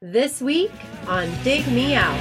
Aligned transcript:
This 0.00 0.40
week 0.40 0.70
on 1.08 1.28
Dig 1.42 1.66
Me 1.72 1.96
Out. 1.96 2.14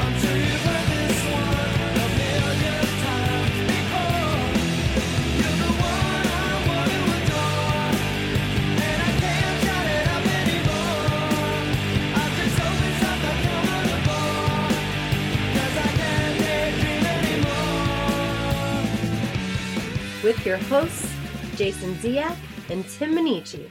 With 20.24 20.44
your 20.44 20.58
hosts, 20.58 21.14
Jason 21.56 21.94
Ziak 21.98 22.36
and 22.72 22.84
Tim 22.90 23.14
Minichi. 23.14 23.70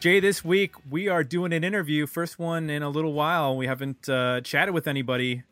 Jay, 0.00 0.20
this 0.20 0.44
week 0.44 0.76
we 0.88 1.08
are 1.08 1.24
doing 1.24 1.52
an 1.52 1.64
interview, 1.64 2.06
first 2.06 2.38
one 2.38 2.70
in 2.70 2.84
a 2.84 2.88
little 2.88 3.12
while. 3.12 3.56
We 3.56 3.66
haven't 3.66 4.08
uh, 4.08 4.40
chatted 4.42 4.72
with 4.72 4.86
anybody 4.86 5.42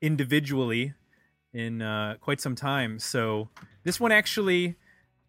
individually 0.00 0.94
in 1.52 1.82
uh, 1.82 2.14
quite 2.20 2.40
some 2.40 2.54
time. 2.54 3.00
So 3.00 3.48
this 3.82 3.98
one 3.98 4.12
actually 4.12 4.76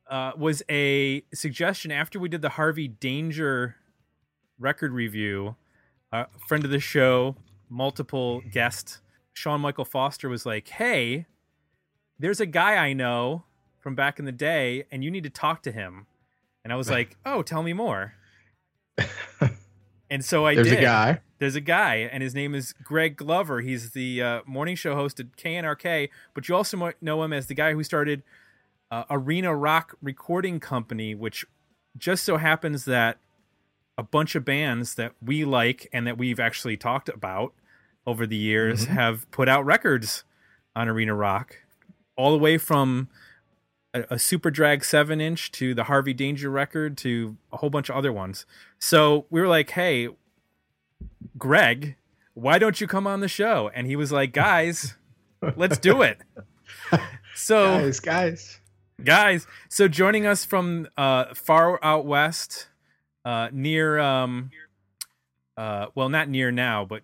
uh, 0.08 0.34
was 0.38 0.62
a 0.70 1.24
suggestion 1.34 1.92
after 1.92 2.20
we 2.20 2.30
did 2.30 2.44
the 2.44 2.50
Harvey 2.50 2.88
Danger 2.88 3.78
record 4.60 4.92
review. 4.92 5.56
A 6.12 6.28
friend 6.48 6.64
of 6.64 6.70
the 6.70 6.80
show, 6.80 7.38
multiple 7.70 8.44
guest, 8.52 9.00
Sean 9.34 9.62
Michael 9.62 9.86
Foster 9.86 10.30
was 10.30 10.46
like, 10.46 10.68
"Hey, 10.68 11.26
there's 12.20 12.40
a 12.40 12.46
guy 12.46 12.76
I 12.76 12.94
know 12.94 13.46
from 13.80 13.96
back 13.96 14.20
in 14.20 14.26
the 14.26 14.32
day, 14.32 14.84
and 14.92 15.04
you 15.04 15.10
need 15.10 15.24
to 15.24 15.32
talk 15.32 15.64
to 15.64 15.72
him." 15.72 16.06
And 16.64 16.72
I 16.72 16.76
was 16.76 16.90
like, 16.92 17.18
"Oh, 17.26 17.42
tell 17.42 17.64
me 17.64 17.74
more." 17.74 18.14
and 20.10 20.24
so 20.24 20.46
I 20.46 20.56
There's 20.56 20.70
did. 20.70 20.80
a 20.80 20.82
guy. 20.82 21.22
There's 21.40 21.56
a 21.56 21.62
guy, 21.62 21.96
and 22.12 22.22
his 22.22 22.36
name 22.36 22.54
is 22.54 22.74
Greg 22.84 23.16
Glover. 23.16 23.62
He's 23.62 23.92
the 23.92 24.22
uh, 24.22 24.42
morning 24.46 24.76
show 24.76 24.96
host 24.96 25.20
at 25.22 25.36
KNRK, 25.38 26.10
but 26.34 26.50
you 26.50 26.56
also 26.56 26.76
might 26.76 27.02
know 27.02 27.24
him 27.24 27.32
as 27.32 27.46
the 27.48 27.54
guy 27.54 27.72
who 27.74 27.84
started 27.84 28.24
uh, 28.92 29.04
Arena 29.10 29.56
Rock 29.56 29.96
Recording 30.02 30.60
Company, 30.60 31.16
which 31.16 31.46
just 31.98 32.24
so 32.26 32.38
happens 32.38 32.86
that 32.86 33.18
a 33.98 34.04
bunch 34.04 34.36
of 34.36 34.44
bands 34.44 34.96
that 34.96 35.14
we 35.22 35.46
like 35.46 35.88
and 35.94 36.06
that 36.08 36.18
we've 36.18 36.40
actually 36.40 36.76
talked 36.76 37.08
about 37.10 37.54
over 38.06 38.26
the 38.26 38.36
years 38.36 38.86
Mhm. 38.86 38.90
have 38.90 39.30
put 39.32 39.48
out 39.48 39.66
records 39.66 40.24
on 40.76 40.90
Arena 40.90 41.14
Rock, 41.14 41.58
all 42.16 42.32
the 42.32 42.38
way 42.38 42.58
from 42.58 43.08
a, 43.94 44.02
a 44.02 44.16
Superdrag 44.16 44.84
seven 44.84 45.20
inch 45.22 45.52
to 45.54 45.74
the 45.74 45.86
Harvey 45.86 46.14
Danger 46.14 46.50
record 46.50 46.98
to 47.00 47.38
a 47.52 47.58
whole 47.58 47.70
bunch 47.70 47.90
of 47.90 47.96
other 47.96 48.12
ones. 48.14 48.46
So 48.78 49.26
we 49.30 49.42
were 49.42 49.48
like, 49.48 49.70
"Hey, 49.72 50.10
Greg, 51.38 51.96
why 52.34 52.60
don't 52.60 52.80
you 52.80 52.88
come 52.88 53.08
on 53.08 53.20
the 53.20 53.28
show?" 53.28 53.70
And 53.74 53.88
he 53.88 53.96
was 53.96 54.12
like, 54.12 54.34
"Guys, 54.34 54.96
let's 55.56 55.78
do 55.78 56.02
it." 56.02 56.20
So 57.36 57.64
guys, 57.64 58.00
guys. 58.02 58.60
guys 59.02 59.48
so 59.70 59.88
joining 59.88 60.26
us 60.26 60.44
from 60.44 60.88
uh 60.98 61.34
far 61.34 61.80
out 61.82 62.06
west 62.06 62.68
uh 63.24 63.48
near 63.54 63.98
um 63.98 64.52
uh 65.56 65.86
well 65.96 66.10
not 66.10 66.28
near 66.28 66.52
now 66.52 66.84
but 66.84 67.02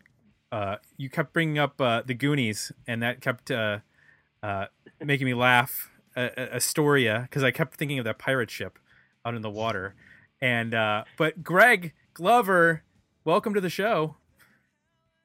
uh 0.52 0.76
you 0.98 1.10
kept 1.10 1.32
bringing 1.32 1.58
up 1.58 1.80
uh 1.80 2.02
the 2.06 2.14
goonies 2.14 2.72
and 2.86 3.02
that 3.02 3.22
kept 3.22 3.50
uh 3.50 3.80
uh 4.44 4.66
making 5.00 5.26
me 5.26 5.34
laugh 5.34 5.90
uh, 6.16 6.30
astoria 6.38 7.22
because 7.24 7.44
i 7.44 7.52
kept 7.52 7.76
thinking 7.76 8.00
of 8.00 8.06
that 8.06 8.18
pirate 8.18 8.50
ship 8.50 8.80
out 9.26 9.36
in 9.36 9.42
the 9.42 9.50
water 9.50 9.96
and 10.42 10.74
uh 10.74 11.04
but 11.18 11.44
greg 11.44 11.94
glover 12.14 12.84
welcome 13.24 13.54
to 13.54 13.62
the 13.62 13.70
show 13.70 14.16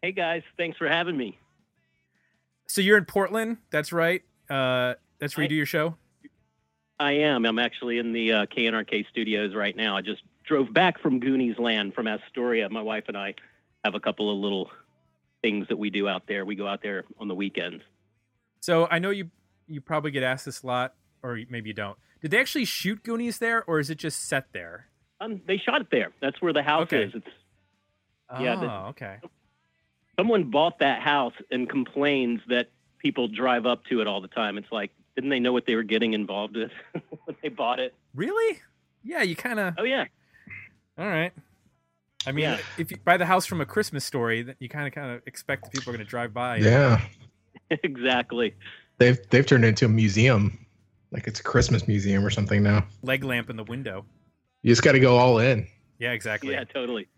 Hey 0.03 0.13
guys, 0.13 0.43
thanks 0.57 0.79
for 0.79 0.89
having 0.89 1.17
me. 1.17 1.39
so 2.67 2.81
you're 2.81 2.97
in 2.99 3.05
portland 3.05 3.59
that's 3.71 3.93
right 3.93 4.23
uh 4.49 4.95
that's 5.19 5.37
where 5.37 5.43
you 5.45 5.49
do 5.49 5.55
your 5.55 5.67
show 5.67 5.97
I 6.99 7.13
am. 7.13 7.47
I'm 7.47 7.59
actually 7.59 7.97
in 7.97 8.13
the 8.13 8.31
uh, 8.31 8.47
KNRK 8.47 9.09
studios 9.09 9.55
right 9.55 9.75
now. 9.75 9.97
I 9.97 10.03
just 10.03 10.21
drove 10.45 10.71
back 10.75 11.01
from 11.01 11.19
Goonies 11.19 11.59
Land 11.59 11.95
from 11.95 12.07
Astoria. 12.07 12.69
My 12.69 12.83
wife 12.83 13.05
and 13.09 13.17
I 13.17 13.37
have 13.87 13.95
a 13.95 14.01
couple 14.01 14.31
of 14.31 14.37
little 14.39 14.71
things 15.41 15.67
that 15.69 15.79
we 15.79 15.89
do 15.89 16.07
out 16.09 16.25
there. 16.29 16.45
We 16.45 16.57
go 16.57 16.67
out 16.67 16.83
there 16.83 17.05
on 17.19 17.27
the 17.27 17.35
weekends. 17.35 17.83
So 18.61 18.87
I 18.91 18.99
know 18.99 19.09
you 19.09 19.31
you 19.71 19.81
probably 19.81 20.11
get 20.11 20.23
asked 20.23 20.45
this 20.45 20.63
a 20.63 20.67
lot, 20.67 20.95
or 21.23 21.39
maybe 21.49 21.71
you 21.71 21.75
don't. 21.75 21.97
Did 22.21 22.31
they 22.33 22.39
actually 22.41 22.65
shoot 22.67 23.03
Goonies 23.03 23.39
there, 23.39 23.65
or 23.65 23.79
is 23.81 23.89
it 23.91 23.97
just 23.99 24.25
set 24.29 24.53
there? 24.53 24.87
Um, 25.21 25.41
they 25.47 25.57
shot 25.59 25.81
it 25.81 25.89
there. 25.91 26.13
That's 26.21 26.41
where 26.43 26.53
the 26.53 26.63
house 26.63 26.83
Okay. 26.85 27.05
is. 27.05 27.15
It's 27.15 27.27
Oh, 28.29 28.43
Yeah, 28.43 28.57
the- 28.57 28.71
okay. 28.91 29.17
someone 30.19 30.45
bought 30.51 30.79
that 30.81 31.01
house 31.03 31.35
and 31.51 31.69
complains 31.69 32.41
that 32.49 32.69
people 32.99 33.27
drive 33.29 33.67
up 33.67 33.85
to 33.87 34.01
it 34.01 34.07
all 34.07 34.21
the 34.21 34.29
time. 34.29 34.57
It's 34.59 34.71
like, 34.71 34.93
didn't 35.17 35.31
they 35.31 35.41
know 35.41 35.53
what 35.53 35.67
they 35.67 35.75
were 35.75 35.83
getting 35.83 36.13
involved 36.13 36.57
with 36.57 36.71
when 37.25 37.37
they 37.43 37.49
bought 37.49 37.81
it? 37.81 37.95
Really? 38.15 38.59
Yeah, 39.03 39.23
you 39.23 39.35
kind 39.35 39.59
of. 39.59 39.75
Oh 39.79 39.83
yeah, 39.85 40.05
All 40.99 41.07
right. 41.09 41.33
I 42.27 42.33
mean, 42.33 42.43
Yeah. 42.45 42.59
if 42.77 42.91
you 42.91 42.99
buy 42.99 43.17
the 43.17 43.25
house 43.27 43.47
from 43.47 43.61
a 43.63 43.67
Christmas 43.67 44.05
story, 44.05 44.43
that 44.43 44.57
you 44.61 44.69
kind 44.69 44.87
of 44.87 44.93
kind 44.93 45.11
of 45.11 45.23
expect 45.27 45.65
the 45.65 45.71
people 45.71 45.91
are 45.91 45.97
going 45.97 46.05
to 46.05 46.11
drive 46.11 46.35
by. 46.35 46.57
Yeah. 46.59 47.01
exactly. 47.71 48.55
They've 49.01 49.19
they've 49.31 49.45
turned 49.45 49.65
it 49.65 49.69
into 49.69 49.87
a 49.87 49.89
museum. 49.89 50.65
Like 51.11 51.27
it's 51.27 51.41
a 51.41 51.43
Christmas 51.43 51.89
museum 51.89 52.25
or 52.25 52.31
something 52.31 52.63
now. 52.63 52.87
Leg 53.03 53.25
lamp 53.25 53.51
in 53.51 53.57
the 53.57 53.65
window. 53.65 54.05
You 54.63 54.71
just 54.71 54.83
gotta 54.83 55.01
go 55.01 55.17
all 55.17 55.39
in. 55.39 55.67
Yeah, 55.99 56.13
exactly. 56.13 56.53
Yeah, 56.53 56.63
totally. 56.63 57.09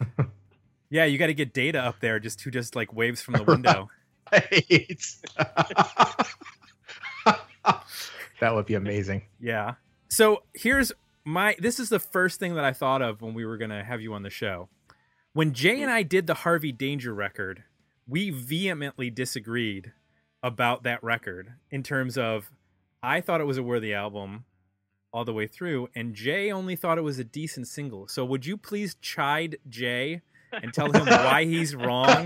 Yeah, 0.90 1.04
you 1.04 1.18
got 1.18 1.26
to 1.26 1.34
get 1.34 1.52
data 1.52 1.80
up 1.80 2.00
there, 2.00 2.18
just 2.18 2.40
who 2.40 2.50
just 2.50 2.74
like 2.74 2.92
waves 2.92 3.20
from 3.20 3.34
the 3.34 3.42
window. 3.44 3.90
Right. 4.32 5.02
that 8.40 8.54
would 8.54 8.66
be 8.66 8.74
amazing. 8.74 9.22
Yeah. 9.40 9.74
So 10.08 10.42
here's 10.54 10.92
my 11.24 11.56
this 11.58 11.78
is 11.78 11.90
the 11.90 11.98
first 11.98 12.40
thing 12.40 12.54
that 12.54 12.64
I 12.64 12.72
thought 12.72 13.02
of 13.02 13.20
when 13.20 13.34
we 13.34 13.44
were 13.44 13.58
going 13.58 13.70
to 13.70 13.84
have 13.84 14.00
you 14.00 14.14
on 14.14 14.22
the 14.22 14.30
show. 14.30 14.68
When 15.34 15.52
Jay 15.52 15.82
and 15.82 15.90
I 15.90 16.02
did 16.02 16.26
the 16.26 16.34
Harvey 16.34 16.72
Danger 16.72 17.14
record, 17.14 17.64
we 18.06 18.30
vehemently 18.30 19.10
disagreed 19.10 19.92
about 20.42 20.82
that 20.84 21.02
record 21.02 21.52
in 21.70 21.82
terms 21.82 22.16
of 22.16 22.50
I 23.02 23.20
thought 23.20 23.40
it 23.40 23.44
was 23.44 23.58
a 23.58 23.62
worthy 23.62 23.94
album 23.94 24.44
all 25.12 25.24
the 25.24 25.32
way 25.32 25.46
through 25.46 25.88
and 25.94 26.14
Jay 26.14 26.50
only 26.52 26.76
thought 26.76 26.98
it 26.98 27.02
was 27.02 27.18
a 27.18 27.24
decent 27.24 27.66
single. 27.66 28.08
So 28.08 28.24
would 28.24 28.46
you 28.46 28.56
please 28.56 28.96
chide 29.00 29.56
Jay 29.68 30.22
and 30.52 30.72
tell 30.72 30.90
him 30.90 31.06
why 31.06 31.44
he's 31.44 31.74
wrong? 31.74 32.24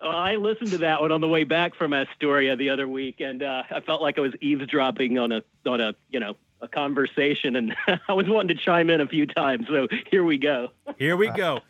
Well, 0.00 0.16
I 0.16 0.36
listened 0.36 0.70
to 0.72 0.78
that 0.78 1.00
one 1.00 1.12
on 1.12 1.20
the 1.20 1.28
way 1.28 1.44
back 1.44 1.74
from 1.76 1.92
Astoria 1.92 2.56
the 2.56 2.70
other 2.70 2.88
week, 2.88 3.20
and 3.20 3.42
uh, 3.42 3.62
I 3.70 3.80
felt 3.80 4.02
like 4.02 4.18
I 4.18 4.20
was 4.20 4.32
eavesdropping 4.40 5.18
on 5.18 5.30
a 5.30 5.42
on 5.64 5.80
a 5.80 5.94
you 6.10 6.18
know 6.18 6.34
a 6.60 6.68
conversation, 6.68 7.56
and 7.56 7.74
I 8.08 8.12
was 8.12 8.28
wanting 8.28 8.56
to 8.56 8.62
chime 8.62 8.90
in 8.90 9.00
a 9.00 9.06
few 9.06 9.26
times. 9.26 9.66
So 9.68 9.86
here 10.10 10.24
we 10.24 10.38
go. 10.38 10.68
Here 10.98 11.16
we 11.16 11.28
go. 11.28 11.60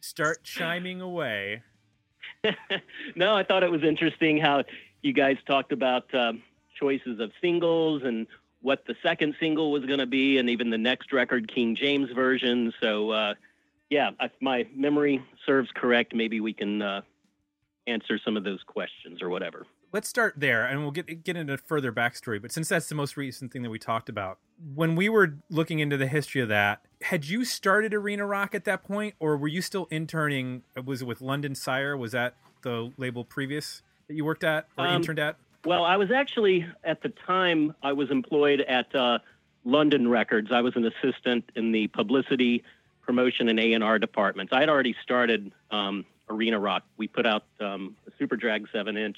Start 0.00 0.42
chiming 0.44 1.00
away. 1.00 1.62
no, 3.16 3.34
I 3.34 3.42
thought 3.42 3.62
it 3.62 3.70
was 3.70 3.82
interesting 3.82 4.38
how 4.38 4.64
you 5.04 5.12
guys 5.12 5.36
talked 5.46 5.70
about 5.70 6.12
um, 6.14 6.42
choices 6.80 7.20
of 7.20 7.30
singles 7.40 8.02
and 8.04 8.26
what 8.62 8.84
the 8.86 8.94
second 9.02 9.34
single 9.38 9.70
was 9.70 9.84
going 9.84 9.98
to 9.98 10.06
be, 10.06 10.38
and 10.38 10.48
even 10.48 10.70
the 10.70 10.78
next 10.78 11.12
record, 11.12 11.52
King 11.54 11.76
James 11.76 12.10
version. 12.10 12.72
So 12.80 13.10
uh, 13.10 13.34
yeah, 13.90 14.10
if 14.20 14.32
my 14.40 14.66
memory 14.74 15.22
serves 15.44 15.68
correct, 15.74 16.14
maybe 16.14 16.40
we 16.40 16.54
can 16.54 16.80
uh, 16.80 17.02
answer 17.86 18.18
some 18.24 18.36
of 18.36 18.44
those 18.44 18.62
questions 18.66 19.20
or 19.20 19.28
whatever. 19.28 19.66
let's 19.92 20.08
start 20.08 20.34
there 20.36 20.64
and 20.64 20.80
we'll 20.80 20.90
get 20.90 21.22
get 21.22 21.36
into 21.36 21.56
further 21.58 21.92
backstory 21.92 22.40
but 22.40 22.50
since 22.50 22.68
that's 22.68 22.88
the 22.88 22.94
most 22.94 23.16
recent 23.16 23.52
thing 23.52 23.62
that 23.62 23.70
we 23.70 23.78
talked 23.78 24.08
about 24.08 24.38
when 24.74 24.96
we 24.96 25.08
were 25.08 25.36
looking 25.50 25.78
into 25.80 25.96
the 25.96 26.06
history 26.06 26.40
of 26.40 26.48
that 26.48 26.80
had 27.02 27.26
you 27.26 27.44
started 27.44 27.92
arena 27.92 28.24
rock 28.24 28.54
at 28.54 28.64
that 28.64 28.82
point 28.82 29.14
or 29.20 29.36
were 29.36 29.48
you 29.48 29.60
still 29.60 29.86
interning 29.90 30.62
was 30.84 31.02
it 31.02 31.04
with 31.04 31.20
london 31.20 31.54
sire 31.54 31.96
was 31.96 32.12
that 32.12 32.34
the 32.62 32.90
label 32.96 33.22
previous 33.22 33.82
that 34.08 34.14
you 34.14 34.24
worked 34.24 34.44
at 34.44 34.66
or 34.76 34.86
Um, 34.86 34.96
interned 34.96 35.18
at 35.18 35.36
Well, 35.64 35.84
I 35.84 35.96
was 35.96 36.10
actually 36.10 36.66
at 36.82 37.02
the 37.02 37.08
time 37.08 37.74
I 37.82 37.92
was 37.92 38.10
employed 38.10 38.60
at 38.60 38.94
uh, 38.94 39.18
London 39.64 40.08
Records. 40.08 40.52
I 40.52 40.60
was 40.60 40.76
an 40.76 40.84
assistant 40.84 41.50
in 41.54 41.72
the 41.72 41.86
publicity, 41.88 42.62
promotion, 43.02 43.48
and 43.48 43.58
A 43.58 43.72
and 43.72 43.82
R 43.82 43.98
departments. 43.98 44.52
I 44.52 44.60
had 44.60 44.68
already 44.68 44.94
started 45.02 45.52
um, 45.70 46.04
Arena 46.28 46.58
Rock. 46.58 46.84
We 46.96 47.08
put 47.08 47.26
out 47.26 47.44
um, 47.60 47.96
a 48.06 48.22
Superdrag 48.22 48.66
seven 48.72 48.96
inch 48.96 49.16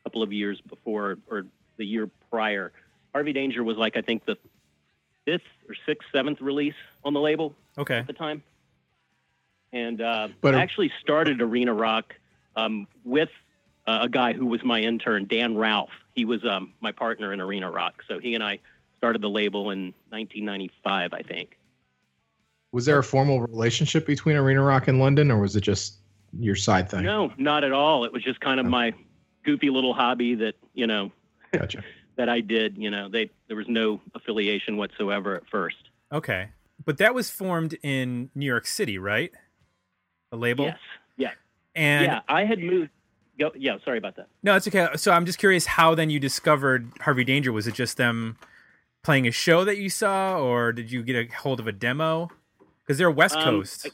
a 0.00 0.04
couple 0.04 0.22
of 0.22 0.32
years 0.32 0.60
before 0.60 1.18
or 1.28 1.46
the 1.76 1.84
year 1.84 2.08
prior. 2.30 2.72
Harvey 3.12 3.32
Danger 3.32 3.64
was 3.64 3.76
like 3.76 3.96
I 3.96 4.02
think 4.02 4.24
the 4.24 4.36
fifth 5.24 5.42
or 5.68 5.74
sixth, 5.86 6.08
seventh 6.12 6.40
release 6.40 6.74
on 7.04 7.12
the 7.14 7.20
label 7.20 7.54
okay 7.76 7.98
at 7.98 8.06
the 8.06 8.12
time. 8.12 8.42
And 9.72 10.00
uh, 10.00 10.28
But- 10.40 10.54
I 10.54 10.62
actually 10.62 10.92
started 11.00 11.40
Arena 11.40 11.74
Rock 11.74 12.14
um, 12.56 12.86
with 13.04 13.28
uh, 13.28 13.34
a 14.02 14.08
guy 14.08 14.32
who 14.32 14.46
was 14.46 14.62
my 14.64 14.80
intern, 14.80 15.26
Dan 15.26 15.56
Ralph. 15.56 15.90
He 16.14 16.24
was 16.24 16.44
um, 16.44 16.72
my 16.80 16.92
partner 16.92 17.32
in 17.32 17.40
Arena 17.40 17.70
Rock. 17.70 18.02
So 18.08 18.18
he 18.18 18.34
and 18.34 18.44
I 18.44 18.58
started 18.98 19.22
the 19.22 19.30
label 19.30 19.70
in 19.70 19.94
1995, 20.10 21.12
I 21.12 21.22
think. 21.22 21.56
Was 22.72 22.84
there 22.84 22.98
a 22.98 23.04
formal 23.04 23.40
relationship 23.40 24.06
between 24.06 24.36
Arena 24.36 24.62
Rock 24.62 24.88
and 24.88 24.98
London, 25.00 25.30
or 25.30 25.38
was 25.40 25.56
it 25.56 25.62
just 25.62 25.94
your 26.38 26.54
side 26.54 26.88
thing? 26.90 27.02
No, 27.02 27.32
not 27.36 27.64
at 27.64 27.72
all. 27.72 28.04
It 28.04 28.12
was 28.12 28.22
just 28.22 28.40
kind 28.40 28.60
of 28.60 28.66
Oh. 28.66 28.70
my 28.70 28.92
goofy 29.44 29.70
little 29.70 29.94
hobby 29.94 30.34
that 30.36 30.54
you 30.74 30.86
know 30.86 31.10
Gotcha. 31.52 31.82
that 32.16 32.28
I 32.28 32.40
did. 32.40 32.76
You 32.76 32.90
know, 32.90 33.08
they 33.08 33.30
there 33.48 33.56
was 33.56 33.66
no 33.68 34.00
affiliation 34.14 34.76
whatsoever 34.76 35.34
at 35.36 35.42
first. 35.50 35.76
Okay, 36.12 36.50
but 36.84 36.98
that 36.98 37.14
was 37.14 37.30
formed 37.30 37.76
in 37.82 38.30
New 38.34 38.46
York 38.46 38.66
City, 38.66 38.98
right? 38.98 39.32
The 40.30 40.36
label. 40.36 40.66
Yes. 40.66 40.78
Yeah. 41.16 41.30
And 41.74 42.06
yeah. 42.06 42.20
I 42.28 42.44
had 42.44 42.60
moved. 42.60 42.90
Go. 43.40 43.50
Yeah. 43.56 43.78
Sorry 43.84 43.98
about 43.98 44.14
that. 44.16 44.28
no, 44.42 44.54
it's 44.54 44.68
okay. 44.68 44.86
So 44.96 45.10
I'm 45.12 45.26
just 45.26 45.38
curious 45.38 45.66
how 45.66 45.94
then 45.96 46.10
you 46.10 46.20
discovered 46.20 46.92
Harvey 47.00 47.24
Danger. 47.24 47.50
Was 47.50 47.66
it 47.66 47.74
just 47.74 47.96
them 47.96 48.36
playing 49.02 49.26
a 49.26 49.30
show 49.32 49.64
that 49.64 49.78
you 49.78 49.88
saw, 49.88 50.38
or 50.38 50.72
did 50.72 50.92
you 50.92 51.02
get 51.02 51.16
a 51.16 51.34
hold 51.36 51.58
of 51.58 51.66
a 51.66 51.72
demo? 51.72 52.30
Because 52.80 52.98
they're 52.98 53.10
West 53.10 53.34
Um, 53.36 53.44
Coast. 53.44 53.88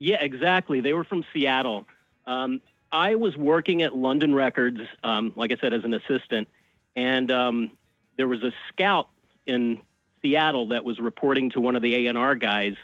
Yeah, 0.00 0.16
exactly. 0.20 0.80
They 0.80 0.92
were 0.92 1.04
from 1.04 1.24
Seattle. 1.32 1.86
Um, 2.26 2.60
I 2.92 3.14
was 3.14 3.36
working 3.36 3.82
at 3.82 3.94
London 3.96 4.34
Records, 4.34 4.80
um, 5.04 5.32
like 5.36 5.52
I 5.52 5.56
said, 5.60 5.72
as 5.72 5.84
an 5.84 5.94
assistant, 5.94 6.48
and 6.96 7.30
um, 7.30 7.70
there 8.16 8.26
was 8.28 8.42
a 8.42 8.52
scout 8.72 9.08
in 9.46 9.80
Seattle 10.22 10.68
that 10.68 10.84
was 10.84 10.98
reporting 10.98 11.50
to 11.50 11.60
one 11.60 11.76
of 11.76 11.82
the 11.82 12.06
A&R 12.08 12.34
guys 12.34 12.74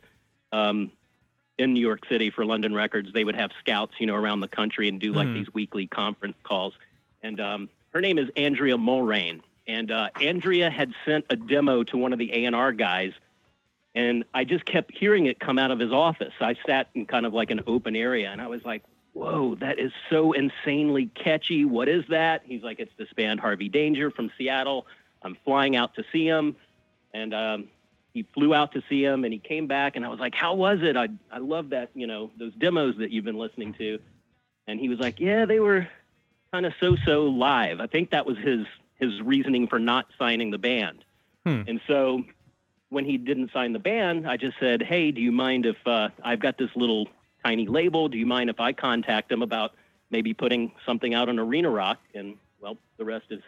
um, 0.52 0.92
in 1.58 1.74
New 1.74 1.80
York 1.80 2.00
City 2.08 2.30
for 2.30 2.44
London 2.44 2.74
Records. 2.74 3.12
They 3.12 3.24
would 3.24 3.36
have 3.36 3.50
scouts, 3.60 3.94
you 3.98 4.06
know, 4.06 4.14
around 4.14 4.40
the 4.40 4.48
country 4.48 4.88
and 4.88 5.00
do 5.00 5.12
like 5.12 5.28
Mhm. 5.28 5.34
these 5.34 5.54
weekly 5.54 5.86
conference 5.86 6.36
calls. 6.42 6.74
And 7.22 7.40
um, 7.40 7.68
her 7.90 8.00
name 8.00 8.18
is 8.18 8.28
Andrea 8.36 8.76
Mulrain. 8.76 9.40
And 9.66 9.90
uh, 9.90 10.08
Andrea 10.20 10.70
had 10.70 10.92
sent 11.04 11.26
a 11.30 11.36
demo 11.36 11.84
to 11.84 11.96
one 11.96 12.12
of 12.12 12.18
the 12.18 12.32
A&R 12.46 12.72
guys 12.72 13.12
and 13.94 14.24
I 14.32 14.44
just 14.44 14.64
kept 14.64 14.96
hearing 14.96 15.26
it 15.26 15.38
come 15.38 15.58
out 15.58 15.70
of 15.70 15.78
his 15.78 15.92
office. 15.92 16.32
I 16.40 16.56
sat 16.66 16.88
in 16.94 17.04
kind 17.04 17.26
of 17.26 17.34
like 17.34 17.50
an 17.50 17.60
open 17.66 17.94
area, 17.94 18.30
and 18.30 18.40
I 18.40 18.46
was 18.46 18.64
like, 18.64 18.82
"Whoa, 19.12 19.54
that 19.56 19.78
is 19.78 19.92
so 20.08 20.32
insanely 20.32 21.10
catchy! 21.14 21.66
What 21.66 21.90
is 21.90 22.02
that?" 22.08 22.40
He's 22.46 22.62
like, 22.62 22.80
"It's 22.80 22.92
this 22.96 23.12
band 23.12 23.40
Harvey 23.40 23.68
Danger 23.68 24.10
from 24.10 24.30
Seattle. 24.38 24.86
I'm 25.22 25.36
flying 25.44 25.76
out 25.76 25.94
to 25.96 26.04
see 26.10 26.26
him," 26.26 26.56
and 27.12 27.34
um, 27.34 27.68
he 28.12 28.24
flew 28.34 28.54
out 28.54 28.72
to 28.72 28.82
see 28.88 29.02
him, 29.02 29.24
and 29.24 29.32
he 29.32 29.38
came 29.38 29.66
back, 29.66 29.96
and 29.96 30.04
I 30.04 30.08
was 30.08 30.20
like, 30.20 30.34
"How 30.34 30.54
was 30.54 30.80
it? 30.82 30.96
I 30.96 31.08
I 31.30 31.38
love 31.38 31.70
that 31.70 31.90
you 31.94 32.06
know 32.06 32.30
those 32.38 32.52
demos 32.54 32.96
that 32.98 33.10
you've 33.10 33.24
been 33.24 33.38
listening 33.38 33.74
to," 33.74 33.98
and 34.66 34.78
he 34.78 34.88
was 34.88 34.98
like, 34.98 35.20
"Yeah, 35.20 35.44
they 35.46 35.60
were 35.60 35.88
kind 36.52 36.66
of 36.66 36.74
so-so 36.78 37.24
live. 37.24 37.80
I 37.80 37.86
think 37.86 38.10
that 38.10 38.26
was 38.26 38.36
his 38.38 38.66
his 38.96 39.20
reasoning 39.22 39.66
for 39.66 39.78
not 39.78 40.06
signing 40.18 40.50
the 40.50 40.58
band." 40.58 41.04
Hmm. 41.46 41.62
And 41.66 41.80
so 41.86 42.24
when 42.90 43.04
he 43.04 43.16
didn't 43.16 43.50
sign 43.52 43.72
the 43.72 43.78
band, 43.78 44.28
I 44.28 44.36
just 44.36 44.58
said, 44.60 44.82
"Hey, 44.82 45.10
do 45.10 45.20
you 45.20 45.32
mind 45.32 45.64
if 45.66 45.76
uh, 45.86 46.10
I've 46.22 46.40
got 46.40 46.58
this 46.58 46.70
little 46.76 47.08
tiny 47.44 47.66
label? 47.66 48.08
Do 48.08 48.18
you 48.18 48.26
mind 48.26 48.50
if 48.50 48.60
I 48.60 48.72
contact 48.72 49.32
him 49.32 49.42
about 49.42 49.72
maybe 50.10 50.34
putting 50.34 50.72
something 50.84 51.14
out 51.14 51.28
on 51.28 51.38
Arena 51.38 51.70
Rock?" 51.70 51.98
And 52.14 52.36
well, 52.60 52.76
the 52.98 53.04
rest 53.04 53.26
is 53.30 53.40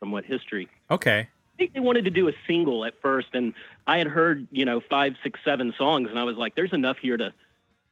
somewhat 0.00 0.24
history. 0.24 0.68
okay. 0.90 1.28
I 1.54 1.56
think 1.56 1.72
they 1.72 1.80
wanted 1.80 2.04
to 2.06 2.10
do 2.10 2.28
a 2.28 2.32
single 2.48 2.84
at 2.84 3.00
first, 3.00 3.28
and 3.32 3.54
I 3.86 3.98
had 3.98 4.08
heard 4.08 4.48
you 4.50 4.64
know 4.64 4.80
five, 4.80 5.14
six, 5.22 5.38
seven 5.44 5.72
songs, 5.78 6.10
and 6.10 6.18
I 6.18 6.24
was 6.24 6.36
like, 6.36 6.56
"There's 6.56 6.72
enough 6.72 6.98
here 6.98 7.16
to 7.16 7.32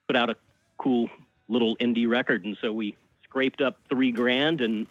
put 0.08 0.16
out 0.16 0.30
a 0.30 0.36
cool 0.78 1.08
little 1.48 1.76
indie 1.76 2.08
record." 2.08 2.44
And 2.44 2.56
so 2.60 2.72
we 2.72 2.96
scraped 3.22 3.60
up 3.60 3.78
three 3.88 4.10
grand, 4.10 4.62
and 4.62 4.88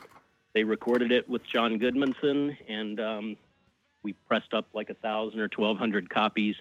they 0.53 0.63
recorded 0.63 1.11
it 1.11 1.27
with 1.27 1.43
John 1.43 1.79
Goodmanson, 1.79 2.55
and 2.69 2.99
um, 3.01 3.37
we 4.03 4.13
pressed 4.13 4.53
up 4.53 4.67
like 4.73 4.89
a 4.89 4.93
thousand 4.93 5.41
or 5.41 5.49
twelve 5.49 5.77
hundred 5.77 6.09
copies, 6.09 6.55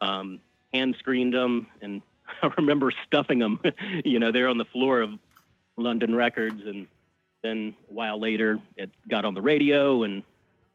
um, 0.00 0.38
hand 0.72 0.94
screened 1.00 1.34
them, 1.34 1.66
and 1.82 2.00
I 2.42 2.50
remember 2.56 2.92
stuffing 3.06 3.40
them. 3.40 3.60
you 4.04 4.20
know, 4.20 4.30
they're 4.30 4.48
on 4.48 4.58
the 4.58 4.66
floor 4.66 5.00
of 5.00 5.10
London 5.76 6.14
Records, 6.14 6.62
and 6.64 6.86
then 7.42 7.74
a 7.90 7.92
while 7.92 8.20
later, 8.20 8.60
it 8.76 8.90
got 9.08 9.24
on 9.24 9.34
the 9.34 9.42
radio, 9.42 10.04
and 10.04 10.22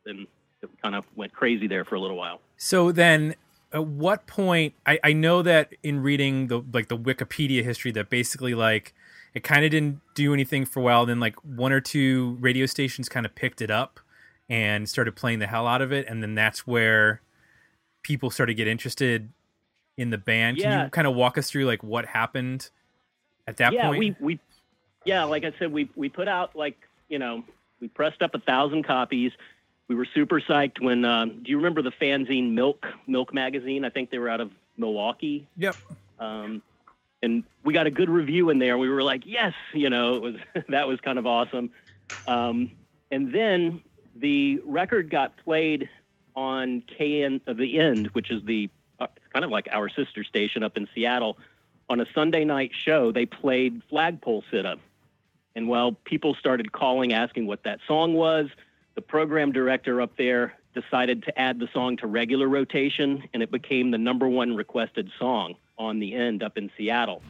then 0.06 0.28
it 0.64 0.70
kind 0.82 0.96
of 0.96 1.06
went 1.16 1.34
crazy 1.34 1.68
there 1.68 1.86
for 1.86 1.96
a 1.96 2.00
little 2.00 2.18
while. 2.18 2.42
So 2.58 2.92
then, 2.92 3.36
at 3.74 3.86
what 3.86 4.28
point? 4.28 4.74
I, 4.86 5.00
I 5.04 5.14
know 5.14 5.42
that 5.42 5.74
in 5.84 6.02
reading 6.02 6.48
the 6.48 6.64
like 6.74 6.88
the 6.88 6.98
Wikipedia 6.98 7.64
history, 7.64 7.92
that 7.92 8.10
basically 8.10 8.54
like 8.54 8.94
it 9.34 9.44
kind 9.44 9.64
of 9.64 9.72
didn't 9.72 10.02
do 10.14 10.34
anything 10.34 10.66
for 10.66 10.80
a 10.80 10.84
while. 10.84 11.06
Then 11.06 11.20
like 11.20 11.36
one 11.44 11.72
or 11.72 11.82
two 11.82 12.38
radio 12.40 12.66
stations 12.66 13.10
kind 13.10 13.26
of 13.26 13.34
picked 13.36 13.62
it 13.62 13.72
up 13.72 14.00
and 14.50 14.90
started 14.90 15.16
playing 15.16 15.40
the 15.40 15.48
hell 15.48 15.68
out 15.68 15.82
of 15.82 15.92
it, 15.92 16.08
and 16.08 16.22
then 16.22 16.36
that's 16.36 16.68
where 16.68 17.22
people 18.04 18.30
started 18.30 18.54
to 18.54 18.56
get 18.56 18.68
interested 18.68 19.30
in 19.98 20.10
the 20.10 20.18
band. 20.18 20.58
Can 20.58 20.86
you 20.86 20.90
kind 20.90 21.08
of 21.08 21.16
walk 21.16 21.38
us 21.38 21.50
through 21.50 21.66
like 21.66 21.84
what 21.84 22.06
happened 22.06 22.70
at 23.48 23.58
that 23.58 23.74
yeah, 23.74 23.88
point? 23.88 24.00
we 24.00 24.16
we 24.20 24.40
yeah, 25.06 25.24
like 25.24 25.44
I 25.44 25.54
said, 25.58 25.72
we 25.72 25.90
we 25.96 26.10
put 26.10 26.28
out 26.28 26.56
like 26.56 26.78
you 27.10 27.20
know 27.20 27.44
we 27.80 27.88
pressed 27.88 28.22
up 28.22 28.36
a 28.36 28.40
thousand 28.40 28.84
copies. 28.84 29.32
We 29.92 29.96
were 29.96 30.08
super 30.16 30.40
psyched 30.40 30.82
when. 30.82 31.04
Um, 31.04 31.44
do 31.44 31.52
you 31.52 31.58
remember 31.58 31.82
the 31.82 31.92
fanzine 31.92 32.54
Milk 32.54 32.88
Milk 33.08 33.34
magazine? 33.34 33.84
I 33.84 33.90
think 33.90 34.10
they 34.10 34.20
were 34.20 34.30
out 34.30 34.40
of 34.40 34.50
Milwaukee. 34.78 35.50
Yep. 35.58 35.76
um, 36.18 36.62
and 37.22 37.44
we 37.66 37.74
got 37.74 37.88
a 37.88 37.92
good 37.92 38.10
review 38.10 38.52
in 38.52 38.58
there. 38.58 38.78
We 38.78 38.88
were 38.88 39.04
like, 39.04 39.24
yes, 39.26 39.54
you 39.74 39.90
know, 39.90 40.16
it 40.16 40.22
was 40.22 40.36
that 40.70 40.88
was 40.88 41.02
kind 41.02 41.20
of 41.20 41.28
awesome. 41.28 41.72
Um, 42.26 42.72
and 43.12 43.34
then 43.34 43.82
the 44.16 44.62
record 44.64 45.10
got 45.10 45.36
played 45.44 45.90
on 46.38 46.84
KN 46.98 47.42
of 47.46 47.58
the 47.58 47.78
End, 47.78 48.08
which 48.14 48.32
is 48.32 48.42
the 48.46 48.70
uh, 48.98 49.08
kind 49.34 49.44
of 49.44 49.52
like 49.52 49.68
our 49.74 49.90
sister 49.90 50.24
station 50.24 50.64
up 50.64 50.78
in 50.78 50.88
Seattle. 50.96 51.38
On 51.90 52.00
a 52.00 52.06
Sunday 52.16 52.46
night 52.46 52.72
show, 52.74 53.12
they 53.12 53.26
played 53.26 53.82
Flagpole 53.90 54.46
Sitta. 54.50 54.78
And 55.54 55.68
well, 55.68 55.98
people 56.06 56.34
started 56.36 56.72
calling, 56.72 57.12
asking 57.12 57.46
what 57.46 57.64
that 57.64 57.82
song 57.86 58.14
was. 58.14 58.48
The 58.96 59.02
program 59.02 59.52
director 59.52 60.02
up 60.02 60.18
there 60.18 60.54
decided 60.74 61.24
to 61.24 61.40
add 61.40 61.60
the 61.60 61.70
song 61.74 61.98
to 61.98 62.08
regular 62.08 62.48
rotation, 62.48 63.24
and 63.34 63.42
it 63.42 63.52
became 63.52 63.92
the 63.92 63.98
number 63.98 64.28
one 64.28 64.56
requested 64.56 65.10
song 65.18 65.56
on 65.78 66.00
the 66.00 66.14
end 66.14 66.44
up 66.44 66.58
in 66.58 66.70
Seattle. 66.78 67.22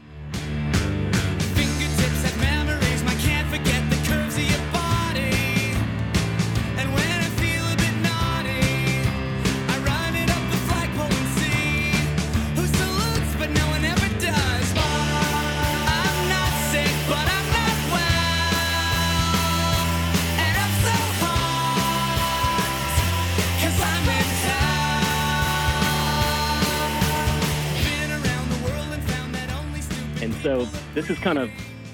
So 30.42 30.68
this 30.96 31.10
is 31.10 31.20
kind 31.20 31.38
of 31.38 31.50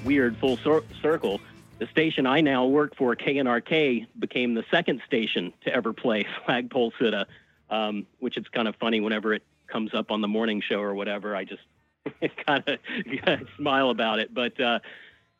weird 0.05 0.37
full 0.37 0.57
cir- 0.57 0.83
circle. 1.01 1.41
The 1.79 1.87
station 1.87 2.25
I 2.25 2.41
now 2.41 2.65
work 2.65 2.95
for, 2.95 3.15
KNRK, 3.15 4.07
became 4.17 4.53
the 4.53 4.63
second 4.71 5.01
station 5.05 5.53
to 5.65 5.73
ever 5.73 5.93
play 5.93 6.25
Flagpole 6.45 6.93
Sitta, 6.99 7.25
um, 7.69 8.07
which 8.19 8.37
it's 8.37 8.47
kind 8.49 8.67
of 8.67 8.75
funny 8.77 9.01
whenever 9.01 9.33
it 9.33 9.43
comes 9.67 9.93
up 9.93 10.11
on 10.11 10.21
the 10.21 10.27
morning 10.27 10.61
show 10.61 10.79
or 10.79 10.95
whatever. 10.95 11.35
I 11.35 11.43
just 11.43 11.61
kind 12.47 12.63
of 12.67 13.47
smile 13.57 13.89
about 13.89 14.19
it. 14.19 14.33
But 14.33 14.59
uh, 14.59 14.79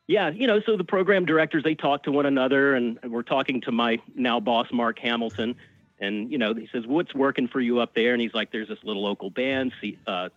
yeah, 0.06 0.28
you 0.30 0.46
know, 0.46 0.60
so 0.60 0.76
the 0.76 0.84
program 0.84 1.24
directors 1.24 1.64
they 1.64 1.74
talk 1.74 2.04
to 2.04 2.12
one 2.12 2.26
another, 2.26 2.74
and 2.74 2.98
we're 3.04 3.22
talking 3.22 3.62
to 3.62 3.72
my 3.72 3.98
now 4.14 4.38
boss 4.38 4.66
Mark 4.72 4.98
Hamilton, 4.98 5.56
and 5.98 6.30
you 6.30 6.38
know 6.38 6.54
he 6.54 6.68
says, 6.72 6.86
"What's 6.86 7.14
working 7.14 7.48
for 7.48 7.60
you 7.60 7.80
up 7.80 7.94
there?" 7.94 8.12
And 8.12 8.20
he's 8.20 8.34
like, 8.34 8.52
"There's 8.52 8.68
this 8.68 8.78
little 8.84 9.02
local 9.02 9.30
band, 9.30 9.72
see, 9.80 9.98
uh, 10.06 10.28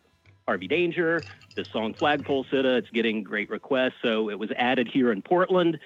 Harvey 0.47 0.67
Danger, 0.67 1.21
this 1.55 1.69
song 1.69 1.93
Flagpole 1.93 2.45
Sitta. 2.45 2.77
It's 2.77 2.89
getting 2.89 3.23
great 3.23 3.49
requests, 3.49 3.95
so 4.01 4.29
it 4.29 4.39
was 4.39 4.51
added 4.55 4.87
here 4.87 5.11
in 5.11 5.21
Portland. 5.21 5.79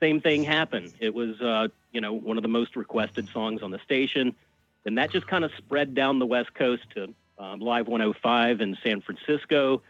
Same 0.00 0.20
thing 0.20 0.42
happened. 0.42 0.92
It 0.98 1.14
was, 1.14 1.40
uh, 1.40 1.68
you 1.92 2.00
know, 2.00 2.12
one 2.12 2.36
of 2.36 2.42
the 2.42 2.48
most 2.48 2.76
requested 2.76 3.28
songs 3.28 3.62
on 3.62 3.70
the 3.70 3.78
station, 3.80 4.34
and 4.84 4.96
that 4.98 5.10
just 5.10 5.26
kind 5.26 5.44
of 5.44 5.52
spread 5.58 5.94
down 5.94 6.18
the 6.18 6.26
West 6.26 6.54
Coast 6.54 6.84
to 6.94 7.14
um, 7.38 7.60
Live 7.60 7.88
105 7.88 8.60
in 8.60 8.76
San 8.82 9.00
Francisco. 9.00 9.82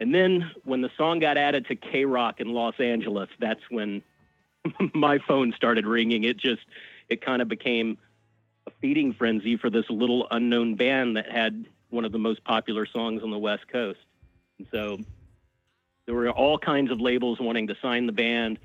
And 0.00 0.14
then 0.14 0.50
when 0.64 0.80
the 0.80 0.90
song 0.96 1.18
got 1.18 1.36
added 1.36 1.66
to 1.66 1.76
KROQ 1.76 2.40
in 2.40 2.52
Los 2.52 2.78
Angeles, 2.78 3.28
that's 3.38 3.62
when 3.70 4.02
my 4.94 5.18
phone 5.18 5.52
started 5.56 5.86
ringing. 5.86 6.24
It 6.24 6.36
just, 6.36 6.62
it 7.08 7.20
kind 7.20 7.42
of 7.42 7.48
became 7.48 7.98
a 8.66 8.70
feeding 8.80 9.12
frenzy 9.12 9.56
for 9.56 9.70
this 9.70 9.88
little 9.88 10.28
unknown 10.30 10.76
band 10.76 11.16
that 11.16 11.30
had 11.30 11.66
one 11.90 12.04
of 12.04 12.12
the 12.12 12.18
most 12.18 12.44
popular 12.44 12.86
songs 12.86 13.22
on 13.22 13.30
the 13.30 13.38
West 13.38 13.68
Coast. 13.68 13.98
And 14.58 14.66
so 14.72 14.98
there 16.06 16.14
were 16.14 16.30
all 16.30 16.58
kinds 16.58 16.90
of 16.90 17.00
labels 17.00 17.38
wanting 17.40 17.66
to 17.68 17.76
sign 17.80 18.06
the 18.06 18.12
band, 18.12 18.58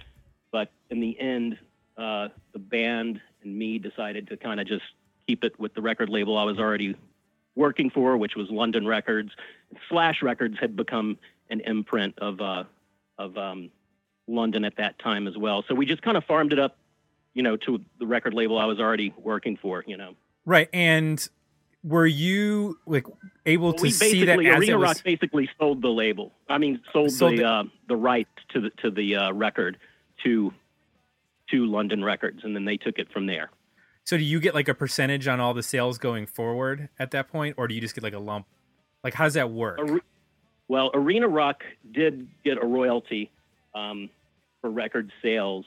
but 0.52 0.72
in 0.90 1.00
the 1.00 1.20
end, 1.20 1.58
uh, 1.98 2.30
the 2.54 2.60
band 2.60 3.22
and 3.44 3.58
me 3.58 3.80
decided 3.80 4.28
to 4.28 4.38
kind 4.38 4.60
of 4.60 4.68
just 4.68 4.84
keep 5.28 5.44
it 5.44 5.60
with 5.60 5.74
the 5.74 5.82
record 5.82 6.10
label 6.10 6.38
I 6.38 6.44
was 6.44 6.58
already 6.58 6.96
working 7.56 7.90
for, 7.90 8.18
which 8.18 8.36
was 8.36 8.50
London 8.50 8.88
Records. 8.88 9.32
Slash 9.90 10.22
Records 10.22 10.58
had 10.60 10.76
become 10.76 11.18
an 11.50 11.62
imprint 11.62 12.18
of 12.20 12.42
uh, 12.42 12.64
of 13.18 13.38
um, 13.38 13.70
London 14.28 14.66
at 14.66 14.78
that 14.78 14.98
time 15.00 15.28
as 15.28 15.38
well. 15.38 15.64
So 15.68 15.76
we 15.76 15.86
just 15.86 16.02
kind 16.02 16.18
of 16.18 16.24
farmed 16.26 16.52
it 16.52 16.60
up, 16.60 16.78
you 17.34 17.44
know, 17.44 17.58
to 17.58 17.82
the 18.00 18.08
record 18.08 18.34
label 18.34 18.58
I 18.58 18.66
was 18.66 18.80
already 18.80 19.14
working 19.18 19.58
for. 19.58 19.84
You 19.86 19.98
know, 19.98 20.16
Right. 20.46 20.70
And 20.74 21.28
were 21.84 22.06
you 22.08 22.78
like 22.86 23.06
able 23.46 23.68
Well, 23.68 23.74
to 23.74 23.92
see 23.92 24.26
that 24.26 24.40
as 24.40 24.60
Arena 24.60 24.78
was 24.78 24.90
Rock 24.98 25.04
basically 25.04 25.50
sold 25.60 25.82
the 25.82 25.90
label. 25.90 26.32
I 26.50 26.58
mean, 26.58 26.80
sold, 26.94 27.12
Sold 27.12 27.34
the 27.34 27.38
the- 27.38 27.46
uh, 27.48 27.64
the 27.88 27.96
rights 27.98 28.30
to 28.50 28.62
the 28.62 28.70
to 28.82 28.92
the 28.92 29.16
uh, 29.16 29.34
record 29.34 29.78
to 30.24 30.54
to 31.52 31.66
London 31.66 32.04
Records, 32.04 32.40
and 32.44 32.56
then 32.56 32.66
they 32.66 32.78
took 32.78 32.98
it 33.00 33.12
from 33.12 33.26
there. 33.26 33.50
So 34.06 34.18
do 34.18 34.24
you 34.24 34.40
get 34.40 34.54
like 34.54 34.68
a 34.68 34.74
percentage 34.74 35.28
on 35.28 35.40
all 35.40 35.54
the 35.54 35.64
sales 35.64 35.98
going 35.98 36.26
forward 36.26 36.90
at 37.00 37.12
that 37.12 37.30
point, 37.30 37.56
or 37.58 37.68
do 37.68 37.76
you 37.76 37.82
just 37.82 37.96
get 37.96 38.04
like 38.04 38.14
a 38.14 38.20
lump? 38.20 38.46
Like 39.04 39.14
how 39.14 39.26
does 39.26 39.34
that 39.36 39.52
work? 39.52 39.80
Are- 39.80 40.02
Well, 40.70 40.92
Arena 40.94 41.28
Rock 41.28 41.64
did 41.92 42.28
get 42.44 42.58
a 42.62 42.66
royalty 42.66 43.30
um, 43.76 44.10
for 44.62 44.70
record 44.70 45.12
sales, 45.22 45.66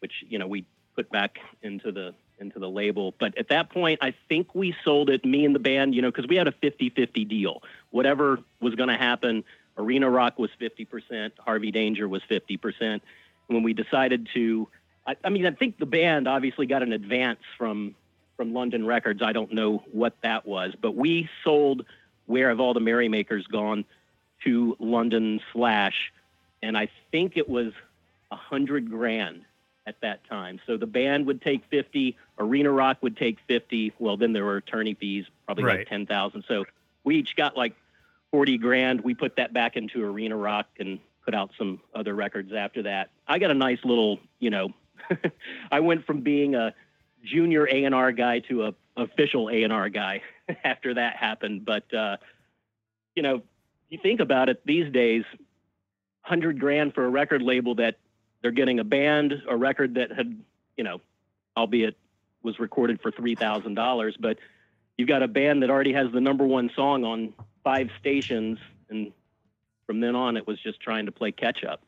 which 0.00 0.12
you 0.28 0.38
know 0.38 0.46
we 0.46 0.64
put 0.96 1.10
back 1.10 1.36
into 1.62 1.92
the 1.92 2.14
into 2.40 2.58
the 2.58 2.68
label. 2.68 3.14
But 3.18 3.36
at 3.36 3.48
that 3.48 3.70
point, 3.70 3.98
I 4.02 4.14
think 4.28 4.54
we 4.54 4.74
sold 4.84 5.10
it, 5.10 5.24
me 5.24 5.44
and 5.44 5.54
the 5.54 5.60
band, 5.60 5.94
you 5.94 6.02
know, 6.02 6.10
because 6.10 6.26
we 6.26 6.36
had 6.36 6.48
a 6.48 6.52
50-50 6.52 7.28
deal. 7.28 7.62
Whatever 7.90 8.40
was 8.60 8.74
going 8.74 8.88
to 8.88 8.96
happen, 8.96 9.44
Arena 9.76 10.10
Rock 10.10 10.38
was 10.38 10.50
50%, 10.60 11.32
Harvey 11.38 11.70
Danger 11.70 12.08
was 12.08 12.22
50%. 12.30 13.00
When 13.46 13.62
we 13.62 13.72
decided 13.72 14.28
to, 14.34 14.68
I, 15.06 15.16
I 15.24 15.30
mean, 15.30 15.46
I 15.46 15.52
think 15.52 15.78
the 15.78 15.86
band 15.86 16.28
obviously 16.28 16.66
got 16.66 16.82
an 16.82 16.92
advance 16.92 17.40
from 17.56 17.94
from 18.36 18.54
London 18.54 18.86
Records. 18.86 19.20
I 19.20 19.32
don't 19.32 19.52
know 19.52 19.82
what 19.90 20.14
that 20.22 20.46
was, 20.46 20.72
but 20.80 20.94
we 20.94 21.28
sold 21.42 21.84
Where 22.26 22.50
Have 22.50 22.60
All 22.60 22.72
the 22.72 22.78
Merrymakers 22.78 23.44
Gone 23.48 23.84
to 24.44 24.76
London 24.78 25.40
Slash, 25.52 26.12
and 26.62 26.78
I 26.78 26.88
think 27.10 27.36
it 27.36 27.48
was 27.48 27.72
a 28.30 28.36
hundred 28.36 28.90
grand 28.90 29.42
at 29.88 30.00
that 30.02 30.24
time. 30.28 30.60
So 30.66 30.76
the 30.76 30.86
band 30.86 31.26
would 31.26 31.40
take 31.42 31.64
fifty, 31.70 32.16
Arena 32.38 32.70
Rock 32.70 32.98
would 33.02 33.16
take 33.16 33.38
fifty. 33.48 33.92
Well, 33.98 34.16
then 34.16 34.32
there 34.32 34.44
were 34.44 34.56
attorney 34.58 34.94
fees, 34.94 35.24
probably 35.46 35.64
Right. 35.64 35.78
like 35.80 35.88
ten 35.88 36.06
thousand. 36.06 36.44
So 36.46 36.64
we 37.04 37.16
each 37.16 37.34
got 37.36 37.56
like 37.56 37.74
forty 38.30 38.58
grand. 38.58 39.00
We 39.00 39.14
put 39.14 39.36
that 39.36 39.52
back 39.52 39.76
into 39.76 40.04
Arena 40.04 40.36
Rock 40.36 40.66
and 40.78 40.98
put 41.24 41.34
out 41.34 41.50
some 41.58 41.80
other 41.94 42.14
records 42.14 42.52
after 42.52 42.82
that. 42.84 43.10
I 43.26 43.38
got 43.38 43.50
a 43.50 43.54
nice 43.54 43.78
little, 43.84 44.18
you 44.38 44.50
know, 44.50 44.68
I 45.70 45.80
went 45.80 46.06
from 46.06 46.20
being 46.20 46.54
a 46.54 46.74
junior 47.24 47.66
A 47.68 47.84
and 47.84 47.94
R 47.94 48.12
guy 48.12 48.40
to 48.40 48.66
a 48.66 48.74
official 48.96 49.48
A 49.50 49.62
and 49.62 49.72
R 49.72 49.88
guy 49.88 50.22
after 50.64 50.94
that 50.94 51.16
happened. 51.16 51.64
But 51.64 51.92
uh, 51.94 52.16
you 53.14 53.22
know, 53.22 53.42
you 53.88 53.98
think 54.02 54.20
about 54.20 54.48
it 54.48 54.60
these 54.66 54.92
days, 54.92 55.24
hundred 56.22 56.60
grand 56.60 56.94
for 56.94 57.04
a 57.04 57.08
record 57.08 57.42
label 57.42 57.74
that 57.76 57.96
they're 58.42 58.50
getting 58.52 58.78
a 58.78 58.84
band, 58.84 59.34
a 59.48 59.56
record 59.56 59.94
that 59.94 60.12
had, 60.12 60.40
you 60.76 60.84
know, 60.84 61.00
albeit 61.56 61.96
was 62.42 62.58
recorded 62.58 63.00
for 63.02 63.10
three 63.10 63.34
thousand 63.34 63.74
dollars, 63.74 64.16
but 64.18 64.38
you've 64.96 65.08
got 65.08 65.22
a 65.22 65.28
band 65.28 65.62
that 65.62 65.70
already 65.70 65.92
has 65.92 66.10
the 66.12 66.20
number 66.20 66.46
one 66.46 66.70
song 66.74 67.04
on 67.04 67.32
five 67.64 67.88
stations, 67.98 68.58
and 68.88 69.12
from 69.86 70.00
then 70.00 70.14
on, 70.14 70.36
it 70.36 70.46
was 70.46 70.60
just 70.60 70.80
trying 70.80 71.06
to 71.06 71.12
play 71.12 71.32
catch 71.32 71.64
up. 71.64 71.82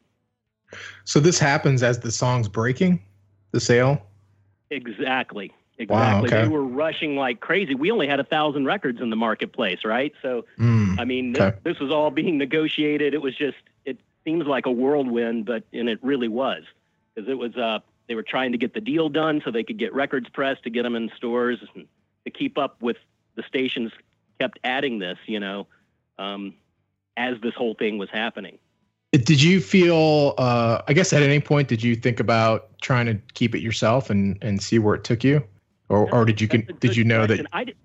So 1.05 1.21
this 1.21 1.39
happens 1.39 1.83
as 1.83 1.99
the 2.01 2.11
song's 2.13 2.49
breaking, 2.49 3.03
the 3.53 3.61
sale. 3.61 4.03
Exactly. 4.71 5.53
Wow, 5.89 6.21
Exactly. 6.25 6.29
okay. 6.29 6.43
They 6.43 6.49
were 6.49 6.63
rushing 6.63 7.17
like 7.17 7.41
crazy. 7.41 7.75
We 7.75 7.91
only 7.91 8.07
had 8.07 8.21
a 8.21 8.25
thousand 8.25 8.67
records 8.67 9.01
in 9.01 9.11
the 9.11 9.17
marketplace, 9.17 9.81
right? 9.85 10.13
So 10.23 10.45
Mm. 10.59 11.01
I 11.01 11.05
mean, 11.05 11.35
Okay. 11.35 11.57
this, 11.65 11.75
this 11.75 11.81
was 11.81 11.91
all 11.91 12.11
being 12.11 12.37
negotiated. 12.39 13.15
It 13.15 13.23
was 13.23 13.35
just, 13.35 13.57
seems 14.25 14.47
like 14.47 14.67
a 14.67 14.71
whirlwind, 14.71 15.47
but, 15.47 15.65
and 15.73 15.89
it 15.89 15.99
really 16.03 16.29
was. 16.29 16.65
Because 17.15 17.29
it 17.29 17.39
was, 17.39 17.57
uh, 17.57 17.81
they 18.09 18.15
were 18.15 18.23
trying 18.23 18.53
to 18.53 18.59
get 18.59 18.75
the 18.75 18.81
deal 18.81 19.09
done 19.09 19.43
so 19.45 19.51
they 19.51 19.65
could 19.65 19.79
get 19.79 19.95
records 19.95 20.29
pressed 20.29 20.65
to 20.65 20.71
get 20.71 20.83
them 20.83 20.97
in 20.97 21.11
stores 21.17 21.59
and 21.75 21.87
to 22.25 22.31
keep 22.31 22.59
up 22.59 22.81
with 22.83 22.97
the 23.37 23.43
stations 23.43 23.93
kept 24.41 24.59
adding 24.65 24.99
this, 24.99 25.19
you 25.27 25.39
know, 25.39 25.67
um, 26.19 26.55
as 27.17 27.41
this 27.43 27.55
whole 27.55 27.75
thing 27.75 27.99
was 27.99 28.09
happening. 28.11 28.59
Did 29.13 29.43
you 29.43 29.61
feel? 29.61 30.35
Uh, 30.39 30.83
I 30.87 30.93
guess 30.93 31.13
at 31.13 31.23
any 31.23 31.41
point 31.41 31.67
did 31.67 31.83
you 31.83 31.97
think 31.97 32.21
about 32.21 32.69
trying 32.81 33.07
to 33.07 33.15
keep 33.35 33.57
it 33.57 33.61
yourself 33.61 34.09
and 34.09 34.39
and 34.41 34.63
see 34.63 34.79
where 34.79 34.95
it 34.95 35.03
took 35.03 35.25
you, 35.25 35.43
or 35.89 36.13
or 36.15 36.25
did 36.25 36.41
you 36.41 36.49
a 36.53 36.59
did 36.59 36.97
you 36.97 37.03
know 37.03 37.27
question. 37.27 37.45
that? 37.45 37.57
I 37.57 37.65
did, 37.65 37.77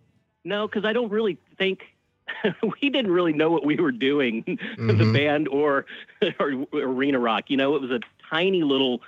no, 0.43 0.67
because 0.67 0.85
I 0.85 0.93
don't 0.93 1.09
really 1.09 1.39
think 1.57 1.94
we 2.81 2.89
didn't 2.89 3.11
really 3.11 3.33
know 3.33 3.49
what 3.51 3.65
we 3.65 3.75
were 3.77 3.91
doing, 3.91 4.43
the 4.47 4.93
Mhm. 4.93 5.13
band 5.13 5.47
or, 5.47 5.85
or 6.39 6.65
Arena 6.73 7.19
Rock. 7.19 7.45
You 7.49 7.57
know, 7.57 7.75
it 7.75 7.81
was 7.81 7.91
a 7.91 7.99
tiny 8.29 8.63
little 8.63 9.01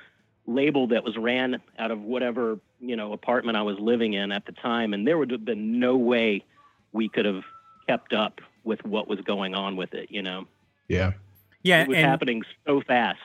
label 0.46 0.88
that 0.88 1.04
was 1.04 1.18
ran 1.18 1.62
out 1.78 1.92
of 1.92 2.02
whatever 2.02 2.60
you 2.80 2.96
know 2.96 3.12
apartment 3.12 3.58
I 3.58 3.64
was 3.64 3.78
living 3.80 4.14
in 4.14 4.32
at 4.32 4.46
the 4.46 4.52
time, 4.54 4.94
and 4.94 5.06
there 5.08 5.18
would 5.18 5.32
have 5.32 5.44
been 5.46 5.80
no 5.80 5.98
way 5.98 6.44
we 6.94 7.10
could 7.10 7.26
have 7.26 7.44
kept 7.88 8.14
up 8.14 8.40
with 8.64 8.84
what 8.86 9.08
was 9.08 9.20
going 9.22 9.56
on 9.56 9.76
with 9.76 9.94
it. 9.94 10.12
You 10.12 10.22
know, 10.22 10.46
Yeah. 10.88 11.14
yeah, 11.64 11.82
it 11.84 11.88
was 11.88 11.98
and 11.98 12.06
happening 12.06 12.44
so 12.66 12.82
fast. 12.82 13.20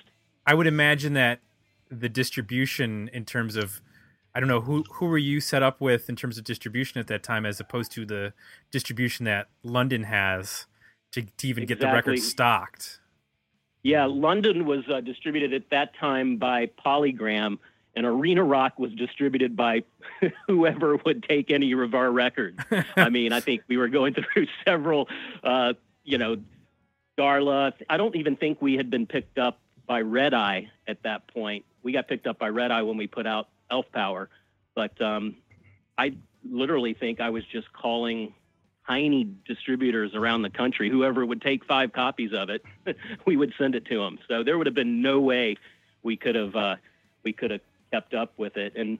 I 0.47 0.55
would 0.55 0.67
imagine 0.67 1.13
that 1.15 1.41
the 1.91 2.09
distribution 2.09 3.09
in 3.13 3.25
terms 3.25 3.57
of 3.57 3.81
I 4.35 4.41
don't 4.41 4.49
know 4.49 4.61
who 4.61 4.85
who 4.95 5.07
were 5.07 5.19
you 5.19 5.41
set 5.41 5.63
up 5.63 5.81
with 5.81 6.09
in 6.09 6.17
terms 6.17 6.39
of 6.39 6.45
distribution 6.45 6.99
at 7.01 7.07
that 7.09 7.23
time 7.23 7.45
as 7.45 7.61
opposed 7.61 7.93
to 7.93 8.07
the 8.07 8.33
distribution 8.71 9.25
that 9.27 9.49
London 9.63 10.05
has 10.05 10.67
to, 11.13 11.23
to 11.23 11.49
even 11.49 11.67
get 11.67 11.81
the 11.81 11.87
record 11.87 12.19
stocked. 12.19 13.01
Yeah, 13.83 14.07
London 14.07 14.65
was 14.65 14.85
uh, 14.89 15.01
distributed 15.01 15.53
at 15.53 15.71
that 15.71 15.95
time 15.97 16.37
by 16.37 16.67
Polygram, 16.85 17.59
and 17.97 18.07
Arena 18.07 18.43
Rock 18.45 18.79
was 18.79 18.93
distributed 18.93 19.57
by 19.57 19.83
whoever 20.47 20.97
would 21.05 21.25
take 21.25 21.51
any 21.51 21.73
of 21.73 21.95
our 21.95 22.11
records. 22.11 22.59
I 22.97 23.09
mean, 23.11 23.33
I 23.33 23.41
think 23.41 23.63
we 23.69 23.77
were 23.77 23.89
going 23.89 24.15
through 24.33 24.47
several, 24.65 25.09
uh, 25.43 25.75
you 26.05 26.17
know, 26.17 26.37
Darla. 27.19 27.73
I 27.91 27.97
don't 27.97 28.17
even 28.17 28.37
think 28.37 28.63
we 28.63 28.75
had 28.75 28.89
been 28.89 29.07
picked 29.07 29.39
up 29.39 29.59
by 29.87 30.01
Red 30.01 30.33
Eye 30.33 30.71
at 30.87 31.03
that 31.03 31.27
point. 31.27 31.65
We 31.83 31.93
got 31.93 32.07
picked 32.07 32.29
up 32.29 32.39
by 32.39 32.49
Red 32.49 32.71
Eye 32.71 32.83
when 32.83 32.97
we 32.97 33.09
put 33.09 33.27
out 33.27 33.49
Elf 33.73 33.87
Power, 33.93 34.29
but 34.77 35.01
um, 35.01 35.37
I 35.99 36.15
literally 36.49 36.95
think 36.95 37.21
I 37.21 37.31
was 37.31 37.45
just 37.45 37.73
calling 37.73 38.35
tiny 38.87 39.29
distributors 39.47 40.15
around 40.15 40.43
the 40.43 40.51
country. 40.51 40.91
Whoever 40.91 41.25
would 41.25 41.41
take 41.41 41.65
five 41.65 41.93
copies 41.93 42.33
of 42.33 42.51
it, 42.51 42.63
we 43.27 43.37
would 43.37 43.55
send 43.59 43.75
it 43.75 43.87
to 43.87 43.99
them. 43.99 44.19
So 44.29 44.45
there 44.45 44.59
would 44.59 44.67
have 44.67 44.75
been 44.75 45.03
no 45.03 45.21
way 45.21 45.57
we 46.03 46.17
could 46.17 46.35
have 46.35 46.55
uh, 46.55 46.77
we 47.25 47.33
could 47.33 47.51
have 47.51 47.61
kept 47.93 48.15
up 48.15 48.33
with 48.37 48.57
it. 48.57 48.75
And 48.77 48.99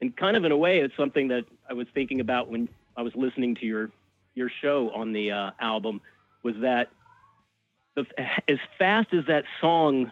and 0.00 0.16
kind 0.16 0.36
of 0.36 0.44
in 0.44 0.52
a 0.52 0.56
way, 0.56 0.80
it's 0.80 0.96
something 0.96 1.28
that 1.28 1.44
I 1.68 1.74
was 1.74 1.86
thinking 1.94 2.20
about 2.20 2.48
when 2.48 2.68
I 2.96 3.02
was 3.02 3.14
listening 3.14 3.54
to 3.56 3.66
your 3.66 3.90
your 4.34 4.50
show 4.60 4.90
on 4.90 5.12
the 5.12 5.32
uh, 5.32 5.50
album. 5.60 6.00
Was 6.42 6.54
that 6.60 6.90
the, 7.94 8.04
as 8.48 8.58
fast 8.78 9.12
as 9.12 9.26
that 9.26 9.44
song 9.60 10.10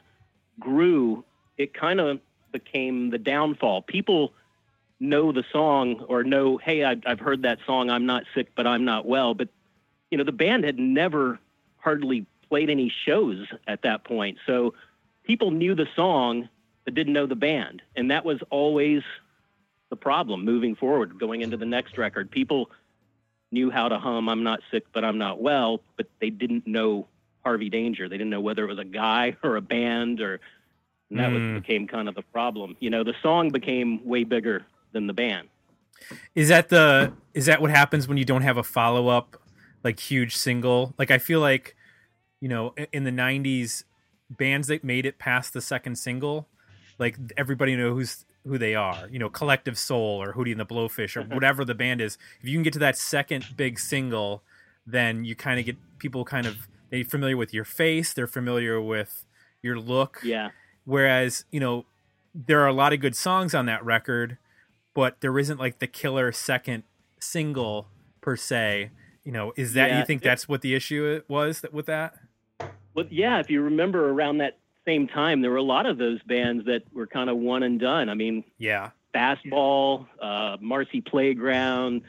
grew, 0.58 1.24
it 1.58 1.74
kind 1.74 2.00
of 2.00 2.20
became 2.52 3.10
the 3.10 3.18
downfall. 3.18 3.82
People 3.82 4.32
know 5.00 5.32
the 5.32 5.44
song 5.50 6.04
or 6.08 6.22
know, 6.22 6.58
hey, 6.58 6.84
I've, 6.84 7.02
I've 7.06 7.20
heard 7.20 7.42
that 7.42 7.58
song. 7.66 7.90
I'm 7.90 8.06
not 8.06 8.24
sick, 8.34 8.48
but 8.54 8.66
I'm 8.66 8.84
not 8.84 9.06
well. 9.06 9.34
But 9.34 9.48
you 10.10 10.18
know, 10.18 10.24
the 10.24 10.32
band 10.32 10.64
had 10.64 10.78
never 10.78 11.38
hardly 11.78 12.26
played 12.48 12.68
any 12.68 12.92
shows 13.04 13.46
at 13.66 13.82
that 13.82 14.04
point, 14.04 14.38
so 14.46 14.74
people 15.24 15.50
knew 15.50 15.74
the 15.74 15.86
song 15.94 16.48
but 16.84 16.94
didn't 16.94 17.12
know 17.12 17.26
the 17.26 17.36
band, 17.36 17.82
and 17.94 18.10
that 18.10 18.24
was 18.24 18.40
always 18.50 19.02
the 19.90 19.96
problem 19.96 20.44
moving 20.44 20.74
forward, 20.74 21.18
going 21.18 21.42
into 21.42 21.56
the 21.56 21.66
next 21.66 21.98
record. 21.98 22.30
People 22.30 22.70
knew 23.52 23.70
how 23.70 23.88
to 23.88 23.98
hum 23.98 24.28
"I'm 24.28 24.42
not 24.42 24.60
sick, 24.70 24.86
but 24.92 25.04
I'm 25.04 25.18
not 25.18 25.40
well," 25.40 25.80
but 25.96 26.08
they 26.20 26.30
didn't 26.30 26.66
know 26.66 27.06
Harvey 27.44 27.70
Danger. 27.70 28.08
They 28.08 28.16
didn't 28.16 28.30
know 28.30 28.40
whether 28.40 28.64
it 28.64 28.68
was 28.68 28.78
a 28.78 28.84
guy 28.84 29.36
or 29.42 29.56
a 29.56 29.62
band, 29.62 30.20
or 30.20 30.40
and 31.10 31.18
that 31.18 31.30
Mm. 31.30 31.52
was 31.54 31.62
became 31.62 31.86
kind 31.86 32.08
of 32.08 32.14
the 32.14 32.22
problem. 32.22 32.76
You 32.80 32.90
know, 32.90 33.04
the 33.04 33.14
song 33.22 33.50
became 33.50 34.04
way 34.04 34.24
bigger 34.24 34.64
than 34.92 35.06
the 35.06 35.12
band. 35.12 35.48
Is 36.34 36.48
that 36.48 36.68
the 36.70 37.12
is 37.34 37.46
that 37.46 37.60
what 37.60 37.70
happens 37.70 38.08
when 38.08 38.16
you 38.16 38.24
don't 38.24 38.42
have 38.42 38.56
a 38.56 38.62
follow 38.62 39.08
up 39.08 39.36
like 39.84 40.00
huge 40.00 40.36
single? 40.36 40.94
Like 40.98 41.10
I 41.10 41.18
feel 41.18 41.40
like 41.40 41.76
you 42.40 42.48
know 42.48 42.74
in 42.92 43.04
the 43.04 43.10
90s 43.12 43.84
bands 44.30 44.68
that 44.68 44.82
made 44.84 45.04
it 45.06 45.18
past 45.18 45.52
the 45.52 45.60
second 45.60 45.96
single 45.96 46.48
like 46.98 47.16
everybody 47.36 47.74
know 47.76 47.92
who's 47.94 48.24
who 48.46 48.56
they 48.56 48.74
are. 48.74 49.08
You 49.10 49.18
know, 49.18 49.28
Collective 49.28 49.76
Soul 49.78 50.22
or 50.22 50.32
Hootie 50.32 50.50
and 50.52 50.60
the 50.60 50.64
Blowfish 50.66 51.16
or 51.16 51.22
whatever 51.34 51.64
the 51.64 51.74
band 51.74 52.00
is. 52.00 52.16
If 52.42 52.48
you 52.48 52.54
can 52.56 52.62
get 52.62 52.72
to 52.74 52.78
that 52.78 52.96
second 52.96 53.44
big 53.56 53.78
single, 53.78 54.42
then 54.86 55.24
you 55.24 55.34
kind 55.34 55.60
of 55.60 55.66
get 55.66 55.76
people 55.98 56.24
kind 56.24 56.46
of 56.46 56.66
they're 56.90 57.04
familiar 57.04 57.36
with 57.36 57.52
your 57.52 57.64
face, 57.64 58.12
they're 58.14 58.26
familiar 58.26 58.80
with 58.80 59.24
your 59.62 59.78
look. 59.78 60.20
Yeah. 60.24 60.50
Whereas, 60.84 61.44
you 61.50 61.60
know, 61.60 61.84
there 62.34 62.60
are 62.60 62.66
a 62.66 62.72
lot 62.72 62.92
of 62.92 63.00
good 63.00 63.16
songs 63.16 63.54
on 63.54 63.66
that 63.66 63.84
record, 63.84 64.38
but 64.94 65.20
there 65.20 65.38
isn't 65.38 65.58
like 65.58 65.78
the 65.78 65.86
killer 65.86 66.32
second 66.32 66.84
single 67.18 67.88
per 68.20 68.36
se. 68.36 68.90
You 69.24 69.32
know, 69.32 69.52
is 69.56 69.74
that 69.74 69.90
Yeah, 69.90 69.98
you 70.00 70.04
think 70.06 70.22
it- 70.22 70.24
that's 70.24 70.48
what 70.48 70.62
the 70.62 70.74
issue 70.74 71.22
was 71.28 71.60
that, 71.60 71.72
with 71.72 71.86
that? 71.86 72.14
Well, 72.94 73.06
yeah, 73.10 73.38
if 73.38 73.50
you 73.50 73.62
remember 73.62 74.10
around 74.10 74.38
that 74.38 74.58
same 74.84 75.06
time, 75.06 75.42
there 75.42 75.50
were 75.50 75.56
a 75.58 75.62
lot 75.62 75.86
of 75.86 75.98
those 75.98 76.22
bands 76.22 76.64
that 76.66 76.82
were 76.92 77.06
kind 77.06 77.28
of 77.30 77.36
one 77.36 77.62
and 77.62 77.78
done. 77.78 78.08
I 78.08 78.14
mean, 78.14 78.44
Yeah. 78.58 78.90
Fastball, 79.14 80.06
uh, 80.20 80.56
Marcy 80.60 81.00
Playground. 81.00 82.02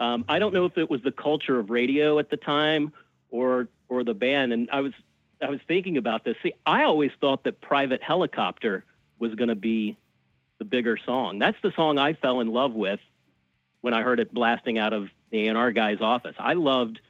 Um, 0.00 0.24
I 0.28 0.38
don't 0.38 0.52
know 0.52 0.64
if 0.64 0.76
it 0.76 0.90
was 0.90 1.00
the 1.02 1.12
culture 1.12 1.58
of 1.58 1.70
radio 1.70 2.18
at 2.18 2.30
the 2.30 2.36
time 2.36 2.92
or 3.30 3.68
or 3.88 4.04
the 4.04 4.12
band. 4.14 4.52
And 4.52 4.68
I 4.70 4.80
was 4.80 4.92
I 5.40 5.50
was 5.50 5.60
thinking 5.68 5.96
about 5.96 6.24
this. 6.24 6.36
See, 6.42 6.52
I 6.66 6.84
always 6.84 7.10
thought 7.20 7.44
that 7.44 7.60
Private 7.60 8.02
Helicopter 8.02 8.84
was 9.18 9.34
going 9.34 9.48
to 9.48 9.54
be 9.54 9.96
the 10.58 10.64
bigger 10.64 10.96
song. 10.96 11.38
That's 11.38 11.56
the 11.62 11.72
song 11.76 11.98
I 11.98 12.14
fell 12.14 12.40
in 12.40 12.48
love 12.48 12.72
with 12.72 13.00
when 13.80 13.94
I 13.94 14.02
heard 14.02 14.20
it 14.20 14.32
blasting 14.34 14.78
out 14.78 14.92
of 14.92 15.08
the 15.30 15.48
A&R 15.48 15.72
guy's 15.72 16.00
office. 16.00 16.34
I 16.38 16.54
loved. 16.54 17.00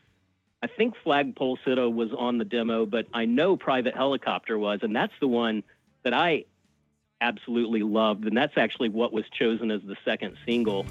I 0.63 0.67
think 0.67 0.95
Flagpole 1.05 1.59
Sitta 1.65 1.91
was 1.93 2.11
on 2.17 2.39
the 2.39 2.45
demo, 2.45 2.85
but 2.85 3.07
I 3.15 3.25
know 3.25 3.57
Private 3.57 3.95
Helicopter 3.95 4.59
was, 4.59 4.81
and 4.83 4.95
that's 4.95 5.13
the 5.21 5.29
one 5.29 5.63
that 6.03 6.13
I 6.13 6.45
absolutely 7.21 7.83
loved, 7.83 8.27
and 8.27 8.37
that's 8.37 8.57
actually 8.57 8.89
what 8.89 9.13
was 9.13 9.25
chosen 9.31 9.71
as 9.71 9.81
the 9.83 9.97
second 10.05 10.37
single. 10.45 10.85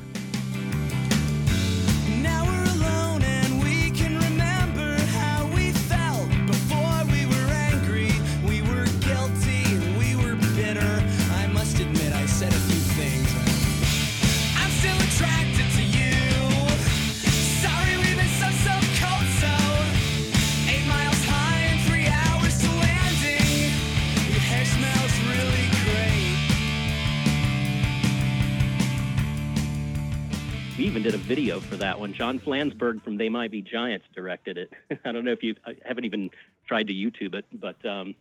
Even 30.97 31.11
did 31.11 31.19
a 31.19 31.23
video 31.23 31.59
for 31.59 31.75
that 31.75 31.99
one. 31.99 32.11
John 32.11 32.39
Flansburgh 32.39 33.03
from 33.03 33.17
They 33.17 33.29
Might 33.29 33.51
Be 33.51 33.61
Giants 33.61 34.07
directed 34.15 34.57
it. 34.57 34.73
I 35.05 35.11
don't 35.11 35.23
know 35.23 35.31
if 35.31 35.43
you 35.43 35.55
haven't 35.85 36.05
even 36.05 36.31
tried 36.67 36.87
to 36.87 36.93
YouTube 36.93 37.35
it, 37.35 37.45
but 37.53 37.85
um, 37.85 38.15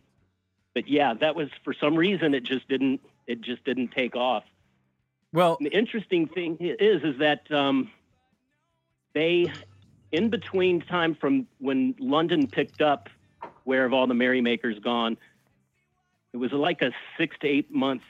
but 0.75 0.87
yeah, 0.87 1.15
that 1.15 1.35
was 1.35 1.49
for 1.63 1.73
some 1.73 1.95
reason 1.95 2.35
it 2.35 2.43
just 2.43 2.67
didn't 2.67 3.01
it 3.25 3.41
just 3.41 3.63
didn't 3.63 3.93
take 3.93 4.15
off. 4.15 4.43
Well, 5.33 5.57
the 5.59 5.75
interesting 5.75 6.27
thing 6.27 6.57
is 6.59 7.03
is 7.03 7.17
that 7.17 7.51
um, 7.51 7.89
they 9.15 9.51
in 10.11 10.29
between 10.29 10.81
time 10.81 11.15
from 11.15 11.47
when 11.57 11.95
London 11.97 12.45
picked 12.45 12.81
up 12.81 13.09
Where 13.63 13.83
Have 13.83 13.93
All 13.93 14.05
the 14.05 14.13
Merrymakers 14.13 14.77
Gone, 14.77 15.17
it 16.31 16.37
was 16.37 16.51
like 16.51 16.83
a 16.83 16.91
six 17.17 17.35
to 17.39 17.47
eight 17.47 17.73
month 17.73 18.03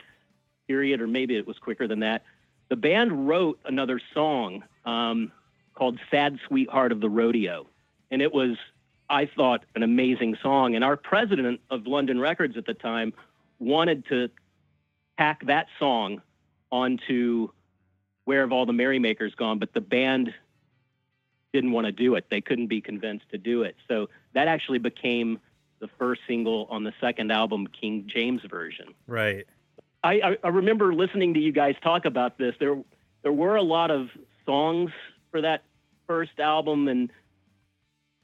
period, 0.68 1.00
or 1.00 1.08
maybe 1.08 1.38
it 1.38 1.48
was 1.48 1.58
quicker 1.58 1.88
than 1.88 2.02
that. 2.02 2.26
The 2.70 2.76
band 2.76 3.28
wrote 3.28 3.60
another 3.66 4.00
song 4.14 4.64
um, 4.86 5.32
called 5.74 6.00
Sad 6.12 6.40
Sweetheart 6.48 6.92
of 6.92 7.02
the 7.02 7.10
Rodeo. 7.10 7.68
And 8.12 8.22
it 8.22 8.34
was, 8.34 8.58
I 9.10 9.26
thought, 9.26 9.64
an 9.76 9.84
amazing 9.84 10.38
song. 10.42 10.76
And 10.76 10.84
our 10.84 10.98
president 10.98 11.62
of 11.70 11.88
London 11.88 12.20
Records 12.20 12.58
at 12.58 12.66
the 12.66 12.74
time 12.74 13.14
wanted 13.60 14.06
to 14.08 14.30
tack 15.18 15.46
that 15.48 15.68
song 15.80 16.22
onto 16.72 17.50
Where 18.26 18.42
Have 18.42 18.52
All 18.52 18.66
the 18.66 18.74
Merrymakers 18.74 19.34
Gone, 19.36 19.60
but 19.60 19.74
the 19.74 19.82
band 19.82 20.34
didn't 21.54 21.72
want 21.72 21.86
to 21.86 21.92
do 21.92 22.16
it. 22.16 22.26
They 22.30 22.42
couldn't 22.42 22.68
be 22.68 22.82
convinced 22.82 23.30
to 23.32 23.38
do 23.38 23.64
it. 23.64 23.76
So 23.88 24.10
that 24.34 24.48
actually 24.48 24.80
became 24.80 25.40
the 25.80 25.88
first 26.00 26.22
single 26.28 26.68
on 26.70 26.84
the 26.84 26.94
second 27.00 27.32
album, 27.32 27.68
King 27.68 28.06
James 28.08 28.42
Version. 28.50 28.94
right. 29.06 29.46
I, 30.04 30.38
I, 30.44 30.50
remember 30.50 30.94
listening 30.94 31.34
to 31.34 31.40
you 31.40 31.52
guys 31.52 31.76
talk 31.82 32.06
about 32.06 32.38
this. 32.38 32.56
There, 32.60 32.78
there 33.24 33.32
were 33.32 33.56
a 33.56 33.64
lot 33.64 33.92
of 33.92 34.10
songs 34.46 34.92
for 35.32 35.42
that 35.42 35.64
first 36.06 36.40
album, 36.40 36.88
and 36.88 37.12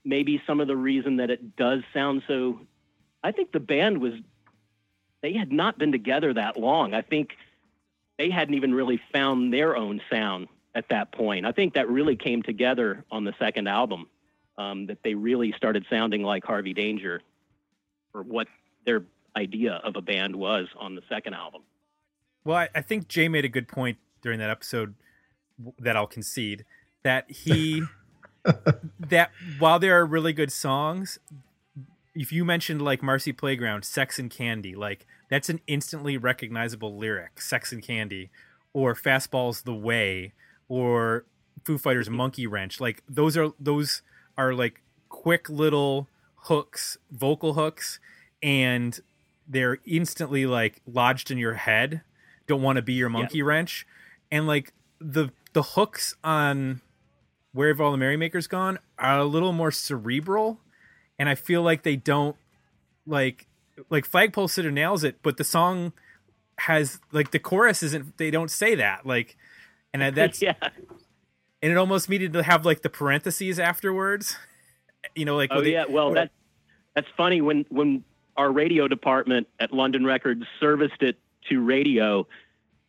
maybe 0.05 0.41
some 0.45 0.59
of 0.59 0.67
the 0.67 0.75
reason 0.77 1.17
that 1.17 1.29
it 1.29 1.55
does 1.55 1.81
sound 1.93 2.23
so. 2.27 2.59
I 3.23 3.31
think 3.31 3.51
the 3.51 3.59
band 3.59 3.99
was, 3.99 4.13
they 5.21 5.33
had 5.33 5.51
not 5.51 5.77
been 5.77 5.91
together 5.91 6.33
that 6.33 6.57
long. 6.57 6.93
I 6.93 7.01
think 7.01 7.31
they 8.17 8.29
hadn't 8.29 8.53
even 8.53 8.73
really 8.73 9.01
found 9.11 9.51
their 9.51 9.75
own 9.75 10.01
sound 10.09 10.47
at 10.75 10.89
that 10.89 11.11
point. 11.11 11.45
I 11.45 11.51
think 11.51 11.73
that 11.73 11.89
really 11.89 12.15
came 12.15 12.43
together 12.43 13.03
on 13.11 13.23
the 13.23 13.33
second 13.39 13.67
album. 13.67 14.07
Um, 14.55 14.85
that 14.85 14.99
they 15.03 15.15
really 15.15 15.51
started 15.53 15.83
sounding 15.89 16.21
like 16.21 16.45
Harvey 16.45 16.75
Danger, 16.75 17.23
or 18.13 18.21
what 18.21 18.47
their 18.85 19.01
idea 19.35 19.81
of 19.83 19.95
a 19.95 20.01
band 20.01 20.35
was 20.35 20.67
on 20.79 20.95
the 20.95 21.01
second 21.09 21.33
album. 21.33 21.63
Well, 22.43 22.57
I, 22.57 22.69
I 22.75 22.81
think 22.81 23.07
Jay 23.07 23.27
made 23.27 23.45
a 23.45 23.49
good 23.49 23.67
point 23.67 23.97
during 24.21 24.39
that 24.39 24.49
episode 24.49 24.95
that 25.79 25.95
I'll 25.95 26.07
concede 26.07 26.65
that 27.03 27.29
he 27.29 27.83
that 28.99 29.31
while 29.59 29.79
there 29.79 29.99
are 29.99 30.05
really 30.05 30.33
good 30.33 30.51
songs, 30.51 31.19
if 32.15 32.31
you 32.31 32.43
mentioned 32.43 32.81
like 32.81 33.01
Marcy 33.01 33.31
Playground, 33.31 33.85
Sex 33.85 34.19
and 34.19 34.29
Candy, 34.29 34.75
like 34.75 35.05
that's 35.29 35.49
an 35.49 35.61
instantly 35.67 36.17
recognizable 36.17 36.97
lyric, 36.97 37.41
Sex 37.41 37.71
and 37.71 37.81
Candy, 37.81 38.29
or 38.73 38.93
Fastball's 38.93 39.61
the 39.61 39.73
Way, 39.73 40.33
or 40.67 41.25
Foo 41.65 41.77
Fighters 41.77 42.07
mm-hmm. 42.07 42.17
Monkey 42.17 42.47
Wrench. 42.47 42.79
Like 42.81 43.03
those 43.07 43.37
are 43.37 43.51
those 43.59 44.01
are 44.37 44.53
like 44.53 44.81
quick 45.09 45.49
little 45.49 46.07
hooks, 46.35 46.97
vocal 47.11 47.53
hooks, 47.53 47.99
and 48.41 48.99
they're 49.47 49.79
instantly 49.85 50.45
like 50.45 50.81
lodged 50.85 51.31
in 51.31 51.37
your 51.37 51.53
head. 51.53 52.01
Don't 52.47 52.61
want 52.61 52.77
to 52.77 52.81
be 52.81 52.93
your 52.93 53.09
monkey 53.09 53.41
wrench, 53.41 53.85
and 54.31 54.47
like 54.47 54.73
the 54.99 55.29
the 55.53 55.63
hooks 55.63 56.15
on 56.23 56.81
Where 57.53 57.69
Have 57.69 57.79
All 57.79 57.91
the 57.91 57.97
Merrymakers 57.97 58.47
Gone 58.47 58.79
are 58.97 59.19
a 59.19 59.25
little 59.25 59.53
more 59.53 59.71
cerebral, 59.71 60.59
and 61.17 61.29
I 61.29 61.35
feel 61.35 61.61
like 61.61 61.83
they 61.83 61.95
don't 61.95 62.35
like 63.05 63.47
like 63.89 64.05
Flagpole 64.05 64.47
Sitta 64.47 64.71
nails 64.71 65.03
it, 65.03 65.17
but 65.21 65.37
the 65.37 65.43
song 65.43 65.93
has 66.59 66.99
like 67.11 67.31
the 67.31 67.39
chorus 67.39 67.83
isn't. 67.83 68.17
They 68.17 68.31
don't 68.31 68.51
say 68.51 68.75
that 68.75 69.05
like, 69.05 69.37
and 69.93 70.03
I- 70.03 70.09
that's 70.11 70.41
yeah. 70.41 70.55
and 71.61 71.71
it 71.71 71.77
almost 71.77 72.09
needed 72.09 72.33
to 72.33 72.43
have 72.43 72.65
like 72.65 72.81
the 72.81 72.89
parentheses 72.89 73.59
afterwards. 73.59 74.35
You 75.15 75.25
know, 75.25 75.35
like 75.35 75.49
Oh 75.51 75.61
yeah. 75.61 75.85
Well, 75.87 76.13
that 76.13 76.31
that's 76.95 77.07
funny 77.17 77.41
when 77.41 77.65
when 77.69 78.03
our 78.37 78.51
radio 78.51 78.87
department 78.87 79.47
at 79.59 79.73
London 79.73 80.05
Records 80.05 80.43
serviced 80.59 81.01
it 81.01 81.17
to 81.49 81.61
radio. 81.63 82.27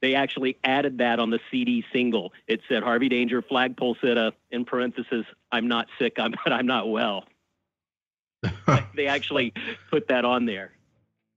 They 0.01 0.15
actually 0.15 0.59
added 0.65 0.99
that 0.99 1.19
on 1.19 1.31
the 1.31 1.41
CD 1.51 1.85
single. 1.93 2.33
It 2.47 2.61
said 2.69 2.83
Harvey 2.83 3.09
Danger, 3.09 3.41
Flagpole 3.43 3.97
Sitta, 3.97 4.33
in 4.51 4.65
parenthesis, 4.65 5.25
I'm 5.51 5.67
not 5.69 5.87
sick, 5.99 6.15
I'm 6.19 6.35
but 6.45 6.53
I'm 6.53 6.67
not 6.67 6.89
well. 6.91 7.25
They 8.95 9.07
actually 9.07 9.53
put 9.91 10.09
that 10.09 10.25
on 10.25 10.45
there. 10.47 10.71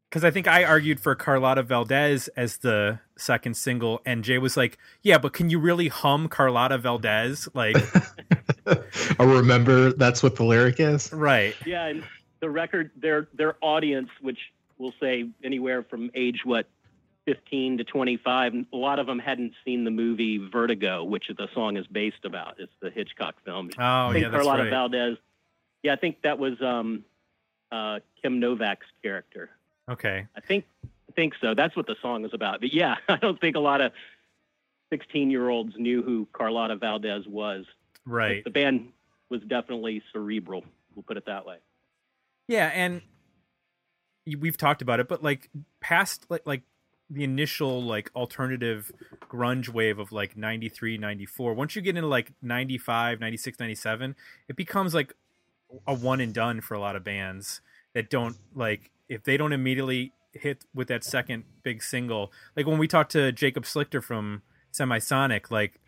because 0.10 0.24
I 0.24 0.30
think 0.32 0.48
I 0.48 0.64
argued 0.64 1.00
for 1.00 1.16
Carlotta 1.16 1.64
Valdez 1.64 2.28
as 2.30 2.58
the 2.58 3.00
second 3.18 3.56
single, 3.58 4.02
and 4.06 4.24
Jay 4.24 4.38
was 4.38 4.56
like, 4.58 4.78
"Yeah, 5.02 5.18
but 5.18 5.34
can 5.34 5.50
you 5.50 5.58
really 5.60 5.88
hum 5.88 6.28
Carlotta 6.28 6.78
Valdez?" 6.78 7.48
Like, 7.56 7.78
or 9.20 9.26
remember 9.28 9.92
that's 9.94 10.22
what 10.22 10.36
the 10.36 10.44
lyric 10.44 10.80
is. 10.80 11.12
right? 11.12 11.56
Yeah, 11.66 11.88
and 11.88 12.04
the 12.40 12.50
record, 12.50 12.92
their 12.96 13.28
their 13.34 13.56
audience, 13.62 14.10
which 14.22 14.40
we'll 14.78 14.94
say 15.00 15.30
anywhere 15.44 15.84
from 15.84 16.12
age 16.16 16.42
what, 16.44 16.68
fifteen 17.26 17.78
to 17.78 17.84
twenty 17.84 18.18
five, 18.18 18.54
a 18.54 18.78
lot 18.78 19.00
of 19.00 19.08
them 19.08 19.20
hadn't 19.20 19.54
seen 19.66 19.84
the 19.84 19.92
movie 19.92 20.38
Vertigo, 20.38 21.04
which 21.04 21.30
the 21.36 21.48
song 21.54 21.78
is 21.78 21.88
based 21.88 22.26
about. 22.26 22.56
It's 22.60 22.74
the 22.82 22.90
Hitchcock 22.90 23.36
film. 23.44 23.70
Oh 23.78 23.84
I 23.84 24.14
think 24.14 24.24
yeah, 24.24 24.30
that's 24.30 24.44
Carlotta 24.44 24.64
right. 24.64 24.70
Valdez. 24.70 25.18
Yeah, 25.84 25.94
I 25.94 25.96
think 25.96 26.22
that 26.24 26.40
was 26.40 26.62
um, 26.62 27.06
uh, 27.72 28.00
Kim 28.22 28.40
Novak's 28.40 28.88
character. 29.04 29.50
Okay, 29.90 30.28
I 30.36 30.42
think 30.42 30.66
I 30.84 31.14
think 31.16 31.34
so. 31.42 31.54
That's 31.54 31.76
what 31.76 31.88
the 31.88 31.96
song 32.02 32.26
is 32.26 32.34
about. 32.34 32.62
But 32.62 32.74
yeah, 32.74 32.96
I 33.10 33.18
don't 33.18 33.40
think 33.40 33.56
a 33.56 33.62
lot 33.62 33.82
of 33.82 33.92
sixteen 34.90 35.30
year 35.32 35.50
olds 35.50 35.74
knew 35.78 36.02
who 36.04 36.28
Carlotta 36.34 36.76
Valdez 36.76 37.28
was. 37.28 37.66
right. 38.06 38.44
The 38.44 38.50
band 38.50 38.90
was 39.30 39.42
definitely 39.42 40.02
cerebral. 40.14 40.64
We'll 40.96 41.04
put 41.04 41.18
it 41.18 41.26
that 41.26 41.46
way. 41.46 41.58
Yeah, 42.48 42.68
and 42.74 43.02
we've 44.40 44.58
talked 44.58 44.82
about 44.82 45.00
it, 45.00 45.08
but 45.08 45.24
like 45.24 45.50
past 45.82 46.26
like 46.30 46.44
like 46.46 46.64
the 47.10 47.24
initial 47.24 47.82
like 47.84 48.12
alternative 48.16 48.92
grunge 49.30 49.70
wave 49.70 50.00
of 50.00 50.12
like 50.12 50.36
93 50.36 50.98
94 50.98 51.54
once 51.54 51.76
you 51.76 51.82
get 51.82 51.96
into 51.96 52.08
like 52.08 52.34
95 52.42 53.20
96 53.20 53.60
97 53.60 54.16
it 54.50 54.56
becomes 54.56 54.94
like 54.94 55.14
a 55.86 55.94
one 55.94 56.20
and 56.20 56.34
done 56.34 56.60
for 56.60 56.74
a 56.74 56.80
lot 56.80 56.96
of 56.96 57.04
bands 57.04 57.62
that 57.94 58.10
don't 58.10 58.38
like 58.54 58.92
if 59.08 59.24
they 59.24 59.38
don't 59.38 59.54
immediately 59.54 60.12
hit 60.34 60.66
with 60.74 60.90
that 60.90 61.04
second 61.04 61.44
big 61.64 61.82
single 61.82 62.32
like 62.56 62.66
when 62.66 62.78
we 62.78 62.88
talked 62.88 63.12
to 63.12 63.32
jacob 63.32 63.64
slichter 63.64 64.04
from 64.04 64.42
semisonic 64.74 65.50
like 65.50 65.80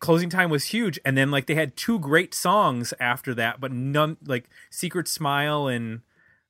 closing 0.00 0.28
time 0.30 0.50
was 0.50 0.64
huge 0.66 0.98
and 1.04 1.16
then 1.16 1.30
like 1.30 1.46
they 1.46 1.54
had 1.54 1.76
two 1.76 1.98
great 1.98 2.34
songs 2.34 2.92
after 2.98 3.34
that 3.34 3.60
but 3.60 3.70
none 3.70 4.16
like 4.26 4.48
secret 4.70 5.06
smile 5.06 5.66
and 5.68 6.00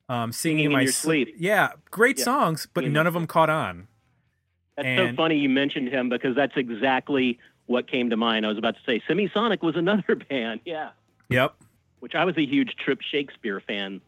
um, 0.09 0.33
singing, 0.33 0.59
Singing 0.59 0.65
in 0.67 0.73
my 0.73 0.87
Sleep. 0.87 1.35
Yeah, 1.39 1.71
great 1.93 2.19
Yeah. 2.19 2.25
songs, 2.25 2.67
but 2.75 2.81
Singing 2.81 2.93
none 2.95 3.07
of 3.07 3.15
them 3.15 3.27
caught 3.29 3.49
on. 3.51 3.87
That's 4.77 4.87
And- 4.87 5.11
so 5.11 5.17
funny 5.17 5.37
you 5.39 5.49
mentioned 5.49 5.89
him 5.89 6.09
because 6.09 6.35
that's 6.35 6.57
exactly 6.57 7.39
what 7.67 7.87
came 7.89 8.11
to 8.11 8.17
mind. 8.17 8.45
I 8.45 8.49
was 8.49 8.59
about 8.59 8.75
to 8.75 8.81
say 8.85 9.01
Semisonic 9.09 9.63
was 9.63 9.77
another 9.77 10.17
band, 10.29 10.61
yeah, 10.65 10.91
Yep. 11.29 11.55
which 12.01 12.17
I 12.17 12.25
was 12.25 12.37
a 12.39 12.45
huge 12.45 12.75
Trip 12.77 13.01
Shakespeare 13.03 13.61
fan. 13.61 14.01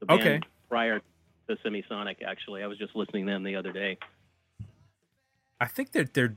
The 0.00 0.06
band 0.06 0.20
Okay. 0.20 0.40
prior 0.68 1.00
to 1.48 1.56
Semisonic, 1.56 2.22
actually, 2.22 2.62
I 2.62 2.66
was 2.66 2.76
just 2.76 2.94
listening 2.94 3.24
to 3.26 3.32
them 3.32 3.42
the 3.42 3.56
other 3.56 3.72
day. 3.72 3.96
I 5.60 5.66
think 5.66 5.92
that 5.92 6.12
they're. 6.12 6.36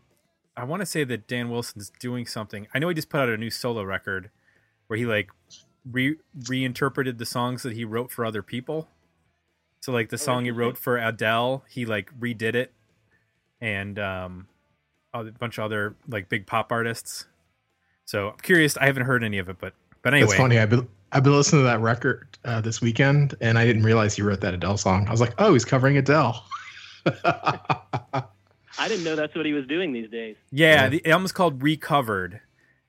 I 0.55 0.63
want 0.65 0.81
to 0.81 0.85
say 0.85 1.03
that 1.05 1.27
Dan 1.27 1.49
Wilson's 1.49 1.91
doing 1.99 2.25
something. 2.25 2.67
I 2.73 2.79
know 2.79 2.89
he 2.89 2.95
just 2.95 3.09
put 3.09 3.21
out 3.21 3.29
a 3.29 3.37
new 3.37 3.49
solo 3.49 3.83
record 3.83 4.29
where 4.87 4.97
he 4.97 5.05
like 5.05 5.29
re 5.89 6.17
reinterpreted 6.47 7.17
the 7.17 7.25
songs 7.25 7.63
that 7.63 7.73
he 7.73 7.85
wrote 7.85 8.11
for 8.11 8.25
other 8.25 8.43
people. 8.43 8.87
So 9.81 9.91
like 9.91 10.09
the 10.09 10.17
song 10.17 10.45
he 10.45 10.51
wrote 10.51 10.77
for 10.77 10.97
Adele, 10.97 11.63
he 11.69 11.85
like 11.85 12.11
redid 12.19 12.55
it, 12.55 12.73
and 13.61 13.97
um, 13.97 14.47
a 15.13 15.23
bunch 15.23 15.57
of 15.57 15.63
other 15.63 15.95
like 16.07 16.27
big 16.27 16.45
pop 16.45 16.71
artists. 16.71 17.25
So 18.05 18.29
I'm 18.29 18.37
curious. 18.37 18.75
I 18.77 18.87
haven't 18.87 19.05
heard 19.05 19.23
any 19.23 19.37
of 19.37 19.47
it, 19.47 19.57
but 19.59 19.73
but 20.01 20.13
anyway, 20.13 20.29
It's 20.29 20.37
funny. 20.37 20.59
I've 20.59 20.69
been 20.69 20.87
I've 21.11 21.23
been 21.23 21.33
listening 21.33 21.61
to 21.61 21.65
that 21.65 21.79
record 21.79 22.37
uh, 22.43 22.61
this 22.61 22.81
weekend, 22.81 23.35
and 23.41 23.57
I 23.57 23.65
didn't 23.65 23.83
realize 23.83 24.15
he 24.15 24.21
wrote 24.21 24.41
that 24.41 24.53
Adele 24.53 24.77
song. 24.77 25.07
I 25.07 25.11
was 25.11 25.21
like, 25.21 25.33
oh, 25.37 25.53
he's 25.53 25.65
covering 25.65 25.97
Adele. 25.97 26.43
I 28.77 28.87
didn't 28.87 29.03
know 29.03 29.15
that's 29.15 29.35
what 29.35 29.45
he 29.45 29.53
was 29.53 29.65
doing 29.67 29.93
these 29.93 30.09
days. 30.09 30.35
Yeah, 30.51 30.83
Yeah. 30.83 30.89
the 30.89 31.05
album's 31.07 31.31
called 31.31 31.63
Recovered, 31.63 32.39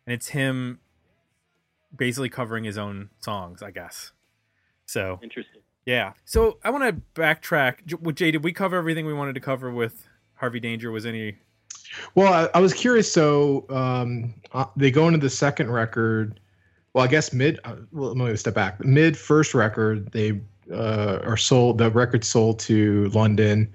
and 0.06 0.14
it's 0.14 0.28
him 0.28 0.80
basically 1.96 2.28
covering 2.28 2.64
his 2.64 2.78
own 2.78 3.10
songs, 3.20 3.62
I 3.62 3.70
guess. 3.70 4.12
So 4.86 5.18
Interesting. 5.22 5.62
yeah, 5.86 6.12
so 6.24 6.58
I 6.64 6.70
want 6.70 6.84
to 6.84 7.20
backtrack. 7.20 8.00
With 8.00 8.16
Jay, 8.16 8.30
did 8.30 8.44
we 8.44 8.52
cover 8.52 8.76
everything 8.76 9.06
we 9.06 9.14
wanted 9.14 9.34
to 9.34 9.40
cover 9.40 9.70
with 9.70 10.08
Harvey 10.34 10.60
Danger? 10.60 10.90
Was 10.90 11.06
any? 11.06 11.36
Well, 12.14 12.32
I, 12.32 12.58
I 12.58 12.60
was 12.60 12.72
curious. 12.74 13.10
So 13.12 13.66
um, 13.70 14.34
uh, 14.52 14.66
they 14.76 14.90
go 14.90 15.06
into 15.08 15.18
the 15.18 15.30
second 15.30 15.70
record. 15.70 16.38
Well, 16.92 17.04
I 17.04 17.08
guess 17.08 17.32
mid. 17.32 17.58
Uh, 17.64 17.76
well, 17.92 18.14
let 18.14 18.30
me 18.30 18.36
step 18.36 18.54
back. 18.54 18.84
Mid 18.84 19.16
first 19.16 19.54
record, 19.54 20.10
they 20.12 20.40
uh, 20.72 21.20
are 21.24 21.36
sold. 21.36 21.78
The 21.78 21.90
record 21.90 22.24
sold 22.24 22.58
to 22.60 23.08
London, 23.10 23.70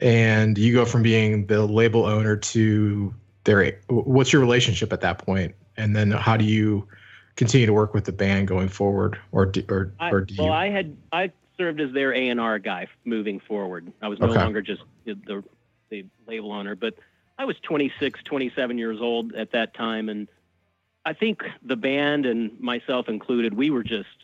and 0.00 0.58
you 0.58 0.72
go 0.72 0.84
from 0.84 1.02
being 1.02 1.46
the 1.46 1.66
label 1.66 2.04
owner 2.04 2.36
to 2.36 3.14
their. 3.44 3.78
What's 3.88 4.32
your 4.32 4.40
relationship 4.40 4.92
at 4.92 5.00
that 5.02 5.18
point? 5.18 5.54
And 5.76 5.94
then 5.94 6.10
how 6.10 6.36
do 6.36 6.44
you 6.44 6.86
continue 7.36 7.66
to 7.66 7.72
work 7.72 7.94
with 7.94 8.04
the 8.04 8.12
band 8.12 8.48
going 8.48 8.68
forward, 8.68 9.18
or 9.32 9.46
do, 9.46 9.64
or 9.68 9.92
I, 9.98 10.10
or 10.10 10.20
do 10.22 10.34
well, 10.34 10.46
you? 10.46 10.52
I 10.52 10.68
had 10.68 10.96
I 11.12 11.32
served 11.56 11.80
as 11.80 11.92
their 11.92 12.12
A 12.14 12.28
and 12.28 12.40
R 12.40 12.58
guy 12.58 12.88
moving 13.04 13.40
forward. 13.40 13.92
I 14.02 14.08
was 14.08 14.18
no 14.20 14.28
Okay. 14.28 14.40
longer 14.40 14.62
just 14.62 14.82
the 15.04 15.42
the 15.90 16.04
label 16.26 16.52
owner, 16.52 16.74
but 16.74 16.94
I 17.38 17.44
was 17.44 17.56
26, 17.62 18.22
27 18.24 18.78
years 18.78 19.00
old 19.00 19.34
at 19.34 19.52
that 19.52 19.74
time, 19.74 20.08
and 20.08 20.28
I 21.04 21.12
think 21.12 21.42
the 21.62 21.76
band 21.76 22.26
and 22.26 22.58
myself 22.60 23.08
included, 23.08 23.54
we 23.54 23.70
were 23.70 23.82
just 23.82 24.23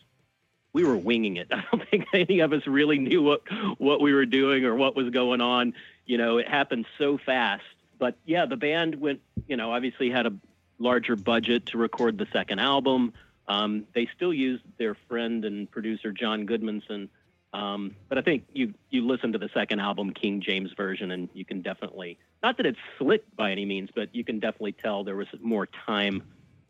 we 0.72 0.84
were 0.84 0.96
winging 0.96 1.36
it. 1.36 1.48
I 1.52 1.64
don't 1.70 1.88
think 1.88 2.06
any 2.12 2.40
of 2.40 2.52
us 2.52 2.66
really 2.66 2.98
knew 2.98 3.22
what 3.22 3.42
what 3.78 4.00
we 4.00 4.12
were 4.12 4.26
doing 4.26 4.64
or 4.64 4.74
what 4.74 4.96
was 4.96 5.10
going 5.10 5.40
on. 5.40 5.74
You 6.06 6.18
know, 6.18 6.38
it 6.38 6.48
happened 6.48 6.86
so 6.98 7.18
fast. 7.18 7.64
But 7.98 8.16
yeah, 8.24 8.46
the 8.46 8.56
band 8.56 8.96
went. 8.96 9.20
You 9.46 9.56
know, 9.56 9.72
obviously 9.72 10.10
had 10.10 10.26
a 10.26 10.32
larger 10.78 11.16
budget 11.16 11.66
to 11.66 11.78
record 11.78 12.18
the 12.18 12.26
second 12.32 12.58
album. 12.58 13.12
Um, 13.48 13.86
they 13.94 14.08
still 14.14 14.32
used 14.32 14.62
their 14.78 14.94
friend 15.08 15.44
and 15.44 15.68
producer 15.70 16.12
John 16.12 16.46
Goodmanson, 16.46 17.08
um, 17.52 17.96
but 18.08 18.16
I 18.16 18.22
think 18.22 18.44
you 18.52 18.74
you 18.90 19.06
listen 19.06 19.32
to 19.32 19.38
the 19.38 19.50
second 19.52 19.80
album, 19.80 20.12
King 20.12 20.40
James 20.40 20.72
version, 20.76 21.10
and 21.10 21.28
you 21.34 21.44
can 21.44 21.62
definitely 21.62 22.18
not 22.42 22.56
that 22.58 22.66
it's 22.66 22.78
slick 22.98 23.24
by 23.36 23.50
any 23.50 23.66
means, 23.66 23.90
but 23.94 24.14
you 24.14 24.24
can 24.24 24.38
definitely 24.38 24.72
tell 24.72 25.02
there 25.02 25.16
was 25.16 25.26
more 25.40 25.66
time 25.66 26.22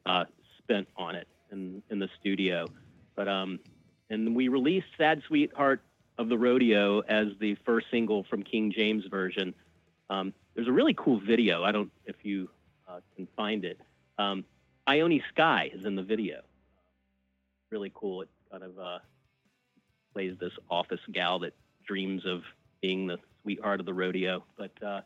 uh, 0.07 0.25
spent 0.59 0.89
on 0.97 1.17
it 1.17 1.29
in 1.53 1.83
in 1.91 1.99
the 1.99 2.09
studio. 2.19 2.67
But 3.15 3.29
um, 3.29 3.61
and 4.11 4.35
we 4.35 4.49
released 4.49 4.87
"Sad 4.99 5.23
Sweetheart 5.27 5.83
of 6.19 6.29
the 6.29 6.37
Rodeo" 6.37 7.01
as 7.01 7.29
the 7.41 7.55
first 7.65 7.87
single 7.91 8.25
from 8.25 8.43
King 8.43 8.73
James 8.73 9.07
version. 9.07 9.55
Um, 10.11 10.35
there's 10.55 10.69
a 10.69 10.73
really 10.73 10.95
cool 10.95 11.21
video. 11.21 11.65
I 11.65 11.73
don't 11.73 11.91
if 12.05 12.17
you 12.23 12.51
uh, 12.89 13.01
can 13.17 13.27
find 13.37 13.65
it. 13.65 13.81
Um, 14.19 14.45
Ione 14.87 15.23
Skye 15.31 15.71
is 15.73 15.87
in 15.87 15.95
the 15.95 16.03
video. 16.03 16.43
Really 17.71 17.93
cool. 17.95 18.23
It 18.23 18.29
kind 18.51 18.65
of 18.65 18.79
uh, 18.79 18.99
plays 20.13 20.35
this 20.41 20.53
office 20.69 21.01
gal 21.13 21.39
that 21.41 21.55
dreams 21.87 22.27
of 22.27 22.43
being 22.83 23.07
the 23.07 23.19
sweetheart 23.43 23.81
of 23.81 23.87
the 23.87 23.95
rodeo. 23.95 24.45
But 24.59 24.73
uh, 24.83 25.01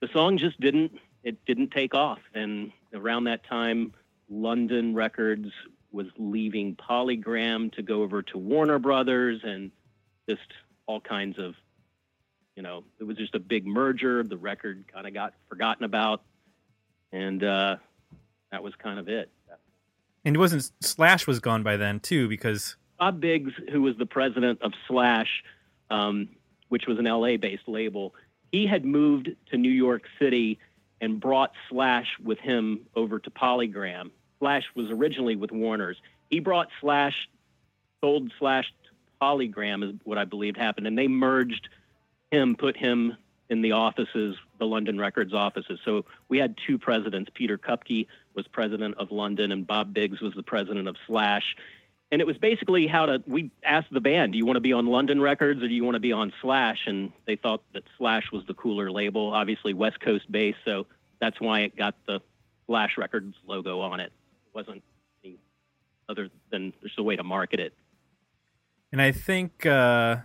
the 0.00 0.08
song 0.12 0.38
just 0.38 0.60
didn't. 0.60 0.92
It 1.24 1.44
didn't 1.44 1.72
take 1.72 1.94
off. 1.94 2.20
And 2.32 2.72
around 2.94 3.24
that 3.24 3.44
time, 3.44 3.92
London 4.30 4.94
Records 4.94 5.50
was 5.92 6.06
leaving 6.18 6.76
Polygram 6.76 7.72
to 7.74 7.82
go 7.82 8.02
over 8.02 8.22
to 8.22 8.38
Warner 8.38 8.78
Brothers, 8.78 9.40
and 9.42 9.70
just 10.28 10.42
all 10.86 11.00
kinds 11.00 11.38
of, 11.38 11.54
you 12.56 12.62
know, 12.62 12.84
it 12.98 13.04
was 13.04 13.16
just 13.16 13.34
a 13.34 13.40
big 13.40 13.66
merger. 13.66 14.22
The 14.22 14.36
record 14.36 14.84
kind 14.92 15.06
of 15.06 15.14
got 15.14 15.34
forgotten 15.48 15.84
about, 15.84 16.22
and 17.12 17.42
uh, 17.42 17.76
that 18.52 18.62
was 18.62 18.74
kind 18.82 18.98
of 18.98 19.08
it. 19.08 19.30
And 20.24 20.36
it 20.36 20.38
wasn't 20.38 20.70
Slash 20.80 21.26
was 21.26 21.40
gone 21.40 21.62
by 21.62 21.76
then 21.76 22.00
too 22.00 22.28
because 22.28 22.76
Bob 22.98 23.20
Biggs, 23.20 23.52
who 23.72 23.82
was 23.82 23.96
the 23.96 24.06
president 24.06 24.60
of 24.62 24.72
Slash, 24.86 25.42
um, 25.88 26.28
which 26.68 26.86
was 26.86 26.98
an 26.98 27.06
LA-based 27.06 27.66
label, 27.66 28.14
he 28.52 28.66
had 28.66 28.84
moved 28.84 29.30
to 29.50 29.56
New 29.56 29.70
York 29.70 30.02
City 30.18 30.58
and 31.00 31.18
brought 31.18 31.52
Slash 31.70 32.06
with 32.22 32.38
him 32.38 32.80
over 32.94 33.18
to 33.18 33.30
Polygram. 33.30 34.10
Slash 34.40 34.64
was 34.74 34.90
originally 34.90 35.36
with 35.36 35.52
Warner's. 35.52 35.98
He 36.30 36.40
brought 36.40 36.68
Slash, 36.80 37.28
sold 38.00 38.32
Slash 38.38 38.72
Polygram, 39.22 39.88
is 39.88 40.00
what 40.04 40.18
I 40.18 40.24
believed 40.24 40.56
happened, 40.56 40.86
and 40.86 40.98
they 40.98 41.08
merged 41.08 41.68
him, 42.32 42.56
put 42.56 42.76
him 42.76 43.16
in 43.50 43.62
the 43.62 43.72
offices, 43.72 44.36
the 44.58 44.64
London 44.64 44.98
Records 44.98 45.34
offices. 45.34 45.80
So 45.84 46.04
we 46.28 46.38
had 46.38 46.56
two 46.66 46.78
presidents. 46.78 47.30
Peter 47.34 47.58
Kupke 47.58 48.06
was 48.34 48.46
president 48.46 48.94
of 48.96 49.10
London, 49.10 49.52
and 49.52 49.66
Bob 49.66 49.92
Biggs 49.92 50.20
was 50.20 50.32
the 50.34 50.42
president 50.42 50.88
of 50.88 50.96
Slash. 51.06 51.56
And 52.12 52.20
it 52.20 52.26
was 52.26 52.38
basically 52.38 52.86
how 52.86 53.06
to. 53.06 53.22
We 53.26 53.50
asked 53.64 53.92
the 53.92 54.00
band, 54.00 54.32
"Do 54.32 54.38
you 54.38 54.46
want 54.46 54.56
to 54.56 54.60
be 54.60 54.72
on 54.72 54.86
London 54.86 55.20
Records 55.20 55.62
or 55.62 55.68
do 55.68 55.74
you 55.74 55.84
want 55.84 55.94
to 55.94 56.00
be 56.00 56.12
on 56.12 56.32
Slash?" 56.40 56.86
And 56.86 57.12
they 57.26 57.36
thought 57.36 57.62
that 57.72 57.84
Slash 57.98 58.32
was 58.32 58.44
the 58.46 58.54
cooler 58.54 58.90
label, 58.90 59.32
obviously 59.32 59.74
West 59.74 60.00
Coast 60.00 60.30
based, 60.30 60.58
so 60.64 60.86
that's 61.20 61.40
why 61.40 61.60
it 61.60 61.76
got 61.76 61.94
the 62.06 62.20
Slash 62.66 62.98
Records 62.98 63.36
logo 63.46 63.80
on 63.80 64.00
it. 64.00 64.12
Wasn't 64.54 64.82
any 65.24 65.38
other 66.08 66.28
than 66.50 66.72
just 66.82 66.98
a 66.98 67.02
way 67.02 67.16
to 67.16 67.22
market 67.22 67.60
it. 67.60 67.72
And 68.92 69.00
I 69.00 69.12
think 69.12 69.64
uh, 69.66 70.16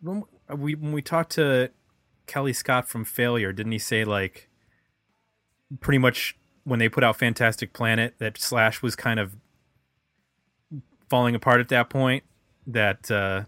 when 0.00 0.24
we 0.56 0.74
when 0.74 0.92
we 0.92 1.02
talked 1.02 1.32
to 1.32 1.70
Kellii 2.26 2.54
Scott 2.54 2.88
from 2.88 3.04
Failure, 3.04 3.52
didn't 3.52 3.72
he 3.72 3.78
say 3.78 4.04
like 4.04 4.48
pretty 5.80 5.98
much 5.98 6.36
when 6.64 6.78
they 6.78 6.88
put 6.88 7.02
out 7.02 7.16
Fantastic 7.16 7.72
Planet 7.72 8.14
that 8.18 8.38
Slash 8.38 8.82
was 8.82 8.94
kind 8.94 9.18
of 9.18 9.36
falling 11.08 11.34
apart 11.34 11.60
at 11.60 11.68
that 11.68 11.90
point? 11.90 12.24
That 12.66 13.10
uh, 13.10 13.44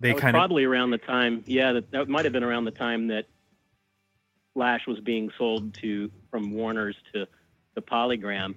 they 0.00 0.12
That 0.12 0.20
kind 0.20 0.36
of 0.36 0.40
probably 0.40 0.64
around 0.64 0.90
the 0.90 0.98
time, 0.98 1.44
yeah, 1.46 1.72
that, 1.72 1.90
that 1.92 2.08
might 2.08 2.24
have 2.24 2.32
been 2.32 2.42
around 2.42 2.64
the 2.64 2.72
time 2.72 3.06
that 3.08 3.26
Slash 4.52 4.80
was 4.86 4.98
being 5.00 5.30
sold 5.38 5.74
to 5.80 6.10
from 6.30 6.52
Warner's 6.52 6.96
to 7.14 7.26
the 7.74 7.80
Polygram. 7.80 8.54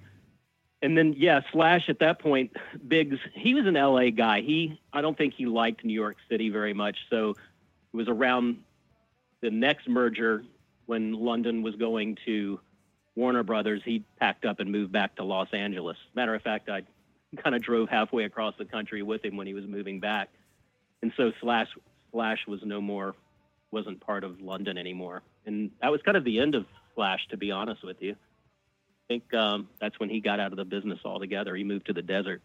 And 0.86 0.96
then, 0.96 1.16
yeah, 1.18 1.40
Slash 1.50 1.88
at 1.88 1.98
that 1.98 2.20
point, 2.20 2.52
Biggs, 2.86 3.18
he 3.34 3.54
was 3.54 3.66
an 3.66 3.74
LA 3.74 4.10
guy. 4.10 4.42
He, 4.42 4.80
I 4.92 5.00
don't 5.00 5.18
think 5.18 5.34
he 5.34 5.44
liked 5.44 5.84
New 5.84 5.92
York 5.92 6.16
City 6.30 6.48
very 6.48 6.74
much. 6.74 6.96
So 7.10 7.30
it 7.30 7.36
was 7.96 8.06
around 8.06 8.58
the 9.40 9.50
next 9.50 9.88
merger 9.88 10.44
when 10.84 11.12
London 11.12 11.62
was 11.62 11.74
going 11.74 12.18
to 12.26 12.60
Warner 13.16 13.42
Brothers. 13.42 13.82
He 13.84 14.04
packed 14.20 14.44
up 14.44 14.60
and 14.60 14.70
moved 14.70 14.92
back 14.92 15.16
to 15.16 15.24
Los 15.24 15.48
Angeles. 15.52 15.96
Matter 16.14 16.36
of 16.36 16.42
fact, 16.42 16.68
I 16.68 16.82
kind 17.42 17.56
of 17.56 17.62
drove 17.62 17.88
halfway 17.88 18.22
across 18.22 18.54
the 18.56 18.64
country 18.64 19.02
with 19.02 19.24
him 19.24 19.36
when 19.36 19.48
he 19.48 19.54
was 19.54 19.66
moving 19.66 19.98
back. 19.98 20.28
And 21.02 21.12
so 21.16 21.32
Slash, 21.40 21.66
Slash 22.12 22.46
was 22.46 22.60
no 22.62 22.80
more, 22.80 23.16
wasn't 23.72 23.98
part 23.98 24.22
of 24.22 24.40
London 24.40 24.78
anymore. 24.78 25.22
And 25.46 25.72
that 25.82 25.90
was 25.90 26.00
kind 26.02 26.16
of 26.16 26.22
the 26.22 26.38
end 26.38 26.54
of 26.54 26.64
Slash, 26.94 27.26
to 27.30 27.36
be 27.36 27.50
honest 27.50 27.82
with 27.82 28.00
you. 28.00 28.14
I 29.08 29.14
think 29.14 29.34
um, 29.34 29.68
that's 29.80 29.98
when 30.00 30.08
he 30.08 30.20
got 30.20 30.40
out 30.40 30.52
of 30.52 30.56
the 30.56 30.64
business 30.64 30.98
altogether. 31.04 31.54
He 31.54 31.64
moved 31.64 31.86
to 31.86 31.92
the 31.92 32.02
desert. 32.02 32.42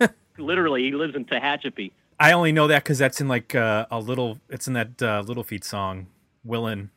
Literally, 0.38 0.84
he 0.84 0.92
lives 0.92 1.14
in 1.14 1.24
Tehachapi. 1.24 1.92
I 2.18 2.32
only 2.32 2.52
know 2.52 2.66
that 2.66 2.82
because 2.82 2.98
that's 2.98 3.20
in 3.20 3.28
like 3.28 3.54
uh, 3.54 3.86
a 3.90 3.98
little. 3.98 4.38
It's 4.48 4.66
in 4.66 4.72
that 4.72 5.02
uh, 5.02 5.22
Little 5.26 5.44
Feat 5.44 5.64
song, 5.64 6.06
Willin 6.44 6.90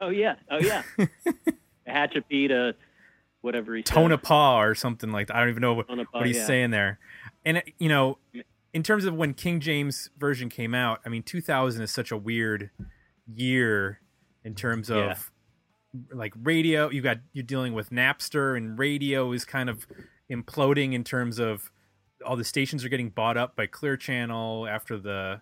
Oh 0.00 0.10
yeah, 0.10 0.36
oh 0.50 0.58
yeah. 0.58 0.82
Tehachapi 1.88 2.48
to 2.48 2.74
whatever 3.40 3.74
he. 3.74 3.82
Tonopah 3.82 4.62
or 4.62 4.74
something 4.74 5.10
like 5.10 5.26
that. 5.28 5.36
I 5.36 5.40
don't 5.40 5.48
even 5.48 5.60
know 5.60 5.74
what, 5.74 5.88
Tonopah, 5.88 6.18
what 6.18 6.26
he's 6.26 6.36
yeah. 6.36 6.46
saying 6.46 6.70
there. 6.70 6.98
And 7.44 7.58
uh, 7.58 7.62
you 7.78 7.88
know, 7.88 8.18
in 8.72 8.82
terms 8.82 9.04
of 9.04 9.14
when 9.14 9.34
King 9.34 9.60
James 9.60 10.10
version 10.16 10.48
came 10.48 10.74
out, 10.74 11.00
I 11.04 11.08
mean, 11.08 11.22
2000 11.22 11.82
is 11.82 11.90
such 11.90 12.12
a 12.12 12.16
weird 12.16 12.70
year 13.34 14.00
in 14.44 14.54
terms 14.54 14.88
of 14.88 14.96
Yeah. 14.96 15.16
Like 16.12 16.34
radio. 16.42 16.90
You 16.90 17.00
got 17.02 17.18
you're 17.32 17.42
dealing 17.44 17.72
with 17.72 17.90
Napster, 17.90 18.56
and 18.56 18.78
radio 18.78 19.32
is 19.32 19.44
kind 19.44 19.70
of 19.70 19.86
imploding 20.30 20.92
in 20.92 21.02
terms 21.04 21.38
of 21.38 21.70
all 22.26 22.36
the 22.36 22.44
stations 22.44 22.84
are 22.84 22.88
getting 22.88 23.08
bought 23.10 23.36
up 23.36 23.56
by 23.56 23.66
Clear 23.66 23.96
Channel 23.96 24.66
after 24.68 24.98
the 24.98 25.40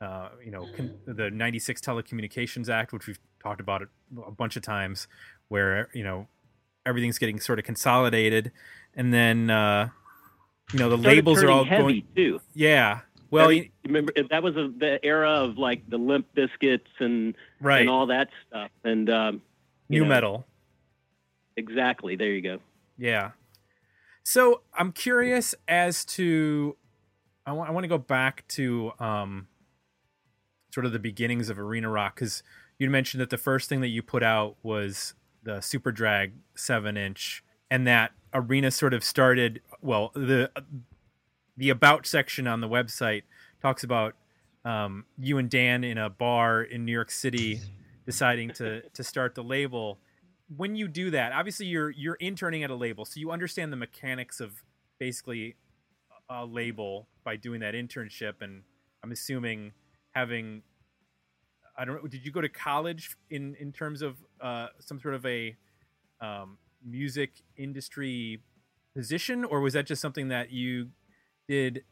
uh, 0.00 0.28
you 0.44 0.50
know 0.50 0.66
con- 0.76 0.94
the 1.06 1.30
96 1.30 1.80
Telecommunications 1.80 2.68
Act, 2.68 2.92
which 2.92 3.06
we've 3.06 3.18
talked 3.42 3.60
about 3.60 3.82
it 3.82 3.88
a 4.26 4.30
bunch 4.30 4.56
of 4.56 4.62
times, 4.62 5.08
where 5.48 5.88
you 5.94 6.04
know 6.04 6.26
everything's 6.84 7.18
getting 7.18 7.40
sort 7.40 7.58
of 7.58 7.64
consolidated, 7.64 8.52
and 8.94 9.14
then 9.14 9.48
uh, 9.50 9.88
you 10.72 10.78
know 10.78 10.90
the 10.90 10.96
labels 10.98 11.42
are 11.42 11.50
all 11.50 11.64
going. 11.64 12.02
too. 12.14 12.40
Yeah. 12.54 13.00
Well, 13.30 13.48
Heavy- 13.48 13.60
y- 13.84 13.88
remember 13.88 14.12
that 14.30 14.42
was 14.42 14.56
a, 14.56 14.68
the 14.76 14.98
era 15.04 15.30
of 15.30 15.56
like 15.56 15.88
the 15.88 15.96
Limp 15.98 16.26
Bizkits 16.36 16.80
and 16.98 17.34
right. 17.60 17.80
and 17.80 17.88
all 17.88 18.06
that 18.06 18.28
stuff. 18.48 18.70
And 18.84 19.08
um, 19.08 19.42
New 19.90 20.02
know, 20.02 20.08
metal. 20.08 20.46
Exactly. 21.56 22.16
There 22.16 22.28
you 22.28 22.40
go. 22.40 22.58
Yeah. 22.96 23.32
So 24.22 24.62
I'm 24.72 24.92
curious 24.92 25.54
as 25.66 26.04
to 26.06 26.76
I 27.44 27.52
want 27.52 27.68
I 27.68 27.72
want 27.72 27.84
to 27.84 27.88
go 27.88 27.98
back 27.98 28.46
to 28.48 28.92
um 28.98 29.48
sort 30.72 30.86
of 30.86 30.92
the 30.92 30.98
beginnings 30.98 31.48
of 31.50 31.58
arena 31.58 31.88
rock 31.88 32.14
because 32.14 32.42
you 32.78 32.88
mentioned 32.88 33.20
that 33.20 33.30
the 33.30 33.38
first 33.38 33.68
thing 33.68 33.80
that 33.80 33.88
you 33.88 34.02
put 34.02 34.22
out 34.22 34.56
was 34.62 35.14
the 35.42 35.56
Superdrag 35.56 36.32
seven 36.54 36.96
inch, 36.96 37.42
and 37.70 37.86
that 37.86 38.12
arena 38.32 38.70
sort 38.70 38.94
of 38.94 39.02
started. 39.04 39.60
Well, 39.82 40.12
the 40.14 40.50
the 41.56 41.70
about 41.70 42.06
section 42.06 42.46
on 42.46 42.60
the 42.60 42.68
website 42.68 43.22
talks 43.60 43.82
about 43.84 44.14
um, 44.64 45.04
you 45.18 45.38
and 45.38 45.50
Dan 45.50 45.84
in 45.84 45.98
a 45.98 46.08
bar 46.08 46.62
in 46.62 46.84
New 46.84 46.92
York 46.92 47.10
City 47.10 47.60
deciding 48.10 48.50
to 48.50 48.82
to 48.90 49.04
start 49.04 49.34
the 49.34 49.42
label. 49.42 49.98
When 50.56 50.74
you 50.74 50.88
do 50.88 51.10
that, 51.12 51.32
obviously 51.32 51.66
you're 51.66 51.90
you're 51.90 52.16
interning 52.16 52.64
at 52.64 52.70
a 52.70 52.74
label, 52.74 53.04
so 53.04 53.20
you 53.20 53.30
understand 53.30 53.72
the 53.72 53.76
mechanics 53.76 54.40
of 54.40 54.62
basically 54.98 55.56
a 56.28 56.44
label 56.44 57.08
by 57.24 57.36
doing 57.36 57.60
that 57.60 57.74
internship, 57.74 58.34
and 58.40 58.62
I'm 59.02 59.12
assuming 59.12 59.72
having 60.12 60.62
I 61.78 61.84
don't 61.84 61.94
know. 61.96 62.08
Did 62.08 62.24
you 62.26 62.32
go 62.32 62.40
to 62.40 62.48
college 62.48 63.16
in 63.30 63.54
in 63.60 63.72
terms 63.72 64.02
of 64.02 64.16
uh, 64.40 64.68
some 64.80 65.00
sort 65.00 65.14
of 65.14 65.24
a 65.24 65.56
um, 66.20 66.58
music 66.84 67.30
industry 67.56 68.42
position, 68.94 69.44
or 69.44 69.60
was 69.60 69.74
that 69.74 69.86
just 69.86 70.02
something 70.02 70.28
that 70.28 70.50
you 70.50 70.88
did 71.48 71.84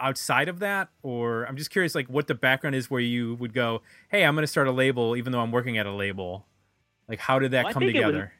outside 0.00 0.48
of 0.48 0.58
that? 0.60 0.88
Or 1.02 1.44
I'm 1.44 1.56
just 1.56 1.70
curious, 1.70 1.94
like 1.94 2.08
what 2.08 2.26
the 2.26 2.34
background 2.34 2.76
is 2.76 2.90
where 2.90 3.00
you 3.00 3.34
would 3.34 3.52
go, 3.52 3.82
"Hey, 4.10 4.24
I'm 4.24 4.34
going 4.34 4.42
to 4.42 4.46
start 4.46 4.66
a 4.68 4.72
label," 4.72 5.16
even 5.16 5.32
though 5.32 5.40
I'm 5.40 5.52
working 5.52 5.78
at 5.78 5.86
a 5.86 5.92
label. 5.92 6.46
Like, 7.08 7.18
how 7.18 7.38
did 7.38 7.50
that 7.52 7.64
Well, 7.64 7.74
come 7.74 7.82
it 7.82 7.86
was- 7.86 7.94
together? 7.94 8.32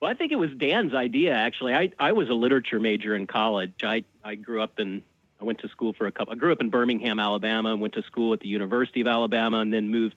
Well, 0.00 0.10
I 0.10 0.14
think 0.14 0.30
it 0.30 0.36
was 0.36 0.50
Dan's 0.56 0.94
idea 0.94 1.34
actually. 1.34 1.74
I 1.74 1.90
I 1.98 2.12
was 2.12 2.28
a 2.28 2.34
literature 2.34 2.78
major 2.78 3.16
in 3.16 3.26
college. 3.26 3.82
I 3.82 4.04
I 4.22 4.36
grew 4.36 4.62
up 4.62 4.78
in 4.78 5.02
I 5.40 5.44
went 5.44 5.58
to 5.60 5.68
school 5.68 5.92
for 5.92 6.06
a 6.06 6.12
couple. 6.12 6.32
I 6.32 6.36
grew 6.36 6.52
up 6.52 6.60
in 6.60 6.70
Birmingham, 6.70 7.18
Alabama, 7.18 7.72
and 7.72 7.80
went 7.80 7.94
to 7.94 8.02
school 8.04 8.32
at 8.32 8.40
the 8.40 8.48
University 8.48 9.00
of 9.00 9.06
Alabama, 9.08 9.58
and 9.58 9.72
then 9.72 9.88
moved 9.88 10.14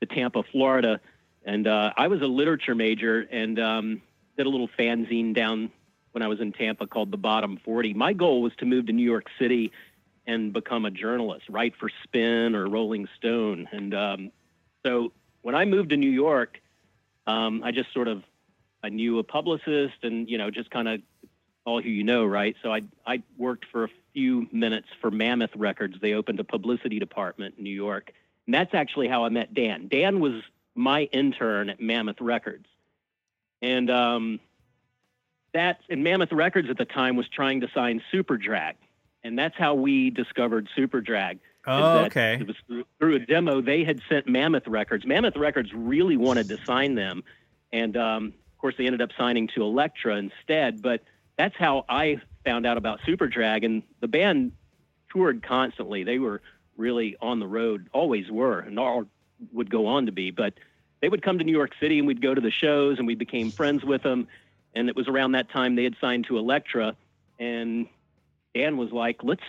to 0.00 0.06
Tampa, 0.06 0.42
Florida. 0.50 1.00
And 1.44 1.66
uh, 1.68 1.92
I 1.96 2.08
was 2.08 2.22
a 2.22 2.26
literature 2.26 2.74
major 2.74 3.20
and 3.30 3.58
um, 3.60 4.02
did 4.36 4.46
a 4.46 4.48
little 4.48 4.68
fanzine 4.78 5.34
down 5.34 5.70
when 6.14 6.22
I 6.22 6.28
was 6.28 6.40
in 6.40 6.52
Tampa 6.52 6.86
called 6.86 7.10
The 7.10 7.16
Bottom 7.16 7.58
40. 7.64 7.92
My 7.94 8.12
goal 8.12 8.40
was 8.40 8.52
to 8.58 8.64
move 8.64 8.86
to 8.86 8.92
New 8.92 9.02
York 9.02 9.26
City 9.36 9.72
and 10.26 10.52
become 10.52 10.84
a 10.84 10.90
journalist, 10.90 11.46
write 11.48 11.74
for 11.78 11.90
Spin 12.04 12.54
or 12.54 12.68
Rolling 12.68 13.08
Stone. 13.16 13.68
And 13.72 13.92
um, 13.94 14.30
so 14.86 15.12
when 15.42 15.56
I 15.56 15.64
moved 15.64 15.90
to 15.90 15.96
New 15.96 16.10
York, 16.10 16.60
um, 17.26 17.62
I 17.64 17.72
just 17.72 17.92
sort 17.92 18.06
of 18.06 18.22
I 18.84 18.90
knew 18.90 19.18
a 19.18 19.24
publicist 19.24 20.04
and 20.04 20.28
you 20.28 20.38
know 20.38 20.50
just 20.50 20.70
kind 20.70 20.88
of 20.88 21.00
all 21.64 21.82
who 21.82 21.88
you 21.88 22.04
know, 22.04 22.24
right? 22.24 22.54
So 22.62 22.72
I 22.72 22.82
I 23.04 23.22
worked 23.36 23.64
for 23.72 23.84
a 23.84 23.88
few 24.12 24.46
minutes 24.52 24.86
for 25.00 25.10
Mammoth 25.10 25.56
Records. 25.56 25.96
They 26.00 26.12
opened 26.12 26.38
a 26.38 26.44
publicity 26.44 27.00
department 27.00 27.56
in 27.58 27.64
New 27.64 27.74
York, 27.74 28.12
and 28.46 28.54
that's 28.54 28.72
actually 28.72 29.08
how 29.08 29.24
I 29.24 29.30
met 29.30 29.52
Dan. 29.52 29.88
Dan 29.88 30.20
was 30.20 30.42
my 30.76 31.02
intern 31.04 31.70
at 31.70 31.80
Mammoth 31.80 32.20
Records, 32.20 32.66
and 33.60 33.90
um, 33.90 34.40
that 35.54 35.80
and 35.88 36.04
Mammoth 36.04 36.32
Records 36.32 36.68
at 36.68 36.76
the 36.76 36.84
time 36.84 37.16
was 37.16 37.28
trying 37.28 37.60
to 37.62 37.68
sign 37.74 38.02
Superdrag, 38.12 38.74
and 39.22 39.38
that's 39.38 39.56
how 39.56 39.74
we 39.74 40.10
discovered 40.10 40.68
Superdrag. 40.76 41.38
Oh, 41.66 42.00
okay. 42.00 42.38
It 42.40 42.46
was 42.46 42.56
through, 42.66 42.84
through 42.98 43.14
a 43.16 43.18
demo 43.20 43.62
they 43.62 43.84
had 43.84 44.02
sent 44.08 44.28
Mammoth 44.28 44.66
Records. 44.66 45.06
Mammoth 45.06 45.36
Records 45.36 45.72
really 45.72 46.16
wanted 46.16 46.48
to 46.48 46.58
sign 46.64 46.94
them, 46.94 47.24
and 47.72 47.96
um, 47.96 48.26
of 48.26 48.58
course 48.58 48.74
they 48.76 48.86
ended 48.86 49.00
up 49.00 49.10
signing 49.16 49.48
to 49.54 49.62
Elektra 49.62 50.16
instead. 50.16 50.82
But 50.82 51.02
that's 51.38 51.56
how 51.56 51.86
I 51.88 52.20
found 52.44 52.66
out 52.66 52.76
about 52.76 53.00
Superdrag, 53.00 53.64
and 53.64 53.82
the 54.00 54.08
band 54.08 54.52
toured 55.10 55.42
constantly. 55.42 56.04
They 56.04 56.18
were 56.18 56.42
really 56.76 57.16
on 57.20 57.38
the 57.38 57.46
road, 57.46 57.88
always 57.92 58.30
were, 58.30 58.58
and 58.58 58.78
all 58.78 59.06
would 59.52 59.70
go 59.70 59.86
on 59.86 60.06
to 60.06 60.12
be. 60.12 60.30
But 60.30 60.54
they 61.00 61.08
would 61.08 61.22
come 61.22 61.38
to 61.38 61.44
New 61.44 61.52
York 61.52 61.72
City, 61.80 61.98
and 61.98 62.06
we'd 62.06 62.20
go 62.20 62.34
to 62.34 62.40
the 62.40 62.50
shows, 62.50 62.98
and 62.98 63.06
we 63.06 63.14
became 63.14 63.50
friends 63.50 63.84
with 63.84 64.02
them. 64.02 64.26
And 64.74 64.88
it 64.88 64.96
was 64.96 65.08
around 65.08 65.32
that 65.32 65.50
time 65.50 65.76
they 65.76 65.84
had 65.84 65.96
signed 66.00 66.26
to 66.26 66.38
Elektra, 66.38 66.96
and 67.38 67.86
Dan 68.54 68.76
was 68.76 68.90
like, 68.92 69.22
"Let's 69.22 69.42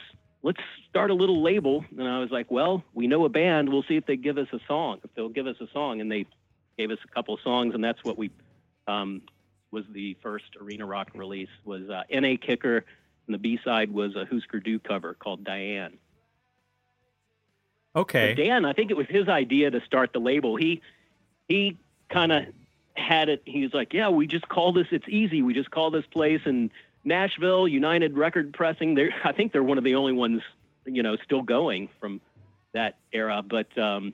let's 0.43 0.61
start 0.89 1.09
a 1.11 1.13
little 1.13 1.41
label." 1.41 1.83
And 1.97 2.07
I 2.07 2.19
was 2.19 2.31
like, 2.31 2.51
"Well, 2.51 2.83
we 2.93 3.07
know 3.07 3.25
a 3.25 3.29
band. 3.29 3.69
We'll 3.69 3.83
see 3.83 3.95
if 3.95 4.05
they 4.05 4.17
give 4.17 4.37
us 4.37 4.47
a 4.53 4.59
song. 4.67 4.99
If 5.03 5.13
they'll 5.15 5.29
give 5.29 5.47
us 5.47 5.57
a 5.59 5.67
song." 5.73 6.01
And 6.01 6.11
they 6.11 6.25
gave 6.77 6.91
us 6.91 6.99
a 7.03 7.07
couple 7.07 7.33
of 7.33 7.41
songs, 7.41 7.73
and 7.73 7.83
that's 7.83 8.03
what 8.03 8.17
we 8.17 8.29
um, 8.87 9.21
was 9.71 9.85
the 9.91 10.15
first 10.21 10.55
arena 10.61 10.85
rock 10.85 11.09
release 11.15 11.49
was 11.63 11.89
uh, 11.89 12.03
"N.A. 12.09 12.37
Kicker," 12.37 12.85
and 13.27 13.33
the 13.33 13.39
B 13.39 13.59
side 13.63 13.91
was 13.91 14.15
a 14.15 14.25
Husker 14.25 14.59
Du 14.59 14.79
cover 14.79 15.15
called 15.15 15.43
"Diane." 15.43 15.97
Okay. 17.95 18.35
So 18.35 18.43
Dan, 18.43 18.65
I 18.65 18.73
think 18.73 18.91
it 18.91 18.97
was 18.97 19.07
his 19.07 19.27
idea 19.27 19.71
to 19.71 19.81
start 19.81 20.13
the 20.13 20.19
label. 20.19 20.55
He 20.55 20.81
he 21.47 21.77
kind 22.09 22.31
of 22.31 22.45
had 22.95 23.29
it. 23.29 23.41
He 23.45 23.63
was 23.63 23.73
like, 23.73 23.93
"Yeah, 23.93 24.09
we 24.09 24.27
just 24.27 24.47
call 24.47 24.73
this. 24.73 24.87
It's 24.91 25.07
easy. 25.07 25.41
We 25.41 25.53
just 25.53 25.71
call 25.71 25.91
this 25.91 26.05
place 26.05 26.41
in 26.45 26.71
Nashville, 27.03 27.67
United 27.67 28.17
Record 28.17 28.53
Pressing. 28.53 28.95
They're, 28.95 29.13
I 29.23 29.31
think 29.31 29.51
they're 29.51 29.63
one 29.63 29.77
of 29.77 29.83
the 29.83 29.95
only 29.95 30.13
ones, 30.13 30.41
you 30.85 31.03
know, 31.03 31.15
still 31.17 31.41
going 31.41 31.89
from 31.99 32.21
that 32.73 32.97
era. 33.13 33.43
But 33.47 33.77
um, 33.77 34.13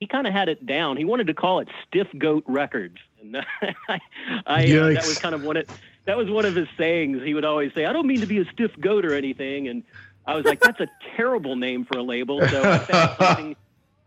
he 0.00 0.06
kind 0.06 0.26
of 0.26 0.32
had 0.32 0.48
it 0.48 0.66
down. 0.66 0.96
He 0.96 1.04
wanted 1.04 1.26
to 1.28 1.34
call 1.34 1.60
it 1.60 1.68
Stiff 1.86 2.08
Goat 2.18 2.44
Records, 2.46 2.98
and 3.20 3.36
I, 3.88 4.00
I 4.46 4.72
uh, 4.72 4.88
that 4.94 5.06
was 5.06 5.18
kind 5.18 5.34
of 5.34 5.44
one 5.44 5.56
of 5.56 5.66
that 6.04 6.16
was 6.16 6.30
one 6.30 6.44
of 6.44 6.54
his 6.54 6.68
sayings. 6.76 7.22
He 7.22 7.34
would 7.34 7.44
always 7.44 7.72
say, 7.74 7.84
"I 7.84 7.92
don't 7.92 8.06
mean 8.06 8.20
to 8.20 8.26
be 8.26 8.38
a 8.38 8.44
stiff 8.46 8.72
goat 8.80 9.04
or 9.04 9.14
anything," 9.14 9.68
and 9.68 9.82
I 10.26 10.34
was 10.34 10.44
like, 10.44 10.60
"That's 10.60 10.80
a 10.80 10.88
terrible 11.16 11.56
name 11.56 11.84
for 11.84 11.98
a 11.98 12.02
label." 12.02 12.46
So 12.46 12.62
I 12.62 12.78
found 12.78 13.16
something 13.18 13.56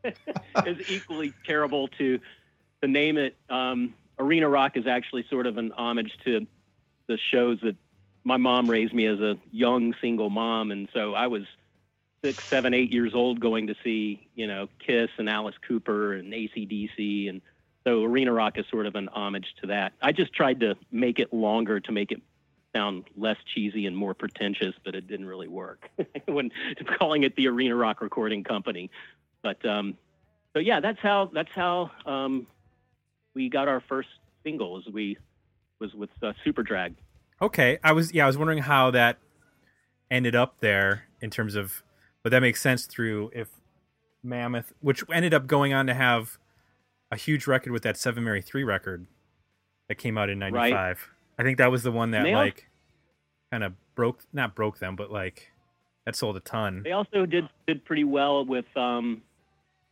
is 0.66 0.90
equally 0.90 1.34
terrible 1.46 1.88
to 1.90 2.20
to 2.82 2.88
name 2.88 3.18
it. 3.18 3.36
Um, 3.50 3.94
Arena 4.18 4.50
Rock 4.50 4.78
is 4.78 4.88
actually 4.88 5.26
sort 5.30 5.48
of 5.48 5.58
an 5.58 5.72
homage 5.72 6.12
to 6.26 6.46
the 7.08 7.18
shows 7.32 7.60
that 7.62 7.76
my 8.24 8.38
mom 8.38 8.70
raised 8.70 8.94
me 8.94 9.06
as 9.06 9.20
a 9.20 9.38
young 9.52 9.96
single 10.02 10.30
mom, 10.30 10.72
and 10.72 10.90
so 10.94 11.14
I 11.14 11.28
was 11.28 11.44
six, 12.24 12.44
seven, 12.44 12.74
eight 12.74 12.92
years 12.92 13.16
old 13.16 13.40
going 13.40 13.68
to 13.68 13.76
see 13.84 14.28
you 14.36 14.48
know 14.48 14.68
Kiss 14.86 15.10
and 15.18 15.30
Alice 15.30 15.56
Cooper 15.68 16.14
and 16.14 16.34
ACDC, 16.34 17.30
and 17.30 17.42
so 17.86 18.04
Arena 18.04 18.34
Rock 18.34 18.58
is 18.58 18.66
sort 18.70 18.86
of 18.86 18.96
an 18.96 19.08
homage 19.10 19.56
to 19.62 19.68
that. 19.68 19.94
I 20.02 20.12
just 20.12 20.34
tried 20.34 20.60
to 20.60 20.76
make 20.92 21.20
it 21.20 21.34
longer 21.34 21.80
to 21.80 21.92
make 21.92 22.12
it 22.12 22.22
sound 22.76 23.06
less 23.18 23.38
cheesy 23.54 23.86
and 23.86 23.98
more 23.98 24.14
pretentious, 24.14 24.76
but 24.84 24.96
it 24.96 25.08
didn't 25.08 25.26
really 25.26 25.48
work 25.48 25.90
when 26.26 26.52
calling 27.00 27.24
it 27.24 27.36
the 27.36 27.48
Arena 27.48 27.76
Rock 27.76 28.02
Recording 28.02 28.44
Company. 28.44 28.92
But 29.42 29.66
um, 29.66 29.98
so 30.54 30.60
yeah, 30.60 30.80
that's 30.80 31.00
how 31.00 31.32
that's 31.34 31.52
how 31.56 31.92
um, 32.06 32.48
we 33.40 33.48
got 33.50 33.70
our 33.70 33.82
first 33.88 34.10
single. 34.44 34.78
As 34.78 34.94
we 34.94 35.18
was 35.80 35.94
with 35.94 36.10
uh, 36.22 36.34
Superdrag. 36.46 36.96
Okay, 37.42 37.80
I 37.82 37.94
was 37.94 38.14
yeah, 38.14 38.26
I 38.26 38.28
was 38.28 38.38
wondering 38.38 38.60
how 38.60 38.92
that 38.92 39.18
ended 40.12 40.36
up 40.36 40.60
there 40.60 41.06
in 41.22 41.30
terms 41.30 41.56
of, 41.56 41.82
but 42.22 42.32
that 42.32 42.42
makes 42.42 42.62
sense 42.62 42.86
through 42.86 43.32
if 43.34 43.48
Mammoth, 44.22 44.74
which 44.82 45.04
ended 45.12 45.34
up 45.34 45.48
going 45.48 45.74
on 45.74 45.88
to 45.88 45.94
have 45.94 46.38
a 47.12 47.16
huge 47.16 47.48
record 47.48 47.72
with 47.72 47.84
that 47.84 47.96
Seven 47.96 48.26
Mary 48.26 48.42
Three 48.42 48.66
record 48.66 49.08
that 49.88 49.96
came 49.96 50.18
out 50.18 50.30
in 50.30 50.38
'95. 50.38 51.10
I 51.38 51.44
think 51.44 51.58
that 51.60 51.72
was 51.72 51.84
the 51.84 51.94
one 51.94 52.12
that 52.12 52.24
They 52.24 52.34
al- 52.34 52.40
like 52.40 52.68
kind 53.52 53.64
of 53.64 53.74
broke, 53.96 54.26
not 54.34 54.54
broke 54.54 54.80
them, 54.80 54.98
but 54.98 55.10
like 55.10 55.50
that 56.06 56.14
sold 56.14 56.36
a 56.36 56.42
ton. 56.42 56.84
They 56.84 56.92
also 56.92 57.26
did 57.26 57.48
did 57.68 57.86
pretty 57.86 58.04
well 58.04 58.44
with 58.44 58.66
um, 58.76 59.22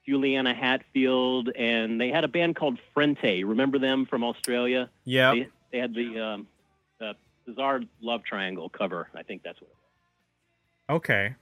Juliana 0.08 0.54
Hatfield, 0.54 1.50
and 1.50 2.00
they 2.00 2.10
had 2.10 2.24
a 2.24 2.28
band 2.28 2.56
called 2.56 2.80
Frente. 2.94 3.44
Remember 3.46 3.78
them 3.78 4.06
from 4.06 4.24
Australia? 4.24 4.90
Yeah, 5.04 5.34
They, 5.34 5.48
they 5.72 5.78
had 5.80 5.94
the 5.94 6.20
um, 6.20 6.48
the 7.00 7.16
Bizarre 7.46 7.82
Love 8.02 8.24
Triangle 8.24 8.70
cover. 8.70 9.10
I 9.16 9.24
think 9.24 9.44
that's 9.44 9.60
what. 9.60 9.70
It 9.70 9.76
was. 10.92 10.96
Okay. 10.98 11.36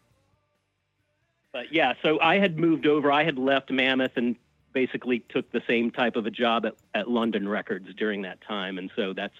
But 1.51 1.71
yeah, 1.71 1.93
so 2.01 2.19
I 2.19 2.39
had 2.39 2.57
moved 2.57 2.85
over. 2.85 3.11
I 3.11 3.23
had 3.23 3.37
left 3.37 3.71
Mammoth 3.71 4.17
and 4.17 4.35
basically 4.73 5.19
took 5.29 5.49
the 5.51 5.61
same 5.67 5.89
type 5.89 6.17
of 6.17 6.25
a 6.25 6.31
job 6.31 6.65
at, 6.65 6.75
at 6.93 7.09
London 7.09 7.47
Records 7.47 7.87
during 7.95 8.23
that 8.23 8.41
time, 8.41 8.77
and 8.77 8.91
so 8.95 9.13
that's 9.13 9.35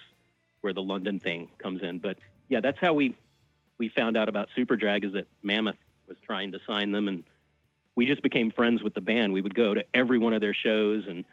where 0.62 0.72
the 0.72 0.82
London 0.82 1.20
thing 1.20 1.48
comes 1.58 1.82
in. 1.82 1.98
But 1.98 2.16
yeah, 2.48 2.60
that's 2.60 2.78
how 2.80 2.94
we 2.94 3.16
we 3.78 3.88
found 3.88 4.16
out 4.16 4.28
about 4.28 4.48
Superdrag 4.56 5.04
is 5.04 5.12
that 5.12 5.26
Mammoth 5.42 5.76
was 6.08 6.16
trying 6.24 6.52
to 6.52 6.60
sign 6.66 6.92
them, 6.92 7.08
and 7.08 7.24
we 7.96 8.06
just 8.06 8.22
became 8.22 8.52
friends 8.52 8.82
with 8.82 8.94
the 8.94 9.00
band. 9.00 9.32
We 9.32 9.40
would 9.40 9.54
go 9.54 9.74
to 9.74 9.84
every 9.92 10.18
one 10.18 10.32
of 10.32 10.40
their 10.40 10.54
shows, 10.54 11.04
and 11.08 11.24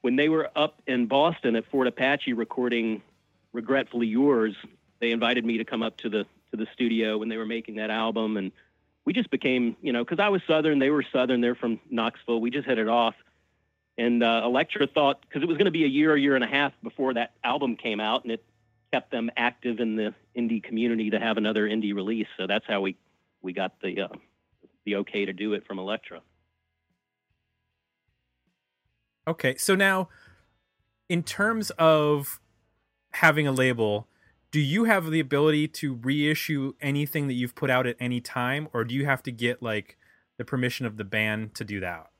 when 0.00 0.16
they 0.16 0.28
were 0.28 0.50
up 0.56 0.82
in 0.86 1.06
Boston 1.06 1.54
at 1.54 1.70
Fort 1.70 1.86
Apache 1.86 2.32
recording 2.32 3.02
"Regretfully 3.52 4.08
Yours," 4.08 4.56
they 4.98 5.12
invited 5.12 5.44
me 5.44 5.58
to 5.58 5.64
come 5.64 5.82
up 5.82 5.96
to 5.98 6.08
the 6.08 6.26
to 6.50 6.56
the 6.56 6.66
studio 6.72 7.18
when 7.18 7.28
they 7.28 7.36
were 7.36 7.46
making 7.46 7.76
that 7.76 7.90
album, 7.90 8.36
and 8.36 8.50
we 9.04 9.12
just 9.12 9.30
became, 9.30 9.76
you 9.82 9.92
know, 9.92 10.04
because 10.04 10.18
I 10.18 10.28
was 10.28 10.42
Southern, 10.46 10.80
they 10.80 10.90
were 10.90 11.04
Southern, 11.12 11.40
they're 11.40 11.54
from 11.54 11.80
Knoxville. 11.90 12.40
We 12.40 12.50
just 12.50 12.66
hit 12.66 12.78
it 12.78 12.88
off. 12.88 13.14
And 13.96 14.22
uh, 14.22 14.42
Elektra 14.44 14.86
thought, 14.86 15.22
because 15.22 15.42
it 15.42 15.48
was 15.48 15.56
going 15.56 15.66
to 15.66 15.70
be 15.70 15.84
a 15.84 15.88
year, 15.88 16.14
a 16.14 16.20
year 16.20 16.34
and 16.34 16.44
a 16.44 16.48
half 16.48 16.72
before 16.82 17.14
that 17.14 17.32
album 17.42 17.76
came 17.76 18.00
out, 18.00 18.24
and 18.24 18.32
it 18.32 18.44
kept 18.92 19.10
them 19.10 19.30
active 19.36 19.80
in 19.80 19.96
the 19.96 20.14
indie 20.36 20.62
community 20.62 21.10
to 21.10 21.18
have 21.18 21.38
another 21.38 21.66
indie 21.66 21.94
release. 21.94 22.26
So 22.36 22.46
that's 22.46 22.66
how 22.66 22.80
we 22.80 22.96
we 23.42 23.52
got 23.52 23.80
the 23.80 24.02
uh, 24.02 24.08
the 24.86 24.96
okay 24.96 25.26
to 25.26 25.32
do 25.34 25.52
it 25.52 25.66
from 25.66 25.78
Elektra. 25.78 26.22
Okay, 29.28 29.56
so 29.56 29.74
now, 29.74 30.08
in 31.08 31.22
terms 31.22 31.70
of 31.72 32.40
having 33.12 33.46
a 33.46 33.52
label, 33.52 34.08
do 34.50 34.60
you 34.60 34.84
have 34.84 35.10
the 35.10 35.20
ability 35.20 35.68
to 35.68 35.94
reissue 35.94 36.74
anything 36.80 37.26
that 37.28 37.34
you've 37.34 37.54
put 37.54 37.70
out 37.70 37.86
at 37.86 37.96
any 37.98 38.20
time, 38.20 38.68
or 38.72 38.84
do 38.84 38.94
you 38.94 39.04
have 39.06 39.22
to 39.24 39.32
get 39.32 39.62
like 39.62 39.98
the 40.38 40.44
permission 40.44 40.86
of 40.86 40.96
the 40.96 41.04
band 41.04 41.54
to 41.56 41.64
do 41.64 41.80
that? 41.80 42.10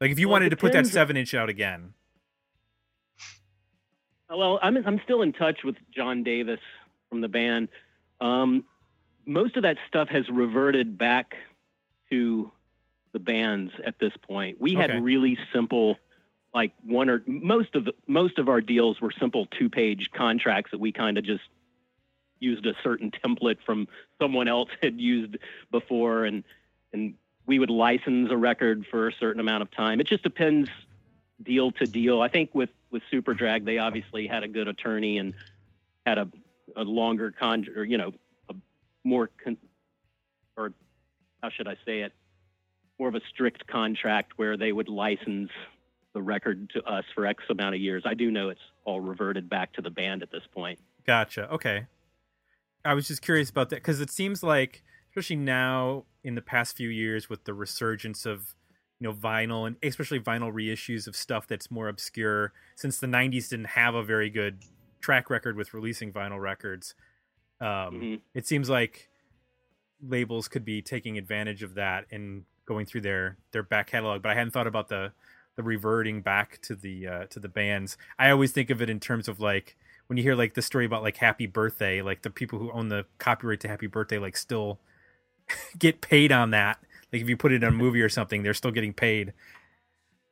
Like, 0.00 0.10
if 0.10 0.18
you 0.18 0.28
Well, 0.28 0.34
wanted 0.34 0.50
to 0.50 0.56
put 0.56 0.72
that 0.72 0.86
seven 0.86 1.16
inch 1.16 1.34
out 1.34 1.48
again, 1.48 1.94
Well, 4.28 4.58
I'm 4.62 4.76
I'm 4.86 5.00
still 5.04 5.22
in 5.22 5.32
touch 5.32 5.60
with 5.64 5.76
John 5.94 6.22
Davis 6.24 6.60
from 7.08 7.20
the 7.20 7.28
band. 7.28 7.68
Um, 8.20 8.64
most 9.26 9.56
of 9.56 9.64
that 9.64 9.76
stuff 9.88 10.08
has 10.08 10.28
reverted 10.28 10.96
back 10.96 11.34
to 12.10 12.50
the 13.12 13.18
bands 13.18 13.72
at 13.84 13.98
this 13.98 14.12
point. 14.22 14.60
We 14.60 14.76
Okay. 14.76 14.80
had 14.92 15.02
really 15.02 15.38
simple, 15.52 15.98
like 16.54 16.72
one 16.84 17.10
or 17.10 17.22
most 17.26 17.74
of 17.74 17.84
the 17.84 17.94
most 18.06 18.38
of 18.38 18.48
our 18.48 18.60
deals 18.60 19.00
were 19.00 19.10
simple 19.10 19.46
two 19.46 19.68
page 19.68 20.10
contracts 20.12 20.70
that 20.70 20.78
we 20.78 20.92
kind 20.92 21.18
of 21.18 21.24
just 21.24 21.44
used 22.38 22.66
a 22.66 22.74
certain 22.82 23.10
template 23.10 23.58
from 23.64 23.88
someone 24.20 24.48
else 24.48 24.68
had 24.82 25.00
used 25.00 25.36
before, 25.70 26.24
and 26.24 26.44
and 26.92 27.14
we 27.46 27.58
would 27.58 27.70
license 27.70 28.30
a 28.30 28.36
record 28.36 28.86
for 28.90 29.08
a 29.08 29.12
certain 29.12 29.40
amount 29.40 29.62
of 29.62 29.70
time. 29.70 30.00
It 30.00 30.06
just 30.06 30.22
depends 30.22 30.68
deal 31.42 31.70
to 31.72 31.86
deal. 31.86 32.20
I 32.22 32.28
think 32.28 32.54
with 32.54 32.70
with 32.90 33.02
Superdrag, 33.12 33.64
they 33.64 33.78
obviously 33.78 34.26
had 34.26 34.42
a 34.42 34.48
good 34.48 34.68
attorney 34.68 35.18
and 35.18 35.34
had 36.04 36.18
a 36.18 36.28
a 36.76 36.82
longer 36.82 37.32
con 37.32 37.66
or 37.74 37.84
you 37.84 37.98
know 37.98 38.12
more 39.06 39.30
con- 39.42 39.56
or 40.56 40.72
how 41.42 41.50
should 41.50 41.68
I 41.68 41.76
say 41.86 42.00
it 42.00 42.12
more 42.98 43.08
of 43.08 43.14
a 43.14 43.20
strict 43.30 43.66
contract 43.66 44.32
where 44.36 44.56
they 44.56 44.72
would 44.72 44.88
license 44.88 45.50
the 46.14 46.22
record 46.22 46.70
to 46.70 46.82
us 46.84 47.04
for 47.14 47.26
X 47.26 47.44
amount 47.50 47.74
of 47.74 47.80
years. 47.80 48.02
I 48.06 48.14
do 48.14 48.30
know 48.30 48.48
it's 48.48 48.60
all 48.84 49.00
reverted 49.00 49.50
back 49.50 49.74
to 49.74 49.82
the 49.82 49.90
band 49.90 50.22
at 50.22 50.30
this 50.30 50.42
point. 50.52 50.78
Gotcha. 51.06 51.50
Okay. 51.52 51.86
I 52.84 52.94
was 52.94 53.06
just 53.06 53.20
curious 53.20 53.50
about 53.50 53.70
that 53.70 53.76
because 53.76 54.00
it 54.00 54.10
seems 54.10 54.42
like, 54.42 54.82
especially 55.10 55.36
now 55.36 56.04
in 56.24 56.34
the 56.34 56.42
past 56.42 56.76
few 56.76 56.88
years, 56.88 57.28
with 57.28 57.44
the 57.44 57.52
resurgence 57.52 58.24
of 58.24 58.54
you 58.98 59.06
know 59.06 59.12
vinyl 59.12 59.66
and 59.66 59.76
especially 59.82 60.18
vinyl 60.18 60.52
reissues 60.52 61.06
of 61.06 61.14
stuff 61.14 61.46
that's 61.46 61.70
more 61.70 61.88
obscure, 61.88 62.52
since 62.76 62.98
the 62.98 63.06
'90s 63.06 63.50
didn't 63.50 63.70
have 63.70 63.94
a 63.94 64.02
very 64.02 64.30
good 64.30 64.62
track 65.00 65.28
record 65.28 65.56
with 65.56 65.74
releasing 65.74 66.12
vinyl 66.12 66.40
records. 66.40 66.94
Um, 67.60 68.00
Mhm. 68.00 68.20
It 68.34 68.46
seems 68.46 68.68
like 68.68 69.08
labels 70.06 70.48
could 70.48 70.64
be 70.64 70.82
taking 70.82 71.16
advantage 71.16 71.62
of 71.62 71.74
that 71.74 72.06
and 72.10 72.44
going 72.66 72.84
through 72.86 73.00
their 73.02 73.38
their 73.52 73.62
back 73.62 73.86
catalog. 73.88 74.22
But 74.22 74.32
I 74.32 74.34
hadn't 74.34 74.52
thought 74.52 74.66
about 74.66 74.88
the 74.88 75.12
the 75.56 75.62
reverting 75.62 76.20
back 76.20 76.60
to 76.62 76.74
the 76.74 77.06
uh, 77.06 77.24
to 77.26 77.40
the 77.40 77.48
bands. 77.48 77.96
I 78.18 78.30
always 78.30 78.52
think 78.52 78.68
of 78.70 78.82
it 78.82 78.90
in 78.90 79.00
terms 79.00 79.26
of 79.28 79.40
like 79.40 79.76
when 80.06 80.16
you 80.18 80.22
hear 80.22 80.34
like 80.34 80.54
the 80.54 80.62
story 80.62 80.84
about 80.84 81.02
like 81.02 81.16
Happy 81.16 81.46
Birthday, 81.46 82.02
like 82.02 82.22
the 82.22 82.30
people 82.30 82.58
who 82.58 82.70
own 82.72 82.88
the 82.88 83.06
copyright 83.18 83.60
to 83.60 83.68
Happy 83.68 83.86
Birthday 83.86 84.18
like 84.18 84.36
still 84.36 84.78
get 85.78 86.00
paid 86.00 86.30
on 86.32 86.50
that. 86.50 86.78
Like 87.12 87.22
if 87.22 87.28
you 87.28 87.36
put 87.36 87.52
it 87.52 87.62
in 87.62 87.64
a 87.64 87.70
movie 87.70 88.02
or 88.02 88.08
something, 88.08 88.42
they're 88.42 88.52
still 88.54 88.70
getting 88.72 88.92
paid. 88.92 89.32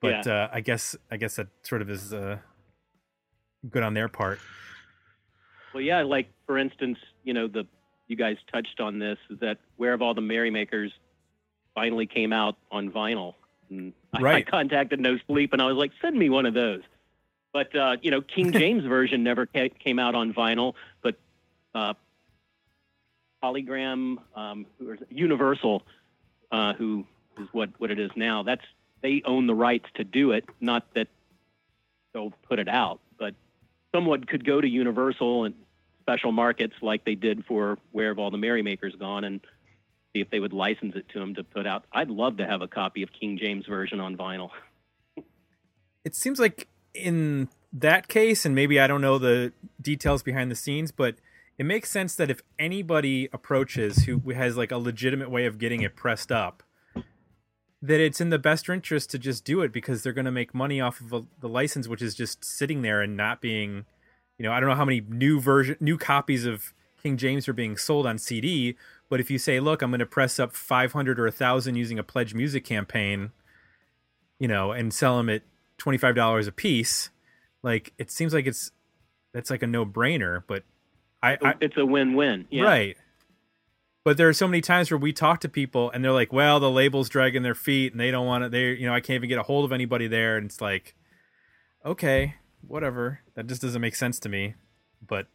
But 0.01 0.27
uh, 0.27 0.49
I 0.53 0.61
guess 0.61 0.95
I 1.11 1.17
guess 1.17 1.37
that 1.37 1.49
sort 1.63 1.81
of 1.81 1.89
is 1.89 2.13
uh, 2.13 2.39
good 3.71 3.83
on 3.83 3.95
their 3.95 4.09
part. 4.09 4.39
Well, 5.75 5.83
yeah, 5.83 6.03
like 6.03 6.29
for 6.47 6.57
instance, 6.57 6.99
you 7.25 7.35
know, 7.35 7.49
the 7.49 7.67
you 8.07 8.17
guys 8.17 8.37
touched 8.53 8.81
on 8.81 8.99
this 8.99 9.19
is 9.31 9.41
that 9.41 9.59
Where 9.77 9.91
Have 9.91 10.03
All 10.03 10.15
the 10.15 10.21
Merrymakers 10.21 10.93
finally 11.75 12.07
came 12.07 12.33
out 12.33 12.57
on 12.71 12.91
vinyl. 12.91 13.35
And 13.71 13.93
I- 14.13 14.21
I, 14.37 14.43
contacted 14.43 15.01
No 15.01 15.19
Sleep 15.27 15.53
and 15.53 15.61
I 15.61 15.67
was 15.67 15.77
like, 15.77 15.91
send 16.01 16.17
me 16.17 16.31
one 16.31 16.47
of 16.47 16.55
those. 16.55 16.83
But 17.53 17.75
uh, 17.75 17.97
you 18.03 18.11
know, 18.11 18.21
King 18.21 18.53
James 18.61 18.85
version 18.85 19.25
never 19.25 19.47
ca- 19.47 19.71
came 19.71 19.99
out 19.99 20.15
on 20.15 20.33
vinyl, 20.33 20.75
but 21.03 21.17
uh, 21.75 21.95
Polygram, 23.43 24.19
um, 24.37 24.67
who 24.79 24.93
is 24.93 24.99
Universal, 25.11 25.83
uh, 26.53 26.75
who 26.75 27.05
is 27.39 27.49
what 27.53 27.71
what 27.79 27.91
it 27.91 27.99
is 27.99 28.11
now. 28.17 28.43
That's 28.43 28.65
they 29.03 29.23
own 29.25 29.47
the 29.47 29.55
rights 29.55 29.87
to 29.97 30.05
do 30.05 30.31
it. 30.33 30.45
Not 30.61 30.87
that 30.95 31.09
they'll 32.13 32.33
put 32.49 32.59
it 32.59 32.69
out, 32.69 33.01
but 33.19 33.35
someone 33.95 34.25
could 34.25 34.45
go 34.45 34.61
to 34.61 34.69
Universal 34.69 35.45
and 35.45 35.55
special 36.05 36.33
markets 36.33 36.75
like 36.83 37.05
they 37.05 37.15
did 37.15 37.45
for 37.47 37.79
Where 37.93 38.09
Have 38.09 38.19
All 38.19 38.31
the 38.31 38.37
Merrymakers 38.39 38.95
Gone 38.99 39.25
and 39.25 39.41
see 40.13 40.21
if 40.21 40.29
they 40.31 40.39
would 40.39 40.53
license 40.53 40.95
it 40.95 41.09
to 41.15 41.19
them 41.19 41.35
to 41.35 41.43
put 41.45 41.67
out. 41.67 41.87
I'd 41.93 42.11
love 42.11 42.37
to 42.37 42.47
have 42.47 42.61
a 42.61 42.69
copy 42.69 43.03
of 43.03 43.09
King 43.19 43.39
James 43.41 43.67
version 43.67 44.01
on 44.01 44.17
vinyl. 44.17 44.51
it 46.05 46.15
seems 46.15 46.39
like 46.39 46.69
in 46.93 47.49
that 47.73 48.07
case, 48.09 48.45
and 48.45 48.55
maybe 48.55 48.79
I 48.79 48.87
don't 48.87 49.01
know 49.01 49.19
the 49.19 49.53
details 49.81 50.23
behind 50.23 50.51
the 50.51 50.57
scenes, 50.57 50.93
but 50.93 51.17
it 51.57 51.65
makes 51.65 51.91
sense 51.91 52.15
that 52.17 52.31
if 52.31 52.43
anybody 52.59 53.29
approaches 53.33 54.05
who 54.05 54.19
has 54.31 54.57
like 54.57 54.71
a 54.71 54.79
legitimate 54.79 55.31
way 55.31 55.47
of 55.47 55.59
getting 55.59 55.81
it 55.81 55.97
pressed 55.97 56.31
up, 56.31 56.63
that 57.83 58.01
it's 58.01 58.21
in 58.21 58.31
the 58.31 58.39
best 58.39 58.69
interest 58.69 59.11
to 59.11 59.19
just 59.19 59.45
do 59.45 59.61
it 59.61 59.73
because 59.73 60.03
they're 60.03 60.13
going 60.13 60.25
to 60.25 60.31
make 60.31 60.55
money 60.55 60.81
off 60.81 61.01
of 61.01 61.13
a, 61.13 61.25
the 61.41 61.49
license, 61.49 61.89
which 61.89 62.03
is 62.03 62.15
just 62.15 62.45
sitting 62.45 62.83
there 62.83 63.03
and 63.03 63.17
not 63.17 63.41
being, 63.41 63.85
you 64.39 64.43
know, 64.45 64.53
I 64.53 64.61
don't 64.61 64.69
know 64.69 64.75
how 64.75 64.85
many 64.85 65.01
new 65.01 65.41
version, 65.41 65.77
new 65.81 65.97
copies 65.97 66.45
of 66.45 66.73
King 67.03 67.17
James 67.17 67.49
are 67.49 67.53
being 67.53 67.77
sold 67.77 68.07
on 68.07 68.19
CD, 68.19 68.77
but 69.09 69.21
if 69.21 69.31
you 69.31 69.39
say, 69.39 69.61
look, 69.61 69.83
I'm 69.83 69.91
going 69.91 70.01
to 70.01 70.07
press 70.07 70.39
up 70.39 70.55
500 70.55 71.21
or 71.21 71.25
1,000 71.25 71.75
using 71.75 71.99
a 71.99 72.03
pledge 72.03 72.35
music 72.35 72.65
campaign, 72.65 73.31
you 74.39 74.49
know, 74.49 74.73
and 74.73 74.93
sell 74.93 75.17
them 75.19 75.29
at 75.29 75.43
$25 75.79 76.49
a 76.49 76.53
piece, 76.53 77.11
like 77.63 77.93
it 77.99 78.11
seems 78.11 78.33
like 78.35 78.47
it's 78.47 78.71
that's 79.33 79.51
like 79.51 79.63
a 79.63 79.67
no-brainer, 79.67 80.45
but 80.47 80.63
I, 81.23 81.39
I 81.43 81.55
it's 81.61 81.77
a 81.77 81.85
win-win. 81.85 82.47
Yeah. 82.51 82.65
right. 82.65 82.97
But 84.05 84.19
there 84.19 84.29
are 84.29 84.35
so 84.35 84.47
many 84.47 84.61
times 84.61 84.91
where 84.91 84.99
we 84.99 85.15
talk 85.15 85.41
to 85.41 85.49
people 85.49 85.91
and 85.91 86.05
they're 86.05 86.13
like, 86.13 86.31
"Well, 86.31 86.61
the 86.61 86.71
label's 86.71 87.09
dragging 87.09 87.43
their 87.43 87.55
feet 87.55 87.93
and 87.93 88.01
they 88.01 88.11
don't 88.11 88.27
want 88.27 88.45
to 88.45 88.51
they 88.51 88.75
you 88.75 88.87
know, 88.87 88.93
I 88.95 89.01
can't 89.01 89.17
even 89.17 89.31
get 89.31 89.39
a 89.39 89.43
hold 89.43 89.65
of 89.65 89.73
anybody 89.73 90.07
there." 90.07 90.37
And 90.37 90.45
it's 90.45 90.61
like, 90.61 90.95
"Okay, 91.85 92.35
whatever. 92.69 93.21
That 93.35 93.47
just 93.47 93.63
doesn't 93.63 93.81
make 93.81 93.95
sense 93.95 94.19
to 94.21 94.29
me." 94.29 94.55
But 95.07 95.27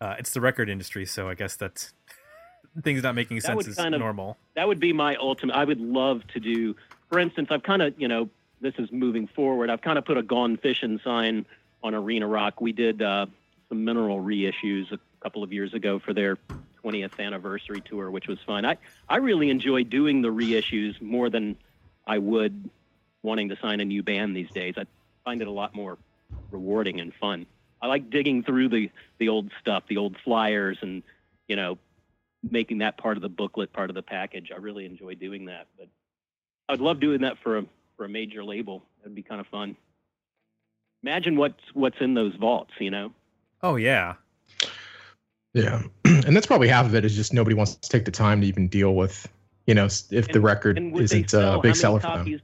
uh, 0.00 0.16
it's 0.18 0.32
the 0.32 0.40
record 0.40 0.68
industry, 0.68 1.06
so 1.06 1.28
I 1.28 1.34
guess 1.34 1.56
that's 1.56 1.92
things 2.82 3.02
not 3.02 3.14
making 3.14 3.40
sense 3.40 3.66
is 3.66 3.76
kind 3.76 3.94
of- 3.94 4.00
normal. 4.00 4.36
That 4.54 4.68
would 4.68 4.80
be 4.80 4.92
my 4.92 5.16
ultimate. 5.16 5.54
I 5.56 5.64
would 5.64 5.80
love 5.80 6.26
to 6.28 6.40
do. 6.40 6.76
For 7.10 7.18
instance, 7.18 7.48
I've 7.50 7.62
kind 7.62 7.82
of, 7.82 7.94
you 8.00 8.08
know, 8.08 8.28
this 8.60 8.74
is 8.78 8.90
moving 8.90 9.26
forward. 9.28 9.70
I've 9.70 9.82
kind 9.82 9.98
of 9.98 10.04
put 10.04 10.16
a 10.16 10.22
Gone 10.22 10.56
Fishing 10.56 10.98
sign 11.04 11.46
on 11.82 11.94
Arena 11.94 12.26
Rock. 12.26 12.60
We 12.60 12.72
did 12.72 13.02
uh, 13.02 13.26
some 13.68 13.84
mineral 13.84 14.22
reissues 14.22 14.90
a 14.92 14.98
couple 15.20 15.42
of 15.42 15.52
years 15.52 15.74
ago 15.74 15.98
for 15.98 16.12
their 16.12 16.38
20th 16.82 17.18
anniversary 17.18 17.80
tour, 17.80 18.10
which 18.10 18.28
was 18.28 18.38
fun. 18.46 18.64
I, 18.64 18.76
I 19.08 19.16
really 19.16 19.50
enjoy 19.50 19.84
doing 19.84 20.22
the 20.22 20.28
reissues 20.32 21.00
more 21.00 21.30
than 21.30 21.56
I 22.06 22.18
would 22.18 22.70
wanting 23.22 23.48
to 23.48 23.56
sign 23.56 23.80
a 23.80 23.84
new 23.84 24.02
band 24.02 24.36
these 24.36 24.50
days. 24.50 24.74
I 24.76 24.86
find 25.24 25.42
it 25.42 25.48
a 25.48 25.52
lot 25.52 25.74
more 25.74 25.98
rewarding 26.50 27.00
and 27.00 27.12
fun. 27.14 27.46
I 27.82 27.86
like 27.88 28.10
digging 28.10 28.42
through 28.42 28.68
the, 28.70 28.90
the 29.18 29.28
old 29.28 29.50
stuff, 29.60 29.84
the 29.88 29.96
old 29.98 30.16
flyers, 30.24 30.78
and, 30.80 31.02
you 31.48 31.56
know, 31.56 31.78
making 32.50 32.78
that 32.78 32.96
part 32.96 33.16
of 33.16 33.22
the 33.22 33.28
booklet, 33.28 33.72
part 33.72 33.90
of 33.90 33.94
the 33.94 34.02
package. 34.02 34.50
I 34.54 34.58
really 34.58 34.86
enjoy 34.86 35.14
doing 35.14 35.46
that. 35.46 35.66
But 35.78 35.88
I'd 36.68 36.80
love 36.80 37.00
doing 37.00 37.20
that 37.22 37.38
for 37.42 37.58
a 37.58 37.64
for 37.96 38.04
a 38.04 38.08
major 38.08 38.44
label. 38.44 38.82
That'd 38.98 39.14
be 39.14 39.22
kind 39.22 39.40
of 39.40 39.46
fun. 39.48 39.76
Imagine 41.02 41.36
what's 41.36 41.62
what's 41.74 41.96
in 42.00 42.14
those 42.14 42.34
vaults, 42.36 42.72
you 42.78 42.90
know? 42.90 43.12
Oh 43.62 43.76
yeah. 43.76 44.14
Yeah, 45.54 45.82
and 46.04 46.36
that's 46.36 46.46
probably 46.46 46.68
half 46.68 46.84
of 46.86 46.94
it 46.94 47.04
is 47.04 47.16
just 47.16 47.32
nobody 47.32 47.54
wants 47.54 47.76
to 47.76 47.88
take 47.88 48.04
the 48.04 48.10
time 48.10 48.40
to 48.42 48.46
even 48.46 48.68
deal 48.68 48.94
with 48.94 49.26
You 49.66 49.74
know, 49.74 49.86
s- 49.86 50.08
if 50.10 50.28
the 50.28 50.40
record 50.40 50.76
and 50.76 50.92
would 50.92 51.00
they 51.08 51.20
isn't 51.20 51.26
uh, 51.34 51.38
sell- 51.40 51.48
a 51.48 51.50
how 51.52 51.56
big 51.60 51.68
many 51.70 51.74
seller 51.80 52.00
for 52.00 52.06
them. 52.08 52.18
copies, 52.18 52.40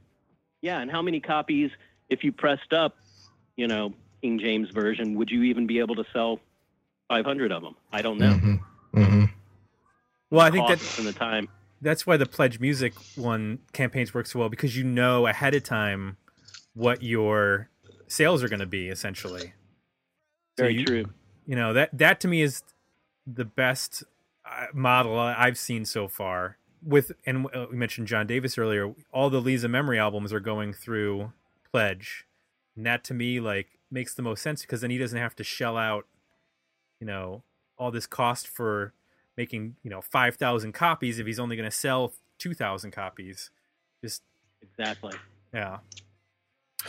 Yeah, 0.61 0.79
and 0.79 0.89
how 0.89 1.01
many 1.01 1.19
copies, 1.19 1.69
if 2.09 2.23
you 2.23 2.31
pressed 2.31 2.73
up, 2.73 2.97
you 3.55 3.67
know, 3.67 3.93
King 4.21 4.39
James 4.39 4.69
version, 4.71 5.15
would 5.15 5.29
you 5.29 5.43
even 5.43 5.67
be 5.67 5.79
able 5.79 5.95
to 5.95 6.05
sell 6.13 6.39
500 7.09 7.51
of 7.51 7.61
them? 7.61 7.75
I 7.91 8.01
don't 8.01 8.17
know. 8.17 8.33
hmm 8.33 8.55
hmm 8.93 9.25
Well, 10.29 10.41
I 10.41 10.51
think 10.51 10.67
that's 10.67 10.81
Costs 10.81 10.97
and 10.99 11.07
the 11.07 11.13
time. 11.13 11.49
that's 11.81 12.07
why 12.07 12.17
the 12.17 12.25
pledge 12.25 12.59
music 12.59 12.93
one 13.15 13.59
campaigns 13.73 14.13
work 14.13 14.25
so 14.25 14.39
well 14.39 14.49
because 14.49 14.75
you 14.75 14.83
know 14.83 15.27
ahead 15.27 15.53
of 15.53 15.63
time 15.63 16.17
what 16.73 17.03
your 17.03 17.69
sales 18.07 18.43
are 18.43 18.49
going 18.49 18.59
to 18.59 18.65
be 18.65 18.89
essentially. 18.89 19.53
So 20.57 20.65
Very 20.65 20.75
you, 20.75 20.85
true. 20.85 21.05
You 21.45 21.55
know 21.55 21.73
that 21.73 21.97
that 21.97 22.19
to 22.21 22.27
me 22.27 22.41
is 22.41 22.63
the 23.25 23.45
best 23.45 24.03
uh, 24.45 24.67
model 24.73 25.17
I've 25.17 25.57
seen 25.57 25.85
so 25.85 26.07
far. 26.07 26.57
With 26.85 27.13
and 27.25 27.47
uh, 27.53 27.67
we 27.71 27.77
mentioned 27.77 28.07
John 28.07 28.27
Davis 28.27 28.57
earlier. 28.57 28.93
All 29.11 29.29
the 29.29 29.39
Lees 29.39 29.63
of 29.63 29.71
Memory 29.71 29.99
albums 29.99 30.33
are 30.33 30.39
going 30.41 30.73
through 30.73 31.31
pledge, 31.71 32.25
and 32.75 32.85
that 32.85 33.03
to 33.05 33.13
me 33.13 33.39
like 33.39 33.79
makes 33.91 34.13
the 34.13 34.21
most 34.21 34.41
sense 34.41 34.61
because 34.61 34.81
then 34.81 34.89
he 34.89 34.97
doesn't 34.97 35.19
have 35.19 35.35
to 35.35 35.43
shell 35.43 35.77
out, 35.77 36.05
you 36.99 37.07
know, 37.07 37.43
all 37.77 37.91
this 37.91 38.07
cost 38.07 38.47
for 38.47 38.93
making 39.37 39.75
you 39.83 39.89
know 39.89 40.01
five 40.01 40.35
thousand 40.35 40.73
copies 40.73 41.19
if 41.19 41.25
he's 41.25 41.39
only 41.39 41.55
going 41.55 41.69
to 41.69 41.75
sell 41.75 42.13
two 42.37 42.53
thousand 42.53 42.91
copies. 42.91 43.51
Just 44.03 44.21
Exactly. 44.61 45.13
yeah. 45.53 45.79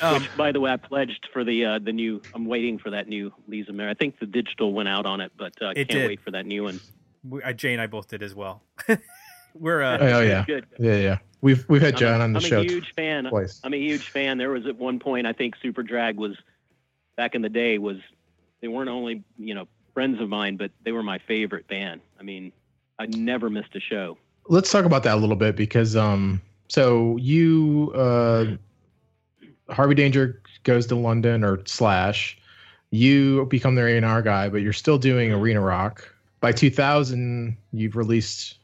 Um, 0.00 0.22
Which, 0.22 0.36
by 0.36 0.50
the 0.50 0.58
way, 0.60 0.72
I 0.72 0.76
pledged 0.76 1.28
for 1.32 1.44
the 1.44 1.64
uh, 1.64 1.78
the 1.78 1.92
new. 1.92 2.20
I'm 2.34 2.46
waiting 2.46 2.78
for 2.78 2.90
that 2.90 3.08
new 3.08 3.32
Lees 3.46 3.68
of 3.68 3.76
Memory. 3.76 3.90
I 3.92 3.94
think 3.94 4.18
the 4.18 4.26
digital 4.26 4.72
went 4.72 4.88
out 4.88 5.06
on 5.06 5.20
it, 5.20 5.32
but 5.36 5.52
uh, 5.62 5.68
I 5.68 5.74
can't 5.74 5.88
did. 5.88 6.06
wait 6.08 6.20
for 6.20 6.32
that 6.32 6.46
new 6.46 6.64
one. 6.64 6.80
we, 7.28 7.42
uh, 7.42 7.52
Jay 7.52 7.72
and 7.72 7.80
I 7.80 7.86
both 7.86 8.08
did 8.08 8.22
as 8.22 8.34
well. 8.34 8.62
We're 9.54 9.82
uh, 9.82 9.98
Oh 10.00 10.20
yeah, 10.20 10.44
Good. 10.46 10.66
yeah, 10.78 10.96
yeah. 10.96 11.18
We've 11.40 11.64
we've 11.68 11.82
had 11.82 11.94
I'm, 11.94 12.00
John 12.00 12.20
on 12.20 12.32
the 12.32 12.38
I'm 12.38 12.44
show 12.44 12.60
a 12.60 12.64
huge 12.64 12.92
fan. 12.94 13.24
twice. 13.24 13.60
I'm 13.62 13.74
a 13.74 13.78
huge 13.78 14.08
fan. 14.08 14.38
There 14.38 14.50
was 14.50 14.66
at 14.66 14.76
one 14.76 14.98
point 14.98 15.26
I 15.26 15.32
think 15.32 15.56
Superdrag 15.62 16.16
was 16.16 16.36
back 17.16 17.34
in 17.34 17.42
the 17.42 17.48
day 17.48 17.78
was 17.78 17.98
they 18.60 18.68
weren't 18.68 18.90
only 18.90 19.22
you 19.38 19.54
know 19.54 19.68
friends 19.92 20.20
of 20.20 20.28
mine, 20.28 20.56
but 20.56 20.70
they 20.82 20.92
were 20.92 21.02
my 21.02 21.18
favorite 21.18 21.68
band. 21.68 22.00
I 22.18 22.22
mean, 22.22 22.52
I 22.98 23.06
never 23.06 23.48
missed 23.48 23.74
a 23.74 23.80
show. 23.80 24.18
Let's 24.48 24.70
talk 24.70 24.84
about 24.84 25.02
that 25.04 25.14
a 25.14 25.20
little 25.20 25.36
bit 25.36 25.56
because 25.56 25.96
um, 25.96 26.40
so 26.68 27.16
you 27.18 27.92
uh, 27.94 28.56
Harvey 29.70 29.94
Danger 29.94 30.42
goes 30.64 30.86
to 30.86 30.94
London 30.94 31.44
or 31.44 31.64
slash, 31.66 32.38
you 32.90 33.46
become 33.46 33.74
their 33.74 33.88
A 33.88 33.96
and 33.96 34.06
R 34.06 34.22
guy, 34.22 34.48
but 34.48 34.62
you're 34.62 34.72
still 34.72 34.98
doing 34.98 35.32
arena 35.32 35.60
rock. 35.60 36.10
By 36.40 36.52
2000, 36.52 37.56
you've 37.72 37.96
released 37.96 38.58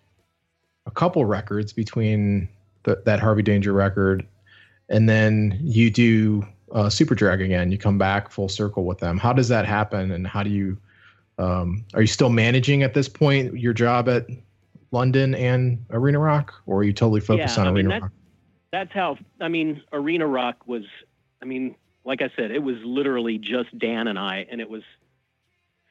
a 0.91 0.93
couple 0.93 1.25
records 1.25 1.73
between 1.73 2.49
the, 2.83 3.01
that 3.05 3.21
Harvey 3.21 3.43
Danger 3.43 3.73
record, 3.73 4.27
and 4.89 5.09
then 5.09 5.57
you 5.63 5.91
do 5.91 6.45
uh, 6.73 6.85
Superdrag 6.85 7.43
again. 7.45 7.71
You 7.71 7.79
come 7.79 7.97
back 7.97 8.31
full 8.31 8.49
circle 8.49 8.85
with 8.85 8.99
them. 8.99 9.19
How 9.19 9.33
does 9.33 9.49
that 9.49 9.67
happen, 9.67 10.11
and 10.11 10.27
how 10.27 10.43
do 10.43 10.51
you? 10.51 10.77
Um, 11.39 11.85
are 11.95 12.03
you 12.03 12.07
still 12.07 12.29
managing 12.29 12.83
at 12.83 12.93
this 12.93 13.09
point 13.09 13.57
your 13.59 13.73
job 13.73 14.09
at 14.09 14.27
London 14.91 15.35
and 15.35 15.83
Arena 15.91 16.19
Rock, 16.19 16.53
or 16.67 16.81
are 16.81 16.85
you 16.85 16.93
totally 16.93 17.21
focused 17.21 17.57
Yeah, 17.57 17.63
on 17.63 17.69
I 17.69 17.71
mean, 17.71 17.87
Arena 17.87 17.95
that- 17.95 18.03
Rock? 18.03 18.13
That's 18.73 18.93
how 18.93 19.19
I 19.41 19.49
mean, 19.49 19.83
Arena 19.93 20.27
Rock 20.27 20.67
was. 20.67 20.85
I 21.43 21.47
mean, 21.47 21.75
like 22.05 22.21
I 22.23 22.31
said, 22.37 22.51
it 22.51 22.63
was 22.63 22.77
literally 22.85 23.39
just 23.39 23.77
Dan 23.79 24.09
and 24.09 24.19
I, 24.19 24.47
and 24.51 24.61
it 24.61 24.69
was 24.69 24.83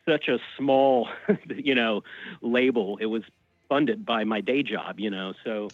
such 0.08 0.28
a 0.28 0.39
small, 0.58 1.10
you 1.56 1.76
know, 1.76 2.04
label. 2.41 2.97
It 3.02 3.08
was 3.08 3.24
funded 3.70 4.05
by 4.05 4.24
my 4.24 4.41
day 4.41 4.63
job, 4.63 4.99
you 4.99 5.09
know. 5.09 5.34
So, 5.45 5.70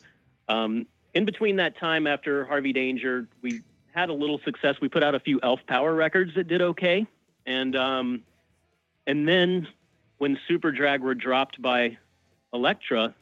um, 0.48 0.86
in 1.14 1.26
between 1.26 1.56
that 1.56 1.78
time 1.78 2.06
after 2.06 2.46
Harvey 2.46 2.74
Danger, 2.74 3.28
we 3.42 3.62
had 3.94 4.10
a 4.10 4.14
little 4.14 4.40
success. 4.44 4.76
We 4.82 4.90
put 4.90 5.02
out 5.02 5.16
a 5.16 5.20
few 5.20 5.40
Elf 5.42 5.62
Power 5.66 5.96
records 5.96 6.36
that 6.36 6.48
did 6.48 6.62
okay, 6.62 7.08
and 7.46 7.76
um, 7.76 8.24
and 9.08 9.28
then 9.28 9.68
when 10.18 10.38
Superdrag 10.50 11.00
were 11.00 11.16
dropped 11.16 11.62
by 11.62 11.98
Elektra, 12.54 13.16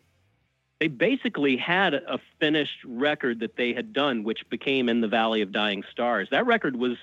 they 0.79 0.87
basically 0.87 1.57
had 1.57 1.93
a 1.93 2.19
finished 2.39 2.79
record 2.85 3.39
that 3.39 3.55
they 3.55 3.73
had 3.73 3.93
done, 3.93 4.23
which 4.23 4.41
became 4.49 4.89
In 4.89 5.01
the 5.01 5.07
Valley 5.07 5.41
of 5.41 5.51
Dying 5.51 5.83
Stars. 5.91 6.27
That 6.31 6.45
record 6.45 6.75
was 6.75 6.97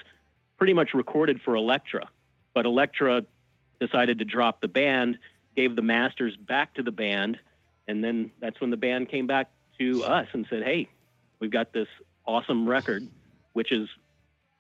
pretty 0.59 0.75
much 0.75 0.93
recorded 0.93 1.41
for 1.41 1.55
Elektra, 1.55 2.09
but 2.55 2.67
Elektra 2.67 3.25
decided 3.81 4.19
to 4.19 4.25
drop 4.25 4.61
the 4.61 4.69
band, 4.69 5.19
gave 5.57 5.77
the 5.77 5.83
masters 5.83 6.37
back 6.37 6.75
to 6.75 6.83
the 6.83 6.93
band, 6.93 7.39
and 7.91 8.05
then 8.05 8.31
that's 8.41 8.61
when 8.61 8.71
the 8.71 8.77
band 8.77 9.09
came 9.09 9.27
back 9.27 9.51
to 9.79 10.05
us 10.05 10.29
and 10.33 10.47
said, 10.49 10.63
"Hey, 10.63 10.89
we've 11.41 11.51
got 11.51 11.73
this 11.73 11.89
awesome 12.25 12.69
record, 12.69 13.09
which 13.53 13.73
is, 13.73 13.89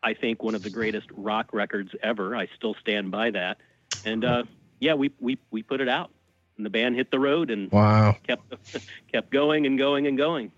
I 0.03 0.15
think, 0.15 0.43
one 0.43 0.57
of 0.57 0.63
the 0.63 0.71
greatest 0.71 1.07
rock 1.17 1.53
records 1.53 1.93
ever. 2.03 2.35
I 2.35 2.49
still 2.57 2.75
stand 2.81 3.11
by 3.13 3.31
that." 3.31 3.59
And 4.05 4.25
uh, 4.25 4.43
yeah, 4.81 4.95
we 4.95 5.13
we 5.21 5.39
we 5.53 5.63
put 5.63 5.81
it 5.81 5.89
out, 5.89 6.11
and 6.57 6.67
the 6.67 6.71
band 6.71 6.97
hit 6.97 7.13
the 7.13 7.21
road 7.21 7.51
and 7.51 7.71
Wow, 7.71 8.17
kept 8.27 8.53
kept 9.13 9.31
going 9.31 9.65
and 9.65 9.79
going 9.79 10.09
and 10.09 10.19
going. 10.19 10.51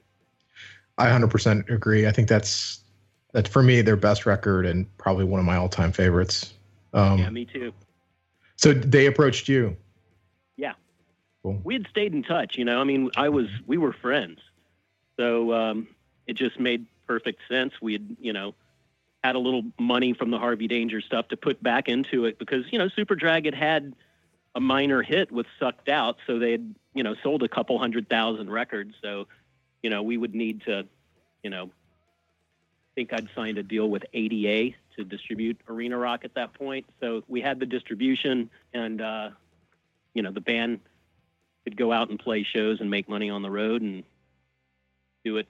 I 0.99 1.07
100% 1.07 1.71
agree. 1.71 2.07
I 2.07 2.13
think 2.13 2.29
that's 2.29 2.85
that's 3.33 3.49
for 3.49 3.63
me 3.63 3.83
their 3.83 3.97
best 3.97 4.25
record 4.27 4.67
and 4.67 4.87
probably 4.99 5.25
one 5.25 5.41
of 5.41 5.47
my 5.47 5.57
all-time 5.57 5.93
favorites. 5.93 6.53
Um, 6.95 7.19
yeah, 7.19 7.31
me 7.31 7.45
too. 7.47 7.73
so 8.57 8.73
they 8.73 9.07
approached 9.07 9.49
you. 9.49 9.77
We 11.65 11.75
had 11.75 11.87
stayed 11.89 12.13
in 12.13 12.23
touch, 12.23 12.57
you 12.57 12.65
know. 12.65 12.81
I 12.81 12.85
mean, 12.85 13.11
I 13.17 13.29
was 13.29 13.47
we 13.67 13.77
were 13.77 13.93
friends, 13.93 14.39
so 15.17 15.53
um, 15.53 15.89
it 16.27 16.35
just 16.35 16.61
made 16.61 16.87
perfect 17.07 17.41
sense. 17.49 17.73
We 17.81 17.95
had, 17.95 18.17
you 18.21 18.33
know, 18.33 18.55
had 19.25 19.35
a 19.35 19.39
little 19.39 19.65
money 19.79 20.13
from 20.13 20.31
the 20.31 20.39
Harvey 20.39 20.69
Danger 20.69 21.01
stuff 21.01 21.29
to 21.29 21.37
put 21.37 21.63
back 21.63 21.89
into 21.89 22.27
it 22.27 22.39
because 22.39 22.65
you 22.71 22.79
know 22.79 22.89
Superdrag 22.89 23.45
had 23.45 23.55
had 23.55 23.95
a 24.55 24.61
minor 24.61 25.03
hit 25.03 25.33
with 25.33 25.47
Sucked 25.59 25.89
Out, 25.89 26.17
so 26.27 26.39
they 26.39 26.53
had 26.53 26.75
you 26.95 27.03
know 27.03 27.15
sold 27.23 27.43
a 27.43 27.49
couple 27.49 27.79
hundred 27.79 28.09
thousand 28.09 28.51
records. 28.51 28.95
So 29.03 29.27
you 29.83 29.91
know 29.91 30.03
we 30.03 30.17
would 30.17 30.35
need 30.35 30.63
to, 30.67 30.87
you 31.43 31.51
know, 31.51 31.65
I 31.65 32.91
think 32.95 33.13
I'd 33.13 33.29
signed 33.35 33.59
a 33.59 33.63
deal 33.63 33.89
with 33.89 34.05
ADA 34.13 34.77
to 34.97 35.05
distribute 35.05 35.59
Arena 35.69 35.97
Rock 35.97 36.25
at 36.25 36.35
that 36.35 36.53
point. 36.55 36.87
So 37.01 37.25
we 37.27 37.41
had 37.41 37.59
the 37.59 37.67
distribution, 37.67 38.51
and 38.73 39.01
uh, 39.01 39.31
you 40.15 40.23
know 40.23 40.31
the 40.31 40.41
band 40.41 40.81
could 41.65 41.77
go 41.77 41.93
out 41.93 42.11
and 42.11 42.19
play 42.19 42.47
shows 42.51 42.81
and 42.81 42.91
make 42.91 43.09
money 43.09 43.31
on 43.31 43.43
the 43.43 43.51
road 43.51 43.83
and 43.83 44.05
do 45.25 45.37
it, 45.37 45.49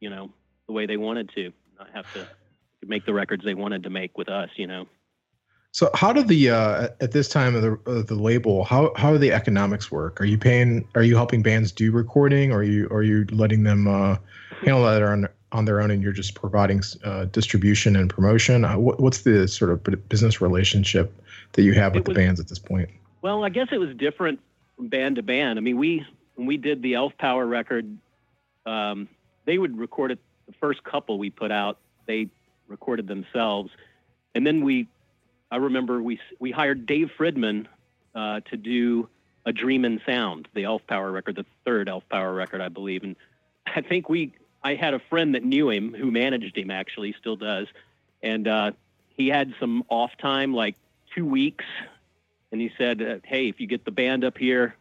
you 0.00 0.10
know, 0.10 0.30
the 0.66 0.72
way 0.72 0.86
they 0.86 0.96
wanted 0.96 1.30
to, 1.34 1.52
not 1.78 1.88
have 1.94 2.12
to 2.14 2.26
make 2.86 3.06
the 3.06 3.14
records 3.14 3.44
they 3.44 3.54
wanted 3.54 3.82
to 3.82 3.90
make 3.90 4.16
with 4.16 4.28
us, 4.28 4.50
you 4.56 4.66
know. 4.66 4.86
So 5.72 5.90
how 5.92 6.12
do 6.12 6.22
the 6.22 6.50
uh, 6.50 6.88
at 7.00 7.12
this 7.12 7.28
time 7.28 7.54
of 7.54 7.60
the 7.60 7.72
of 7.90 8.06
the 8.06 8.14
label 8.14 8.64
how 8.64 8.92
how 8.96 9.12
do 9.12 9.18
the 9.18 9.32
economics 9.32 9.90
work? 9.90 10.20
Are 10.20 10.24
you 10.24 10.38
paying? 10.38 10.88
Are 10.94 11.02
you 11.02 11.16
helping 11.16 11.42
bands 11.42 11.70
do 11.70 11.92
recording? 11.92 12.50
Or 12.50 12.58
are 12.58 12.62
you 12.62 12.88
are 12.90 13.02
you 13.02 13.26
letting 13.30 13.64
them 13.64 13.86
uh, 13.86 14.16
handle 14.62 14.84
that 14.84 15.02
on 15.02 15.28
on 15.52 15.66
their 15.66 15.82
own, 15.82 15.90
and 15.90 16.02
you're 16.02 16.12
just 16.12 16.34
providing 16.34 16.82
uh, 17.04 17.26
distribution 17.26 17.94
and 17.94 18.08
promotion? 18.08 18.64
Uh, 18.64 18.78
what, 18.78 19.00
what's 19.00 19.22
the 19.22 19.46
sort 19.46 19.70
of 19.70 20.08
business 20.08 20.40
relationship 20.40 21.12
that 21.52 21.62
you 21.62 21.74
have 21.74 21.94
with 21.94 22.08
It 22.08 22.12
the 22.12 22.14
bands 22.14 22.40
at 22.40 22.48
this 22.48 22.58
point? 22.58 22.88
Well, 23.20 23.44
I 23.44 23.50
guess 23.50 23.68
it 23.70 23.78
was 23.78 23.94
different 23.96 24.40
from 24.76 24.88
band 24.88 25.16
to 25.16 25.22
band. 25.22 25.58
I 25.58 25.62
mean, 25.62 25.78
we 25.78 26.06
when 26.34 26.46
we 26.46 26.56
did 26.56 26.82
the 26.82 26.94
Elf 26.94 27.16
Power 27.18 27.46
record, 27.46 27.98
um, 28.66 29.08
they 29.44 29.58
would 29.58 29.76
record 29.78 30.12
it. 30.12 30.18
The 30.46 30.54
first 30.60 30.84
couple 30.84 31.18
we 31.18 31.30
put 31.30 31.50
out, 31.50 31.78
they 32.06 32.28
recorded 32.68 33.08
themselves, 33.08 33.70
and 34.34 34.46
then 34.46 34.62
we, 34.62 34.86
I 35.50 35.56
remember 35.56 36.00
we 36.00 36.20
we 36.38 36.52
hired 36.52 36.86
Dave 36.86 37.10
Fridman 37.18 37.66
uh, 38.14 38.40
to 38.50 38.56
do 38.56 39.08
a 39.44 39.52
Dream 39.52 39.84
in 39.84 40.00
Sound, 40.06 40.48
the 40.54 40.64
Elf 40.64 40.86
Power 40.86 41.10
record, 41.10 41.36
the 41.36 41.46
third 41.64 41.88
Elf 41.88 42.08
Power 42.08 42.32
record, 42.32 42.60
I 42.60 42.68
believe, 42.68 43.02
and 43.02 43.16
I 43.66 43.80
think 43.80 44.08
we. 44.08 44.32
I 44.62 44.74
had 44.74 44.94
a 44.94 44.98
friend 44.98 45.36
that 45.36 45.44
knew 45.44 45.70
him 45.70 45.94
who 45.94 46.10
managed 46.10 46.58
him 46.58 46.72
actually, 46.72 47.14
still 47.20 47.36
does, 47.36 47.68
and 48.20 48.48
uh, 48.48 48.72
he 49.16 49.28
had 49.28 49.54
some 49.60 49.84
off 49.88 50.10
time, 50.18 50.54
like 50.54 50.74
two 51.14 51.24
weeks, 51.24 51.64
and 52.52 52.60
he 52.60 52.70
said, 52.78 53.22
"Hey, 53.24 53.48
if 53.48 53.60
you 53.60 53.66
get 53.66 53.84
the 53.84 53.90
band 53.90 54.24
up 54.24 54.38
here, 54.38 54.76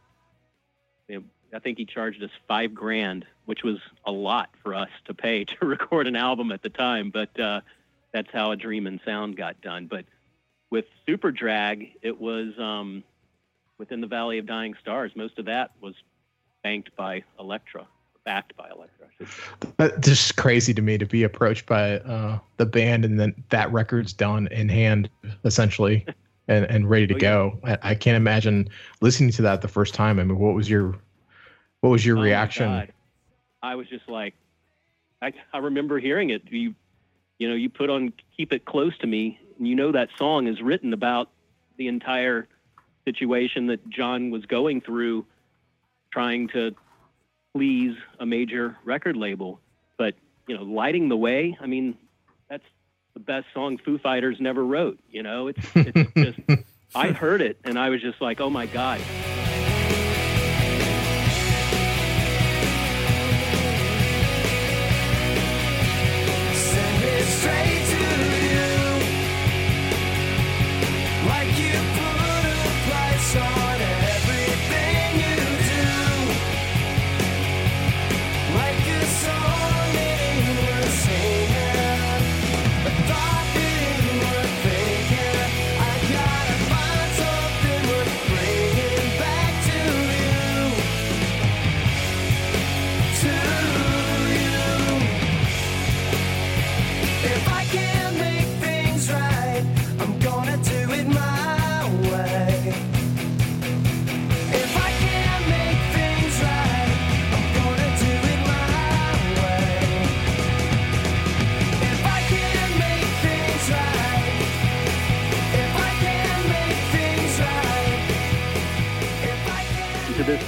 you 1.08 1.20
know, 1.20 1.24
I 1.54 1.60
think 1.60 1.78
he 1.78 1.86
charged 1.86 2.22
us 2.24 2.30
five 2.48 2.74
grand, 2.74 3.26
which 3.46 3.64
was 3.64 3.78
a 4.06 4.12
lot 4.12 4.50
for 4.62 4.74
us 4.74 4.90
to 5.06 5.14
pay 5.14 5.44
to 5.46 5.66
record 5.66 6.08
an 6.08 6.16
album 6.16 6.52
at 6.52 6.62
the 6.62 6.70
time. 6.70 7.10
But 7.10 7.40
uh, 7.40 7.62
that's 8.12 8.30
how 8.32 8.52
a 8.52 8.56
Dream 8.56 8.88
in 8.88 9.00
Sound 9.06 9.38
got 9.38 9.60
done. 9.62 9.88
But 9.88 10.06
with 10.70 10.86
Superdrag, 11.08 11.94
it 12.02 12.20
was 12.20 12.58
um, 12.60 13.04
within 13.78 14.02
the 14.02 14.08
Valley 14.08 14.38
of 14.38 14.46
Dying 14.46 14.76
Stars. 14.82 15.12
Most 15.16 15.40
of 15.40 15.46
that 15.46 15.72
was 15.82 15.96
banked 16.64 16.96
by 16.96 17.24
Elektra, 17.40 17.88
backed 18.26 18.56
by 18.58 18.70
Elektra. 18.70 19.08
That's 19.78 20.08
just 20.08 20.36
crazy 20.36 20.74
to 20.74 20.82
me 20.82 20.98
to 20.98 21.06
be 21.06 21.24
approached 21.24 21.66
by 21.66 22.00
uh, 22.00 22.40
the 22.58 22.66
band 22.66 23.06
and 23.06 23.20
then 23.20 23.36
that 23.50 23.72
record's 23.72 24.12
done 24.12 24.48
in 24.48 24.68
hand 24.68 25.10
essentially 25.46 26.06
and, 26.48 26.66
and 26.66 26.90
ready 26.90 27.08
to 27.08 27.14
Oh, 27.14 27.18
yeah. 27.18 27.22
go. 27.22 27.60
I, 27.64 27.78
I 27.92 27.96
can't 27.96 28.18
imagine 28.18 28.70
listening 29.02 29.32
to 29.32 29.42
that 29.44 29.62
the 29.62 29.68
first 29.68 29.94
time. 29.94 30.20
I 30.20 30.24
mean, 30.24 30.38
what 30.38 30.56
was 30.56 30.70
your 30.70 30.96
what 31.82 31.90
was 31.90 32.06
your 32.06 32.18
Oh, 32.18 32.22
reaction? 32.22 32.88
I 33.62 33.76
was 33.76 33.88
just 33.88 34.08
like, 34.08 34.34
I, 35.22 35.34
I 35.54 35.58
remember 35.60 36.00
hearing 36.00 36.30
it. 36.30 36.44
You, 36.50 36.76
you 37.40 37.50
know, 37.50 37.56
you 37.56 37.70
put 37.70 37.90
on 37.90 38.14
"Keep 38.38 38.54
It 38.54 38.66
Close 38.66 38.98
to 39.00 39.08
Me," 39.08 39.40
and 39.58 39.68
you 39.68 39.76
know 39.76 39.92
that 39.92 40.10
song 40.18 40.48
is 40.48 40.62
written 40.62 40.94
about 40.94 41.30
the 41.78 41.88
entire 41.88 42.48
situation 43.06 43.68
that 43.68 43.88
John 43.90 44.32
was 44.32 44.46
going 44.46 44.82
through, 44.82 45.26
trying 46.12 46.48
to 46.50 46.76
please 47.54 47.96
a 48.20 48.26
major 48.26 48.78
record 48.84 49.16
label. 49.16 49.60
But 49.98 50.16
you 50.48 50.56
know, 50.56 50.64
lighting 50.64 51.10
the 51.10 51.18
way. 51.18 51.58
I 51.60 51.66
mean, 51.66 51.98
that's 52.50 52.64
the 53.16 53.20
best 53.22 53.48
song 53.54 53.80
Foo 53.80 53.98
Fighters 53.98 54.38
never 54.40 54.64
wrote. 54.64 55.00
You 55.10 55.24
know, 55.24 55.48
it's 55.48 55.60
it's 55.74 56.14
just. 56.16 56.40
I 56.94 57.12
heard 57.12 57.42
it 57.42 57.58
and 57.66 57.78
I 57.78 57.90
was 57.90 58.02
just 58.02 58.22
like, 58.22 58.40
oh 58.40 58.50
my 58.50 58.68
god. 58.68 59.02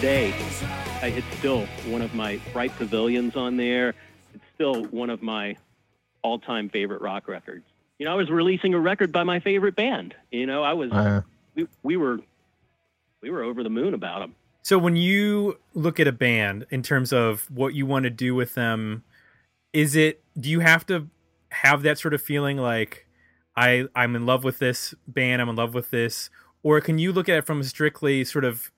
Can't 0.02 0.12
To 0.12 0.22
this 0.22 0.22
day, 0.22 0.32
make 0.32 0.36
things 0.36 0.64
right. 0.64 1.04
I, 1.04 1.08
it's 1.08 1.38
still 1.38 1.66
one 1.86 2.02
of 2.02 2.14
my 2.14 2.39
Bright 2.54 2.76
Pavilions 2.78 3.36
on 3.36 3.58
there. 3.58 3.95
It's 4.34 4.43
still 4.56 4.86
one 4.86 5.10
of 5.10 5.22
my 5.22 5.58
all-time 6.22 6.70
favorite 6.70 7.02
rock 7.02 7.28
records. 7.28 7.66
You 8.00 8.06
know, 8.06 8.12
I 8.12 8.16
was 8.16 8.30
releasing 8.30 8.74
a 8.74 8.80
record 8.80 9.12
by 9.12 9.24
my 9.24 9.39
favorite 9.39 9.76
band. 9.76 10.16
You 10.32 10.45
know, 10.45 10.64
I 10.64 10.74
was 10.74 10.91
Uh, 10.91 11.22
we, 11.56 11.68
we 11.84 11.98
were 11.98 12.20
we 13.22 13.30
were 13.30 13.43
over 13.43 13.64
the 13.64 13.70
moon 13.70 13.93
about 13.93 14.20
them. 14.20 14.36
So 14.62 14.78
when 14.78 14.95
you 14.95 15.60
look 15.74 16.00
at 16.00 16.08
a 16.08 16.12
band 16.12 16.66
in 16.70 16.84
terms 16.84 17.14
of 17.14 17.50
what 17.50 17.74
you 17.74 17.86
want 17.86 18.04
to 18.04 18.10
do 18.10 18.36
with 18.36 18.56
them, 18.56 19.04
is 19.74 19.95
it 19.95 20.24
do 20.39 20.50
you 20.50 20.60
have 20.60 20.86
to 20.88 21.08
have 21.50 21.82
that 21.84 22.00
sort 22.00 22.14
of 22.14 22.22
feeling 22.22 22.58
like 22.58 23.08
I 23.56 23.88
I'm 23.95 24.16
in 24.16 24.26
love 24.26 24.43
with 24.43 24.60
this 24.60 24.93
band, 25.08 25.41
I'm 25.41 25.50
in 25.50 25.56
love 25.56 25.74
with 25.74 25.89
this, 25.89 26.30
or 26.64 26.82
can 26.82 27.00
you 27.00 27.14
look 27.14 27.30
at 27.30 27.38
it 27.38 27.45
from 27.45 27.62
a 27.62 27.64
strictly 27.64 28.26
sort 28.26 28.45
of 28.45 28.72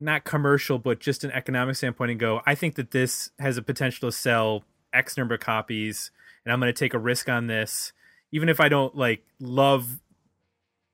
not 0.00 0.24
commercial 0.24 0.78
but 0.78 1.00
just 1.00 1.24
an 1.24 1.30
economic 1.32 1.76
standpoint 1.76 2.10
and 2.10 2.20
go, 2.20 2.40
I 2.46 2.54
think 2.54 2.76
that 2.76 2.90
this 2.90 3.30
has 3.38 3.56
a 3.56 3.62
potential 3.62 4.08
to 4.10 4.16
sell 4.16 4.64
X 4.92 5.16
number 5.16 5.34
of 5.34 5.40
copies 5.40 6.10
and 6.44 6.52
I'm 6.52 6.60
going 6.60 6.72
to 6.72 6.78
take 6.78 6.94
a 6.94 6.98
risk 6.98 7.28
on 7.28 7.46
this 7.46 7.92
even 8.32 8.48
if 8.48 8.60
I 8.60 8.68
don't 8.68 8.94
like 8.96 9.24
love 9.40 10.00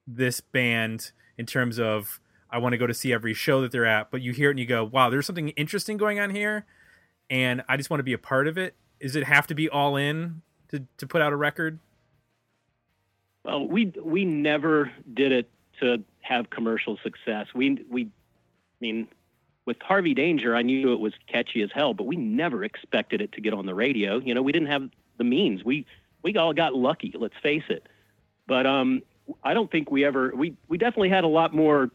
this 0.07 0.41
band 0.41 1.13
in 1.37 1.47
terms 1.47 1.79
of 1.79 2.21
I 2.51 2.59
want 2.59 2.73
to 2.73 2.79
go 2.79 2.87
to 2.87 2.95
see 2.95 3.13
every 3.13 3.35
show 3.35 3.63
that 3.63 3.73
they're 3.73 3.87
at, 3.87 4.11
but 4.11 4.23
you 4.23 4.33
hear 4.33 4.49
it 4.49 4.53
and 4.53 4.61
you 4.61 4.67
go, 4.67 4.85
wow, 4.85 5.11
there's 5.11 5.27
something 5.27 5.49
interesting 5.51 5.97
going 5.97 6.21
on 6.21 6.31
here, 6.31 6.67
and 7.29 7.65
I 7.69 7.77
just 7.77 7.91
want 7.91 7.99
to 7.99 8.05
be 8.05 8.13
a 8.13 8.19
part 8.19 8.47
of 8.47 8.57
it. 8.57 8.77
Does 9.01 9.17
it 9.17 9.25
have 9.25 9.47
to 9.49 9.55
be 9.55 9.69
all 9.69 9.97
in 9.97 10.43
to, 10.69 10.85
to 10.99 11.07
put 11.07 11.21
out 11.21 11.33
a 11.33 11.37
record? 11.37 11.81
Well, 13.45 13.67
we 13.67 13.93
we 14.03 14.25
never 14.25 14.93
did 15.13 15.33
it 15.33 15.51
to 15.81 16.05
have 16.21 16.49
commercial 16.49 16.99
success. 17.03 17.49
We 17.55 17.85
we, 17.91 18.11
mean, 18.81 19.09
with 19.67 19.81
Harvey 19.81 20.15
Danger, 20.15 20.55
I 20.55 20.63
knew 20.63 20.93
it 20.93 21.01
was 21.01 21.15
catchy 21.27 21.63
as 21.63 21.71
hell, 21.73 21.95
but 21.95 22.05
we 22.05 22.17
never 22.17 22.65
expected 22.65 23.21
it 23.21 23.33
to 23.33 23.41
get 23.41 23.55
on 23.55 23.67
the 23.67 23.75
radio. 23.75 24.19
You 24.19 24.35
know, 24.35 24.43
we 24.43 24.53
didn't 24.53 24.69
have 24.69 24.91
the 25.17 25.25
means. 25.25 25.65
We 25.65 25.87
we 26.23 26.37
all 26.37 26.53
got 26.53 26.75
lucky. 26.75 27.13
Let's 27.17 27.37
face 27.43 27.65
it. 27.69 27.87
But 28.47 28.67
um, 28.67 29.03
I 29.43 29.55
don't 29.55 29.71
think 29.71 29.91
we 29.91 30.05
ever. 30.05 30.33
We 30.35 30.57
we 30.69 30.79
definitely 30.79 31.11
had 31.11 31.25
a 31.25 31.29
lot 31.29 31.55
more, 31.55 31.91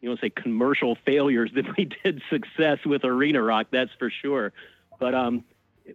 you 0.00 0.08
know, 0.08 0.16
say 0.16 0.30
commercial 0.30 0.96
failures 1.04 1.50
than 1.54 1.72
we 1.76 1.90
did 2.04 2.22
success 2.30 2.78
with 2.84 3.04
arena 3.04 3.42
rock. 3.42 3.68
That's 3.70 3.92
for 3.98 4.10
sure. 4.10 4.52
But 4.98 5.14
um, 5.14 5.44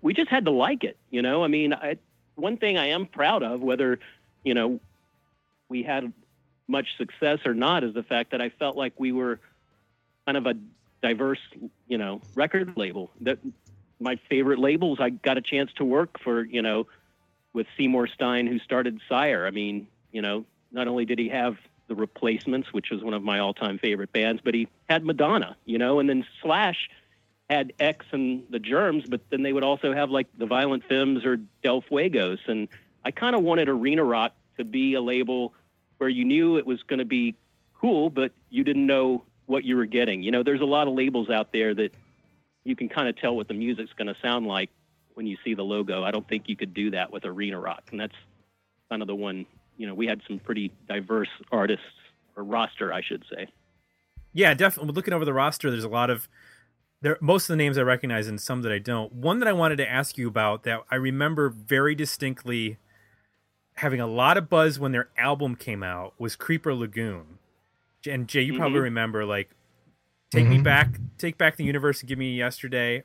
we 0.02 0.14
just 0.14 0.30
had 0.30 0.46
to 0.46 0.52
like 0.52 0.84
it. 0.84 0.98
You 1.12 1.22
know, 1.22 1.44
I 1.44 1.48
mean, 1.48 1.74
I, 1.74 1.98
one 2.36 2.58
thing 2.58 2.78
I 2.78 2.88
am 2.88 3.06
proud 3.06 3.44
of, 3.44 3.62
whether 3.62 4.00
you 4.44 4.54
know 4.54 4.80
we 5.70 5.84
had 5.84 6.12
much 6.68 6.98
success 6.98 7.40
or 7.46 7.54
not, 7.54 7.84
is 7.84 7.94
the 7.94 8.04
fact 8.04 8.32
that 8.32 8.42
I 8.42 8.50
felt 8.50 8.76
like 8.76 8.94
we 8.98 9.12
were 9.12 9.40
kind 10.26 10.38
of 10.38 10.46
a 10.46 10.56
diverse, 11.02 11.40
you 11.88 11.98
know, 11.98 12.22
record 12.36 12.74
label. 12.76 13.12
That 13.22 13.40
my 14.00 14.18
favorite 14.30 14.60
labels, 14.60 15.00
I 15.00 15.10
got 15.10 15.38
a 15.38 15.42
chance 15.42 15.72
to 15.78 15.86
work 15.86 16.20
for, 16.20 16.44
you 16.44 16.62
know, 16.62 16.88
with 17.54 17.68
Seymour 17.78 18.08
Stein, 18.08 18.48
who 18.48 18.60
started 18.60 19.00
Sire. 19.08 19.46
I 19.46 19.52
mean, 19.52 19.88
you 20.12 20.22
know, 20.22 20.46
not 20.72 20.88
only 20.88 21.06
did 21.06 21.20
he 21.20 21.30
have 21.30 21.58
the 21.88 21.96
Replacements, 21.96 22.74
which 22.74 22.90
was 22.90 23.04
one 23.04 23.14
of 23.14 23.24
my 23.24 23.40
all-time 23.40 23.78
favorite 23.78 24.12
bands, 24.12 24.42
but 24.44 24.54
he 24.54 24.68
had 24.90 25.06
Madonna, 25.06 25.56
you 25.66 25.78
know, 25.78 26.00
and 26.00 26.10
then 26.10 26.26
Slash 26.42 26.90
had 27.50 27.74
X 27.80 28.06
and 28.12 28.44
the 28.50 28.60
Germs, 28.60 29.06
but 29.08 29.22
then 29.30 29.44
they 29.44 29.54
would 29.54 29.64
also 29.64 29.94
have 29.94 30.10
like 30.10 30.28
the 30.38 30.48
Violent 30.48 30.84
Femmes 30.90 31.24
or 31.24 31.38
Del 31.64 31.84
Fuegos, 31.84 32.40
and 32.48 32.68
I 33.04 33.12
kind 33.12 33.36
of 33.36 33.44
wanted 33.44 33.70
Arena 33.70 34.04
Rock 34.04 34.34
to 34.58 34.66
be 34.66 34.96
a 34.96 35.02
label 35.02 35.54
where 35.98 36.10
you 36.10 36.26
knew 36.26 36.58
it 36.58 36.66
was 36.66 36.82
going 36.84 37.00
to 37.00 37.06
be 37.06 37.36
cool, 37.80 38.10
but 38.10 38.32
you 38.50 38.64
didn't 38.64 38.88
know 38.88 39.24
what 39.46 39.64
you 39.64 39.76
were 39.76 39.86
getting. 39.86 40.24
You 40.24 40.32
know, 40.32 40.43
there's 40.43 40.62
a 40.62 40.66
lot 40.66 40.88
of 40.88 40.93
labels 40.93 41.30
out 41.30 41.52
there 41.52 41.74
that 41.76 41.91
you 42.64 42.76
can 42.76 42.89
kind 42.89 43.08
of 43.08 43.18
tell 43.18 43.36
what 43.36 43.48
the 43.48 43.54
music's 43.54 43.93
going 43.93 44.08
to 44.08 44.16
sound 44.22 44.48
like 44.48 44.70
when 45.14 45.28
you 45.28 45.38
see 45.43 45.54
the 45.54 45.64
logo. 45.64 46.04
I 46.04 46.12
don't 46.12 46.28
think 46.28 46.48
you 46.48 46.56
could 46.56 46.74
do 46.74 46.91
that 46.91 47.12
with 47.12 47.26
Arena 47.26 47.60
Rock, 47.60 47.84
and 47.91 48.00
that's 48.00 48.16
kind 48.89 49.02
of 49.02 49.08
the 49.08 49.16
one. 49.16 49.46
You 49.78 49.88
know, 49.88 49.93
we 49.93 50.08
had 50.08 50.22
some 50.28 50.39
pretty 50.39 50.72
diverse 50.88 51.30
artists 51.52 51.86
or 52.36 52.43
roster, 52.43 52.91
I 52.91 53.02
should 53.02 53.24
say. 53.34 53.48
Yeah, 54.34 54.54
definitely. 54.54 54.93
Looking 54.93 55.14
over 55.14 55.26
the 55.26 55.34
roster, 55.34 55.70
there's 55.70 55.84
a 55.84 55.89
lot 55.89 56.10
of 56.10 56.28
there. 57.02 57.18
Most 57.22 57.46
of 57.46 57.54
the 57.54 57.58
names 57.58 57.78
I 57.78 57.84
recognize, 57.84 58.28
and 58.28 58.39
some 58.41 58.62
that 58.64 58.72
I 58.72 58.80
don't. 58.80 59.14
One 59.14 59.39
that 59.39 59.48
I 59.48 59.54
wanted 59.54 59.78
to 59.78 59.89
ask 59.89 60.18
you 60.18 60.28
about 60.28 60.64
that 60.64 60.82
I 60.91 60.96
remember 60.96 61.50
very 61.50 61.96
distinctly 61.96 62.78
having 63.76 64.00
a 64.00 64.08
lot 64.08 64.38
of 64.38 64.50
buzz 64.50 64.80
when 64.80 64.91
their 64.91 65.10
album 65.18 65.56
came 65.56 65.84
out 65.84 66.14
was 66.18 66.36
Creeper 66.36 66.74
Lagoon. 66.74 67.39
And 68.08 68.28
Jay, 68.28 68.41
you 68.41 68.56
probably 68.56 68.80
Mhm. 68.80 68.84
remember 68.84 69.26
like 69.26 69.49
Take 70.32 70.47
Me 70.47 70.58
Mhm. 70.58 70.64
Back, 70.64 70.99
Take 71.18 71.38
Back 71.38 71.56
the 71.56 71.64
Universe, 71.64 72.01
and 72.01 72.10
Give 72.10 72.18
Me 72.20 72.36
Yesterday. 72.36 73.03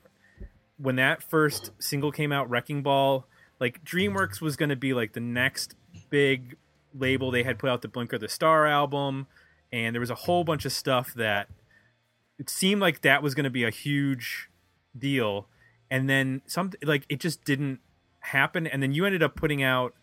When 0.77 0.95
that 0.95 1.21
first 1.23 1.71
single 1.79 2.11
came 2.11 2.31
out, 2.31 2.49
Wrecking 2.49 2.81
Ball, 2.81 3.27
like 3.59 3.83
DreamWorks 3.83 4.41
was 4.41 4.55
going 4.55 4.69
to 4.69 4.75
be 4.75 4.93
like 4.93 5.13
the 5.13 5.19
next 5.19 5.75
big 6.09 6.55
label. 6.93 7.31
They 7.31 7.43
had 7.43 7.59
put 7.59 7.69
out 7.69 7.81
the 7.83 7.87
Blinker 7.87 8.17
the 8.17 8.27
Star 8.27 8.65
album, 8.65 9.27
and 9.71 9.95
there 9.95 9.99
was 9.99 10.09
a 10.09 10.15
whole 10.15 10.43
bunch 10.43 10.65
of 10.65 10.71
stuff 10.71 11.13
that 11.13 11.47
it 12.39 12.49
seemed 12.49 12.81
like 12.81 13.01
that 13.01 13.21
was 13.21 13.35
going 13.35 13.43
to 13.43 13.49
be 13.51 13.63
a 13.63 13.69
huge 13.69 14.49
deal. 14.97 15.47
And 15.91 16.09
then 16.09 16.41
some 16.47 16.71
like 16.83 17.05
it 17.07 17.19
just 17.19 17.43
didn't 17.43 17.79
happen. 18.21 18.65
And 18.65 18.81
then 18.81 18.91
you 18.93 19.05
ended 19.05 19.21
up 19.21 19.35
putting 19.35 19.61
out 19.61 19.93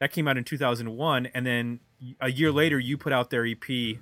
that 0.00 0.10
came 0.10 0.26
out 0.26 0.36
in 0.36 0.44
2001, 0.44 1.26
and 1.26 1.46
then 1.46 1.80
a 2.20 2.30
year 2.30 2.50
later 2.50 2.78
you 2.78 2.96
put 2.98 3.12
out 3.12 3.30
their 3.30 3.44
EP 3.46 3.98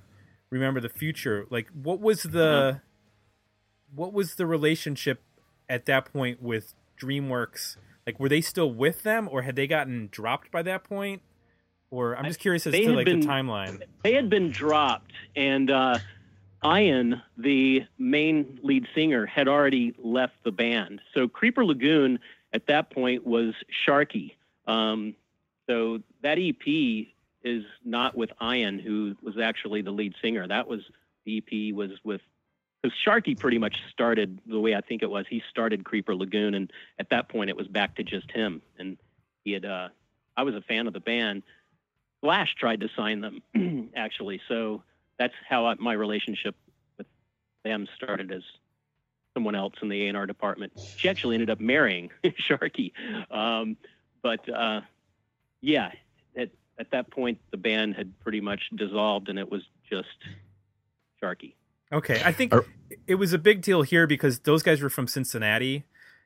remember 0.52 0.78
the 0.80 0.88
future. 0.88 1.46
Like 1.50 1.68
what 1.74 1.98
was 2.00 2.22
the 2.22 2.80
what 3.94 4.12
was 4.12 4.36
the 4.36 4.46
relationship 4.46 5.22
at 5.68 5.86
that 5.86 6.12
point 6.12 6.42
with 6.42 6.74
dreamworks? 7.00 7.76
Like 8.06 8.20
were 8.20 8.28
they 8.28 8.40
still 8.40 8.70
with 8.72 9.02
them 9.02 9.28
or 9.30 9.42
had 9.42 9.56
they 9.56 9.66
gotten 9.66 10.08
dropped 10.12 10.50
by 10.52 10.62
that 10.62 10.84
point? 10.84 11.22
Or 11.90 12.16
i'm 12.16 12.24
just 12.24 12.40
curious 12.40 12.66
as 12.66 12.72
They 12.72 12.86
to 12.86 12.92
like 12.92 13.04
been- 13.04 13.20
the 13.20 13.26
timeline. 13.26 13.82
they 14.02 14.14
had 14.14 14.30
been 14.30 14.50
dropped, 14.50 15.12
and 15.36 15.70
uh, 15.70 15.98
Ian, 16.64 17.20
the 17.36 17.82
main 17.98 18.58
lead 18.62 18.86
singer, 18.94 19.26
had 19.26 19.46
already 19.46 19.94
left 19.98 20.34
the 20.42 20.52
band. 20.52 21.00
So 21.12 21.28
Creeper 21.28 21.64
Lagoon 21.66 22.18
at 22.54 22.66
that 22.68 22.88
point 22.90 23.26
was 23.26 23.52
Sharky. 23.86 24.36
Um, 24.66 25.14
so 25.68 26.00
that 26.22 26.38
EP 26.38 27.08
is 27.44 27.64
not 27.84 28.16
with 28.16 28.30
Ian, 28.42 28.78
who 28.78 29.16
was 29.22 29.38
actually 29.38 29.82
the 29.82 29.90
lead 29.90 30.14
singer. 30.22 30.46
That 30.46 30.68
was 30.68 30.80
the 31.24 31.38
EP 31.38 31.74
was 31.74 31.90
with 32.04 32.20
because 32.82 32.96
Sharky 33.06 33.38
pretty 33.38 33.58
much 33.58 33.76
started 33.90 34.40
the 34.46 34.58
way 34.58 34.74
I 34.74 34.80
think 34.80 35.02
it 35.02 35.10
was. 35.10 35.26
He 35.28 35.42
started 35.50 35.84
Creeper 35.84 36.14
Lagoon, 36.14 36.54
and 36.54 36.72
at 36.98 37.10
that 37.10 37.28
point, 37.28 37.50
it 37.50 37.56
was 37.56 37.68
back 37.68 37.94
to 37.96 38.02
just 38.02 38.30
him. 38.30 38.60
And 38.78 38.96
he 39.44 39.52
had, 39.52 39.64
uh, 39.64 39.88
I 40.36 40.42
was 40.42 40.54
a 40.54 40.62
fan 40.62 40.86
of 40.86 40.92
the 40.92 41.00
band. 41.00 41.42
Slash 42.20 42.54
tried 42.56 42.80
to 42.80 42.88
sign 42.96 43.20
them, 43.20 43.90
actually. 43.96 44.40
So 44.48 44.82
that's 45.18 45.34
how 45.48 45.66
I, 45.66 45.74
my 45.74 45.92
relationship 45.92 46.54
with 46.98 47.06
them 47.64 47.86
started 47.96 48.32
as 48.32 48.42
someone 49.34 49.54
else 49.54 49.74
in 49.82 49.88
the 49.88 50.08
A&R 50.08 50.26
department. 50.26 50.72
She 50.96 51.08
actually 51.08 51.34
ended 51.34 51.50
up 51.50 51.60
marrying 51.60 52.10
Sharky. 52.24 52.92
Um, 53.30 53.76
but 54.22 54.48
uh, 54.48 54.82
yeah, 55.60 55.90
at, 56.36 56.50
at 56.82 56.90
that 56.90 57.12
point, 57.12 57.38
the 57.52 57.56
band 57.56 57.94
had 57.94 58.12
pretty 58.20 58.40
much 58.40 58.60
dissolved, 58.74 59.28
and 59.28 59.38
it 59.38 59.48
was 59.48 59.62
just 59.88 60.08
Sharky. 61.22 61.54
Okay, 61.92 62.20
I 62.24 62.32
think 62.32 62.52
Are- 62.52 62.66
it 63.06 63.14
was 63.14 63.32
a 63.32 63.38
big 63.38 63.62
deal 63.62 63.82
here 63.82 64.08
because 64.08 64.40
those 64.40 64.64
guys 64.64 64.82
were 64.82 64.90
from 64.90 65.06
Cincinnati, 65.06 65.84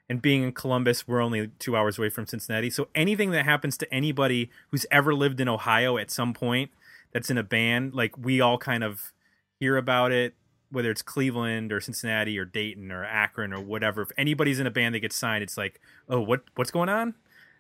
and 0.09 0.23
being 0.23 0.43
in 0.43 0.53
Columbus, 0.53 1.07
we're 1.07 1.21
only 1.21 1.49
two 1.59 1.77
hours 1.77 1.99
away 1.99 2.09
from 2.09 2.27
Cincinnati. 2.27 2.71
So 2.71 2.89
anything 2.95 3.33
that 3.33 3.45
happens 3.45 3.77
to 3.79 3.93
anybody 3.93 4.51
who's 4.71 4.87
ever 4.91 5.15
lived 5.15 5.41
in 5.41 5.49
Ohio 5.49 5.99
at 5.99 6.11
some 6.11 6.33
point 6.33 6.71
that's 7.13 7.29
in 7.29 7.37
a 7.37 7.43
band, 7.43 7.93
like 7.93 8.17
we 8.17 8.41
all 8.41 8.57
kind 8.57 8.83
of 8.83 9.13
hear 9.61 9.77
about 9.77 10.11
it, 10.11 10.35
whether 10.71 10.91
it's 10.91 11.03
Cleveland 11.03 11.71
or 11.71 11.83
Cincinnati 11.83 12.39
or 12.39 12.47
Dayton 12.47 12.91
or 12.91 13.05
Akron 13.05 13.53
or 13.53 13.61
whatever. 13.61 14.01
If 14.01 14.13
anybody's 14.17 14.59
in 14.59 14.67
a 14.67 14.71
band 14.71 14.95
that 14.95 15.01
gets 15.01 15.17
signed, 15.17 15.43
it's 15.43 15.59
like, 15.59 15.83
oh, 16.09 16.21
what 16.21 16.45
what's 16.55 16.71
going 16.71 16.89
on? 16.89 17.15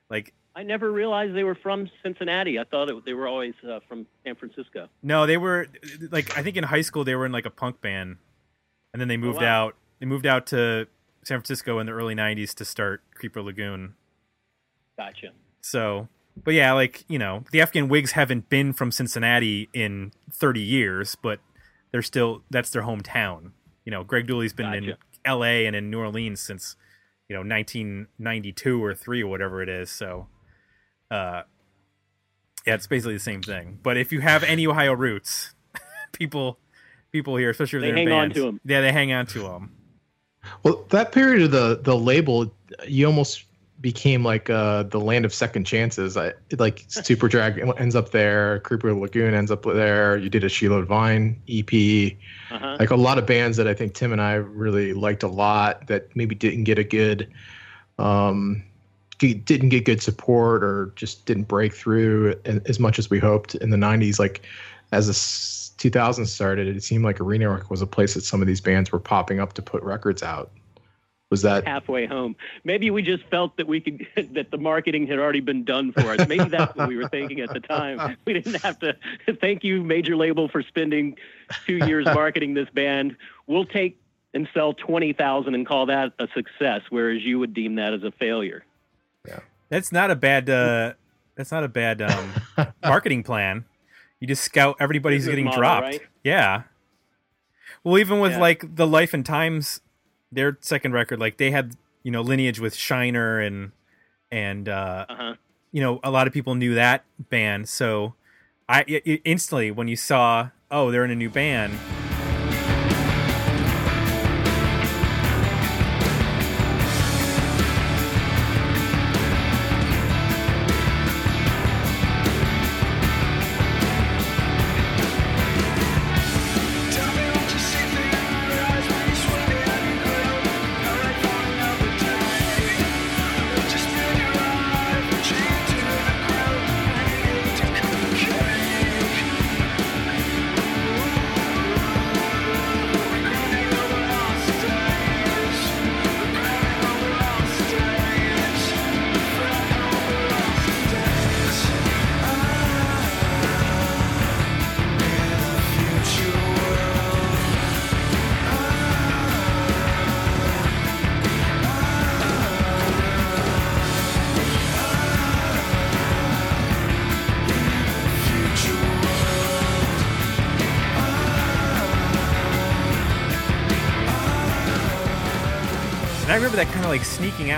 Like, 0.09 0.32
I 0.57 0.62
never 0.62 0.90
realized 0.90 1.36
they 1.36 1.44
were 1.44 1.54
from 1.54 1.90
Cincinnati. 2.02 2.59
I 2.59 2.64
thought 2.64 2.88
it, 2.88 3.04
they 3.04 3.12
were 3.12 3.28
always 3.28 3.52
uh, 3.62 3.80
from 3.86 4.07
San 4.24 4.36
Francisco. 4.36 4.88
no, 5.02 5.26
they 5.26 5.36
were 5.36 5.66
like 6.11 6.36
I 6.36 6.42
think 6.42 6.57
in 6.57 6.64
high 6.64 6.80
school 6.80 7.04
they 7.04 7.14
were 7.14 7.26
in 7.26 7.32
like 7.32 7.44
a 7.44 7.50
punk 7.50 7.82
band, 7.82 8.16
and 8.94 9.00
then 9.00 9.09
they 9.09 9.18
moved 9.18 9.42
wow. 9.42 9.66
out. 9.66 9.76
They 10.00 10.07
moved 10.07 10.24
out 10.24 10.46
to 10.48 10.88
San 11.24 11.38
Francisco 11.38 11.78
in 11.78 11.86
the 11.86 11.92
early 11.92 12.14
'90s 12.14 12.54
to 12.54 12.64
start 12.64 13.02
Creeper 13.14 13.42
Lagoon. 13.42 13.96
Gotcha. 14.96 15.32
So, 15.61 16.09
but 16.42 16.54
yeah, 16.54 16.72
like 16.72 17.04
you 17.07 17.18
know, 17.18 17.44
the 17.52 17.61
Afghan 17.61 17.88
Whigs 17.88 18.12
haven't 18.12 18.48
been 18.48 18.72
from 18.72 18.90
Cincinnati 18.90 19.68
in 19.74 20.12
30 20.32 20.61
years, 20.61 21.16
but 21.20 21.40
they're 21.92 22.00
still 22.00 22.44
that's 22.50 22.70
their 22.70 22.82
hometown. 22.82 23.50
You 23.84 23.92
know, 23.92 24.04
Greg 24.04 24.26
Dulli's 24.26 24.54
been 24.54 24.72
in 24.72 24.94
L.A. 25.26 25.66
and 25.66 25.76
in 25.76 25.90
New 25.90 25.98
Orleans 25.98 26.40
since 26.40 26.76
you 27.28 27.34
know 27.34 27.40
1992 27.40 28.82
or 28.82 28.94
three 28.94 29.22
or 29.22 29.26
whatever 29.26 29.62
it 29.62 29.68
is. 29.68 29.90
So, 29.90 30.28
uh, 31.11 31.42
yeah, 32.66 32.74
it's 32.74 32.86
basically 32.86 33.14
the 33.14 33.20
same 33.20 33.42
thing. 33.42 33.78
But 33.82 33.96
if 33.96 34.12
you 34.12 34.20
have 34.20 34.42
any 34.42 34.66
Ohio 34.66 34.92
roots, 34.92 35.54
people 36.12 36.59
people 37.12 37.36
here, 37.36 37.50
especially 37.50 37.80
They 37.80 37.86
they're 37.92 37.96
in 37.98 38.09
hang 38.09 38.12
on 38.18 38.28
bands, 38.28 38.34
to 38.36 38.48
'em. 38.48 38.61
Yeah, 38.64 38.80
they 38.80 38.92
hang 38.92 39.12
on 39.12 39.26
to 39.26 39.38
them. 39.40 39.72
Well, 40.62 40.84
that 40.90 41.12
period 41.12 41.42
of 41.42 41.50
the 41.50 41.80
the 41.82 41.96
label, 41.96 42.52
you 42.86 43.07
almost 43.07 43.44
became 43.82 44.24
like 44.24 44.48
uh 44.48 44.84
the 44.84 44.98
land 44.98 45.24
of 45.26 45.34
second 45.34 45.64
chances. 45.64 46.16
I 46.16 46.32
like 46.59 46.88
Superdrag 46.88 47.72
ends 47.80 47.94
up 47.94 48.11
there, 48.11 48.61
Creeper 48.61 48.92
Lagoon 48.94 49.34
ends 49.34 49.50
up 49.50 49.62
there. 49.64 50.16
You 50.16 50.28
did 50.30 50.44
a 50.44 50.48
Sheila 50.48 50.80
Divine 50.80 51.40
EP, 51.48 52.16
Uh-huh. 52.50 52.76
like 52.80 52.90
a 52.90 52.96
lot 52.96 53.18
of 53.18 53.26
bands 53.26 53.57
that 53.59 53.68
I 53.68 53.74
think 53.74 53.94
Tim 53.94 54.12
and 54.12 54.20
I 54.20 54.34
really 54.34 54.92
liked 54.94 55.22
a 55.22 55.28
lot 55.28 55.86
that 55.88 56.14
maybe 56.16 56.34
didn't 56.34 56.64
get 56.64 56.78
a 56.78 56.84
good, 56.84 57.28
um, 57.98 58.62
g- 58.64 58.65
didn't 59.18 59.70
get 59.70 59.84
good 59.84 60.02
support 60.02 60.62
or 60.62 60.92
just 60.96 61.26
didn't 61.26 61.44
break 61.44 61.74
through 61.74 62.34
as 62.44 62.78
much 62.78 62.98
as 62.98 63.10
we 63.10 63.18
hoped 63.18 63.54
in 63.56 63.70
the 63.70 63.76
'90s. 63.76 64.18
Like 64.18 64.42
as 64.92 65.06
the 65.06 65.12
2000s 65.88 66.28
started, 66.28 66.74
it 66.74 66.82
seemed 66.82 67.04
like 67.04 67.20
Arena 67.20 67.50
Rock 67.50 67.70
was 67.70 67.82
a 67.82 67.86
place 67.86 68.14
that 68.14 68.22
some 68.22 68.40
of 68.40 68.46
these 68.46 68.60
bands 68.60 68.92
were 68.92 69.00
popping 69.00 69.40
up 69.40 69.52
to 69.54 69.62
put 69.62 69.82
records 69.82 70.22
out. 70.22 70.50
Was 71.28 71.42
that 71.42 71.66
halfway 71.66 72.06
home. 72.06 72.36
Maybe 72.62 72.88
we 72.88 73.02
just 73.02 73.24
felt 73.24 73.56
that 73.56 73.66
we 73.66 73.80
could 73.80 74.06
that 74.34 74.52
the 74.52 74.58
marketing 74.58 75.08
had 75.08 75.18
already 75.18 75.40
been 75.40 75.64
done 75.64 75.90
for 75.90 76.02
us. 76.02 76.28
Maybe 76.28 76.44
that's 76.44 76.76
what 76.76 76.88
we 76.88 76.96
were 76.96 77.08
thinking 77.08 77.40
at 77.40 77.52
the 77.52 77.58
time. 77.58 78.16
We 78.24 78.32
didn't 78.34 78.62
have 78.62 78.78
to 78.78 78.96
thank 79.40 79.64
you 79.64 79.82
major 79.82 80.14
label 80.14 80.48
for 80.48 80.62
spending 80.62 81.16
2 81.66 81.78
years 81.86 82.04
marketing 82.06 82.54
this 82.54 82.68
band. 82.70 83.16
We'll 83.48 83.64
take 83.64 84.00
and 84.34 84.48
sell 84.54 84.72
20,000 84.74 85.54
and 85.54 85.66
call 85.66 85.86
that 85.86 86.12
a 86.18 86.28
success 86.34 86.82
whereas 86.90 87.24
you 87.24 87.38
would 87.40 87.54
deem 87.54 87.74
that 87.76 87.92
as 87.92 88.04
a 88.04 88.12
failure. 88.12 88.64
That's 89.68 89.91
not 89.93 90.11
a 90.11 90.16
bad. 90.16 90.49
Uh, 90.51 90.93
that's 91.37 91.51
not 91.53 91.64
a 91.64 91.68
bad 91.68 92.01
um, 92.03 92.33
marketing 92.83 93.22
plan. 93.22 93.64
You 94.20 94.27
just 94.27 94.43
scout 94.43 94.77
everybody 94.81 95.16
who's 95.16 95.27
getting 95.27 95.45
model, 95.47 95.61
dropped. 95.61 95.83
right? 95.83 96.01
Yeah. 96.24 96.62
Well, 97.85 97.99
even 97.99 98.20
with 98.20 98.33
Yeah. 98.33 98.41
like 98.41 98.77
the 98.77 98.87
Life 98.87 99.12
and 99.14 99.24
Times, 99.24 99.81
their 100.33 100.57
second 100.61 100.93
record, 100.93 101.18
like 101.20 101.37
they 101.37 101.51
had 101.51 101.77
you 102.03 102.11
know 102.11 102.22
lineage 102.22 102.61
with 102.61 102.74
Shiner 102.74 103.41
and 103.41 103.72
and 104.31 104.68
uh, 104.68 105.07
Uh-huh. 105.09 105.35
you 105.72 105.81
know 105.83 106.01
a 106.03 106.11
lot 106.11 106.27
of 106.27 106.33
people 106.33 106.55
knew 106.55 106.74
that 106.74 107.05
band. 107.18 107.68
So 107.68 108.14
I 108.68 108.81
i- 108.89 109.03
i- 109.07 109.20
instantly 109.24 109.70
when 109.70 109.89
you 109.89 109.97
saw 109.97 110.51
oh 110.70 110.91
they're 110.91 111.05
in 111.05 111.11
a 111.11 111.16
new 111.16 111.31
band. 111.31 111.74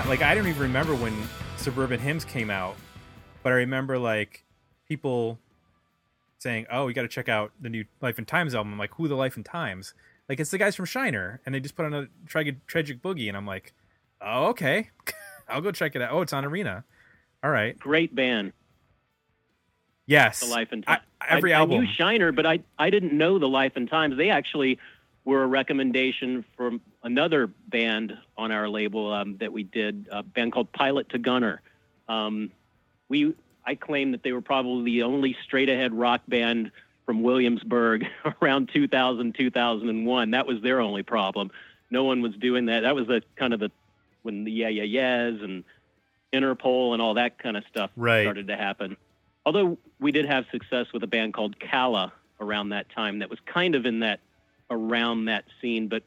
Like 0.07 0.21
I 0.21 0.33
don't 0.35 0.47
even 0.47 0.61
remember 0.61 0.95
when 0.95 1.13
Suburban 1.57 1.99
Hymns 1.99 2.25
came 2.25 2.49
out, 2.49 2.75
but 3.43 3.51
I 3.51 3.57
remember 3.57 3.97
like 3.99 4.43
people 4.87 5.37
saying, 6.39 6.65
"Oh, 6.71 6.87
you 6.87 6.93
got 6.93 7.03
to 7.03 7.07
check 7.07 7.29
out 7.29 7.51
the 7.61 7.69
new 7.69 7.85
Life 8.01 8.17
and 8.17 8.27
Times 8.27 8.55
album." 8.55 8.73
I'm 8.73 8.79
like, 8.79 8.93
"Who 8.95 9.07
the 9.07 9.15
Life 9.15 9.35
and 9.35 9.45
Times?" 9.45 9.93
Like 10.27 10.39
it's 10.39 10.51
the 10.51 10.57
guys 10.57 10.75
from 10.75 10.85
Shiner, 10.85 11.41
and 11.45 11.53
they 11.53 11.59
just 11.59 11.75
put 11.75 11.85
on 11.85 11.93
a 11.93 12.07
tragic, 12.27 12.65
tragic 12.67 13.01
boogie, 13.01 13.27
and 13.27 13.37
I'm 13.37 13.45
like, 13.45 13.73
"Oh, 14.21 14.47
okay, 14.47 14.89
I'll 15.49 15.61
go 15.61 15.71
check 15.71 15.95
it 15.95 16.01
out." 16.01 16.11
Oh, 16.11 16.21
it's 16.21 16.33
on 16.33 16.43
Arena. 16.45 16.83
All 17.43 17.51
right. 17.51 17.77
Great 17.79 18.13
band, 18.15 18.51
Yes. 20.05 20.39
The 20.39 20.47
Life 20.47 20.69
and 20.71 20.83
I- 20.87 20.95
Times. 20.95 21.03
every 21.29 21.53
I, 21.53 21.59
album. 21.59 21.77
I 21.77 21.79
knew 21.81 21.87
Shiner, 21.93 22.31
but 22.31 22.45
I 22.45 22.59
I 22.77 22.89
didn't 22.89 23.13
know 23.17 23.37
the 23.39 23.47
Life 23.49 23.73
and 23.75 23.89
Times. 23.89 24.17
They 24.17 24.29
actually 24.29 24.79
were 25.25 25.43
a 25.43 25.47
recommendation 25.47 26.43
from 26.57 26.81
another 27.03 27.47
band 27.47 28.17
on 28.37 28.51
our 28.51 28.67
label 28.69 29.11
um, 29.13 29.37
that 29.37 29.51
we 29.53 29.63
did, 29.63 30.07
a 30.11 30.23
band 30.23 30.51
called 30.51 30.71
Pilot 30.71 31.09
to 31.09 31.17
Gunner. 31.17 31.61
Um, 32.07 32.51
we 33.07 33.33
I 33.65 33.75
claim 33.75 34.11
that 34.11 34.23
they 34.23 34.31
were 34.31 34.41
probably 34.41 34.85
the 34.85 35.03
only 35.03 35.35
straight 35.43 35.69
ahead 35.69 35.93
rock 35.93 36.21
band 36.27 36.71
from 37.05 37.21
Williamsburg 37.23 38.05
around 38.41 38.69
2000 38.73 39.35
2001. 39.35 40.31
That 40.31 40.47
was 40.47 40.61
their 40.61 40.79
only 40.81 41.03
problem. 41.03 41.51
No 41.91 42.03
one 42.03 42.21
was 42.21 42.33
doing 42.35 42.65
that. 42.67 42.81
That 42.81 42.95
was 42.95 43.07
the 43.07 43.21
kind 43.35 43.53
of 43.53 43.59
the 43.59 43.71
when 44.23 44.43
the 44.43 44.51
yeah 44.51 44.67
yeah 44.69 44.83
yeahs 44.83 45.41
and 45.41 45.63
Interpol 46.33 46.93
and 46.93 47.01
all 47.01 47.15
that 47.15 47.39
kind 47.39 47.57
of 47.57 47.63
stuff 47.69 47.89
Right. 47.95 48.23
started 48.23 48.47
to 48.47 48.55
happen. 48.57 48.97
Although 49.45 49.77
we 49.99 50.11
did 50.11 50.25
have 50.25 50.45
success 50.51 50.87
with 50.93 51.03
a 51.03 51.07
band 51.07 51.33
called 51.33 51.59
Calla 51.59 52.13
around 52.39 52.69
that 52.69 52.89
time 52.89 53.19
that 53.19 53.29
was 53.29 53.39
kind 53.45 53.73
of 53.75 53.85
in 53.85 53.99
that 54.01 54.19
around 54.69 55.25
that 55.25 55.45
scene, 55.61 55.87
but 55.87 56.03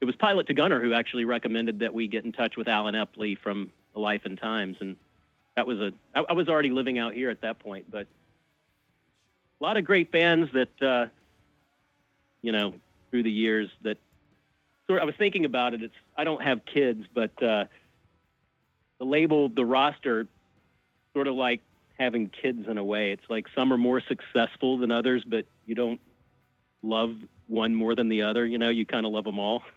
it 0.00 0.04
was 0.04 0.14
Pilot 0.16 0.46
to 0.46 0.54
Gunner 0.54 0.80
who 0.80 0.92
actually 0.92 1.24
recommended 1.24 1.80
that 1.80 1.92
we 1.92 2.06
get 2.06 2.24
in 2.24 2.32
touch 2.32 2.56
with 2.56 2.68
Allen 2.68 2.94
Epley 2.94 3.36
from 3.38 3.70
The 3.94 4.00
Life 4.00 4.22
and 4.24 4.38
Times, 4.38 4.76
and 4.80 4.96
that 5.56 5.66
was 5.66 5.78
a 5.80 5.92
I, 6.14 6.24
I 6.30 6.32
was 6.34 6.48
already 6.48 6.70
living 6.70 6.98
out 6.98 7.14
here 7.14 7.30
at 7.30 7.40
that 7.40 7.58
point, 7.58 7.90
but 7.90 8.06
a 9.60 9.64
lot 9.64 9.76
of 9.76 9.84
great 9.84 10.10
bands 10.12 10.50
that 10.52 10.82
uh, 10.82 11.06
you 12.42 12.52
know 12.52 12.74
through 13.10 13.24
the 13.24 13.30
years 13.30 13.68
that 13.82 13.98
sort. 14.86 15.02
I 15.02 15.04
was 15.04 15.14
thinking 15.16 15.44
about 15.44 15.74
it. 15.74 15.82
It's 15.82 15.94
I 16.16 16.24
don't 16.24 16.42
have 16.42 16.64
kids, 16.64 17.04
but 17.12 17.42
uh, 17.42 17.64
the 18.98 19.04
label, 19.04 19.48
the 19.48 19.64
roster, 19.64 20.26
sort 21.12 21.26
of 21.26 21.34
like 21.34 21.60
having 21.98 22.30
kids 22.30 22.68
in 22.68 22.78
a 22.78 22.84
way. 22.84 23.12
It's 23.12 23.28
like 23.28 23.46
some 23.54 23.72
are 23.72 23.78
more 23.78 24.00
successful 24.00 24.78
than 24.78 24.90
others, 24.90 25.24
but 25.26 25.46
you 25.66 25.74
don't 25.74 26.00
love 26.82 27.16
one 27.48 27.74
more 27.74 27.94
than 27.94 28.08
the 28.08 28.22
other. 28.22 28.46
You 28.46 28.58
know, 28.58 28.68
you 28.68 28.86
kind 28.86 29.04
of 29.04 29.12
love 29.12 29.24
them 29.24 29.38
all. 29.38 29.62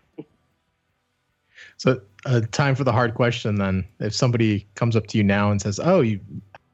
So, 1.77 2.01
uh, 2.25 2.41
time 2.51 2.75
for 2.75 2.83
the 2.83 2.91
hard 2.91 3.15
question 3.15 3.55
then. 3.55 3.87
If 3.99 4.13
somebody 4.13 4.67
comes 4.75 4.95
up 4.95 5.07
to 5.07 5.17
you 5.17 5.23
now 5.23 5.51
and 5.51 5.61
says, 5.61 5.79
"Oh, 5.83 6.01
you, 6.01 6.19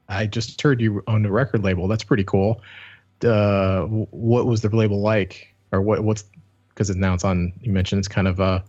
I 0.08 0.26
just 0.26 0.60
heard 0.60 0.80
you 0.80 1.02
own 1.06 1.24
a 1.24 1.30
record 1.30 1.64
label. 1.64 1.88
That's 1.88 2.04
pretty 2.04 2.24
cool." 2.24 2.62
Uh, 3.24 3.82
what 3.82 4.46
was 4.46 4.60
the 4.60 4.68
label 4.68 5.00
like, 5.00 5.54
or 5.72 5.80
what? 5.82 6.04
What's 6.04 6.24
because 6.68 6.94
now 6.94 7.14
it's 7.14 7.24
on. 7.24 7.52
You 7.60 7.72
mentioned 7.72 7.98
it's 7.98 8.08
kind 8.08 8.28
of 8.28 8.40
uh, 8.40 8.60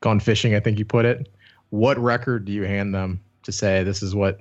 gone 0.00 0.20
fishing. 0.20 0.54
I 0.54 0.60
think 0.60 0.78
you 0.78 0.84
put 0.84 1.04
it. 1.04 1.28
What 1.70 1.98
record 1.98 2.44
do 2.44 2.52
you 2.52 2.62
hand 2.62 2.94
them 2.94 3.20
to 3.42 3.52
say 3.52 3.82
this 3.82 4.02
is 4.02 4.14
what 4.14 4.38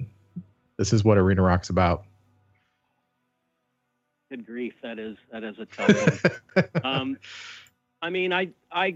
this 0.77 0.93
is 0.93 1.03
what 1.03 1.17
Arena 1.17 1.41
Rock's 1.41 1.69
about? 1.69 2.05
Good 4.29 4.45
grief, 4.45 4.73
that 4.81 4.99
is 4.99 5.17
that 5.31 5.43
is 5.43 5.55
a 5.59 5.65
tough 5.65 6.31
one. 6.55 6.65
um, 6.83 7.17
I 8.01 8.09
mean, 8.09 8.33
I 8.33 8.49
I 8.71 8.95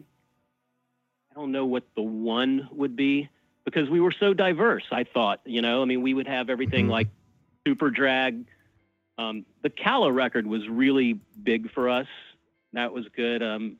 I 1.31 1.35
don't 1.35 1.51
know 1.51 1.65
what 1.65 1.83
the 1.95 2.01
one 2.01 2.67
would 2.71 2.95
be 2.95 3.29
because 3.65 3.89
we 3.89 3.99
were 3.99 4.13
so 4.19 4.33
diverse. 4.33 4.85
I 4.91 5.03
thought, 5.03 5.41
you 5.45 5.61
know, 5.61 5.81
I 5.81 5.85
mean, 5.85 6.01
we 6.01 6.13
would 6.13 6.27
have 6.27 6.49
everything 6.49 6.87
Mhm. 6.87 6.91
like 6.91 7.07
Superdrag. 7.65 8.45
Um, 9.17 9.45
the 9.61 9.69
Calla 9.69 10.11
record 10.11 10.47
was 10.47 10.67
really 10.67 11.13
big 11.43 11.69
for 11.71 11.89
us. 11.89 12.07
That 12.73 12.93
was 12.93 13.07
good. 13.09 13.43
Um, 13.43 13.79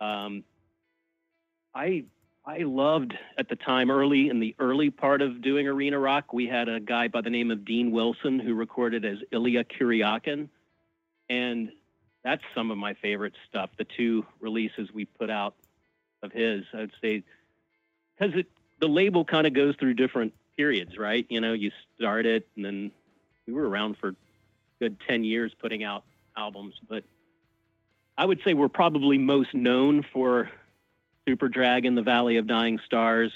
um, 0.00 0.44
I 1.74 2.04
I 2.44 2.58
loved 2.60 3.12
at 3.36 3.48
the 3.50 3.56
time 3.56 3.90
early 3.90 4.30
in 4.30 4.40
the 4.40 4.54
early 4.58 4.88
part 4.88 5.20
of 5.20 5.42
doing 5.42 5.66
arena 5.68 5.98
rock. 5.98 6.32
We 6.32 6.46
had 6.46 6.66
a 6.68 6.80
guy 6.80 7.08
by 7.08 7.20
the 7.20 7.28
name 7.28 7.50
of 7.50 7.62
Dean 7.64 7.90
Wilson 7.90 8.38
who 8.38 8.54
recorded 8.54 9.04
as 9.04 9.18
Ilya 9.32 9.64
Kuryakin, 9.64 10.48
and 11.28 11.72
that's 12.24 12.42
some 12.54 12.70
of 12.70 12.78
my 12.78 12.94
favorite 12.94 13.34
stuff. 13.48 13.70
The 13.76 13.84
two 13.84 14.24
releases 14.40 14.90
we 14.92 15.04
put 15.04 15.28
out 15.28 15.56
of 16.22 16.32
his, 16.32 16.64
I'd 16.74 16.90
say, 17.00 17.22
because 18.18 18.42
the 18.80 18.88
label 18.88 19.24
kind 19.24 19.46
of 19.46 19.52
goes 19.52 19.76
through 19.76 19.94
different 19.94 20.34
periods, 20.56 20.98
right? 20.98 21.26
You 21.28 21.40
know, 21.40 21.52
you 21.52 21.70
start 21.96 22.26
it, 22.26 22.46
and 22.56 22.64
then 22.64 22.90
we 23.46 23.52
were 23.52 23.68
around 23.68 23.96
for 23.98 24.14
good 24.80 24.96
ten 25.06 25.24
years 25.24 25.52
putting 25.60 25.84
out 25.84 26.04
albums, 26.36 26.74
but 26.88 27.04
I 28.16 28.24
would 28.24 28.40
say 28.44 28.54
we're 28.54 28.68
probably 28.68 29.18
most 29.18 29.54
known 29.54 30.04
for 30.12 30.50
Super 31.26 31.48
Dragon, 31.48 31.94
The 31.94 32.02
Valley 32.02 32.36
of 32.36 32.46
Dying 32.46 32.80
Stars, 32.84 33.32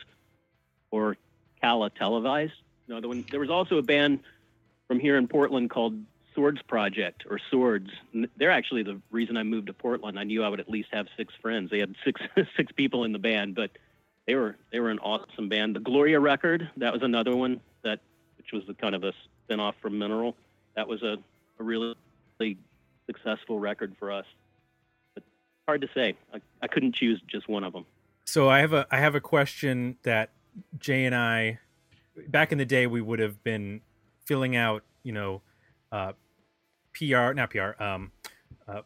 or 0.90 1.16
Calla 1.60 1.90
Televised. 1.90 2.52
The 2.88 3.08
one, 3.08 3.24
there 3.30 3.40
was 3.40 3.50
also 3.50 3.78
a 3.78 3.82
band 3.82 4.20
from 4.88 5.00
here 5.00 5.16
in 5.16 5.28
Portland 5.28 5.70
called 5.70 5.94
Swords 6.34 6.60
Project 6.62 7.24
or 7.28 7.38
Swords. 7.50 7.90
They're 8.36 8.50
actually 8.50 8.82
the 8.82 9.00
reason 9.10 9.36
I 9.36 9.42
moved 9.42 9.66
to 9.68 9.72
Portland. 9.72 10.18
I 10.18 10.24
knew 10.24 10.42
I 10.42 10.48
would 10.48 10.60
at 10.60 10.68
least 10.68 10.88
have 10.92 11.06
six 11.16 11.32
friends. 11.40 11.70
They 11.70 11.78
had 11.78 11.94
six 12.04 12.20
six 12.56 12.72
people 12.72 13.04
in 13.04 13.12
the 13.12 13.18
band, 13.18 13.54
but 13.54 13.70
they 14.26 14.34
were 14.34 14.56
they 14.70 14.80
were 14.80 14.90
an 14.90 14.98
awesome 15.00 15.48
band. 15.48 15.76
The 15.76 15.80
Gloria 15.80 16.20
record, 16.20 16.70
that 16.76 16.92
was 16.92 17.02
another 17.02 17.36
one 17.36 17.60
that 17.82 18.00
which 18.36 18.52
was 18.52 18.62
the 18.66 18.74
kind 18.74 18.94
of 18.94 19.04
a 19.04 19.12
spin-off 19.44 19.74
from 19.80 19.98
Mineral. 19.98 20.36
That 20.74 20.88
was 20.88 21.02
a, 21.02 21.16
a 21.58 21.62
really, 21.62 21.94
successful 23.06 23.60
record 23.60 23.94
for 23.98 24.10
us. 24.10 24.24
But 25.14 25.22
hard 25.66 25.80
to 25.82 25.88
say. 25.94 26.16
I, 26.32 26.40
I 26.62 26.66
couldn't 26.66 26.94
choose 26.94 27.20
just 27.28 27.48
one 27.48 27.62
of 27.62 27.72
them. 27.72 27.86
So 28.24 28.48
I 28.48 28.60
have 28.60 28.72
a 28.72 28.86
I 28.90 28.98
have 28.98 29.14
a 29.14 29.20
question 29.20 29.96
that 30.02 30.30
Jay 30.78 31.04
and 31.04 31.14
I 31.14 31.58
back 32.28 32.52
in 32.52 32.58
the 32.58 32.64
day 32.64 32.86
we 32.86 33.00
would 33.00 33.18
have 33.18 33.42
been 33.42 33.80
filling 34.24 34.56
out, 34.56 34.82
you 35.02 35.12
know, 35.12 35.42
uh, 35.92 36.12
PR 36.94 37.32
not 37.32 37.50
PR 37.50 37.80
um, 37.82 38.10
uh, 38.66 38.82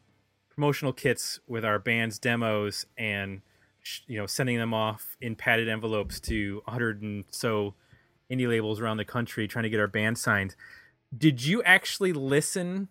promotional 0.50 0.92
kits 0.92 1.40
with 1.46 1.64
our 1.64 1.78
band's 1.78 2.18
demos 2.18 2.86
and 2.98 3.40
sh- 3.82 4.00
you 4.06 4.18
know 4.18 4.26
sending 4.26 4.58
them 4.58 4.74
off 4.74 5.16
in 5.20 5.34
padded 5.36 5.68
envelopes 5.68 6.20
to 6.20 6.60
100 6.66 7.02
and 7.02 7.24
so 7.30 7.74
indie 8.30 8.48
labels 8.48 8.80
around 8.80 8.98
the 8.98 9.04
country 9.04 9.48
trying 9.48 9.62
to 9.62 9.70
get 9.70 9.80
our 9.80 9.86
band 9.86 10.18
signed. 10.18 10.54
Did 11.16 11.44
you 11.44 11.62
actually 11.62 12.12
listen 12.12 12.88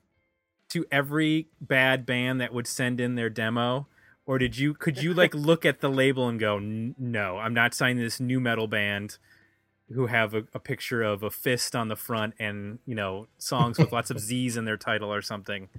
to 0.69 0.85
every 0.91 1.49
bad 1.61 2.05
band 2.05 2.41
that 2.41 2.53
would 2.53 2.65
send 2.65 2.99
in 2.99 3.15
their 3.15 3.29
demo? 3.29 3.87
or 4.25 4.37
did 4.39 4.57
you 4.57 4.73
could 4.73 5.01
you 5.01 5.13
like 5.13 5.33
look 5.35 5.65
at 5.65 5.81
the 5.81 5.89
label 5.89 6.27
and 6.27 6.39
go 6.39 6.57
"N- 6.57 6.95
no 6.97 7.37
i'm 7.37 7.53
not 7.53 7.73
signing 7.73 7.97
this 7.97 8.19
new 8.19 8.39
metal 8.39 8.67
band 8.67 9.17
who 9.93 10.07
have 10.07 10.33
a, 10.33 10.43
a 10.53 10.59
picture 10.59 11.03
of 11.03 11.23
a 11.23 11.29
fist 11.29 11.75
on 11.75 11.87
the 11.87 11.95
front 11.95 12.33
and 12.39 12.79
you 12.85 12.95
know 12.95 13.27
songs 13.37 13.77
with 13.77 13.91
lots 13.91 14.09
of 14.09 14.19
z's 14.29 14.57
in 14.57 14.65
their 14.65 14.77
title 14.77 15.13
or 15.13 15.21
something 15.21 15.69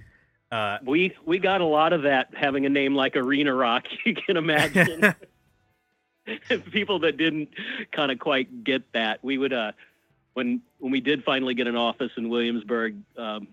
uh 0.51 0.77
We 0.85 1.15
we 1.25 1.39
got 1.39 1.61
a 1.61 1.65
lot 1.65 1.93
of 1.93 2.03
that 2.03 2.29
having 2.33 2.65
a 2.65 2.69
name 2.69 2.95
like 2.95 3.15
Arena 3.15 3.53
Rock. 3.53 3.85
You 4.05 4.15
can 4.15 4.37
imagine 4.37 5.15
people 6.71 6.99
that 6.99 7.17
didn't 7.17 7.49
kind 7.91 8.11
of 8.11 8.19
quite 8.19 8.63
get 8.63 8.91
that. 8.93 9.23
We 9.23 9.37
would 9.37 9.53
uh 9.53 9.73
when 10.33 10.61
when 10.77 10.91
we 10.91 11.01
did 11.01 11.23
finally 11.23 11.55
get 11.55 11.67
an 11.67 11.75
office 11.75 12.11
in 12.15 12.29
Williamsburg, 12.29 12.95
um, 13.17 13.47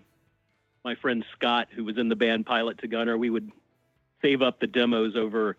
my 0.83 0.93
friend 0.95 1.25
Scott, 1.33 1.67
who 1.75 1.83
was 1.83 1.97
in 1.97 2.09
the 2.09 2.15
band 2.15 2.45
Pilot 2.45 2.77
to 2.79 2.87
Gunner, 2.87 3.17
we 3.17 3.31
would 3.31 3.51
save 4.21 4.43
up 4.43 4.59
the 4.59 4.67
demos 4.67 5.15
over 5.15 5.57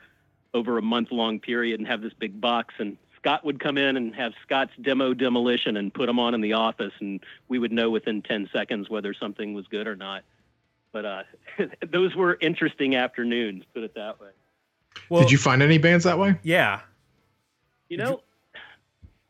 over 0.54 0.78
a 0.78 0.82
month 0.82 1.10
long 1.10 1.40
period 1.40 1.80
and 1.80 1.88
have 1.88 2.00
this 2.00 2.12
big 2.14 2.40
box 2.40 2.74
and 2.78 2.96
Scott 3.26 3.44
would 3.44 3.58
come 3.58 3.76
in 3.76 3.96
and 3.96 4.14
have 4.14 4.34
Scott's 4.42 4.70
demo 4.80 5.12
demolition 5.12 5.76
and 5.76 5.92
put 5.92 6.06
them 6.06 6.20
on 6.20 6.32
in 6.32 6.40
the 6.40 6.52
office 6.52 6.92
and 7.00 7.18
we 7.48 7.58
would 7.58 7.72
know 7.72 7.90
within 7.90 8.22
10 8.22 8.48
seconds 8.52 8.88
whether 8.88 9.12
something 9.12 9.52
was 9.52 9.66
good 9.66 9.88
or 9.88 9.96
not 9.96 10.22
but 10.92 11.04
uh, 11.04 11.22
those 11.90 12.14
were 12.14 12.38
interesting 12.40 12.94
afternoons, 12.94 13.64
put 13.74 13.82
it 13.82 13.94
that 13.96 14.20
way. 14.20 14.28
well 15.10 15.22
Did 15.22 15.32
you 15.32 15.38
find 15.38 15.60
any 15.60 15.76
bands 15.76 16.04
that 16.04 16.18
way? 16.18 16.38
yeah 16.44 16.80
You 17.88 17.96
Did 17.96 18.04
know, 18.04 18.20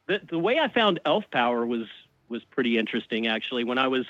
the 0.07 0.21
the 0.29 0.39
way 0.39 0.59
I 0.59 0.69
found 0.69 1.01
Elf 1.07 1.25
Power 1.31 1.65
was 1.65 1.87
was 2.29 2.45
pretty 2.45 2.77
interesting 2.79 3.27
actually. 3.27 3.65
When 3.65 3.79
I 3.79 3.89
was 3.89 4.05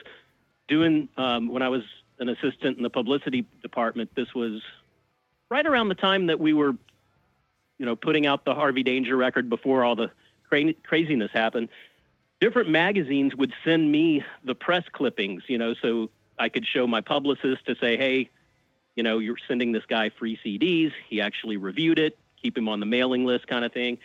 doing 0.66 1.08
um, 1.16 1.48
when 1.48 1.62
I 1.62 1.68
was 1.68 1.82
an 2.18 2.28
assistant 2.28 2.76
in 2.76 2.82
the 2.82 2.90
publicity 2.90 3.46
department, 3.62 4.10
this 4.16 4.34
was 4.34 4.62
right 5.48 5.66
around 5.66 5.88
the 5.88 5.94
time 5.94 6.26
that 6.26 6.40
we 6.40 6.52
were, 6.52 6.74
you 7.78 7.86
know, 7.86 7.96
putting 7.96 8.26
out 8.26 8.44
the 8.44 8.54
Harvey 8.54 8.82
Danger 8.82 9.16
record 9.16 9.48
before 9.48 9.84
all 9.84 9.96
the 9.96 10.10
cra- 10.48 10.74
craziness 10.84 11.30
happened. 11.32 11.68
Different 12.40 12.68
magazines 12.68 13.34
would 13.34 13.52
send 13.64 13.90
me 13.90 14.24
the 14.44 14.54
press 14.54 14.84
clippings, 14.92 15.42
you 15.46 15.58
know, 15.58 15.74
so 15.80 16.10
I 16.38 16.48
could 16.48 16.66
show 16.66 16.86
my 16.86 17.00
publicist 17.00 17.66
to 17.66 17.76
say, 17.76 17.96
hey, 17.96 18.30
you 18.94 19.02
know, 19.02 19.18
you're 19.18 19.36
sending 19.48 19.72
this 19.72 19.84
guy 19.86 20.10
free 20.10 20.38
CDs. 20.44 20.92
He 21.08 21.20
actually 21.20 21.56
reviewed 21.56 21.98
it, 21.98 22.18
keep 22.42 22.56
him 22.56 22.68
on 22.68 22.80
the 22.80 22.86
mailing 22.86 23.24
list 23.24 23.46
kind 23.46 23.64
of 23.64 23.72
thing. 23.72 23.98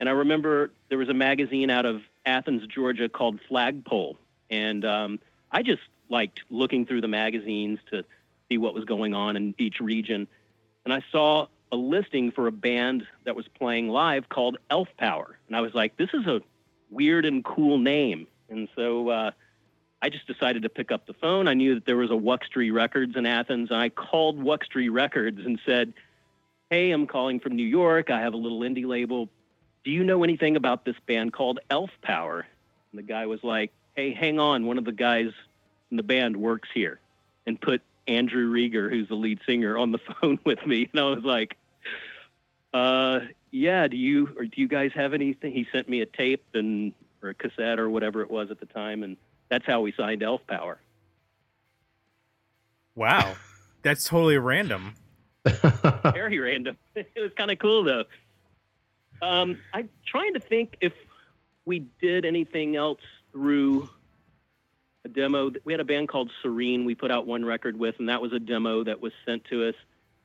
And 0.00 0.08
I 0.08 0.12
remember 0.12 0.70
there 0.88 0.98
was 0.98 1.08
a 1.08 1.14
magazine 1.14 1.70
out 1.70 1.86
of 1.86 2.02
Athens, 2.26 2.66
Georgia 2.66 3.08
called 3.08 3.40
Flagpole. 3.48 4.18
And 4.50 4.84
um, 4.84 5.20
I 5.50 5.62
just 5.62 5.82
liked 6.08 6.40
looking 6.50 6.84
through 6.84 7.00
the 7.00 7.08
magazines 7.08 7.78
to 7.90 8.04
see 8.48 8.58
what 8.58 8.74
was 8.74 8.84
going 8.84 9.14
on 9.14 9.36
in 9.36 9.54
each 9.58 9.80
region. 9.80 10.28
And 10.84 10.92
I 10.92 11.02
saw 11.10 11.46
a 11.72 11.76
listing 11.76 12.30
for 12.30 12.46
a 12.46 12.52
band 12.52 13.06
that 13.24 13.34
was 13.34 13.46
playing 13.48 13.88
live 13.88 14.28
called 14.28 14.58
Elf 14.70 14.88
Power. 14.96 15.38
And 15.48 15.56
I 15.56 15.60
was 15.60 15.74
like, 15.74 15.96
this 15.96 16.10
is 16.14 16.26
a 16.26 16.40
weird 16.90 17.24
and 17.24 17.44
cool 17.44 17.78
name. 17.78 18.26
And 18.48 18.68
so 18.76 19.08
uh, 19.08 19.30
I 20.04 20.10
just 20.10 20.26
decided 20.26 20.62
to 20.64 20.68
pick 20.68 20.92
up 20.92 21.06
the 21.06 21.14
phone. 21.14 21.48
I 21.48 21.54
knew 21.54 21.74
that 21.74 21.86
there 21.86 21.96
was 21.96 22.10
a 22.10 22.14
Wuxtree 22.14 22.72
Records 22.72 23.16
in 23.16 23.24
Athens, 23.24 23.70
and 23.70 23.80
I 23.80 23.88
called 23.88 24.38
Wuxtree 24.38 24.92
Records 24.92 25.40
and 25.44 25.58
said, 25.64 25.94
"Hey, 26.68 26.90
I'm 26.90 27.06
calling 27.06 27.40
from 27.40 27.56
New 27.56 27.66
York. 27.66 28.10
I 28.10 28.20
have 28.20 28.34
a 28.34 28.36
little 28.36 28.60
indie 28.60 28.84
label. 28.86 29.30
Do 29.82 29.90
you 29.90 30.04
know 30.04 30.22
anything 30.22 30.56
about 30.56 30.84
this 30.84 30.96
band 31.06 31.32
called 31.32 31.60
Elf 31.70 31.90
Power?" 32.02 32.46
And 32.92 32.98
the 32.98 33.02
guy 33.02 33.24
was 33.24 33.42
like, 33.42 33.72
"Hey, 33.96 34.12
hang 34.12 34.38
on. 34.38 34.66
One 34.66 34.76
of 34.76 34.84
the 34.84 34.92
guys 34.92 35.30
in 35.90 35.96
the 35.96 36.02
band 36.02 36.36
works 36.36 36.68
here," 36.74 37.00
and 37.46 37.58
put 37.58 37.80
Andrew 38.06 38.52
Rieger, 38.52 38.90
who's 38.90 39.08
the 39.08 39.14
lead 39.14 39.40
singer, 39.46 39.76
on 39.78 39.92
the 39.92 39.98
phone 40.20 40.38
with 40.44 40.64
me. 40.66 40.88
And 40.92 41.00
I 41.00 41.04
was 41.04 41.24
like, 41.24 41.56
"Uh, 42.72 43.20
yeah. 43.50 43.88
Do 43.88 43.96
you 43.96 44.34
or 44.36 44.44
do 44.44 44.60
you 44.60 44.68
guys 44.68 44.90
have 44.94 45.14
anything?" 45.14 45.52
He 45.52 45.66
sent 45.72 45.88
me 45.88 46.00
a 46.00 46.06
tape 46.06 46.44
and 46.54 46.92
or 47.22 47.30
a 47.30 47.34
cassette 47.34 47.78
or 47.78 47.88
whatever 47.88 48.22
it 48.22 48.30
was 48.30 48.50
at 48.50 48.60
the 48.60 48.66
time, 48.66 49.02
and 49.02 49.16
that's 49.48 49.66
how 49.66 49.80
we 49.80 49.92
signed 49.92 50.22
Elf 50.22 50.46
Power. 50.46 50.80
wow 52.94 53.34
that's 53.82 54.04
totally 54.04 54.38
random 54.38 54.94
Very 56.14 56.38
random. 56.38 56.76
It 56.94 57.10
was 57.16 57.30
kind 57.36 57.50
of 57.50 57.58
cool 57.58 57.84
though. 57.84 58.04
Um, 59.20 59.58
I'm 59.72 59.90
trying 60.06 60.34
to 60.34 60.40
think 60.40 60.76
if 60.80 60.92
we 61.66 61.86
did 62.00 62.24
anything 62.24 62.76
else 62.76 63.00
through 63.32 63.88
a 65.04 65.08
demo. 65.08 65.50
We 65.64 65.72
had 65.72 65.80
a 65.80 65.84
band 65.84 66.08
called 66.08 66.30
Serene. 66.42 66.84
We 66.84 66.94
put 66.94 67.10
out 67.10 67.26
one 67.26 67.44
record 67.44 67.78
with, 67.78 67.96
and 67.98 68.08
that 68.08 68.20
was 68.20 68.32
a 68.32 68.38
demo 68.38 68.84
that 68.84 69.00
was 69.00 69.12
sent 69.26 69.44
to 69.46 69.68
us. 69.68 69.74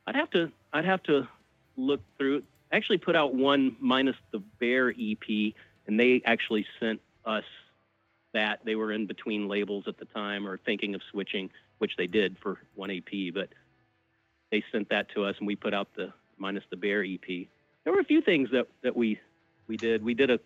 I'd 0.06 0.16
have 0.16 0.30
to, 0.30 0.50
I'd 0.72 0.84
have 0.84 1.02
to 1.04 1.28
look 1.76 2.00
through. 2.18 2.42
actually 2.72 2.98
put 2.98 3.16
out 3.16 3.34
one 3.34 3.76
minus 3.80 4.16
the 4.32 4.38
Bear 4.58 4.90
EP, 4.90 5.54
and 5.86 5.98
they 5.98 6.22
actually 6.24 6.66
sent 6.78 7.00
us 7.24 7.44
that. 8.32 8.60
They 8.64 8.74
were 8.74 8.92
in 8.92 9.06
between 9.06 9.48
labels 9.48 9.84
at 9.86 9.98
the 9.98 10.06
time, 10.06 10.46
or 10.46 10.58
thinking 10.58 10.94
of 10.94 11.02
switching, 11.10 11.50
which 11.78 11.96
they 11.96 12.06
did 12.06 12.36
for 12.42 12.58
one 12.74 12.90
EP, 12.90 13.34
but 13.34 13.48
they 14.50 14.64
sent 14.72 14.88
that 14.88 15.10
to 15.14 15.24
us, 15.24 15.36
and 15.38 15.46
we 15.46 15.56
put 15.56 15.74
out 15.74 15.88
the 15.94 16.12
minus 16.38 16.64
the 16.70 16.76
Bear 16.76 17.04
EP. 17.04 17.46
There 17.84 17.92
were 17.92 18.00
a 18.00 18.04
few 18.04 18.22
things 18.22 18.50
that 18.52 18.66
that 18.82 18.96
we 18.96 19.20
we 19.66 19.76
did. 19.76 20.02
We 20.02 20.14
did 20.14 20.30
a 20.30 20.40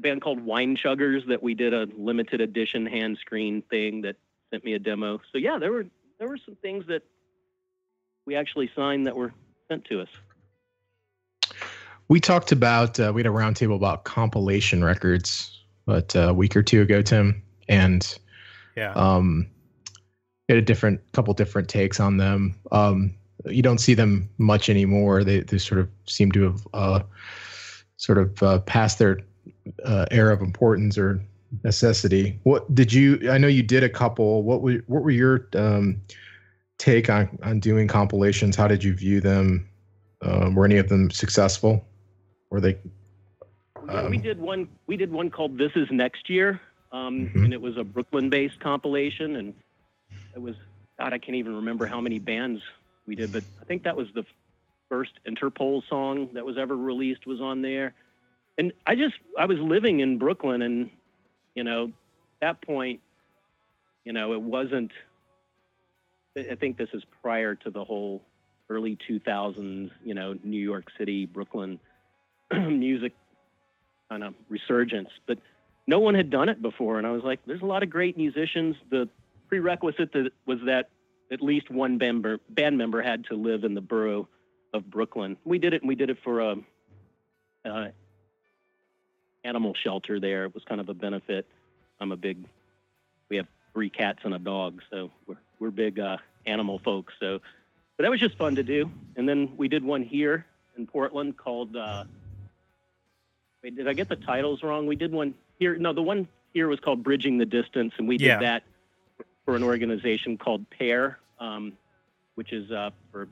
a 0.00 0.08
band 0.08 0.22
called 0.22 0.40
Wine 0.40 0.76
Chuggers 0.76 1.26
that 1.28 1.42
we 1.42 1.54
did 1.54 1.74
a 1.74 1.86
limited 1.96 2.40
edition 2.40 2.86
hand 2.86 3.18
screen 3.20 3.62
thing 3.70 4.02
that 4.02 4.16
sent 4.50 4.64
me 4.64 4.72
a 4.72 4.78
demo. 4.78 5.20
So 5.30 5.38
yeah, 5.38 5.58
there 5.58 5.70
were 5.70 5.86
there 6.18 6.28
were 6.28 6.38
some 6.44 6.56
things 6.56 6.86
that 6.88 7.02
we 8.26 8.34
actually 8.34 8.70
signed 8.74 9.06
that 9.06 9.14
were 9.16 9.32
sent 9.68 9.84
to 9.86 10.00
us. 10.00 10.08
We 12.08 12.18
talked 12.18 12.50
about 12.50 12.98
uh, 12.98 13.12
we 13.14 13.20
had 13.20 13.26
a 13.26 13.34
roundtable 13.34 13.76
about 13.76 14.04
compilation 14.04 14.82
records, 14.82 15.62
but 15.86 16.16
uh, 16.16 16.30
a 16.30 16.34
week 16.34 16.56
or 16.56 16.62
two 16.62 16.82
ago, 16.82 17.02
Tim, 17.02 17.42
and 17.68 18.18
Yeah. 18.76 18.92
um, 18.94 19.46
we 20.48 20.54
had 20.54 20.62
a 20.62 20.66
different 20.66 21.00
couple 21.12 21.32
different 21.34 21.68
takes 21.68 22.00
on 22.00 22.16
them. 22.16 22.56
Um, 22.72 23.14
you 23.46 23.62
don't 23.62 23.78
see 23.78 23.94
them 23.94 24.28
much 24.38 24.68
anymore. 24.68 25.24
They 25.24 25.40
they 25.40 25.58
sort 25.58 25.80
of 25.80 25.88
seem 26.06 26.32
to 26.32 26.42
have 26.44 26.68
uh, 26.74 27.00
sort 27.96 28.18
of 28.18 28.42
uh, 28.42 28.58
passed 28.60 28.98
their 28.98 29.20
uh, 29.84 30.06
era 30.10 30.32
of 30.32 30.40
importance 30.40 30.98
or 30.98 31.22
necessity. 31.64 32.38
What 32.44 32.74
did 32.74 32.92
you? 32.92 33.30
I 33.30 33.38
know 33.38 33.48
you 33.48 33.62
did 33.62 33.82
a 33.82 33.88
couple. 33.88 34.42
What 34.42 34.62
were 34.62 34.82
what 34.86 35.02
were 35.02 35.10
your 35.10 35.48
um, 35.54 36.00
take 36.78 37.10
on 37.10 37.38
on 37.42 37.60
doing 37.60 37.88
compilations? 37.88 38.56
How 38.56 38.68
did 38.68 38.84
you 38.84 38.94
view 38.94 39.20
them? 39.20 39.68
Um, 40.22 40.54
were 40.54 40.64
any 40.64 40.78
of 40.78 40.88
them 40.88 41.10
successful? 41.10 41.84
Were 42.50 42.60
they? 42.60 42.76
Yeah, 43.88 44.08
we 44.08 44.16
Um, 44.16 44.22
did 44.22 44.38
one. 44.38 44.68
We 44.86 44.96
did 44.96 45.10
one 45.10 45.30
called 45.30 45.58
"This 45.58 45.72
Is 45.74 45.88
Next 45.90 46.28
Year," 46.28 46.60
um, 46.92 47.28
Mhm. 47.28 47.44
and 47.44 47.52
it 47.52 47.60
was 47.60 47.76
a 47.76 47.84
Brooklyn-based 47.84 48.60
compilation, 48.60 49.36
and 49.36 49.54
it 50.34 50.40
was 50.40 50.56
God. 50.98 51.12
I 51.12 51.18
can't 51.18 51.36
even 51.36 51.56
remember 51.56 51.86
how 51.86 52.00
many 52.00 52.18
bands 52.18 52.60
we 53.06 53.16
did, 53.16 53.32
but 53.32 53.42
I 53.60 53.64
think 53.64 53.82
that 53.84 53.96
was 53.96 54.08
the 54.14 54.24
first 54.88 55.12
Interpol 55.26 55.82
song 55.88 56.28
that 56.34 56.44
was 56.44 56.58
ever 56.58 56.76
released 56.76 57.26
was 57.26 57.40
on 57.40 57.62
there. 57.62 57.94
And 58.58 58.72
I 58.86 58.94
just 58.94 59.14
I 59.38 59.46
was 59.46 59.58
living 59.58 60.00
in 60.00 60.18
Brooklyn, 60.18 60.62
and 60.62 60.90
you 61.54 61.64
know, 61.64 61.86
at 61.86 62.40
that 62.40 62.62
point, 62.62 63.00
you 64.04 64.12
know, 64.12 64.32
it 64.32 64.42
wasn't. 64.42 64.92
I 66.36 66.54
think 66.54 66.76
this 66.76 66.88
is 66.92 67.02
prior 67.22 67.54
to 67.56 67.70
the 67.70 67.82
whole 67.82 68.22
early 68.68 68.96
2000s, 69.08 69.90
you 70.04 70.14
know, 70.14 70.38
New 70.44 70.60
York 70.60 70.84
City, 70.96 71.26
Brooklyn 71.26 71.80
music 72.52 73.12
kind 74.08 74.22
of 74.22 74.34
resurgence. 74.48 75.08
But 75.26 75.38
no 75.88 75.98
one 75.98 76.14
had 76.14 76.30
done 76.30 76.48
it 76.48 76.62
before, 76.62 76.98
and 76.98 77.06
I 77.06 77.10
was 77.10 77.24
like, 77.24 77.40
"There's 77.46 77.62
a 77.62 77.66
lot 77.66 77.82
of 77.82 77.90
great 77.90 78.16
musicians." 78.16 78.76
The 78.90 79.08
prerequisite 79.48 80.12
that 80.12 80.30
was 80.46 80.58
that 80.66 80.88
at 81.32 81.42
least 81.42 81.70
one 81.70 81.98
band 81.98 82.22
member, 82.22 82.40
band 82.48 82.78
member 82.78 83.02
had 83.02 83.24
to 83.26 83.34
live 83.34 83.64
in 83.64 83.74
the 83.74 83.80
borough 83.80 84.28
of 84.72 84.88
Brooklyn. 84.90 85.36
We 85.44 85.58
did 85.58 85.74
it, 85.74 85.82
and 85.82 85.88
we 85.88 85.94
did 85.94 86.10
it 86.10 86.18
for 86.22 86.40
a, 86.40 86.56
uh 87.64 87.88
animal 89.44 89.74
shelter 89.74 90.20
there. 90.20 90.44
It 90.44 90.54
was 90.54 90.64
kind 90.64 90.80
of 90.80 90.88
a 90.88 90.94
benefit. 90.94 91.46
I'm 92.00 92.12
a 92.12 92.16
big. 92.16 92.44
We 93.28 93.36
have 93.36 93.46
three 93.72 93.90
cats 93.90 94.20
and 94.24 94.34
a 94.34 94.38
dog, 94.38 94.80
so 94.90 95.10
we're 95.26 95.36
we're 95.58 95.70
big 95.70 95.98
uh, 96.00 96.16
animal 96.46 96.78
folks. 96.78 97.12
So, 97.20 97.40
but 97.96 98.04
that 98.04 98.10
was 98.10 98.20
just 98.20 98.36
fun 98.38 98.54
to 98.56 98.62
do. 98.62 98.90
And 99.16 99.28
then 99.28 99.52
we 99.56 99.68
did 99.68 99.84
one 99.84 100.02
here 100.02 100.46
in 100.76 100.86
Portland 100.86 101.36
called. 101.36 101.76
Uh, 101.76 102.04
Wait, 103.62 103.76
did 103.76 103.86
I 103.88 103.92
get 103.92 104.08
the 104.08 104.16
titles 104.16 104.62
wrong? 104.62 104.86
We 104.86 104.96
did 104.96 105.12
one 105.12 105.34
here. 105.58 105.76
No, 105.76 105.92
the 105.92 106.00
one 106.02 106.26
here 106.54 106.66
was 106.68 106.80
called 106.80 107.02
Bridging 107.02 107.36
the 107.36 107.44
Distance, 107.44 107.92
and 107.98 108.08
we 108.08 108.16
did 108.16 108.26
Yeah. 108.26 108.38
that 108.40 108.62
for 109.44 109.54
an 109.54 109.62
organization 109.62 110.38
called 110.38 110.64
PAIR, 110.70 111.18
um, 111.38 111.74
which 112.36 112.52
is 112.54 112.70
uh, 112.70 112.90
for 113.12 113.28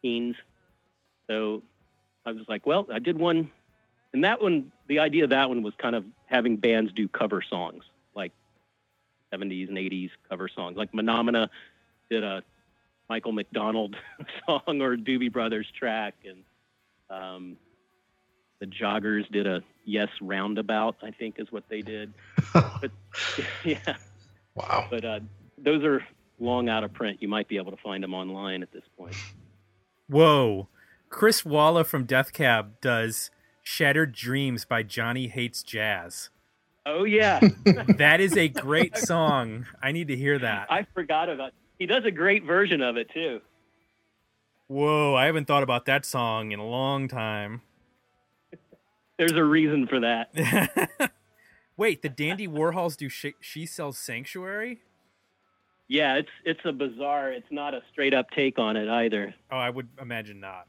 teens. 0.00 0.36
So 1.26 1.62
I 2.24 2.30
was 2.30 2.44
like, 2.48 2.66
well, 2.66 2.86
I 2.92 3.00
did 3.00 3.18
one, 3.18 3.50
and 4.12 4.24
that 4.24 4.40
one, 4.40 4.72
the 4.86 4.98
idea 5.00 5.24
of 5.24 5.30
that 5.30 5.48
one 5.48 5.62
was 5.62 5.74
kind 5.78 5.94
of 5.94 6.04
having 6.26 6.56
bands 6.56 6.92
do 6.92 7.08
cover 7.08 7.42
songs, 7.42 7.84
like 8.14 8.32
70s 9.32 9.68
and 9.68 9.76
80s 9.76 10.10
cover 10.28 10.48
songs. 10.48 10.76
Like 10.76 10.92
Menomena 10.92 11.48
did 12.10 12.24
a 12.24 12.42
Michael 13.08 13.32
McDonald 13.32 13.96
song 14.46 14.80
or 14.80 14.96
Doobie 14.96 15.32
Brothers 15.32 15.66
track, 15.78 16.14
and 16.24 16.44
um, 17.10 17.56
the 18.60 18.66
Joggers 18.66 19.30
did 19.30 19.46
a 19.46 19.62
Yes 19.84 20.08
Roundabout, 20.20 20.96
I 21.02 21.10
think 21.10 21.36
is 21.38 21.50
what 21.50 21.64
they 21.68 21.82
did. 21.82 22.12
But 22.80 22.90
yeah, 23.64 23.96
wow. 24.54 24.86
but 24.90 25.04
uh, 25.04 25.20
those 25.58 25.84
are 25.84 26.02
long 26.38 26.68
out 26.68 26.82
of 26.82 26.92
print. 26.92 27.20
You 27.20 27.28
might 27.28 27.46
be 27.46 27.56
able 27.56 27.72
to 27.72 27.76
find 27.82 28.02
them 28.02 28.14
online 28.14 28.62
at 28.62 28.72
this 28.72 28.84
point. 28.96 29.14
Whoa. 30.08 30.68
Chris 31.10 31.44
Walla 31.44 31.84
from 31.84 32.04
Death 32.04 32.32
Cab 32.32 32.80
does 32.80 33.30
Shattered 33.68 34.12
Dreams 34.12 34.64
by 34.64 34.82
Johnny 34.82 35.28
Hates 35.28 35.62
Jazz. 35.62 36.30
Oh 36.86 37.04
yeah, 37.04 37.38
That 37.98 38.18
is 38.18 38.34
a 38.34 38.48
great 38.48 38.96
song. 38.96 39.66
I 39.82 39.92
need 39.92 40.08
to 40.08 40.16
hear 40.16 40.38
that. 40.38 40.68
I 40.72 40.86
forgot 40.94 41.28
about. 41.28 41.52
He 41.78 41.84
does 41.84 42.02
a 42.06 42.10
great 42.10 42.44
version 42.44 42.80
of 42.80 42.96
it 42.96 43.10
too. 43.12 43.42
Whoa, 44.68 45.14
I 45.14 45.26
haven't 45.26 45.44
thought 45.44 45.62
about 45.62 45.84
that 45.84 46.06
song 46.06 46.50
in 46.52 46.58
a 46.58 46.66
long 46.66 47.08
time. 47.08 47.60
There's 49.18 49.32
a 49.32 49.44
reason 49.44 49.86
for 49.86 50.00
that. 50.00 51.12
Wait, 51.76 52.00
the 52.00 52.08
Dandy 52.08 52.48
Warhols 52.48 52.96
do 52.96 53.10
she, 53.10 53.34
she 53.38 53.66
sells 53.66 53.98
Sanctuary? 53.98 54.80
Yeah, 55.88 56.14
it's 56.14 56.30
it's 56.46 56.60
a 56.64 56.72
bizarre. 56.72 57.32
It's 57.32 57.46
not 57.50 57.74
a 57.74 57.82
straight 57.92 58.14
up 58.14 58.30
take 58.30 58.58
on 58.58 58.78
it 58.78 58.88
either. 58.88 59.34
Oh, 59.52 59.58
I 59.58 59.68
would 59.68 59.88
imagine 60.00 60.40
not. 60.40 60.66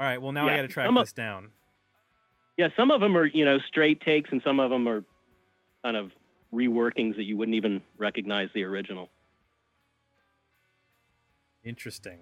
All 0.00 0.06
right, 0.06 0.20
well 0.20 0.32
now 0.32 0.48
I 0.48 0.56
got 0.56 0.62
to 0.62 0.68
track 0.68 0.90
this 0.94 1.12
down. 1.12 1.50
Yeah, 2.56 2.68
some 2.76 2.90
of 2.90 3.00
them 3.00 3.16
are 3.16 3.26
you 3.26 3.44
know 3.44 3.58
straight 3.68 4.00
takes, 4.00 4.30
and 4.30 4.40
some 4.44 4.60
of 4.60 4.70
them 4.70 4.88
are 4.88 5.04
kind 5.84 5.96
of 5.96 6.12
reworkings 6.52 7.16
that 7.16 7.24
you 7.24 7.36
wouldn't 7.36 7.54
even 7.54 7.80
recognize 7.98 8.48
the 8.54 8.62
original. 8.64 9.08
Interesting. 11.64 12.20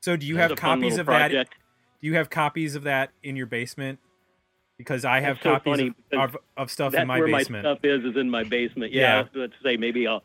So 0.00 0.16
do 0.16 0.26
you 0.26 0.36
It's 0.38 0.48
have 0.50 0.56
copies 0.58 0.98
of 0.98 1.06
that? 1.06 1.30
Do 1.30 2.06
you 2.06 2.14
have 2.14 2.30
copies 2.30 2.74
of 2.74 2.84
that 2.84 3.10
in 3.22 3.36
your 3.36 3.46
basement? 3.46 3.98
Because 4.76 5.04
I 5.04 5.20
have 5.20 5.36
That's 5.42 5.64
so 5.64 5.70
copies 5.70 5.90
of, 6.12 6.18
of, 6.20 6.36
of 6.56 6.70
stuff 6.70 6.92
That's 6.92 7.02
in 7.02 7.08
my 7.08 7.18
where 7.18 7.26
basement. 7.26 7.64
my 7.64 7.72
stuff 7.72 7.84
is 7.84 8.04
is 8.04 8.16
in 8.16 8.30
my 8.30 8.44
basement. 8.44 8.92
Yeah, 8.92 9.24
Yeah. 9.34 9.40
let's 9.40 9.52
say 9.62 9.76
maybe 9.76 10.06
I'll 10.06 10.22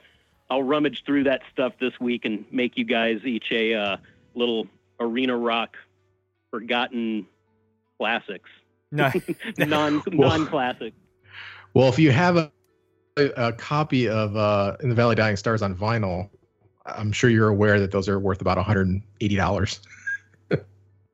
I'll 0.49 0.61
rummage 0.63 1.03
through 1.05 1.23
that 1.23 1.41
stuff 1.51 1.73
this 1.79 1.93
week 1.99 2.25
and 2.25 2.45
make 2.51 2.77
you 2.77 2.85
guys 2.85 3.19
each 3.25 3.47
a 3.51 3.73
uh, 3.73 3.97
little 4.35 4.67
arena 4.99 5.35
rock 5.35 5.75
forgotten 6.51 7.25
classics, 7.97 8.49
No, 8.93 9.11
non 9.57 10.01
Well- 10.13 10.29
non 10.29 10.47
classic. 10.47 10.93
Well, 11.73 11.89
if 11.89 11.97
you 11.97 12.11
have 12.11 12.37
a, 12.37 12.51
a 13.17 13.51
copy 13.53 14.07
of 14.07 14.35
uh, 14.37 14.77
In 14.81 14.89
the 14.89 14.95
Valley 14.95 15.15
Dying 15.15 15.35
Stars 15.35 15.61
on 15.63 15.75
vinyl, 15.75 16.29
I'm 16.85 17.11
sure 17.11 17.29
you're 17.31 17.47
aware 17.49 17.79
that 17.79 17.91
those 17.91 18.07
are 18.07 18.19
worth 18.19 18.41
about 18.41 18.57
$180. 18.57 19.79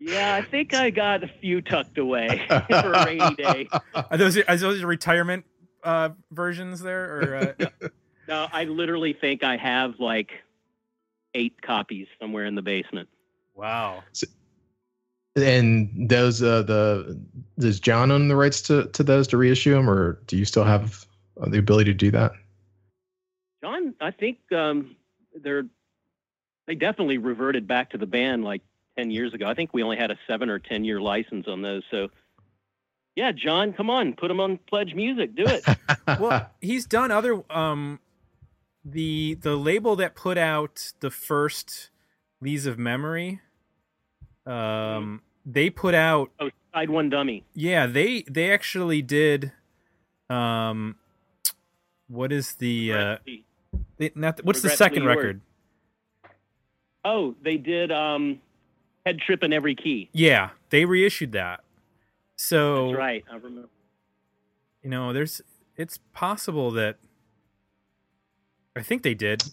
Yeah, 0.01 0.33
I 0.35 0.41
think 0.49 0.73
I 0.73 0.91
got 0.91 1.25
a 1.25 1.27
few 1.27 1.61
tucked 1.61 1.97
away 1.97 2.45
for 2.47 2.93
a 2.93 3.05
rainy 3.05 3.35
day. 3.35 3.67
are 3.93 4.17
those 4.17 4.37
are 4.37 4.55
those 4.55 4.81
retirement 4.81 5.43
uh, 5.83 6.09
versions 6.31 6.79
there? 6.79 7.03
Or 7.19 7.55
uh, 7.59 7.89
No, 8.25 8.47
I 8.53 8.63
literally 8.63 9.11
think 9.11 9.43
I 9.43 9.57
have 9.57 9.99
like 9.99 10.31
eight 11.33 11.61
copies 11.61 12.07
somewhere 12.19 12.45
in 12.45 12.55
the 12.55 12.61
basement. 12.61 13.09
wow, 13.55 14.01
And 15.35 16.09
those, 16.09 16.41
uh, 16.41 16.63
the 16.63 17.19
does 17.59 17.79
John 17.79 18.11
own 18.11 18.27
the 18.27 18.35
rights 18.35 18.61
to, 18.63 18.87
to 18.87 19.03
those 19.03 19.27
to 19.27 19.37
reissue 19.37 19.73
them, 19.73 19.89
or 19.89 20.19
do 20.27 20.37
you 20.37 20.45
still 20.45 20.63
have 20.63 21.05
uh, 21.39 21.49
the 21.49 21.59
ability 21.59 21.91
to 21.91 21.97
do 21.97 22.11
that? 22.11 22.31
John, 23.63 23.93
I 24.01 24.11
think 24.11 24.39
um, 24.51 24.95
they're 25.41 25.65
they 26.67 26.75
definitely 26.75 27.17
reverted 27.17 27.67
back 27.67 27.91
to 27.91 27.97
the 27.97 28.05
band 28.05 28.43
like 28.43 28.61
ten 28.97 29.11
years 29.11 29.33
ago. 29.33 29.47
I 29.47 29.53
think 29.53 29.73
we 29.73 29.83
only 29.83 29.97
had 29.97 30.11
a 30.11 30.17
seven 30.27 30.49
or 30.49 30.59
ten 30.59 30.83
year 30.83 31.01
license 31.01 31.47
on 31.47 31.61
those. 31.61 31.83
So, 31.91 32.09
yeah, 33.15 33.31
John, 33.31 33.73
come 33.73 33.89
on, 33.89 34.13
put 34.13 34.29
them 34.29 34.39
on 34.39 34.59
Pledge 34.67 34.93
Music, 34.93 35.35
do 35.35 35.45
it. 35.45 35.63
well, 36.19 36.49
he's 36.61 36.85
done 36.85 37.11
other 37.11 37.43
um 37.51 37.99
the 38.85 39.35
the 39.35 39.55
label 39.55 39.95
that 39.97 40.15
put 40.15 40.37
out 40.37 40.93
the 40.99 41.11
first 41.11 41.89
Lees 42.41 42.65
of 42.65 42.79
Memory. 42.79 43.41
Um, 44.49 45.21
they 45.45 45.69
put 45.69 45.93
out 45.93 46.31
oh, 46.39 46.49
SideOneDummy. 46.75 47.43
yeah 47.53 47.85
they 47.85 48.23
they 48.23 48.51
actually 48.51 49.01
did 49.01 49.51
um 50.29 50.95
what 52.07 52.31
is 52.31 52.55
the 52.55 52.93
uh 52.93 53.17
they, 53.97 54.11
not 54.15 54.37
the- 54.37 54.43
what's 54.43 54.61
the 54.61 54.69
second 54.69 55.03
yours. 55.03 55.15
record 55.15 55.41
Oh, 57.05 57.33
they 57.41 57.55
did 57.57 57.91
um, 57.93 58.41
Head 59.05 59.19
Trip 59.19 59.41
in 59.43 59.53
Every 59.53 59.75
Key. 59.75 60.09
yeah 60.13 60.49
they 60.69 60.85
reissued 60.85 61.31
that 61.33 61.61
So 62.35 62.87
That's 62.87 62.97
right. 62.97 63.23
I 63.31 63.35
remember. 63.35 63.69
you 64.83 64.89
know, 64.89 65.13
there's 65.13 65.41
it's 65.77 65.99
possible 66.13 66.71
that 66.71 66.97
I 68.75 68.81
think 68.81 69.03
they 69.03 69.13
did. 69.13 69.43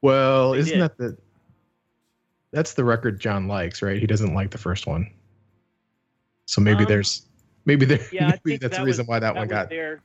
Well, 0.00 0.52
They 0.52 0.58
isn't 0.60 0.78
did. 0.78 0.82
that 0.82 0.96
the 0.98 1.18
that's 2.56 2.72
the 2.72 2.84
record 2.84 3.20
John 3.20 3.46
likes, 3.48 3.82
right? 3.82 4.00
He 4.00 4.06
doesn't 4.06 4.32
like 4.32 4.50
the 4.50 4.56
first 4.58 4.86
one. 4.86 5.10
So 6.46 6.62
maybe 6.62 6.84
Um, 6.84 6.88
there's 6.88 7.26
maybe 7.66 7.84
there 7.84 8.00
Yeah, 8.10 8.24
I 8.24 8.26
maybe 8.30 8.38
think 8.44 8.60
that's 8.62 8.76
that 8.76 8.80
the 8.80 8.86
reason 8.86 9.02
was- 9.04 9.08
why 9.08 9.18
that, 9.18 9.34
one 9.34 9.46
got 9.46 9.68
their. 9.68 10.00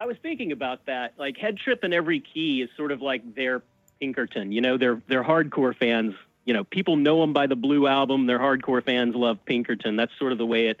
I 0.00 0.06
was 0.06 0.16
thinking 0.22 0.52
about 0.52 0.86
that. 0.86 1.12
Like 1.18 1.36
Head 1.36 1.58
Trip 1.58 1.82
and 1.84 1.92
Every 1.92 2.20
Key 2.20 2.62
is 2.62 2.70
sort 2.76 2.92
of 2.92 3.02
like 3.02 3.34
their 3.34 3.62
Pinkerton. 4.00 4.52
You 4.52 4.60
know, 4.62 4.76
they're 4.78 5.02
they're 5.06 5.22
hardcore 5.24 5.76
fans. 5.76 6.14
You 6.46 6.54
know, 6.54 6.64
people 6.64 6.96
know 6.96 7.20
them 7.20 7.32
by 7.34 7.46
the 7.46 7.56
Blue 7.56 7.86
album. 7.86 8.26
Their 8.26 8.38
hardcore 8.38 8.82
fans 8.82 9.14
love 9.14 9.38
Pinkerton. 9.44 9.96
That's 9.96 10.12
sort 10.18 10.32
of 10.32 10.38
the 10.38 10.46
way 10.46 10.68
it 10.68 10.80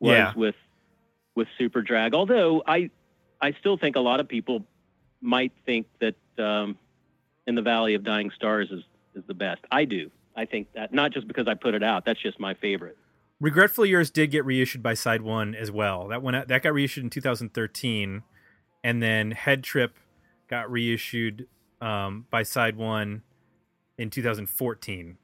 was 0.00 0.10
Yeah. 0.16 0.32
with 0.34 0.56
with 1.36 1.46
Superdrag. 1.58 2.14
Although 2.14 2.62
I 2.66 2.90
I 3.40 3.52
still 3.60 3.76
think 3.76 3.94
a 3.94 4.00
lot 4.00 4.18
of 4.20 4.26
people 4.28 4.64
might 5.20 5.52
think 5.64 5.86
that 6.00 6.16
um, 6.38 6.76
In 7.46 7.54
the 7.54 7.62
Valley 7.62 7.94
of 7.94 8.02
Dying 8.02 8.30
Stars 8.30 8.70
is 8.72 8.82
is 9.14 9.24
the 9.26 9.34
best. 9.34 9.62
I 9.70 9.84
do. 9.86 10.10
I 10.36 10.44
think 10.44 10.68
that 10.74 10.92
not 10.92 11.12
just 11.12 11.26
because 11.26 11.48
I 11.48 11.54
put 11.54 11.74
it 11.74 11.82
out. 11.82 12.04
That's 12.04 12.20
just 12.20 12.38
my 12.38 12.54
favorite. 12.54 12.96
Regretfully 13.40 13.90
Yours 13.90 14.10
did 14.10 14.30
get 14.30 14.44
reissued 14.44 14.82
by 14.82 14.94
Side 14.94 15.22
One 15.22 15.54
as 15.54 15.70
well. 15.70 16.08
That 16.08 16.22
one 16.22 16.34
that 16.34 16.62
got 16.62 16.72
reissued 16.72 17.04
in 17.04 17.10
2013, 17.10 18.22
and 18.84 19.02
then 19.02 19.32
Head 19.32 19.62
Trip 19.62 19.98
got 20.48 20.70
reissued 20.70 21.46
um, 21.80 22.26
by 22.30 22.42
Side 22.42 22.76
One 22.76 23.22
in 23.98 24.10
2014. 24.10 25.18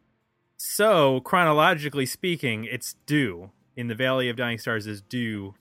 So 0.57 1.21
chronologically 1.21 2.07
speaking, 2.07 2.65
it's 2.65 2.95
due. 3.07 3.51
In 3.75 3.89
the 3.89 3.95
Valley 3.95 4.29
of 4.29 4.37
Dying 4.37 4.59
Stars 4.59 4.87
is 4.87 5.01
due 5.01 5.55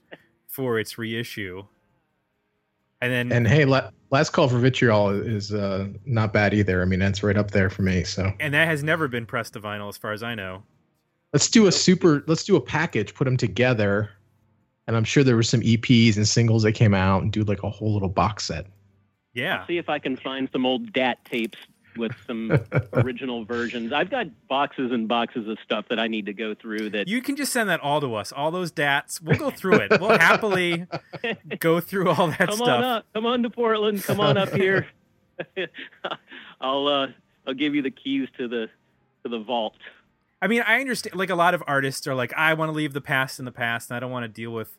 for 0.47 0.77
its 0.77 0.97
reissue. 0.97 1.63
And 3.01 3.11
then 3.11 3.31
and 3.31 3.47
hey, 3.47 3.65
la- 3.65 3.89
last 4.11 4.29
call 4.29 4.47
for 4.47 4.59
vitriol 4.59 5.09
is 5.09 5.53
uh, 5.53 5.87
not 6.05 6.33
bad 6.33 6.53
either. 6.53 6.81
I 6.81 6.85
mean, 6.85 6.99
that's 6.99 7.23
right 7.23 7.37
up 7.37 7.51
there 7.51 7.69
for 7.69 7.81
me. 7.81 8.03
So 8.03 8.31
and 8.39 8.53
that 8.53 8.67
has 8.67 8.83
never 8.83 9.07
been 9.07 9.25
pressed 9.25 9.53
to 9.53 9.59
vinyl 9.59 9.89
as 9.89 9.97
far 9.97 10.11
as 10.11 10.21
I 10.21 10.35
know. 10.35 10.63
let's 11.33 11.49
do 11.49 11.67
a 11.67 11.71
super. 11.71 12.23
Let's 12.27 12.43
do 12.43 12.55
a 12.55 12.61
package. 12.61 13.13
Put 13.15 13.25
them 13.25 13.37
together, 13.37 14.11
and 14.87 14.95
I'm 14.95 15.03
sure 15.03 15.23
there 15.23 15.35
were 15.35 15.43
some 15.43 15.61
EPs 15.61 16.15
and 16.15 16.27
singles 16.27 16.63
that 16.63 16.73
came 16.73 16.93
out, 16.93 17.23
and 17.23 17.31
do 17.31 17.43
like 17.43 17.63
a 17.63 17.69
whole 17.69 17.93
little 17.93 18.09
box 18.09 18.45
set. 18.45 18.67
Yeah. 19.33 19.65
see 19.65 19.77
if 19.77 19.87
I 19.87 19.97
can 19.97 20.17
find 20.17 20.49
some 20.51 20.65
old 20.65 20.91
DAT 20.91 21.23
tapes 21.23 21.57
with 21.97 22.11
some 22.27 22.51
original 22.93 23.45
versions. 23.45 23.91
I've 23.93 24.09
got 24.09 24.27
boxes 24.47 24.91
and 24.91 25.07
boxes 25.07 25.47
of 25.47 25.57
stuff 25.63 25.85
that 25.89 25.99
I 25.99 26.07
need 26.07 26.25
to 26.27 26.33
go 26.33 26.55
through 26.55 26.91
that 26.91 27.07
You 27.07 27.21
can 27.21 27.35
just 27.35 27.51
send 27.53 27.69
that 27.69 27.79
all 27.79 28.01
to 28.01 28.15
us. 28.15 28.31
All 28.31 28.51
those 28.51 28.71
dats. 28.71 29.21
We'll 29.21 29.37
go 29.37 29.49
through 29.51 29.75
it. 29.75 29.99
We'll 29.99 30.17
happily 30.17 30.85
go 31.59 31.79
through 31.79 32.09
all 32.09 32.27
that 32.27 32.37
come 32.39 32.55
stuff. 32.55 32.67
on 32.67 32.83
up. 32.83 33.05
Come 33.13 33.25
on 33.25 33.43
to 33.43 33.49
Portland. 33.49 34.03
Come 34.03 34.19
on 34.19 34.37
up 34.37 34.53
here. 34.53 34.87
I'll 36.61 36.87
uh 36.87 37.07
I'll 37.47 37.53
give 37.53 37.75
you 37.75 37.81
the 37.81 37.91
keys 37.91 38.27
to 38.37 38.47
the 38.47 38.67
to 39.23 39.29
the 39.29 39.39
vault. 39.39 39.73
I 40.41 40.47
mean, 40.47 40.63
I 40.65 40.79
understand. 40.79 41.15
Like 41.15 41.29
a 41.29 41.35
lot 41.35 41.53
of 41.53 41.63
artists 41.67 42.07
are 42.07 42.15
like, 42.15 42.33
I 42.33 42.53
want 42.53 42.69
to 42.69 42.73
leave 42.75 42.93
the 42.93 43.01
past 43.01 43.39
in 43.39 43.45
the 43.45 43.51
past, 43.51 43.89
and 43.89 43.97
I 43.97 43.99
don't 43.99 44.11
want 44.11 44.23
to 44.23 44.27
deal 44.27 44.51
with 44.51 44.77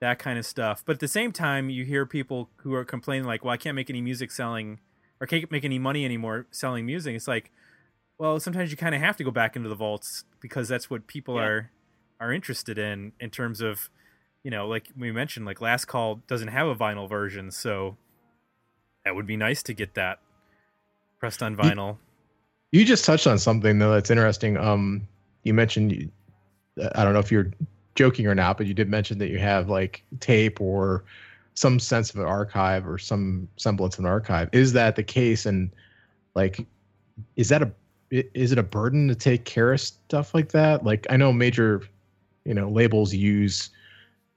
that 0.00 0.18
kind 0.18 0.38
of 0.38 0.44
stuff. 0.44 0.82
But 0.84 0.94
at 0.94 1.00
the 1.00 1.08
same 1.08 1.32
time, 1.32 1.70
you 1.70 1.84
hear 1.84 2.04
people 2.06 2.50
who 2.58 2.74
are 2.74 2.84
complaining 2.84 3.24
like, 3.26 3.44
"Well, 3.44 3.52
I 3.52 3.56
can't 3.56 3.74
make 3.76 3.88
any 3.90 4.00
music 4.00 4.30
selling, 4.30 4.80
or 5.20 5.26
can't 5.26 5.50
make 5.50 5.64
any 5.64 5.78
money 5.78 6.04
anymore 6.04 6.46
selling 6.50 6.86
music." 6.86 7.14
It's 7.14 7.28
like, 7.28 7.50
well, 8.18 8.40
sometimes 8.40 8.70
you 8.70 8.76
kind 8.76 8.94
of 8.94 9.00
have 9.00 9.16
to 9.16 9.24
go 9.24 9.30
back 9.30 9.56
into 9.56 9.68
the 9.68 9.74
vaults 9.74 10.24
because 10.40 10.68
that's 10.68 10.88
what 10.90 11.06
people 11.06 11.36
Yeah. 11.36 11.42
are 11.42 11.70
are 12.18 12.32
interested 12.32 12.78
in 12.78 13.12
in 13.20 13.28
terms 13.30 13.60
of, 13.60 13.90
you 14.42 14.50
know, 14.50 14.66
like 14.66 14.88
we 14.96 15.12
mentioned, 15.12 15.44
like 15.44 15.60
Last 15.60 15.84
Call 15.84 16.16
doesn't 16.26 16.48
have 16.48 16.66
a 16.66 16.74
vinyl 16.74 17.08
version, 17.08 17.50
so 17.50 17.96
that 19.04 19.14
would 19.14 19.26
be 19.26 19.36
nice 19.36 19.62
to 19.64 19.74
get 19.74 19.94
that 19.94 20.18
pressed 21.20 21.42
on 21.42 21.54
vinyl. 21.56 21.98
You 22.72 22.84
just 22.84 23.04
touched 23.04 23.26
on 23.26 23.38
something 23.38 23.78
though 23.78 23.92
that's 23.92 24.10
interesting. 24.10 24.56
Um, 24.56 25.06
you 25.44 25.52
mentioned 25.54 25.92
you- 25.92 26.10
I 26.94 27.04
don't 27.04 27.12
know 27.12 27.20
if 27.20 27.30
you're 27.30 27.50
joking 27.94 28.26
or 28.26 28.34
not, 28.34 28.58
but 28.58 28.66
you 28.66 28.74
did 28.74 28.88
mention 28.88 29.18
that 29.18 29.28
you 29.28 29.38
have 29.38 29.68
like 29.68 30.02
tape 30.20 30.60
or 30.60 31.04
some 31.56 31.80
sense 31.80 32.10
of 32.10 32.20
an 32.20 32.26
archive 32.26 32.86
or 32.86 32.98
some 32.98 33.48
semblance 33.56 33.98
of 33.98 34.04
an 34.04 34.10
archive. 34.10 34.48
Is 34.52 34.72
that 34.74 34.94
the 34.94 35.02
case? 35.02 35.46
And 35.46 35.70
like, 36.34 36.64
is 37.36 37.48
that 37.48 37.62
a 37.62 37.72
is 38.10 38.52
it 38.52 38.58
a 38.58 38.62
burden 38.62 39.08
to 39.08 39.16
take 39.16 39.44
care 39.44 39.72
of 39.72 39.80
stuff 39.80 40.32
like 40.34 40.52
that? 40.52 40.84
Like, 40.84 41.06
I 41.10 41.16
know 41.16 41.32
major, 41.32 41.82
you 42.44 42.54
know, 42.54 42.68
labels 42.70 43.12
use, 43.12 43.70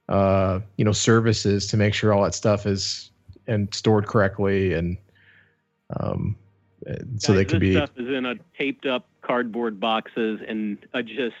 uh, 0.08 0.58
you 0.76 0.84
know, 0.84 0.92
services 0.92 1.66
to 1.68 1.76
make 1.76 1.94
sure 1.94 2.12
all 2.12 2.24
that 2.24 2.34
stuff 2.34 2.66
is 2.66 3.10
and 3.46 3.72
stored 3.74 4.06
correctly 4.06 4.72
and 4.72 4.96
um, 6.00 6.36
uh, 6.88 6.94
so 7.18 7.32
Guys, 7.32 7.36
they 7.36 7.44
can 7.44 7.58
this 7.58 7.68
be. 7.68 7.76
stuff 7.76 7.90
is 7.96 8.08
in 8.08 8.26
a 8.26 8.34
taped 8.58 8.86
up 8.86 9.06
cardboard 9.22 9.78
boxes 9.80 10.40
and 10.48 10.78
I 10.94 11.02
just 11.02 11.36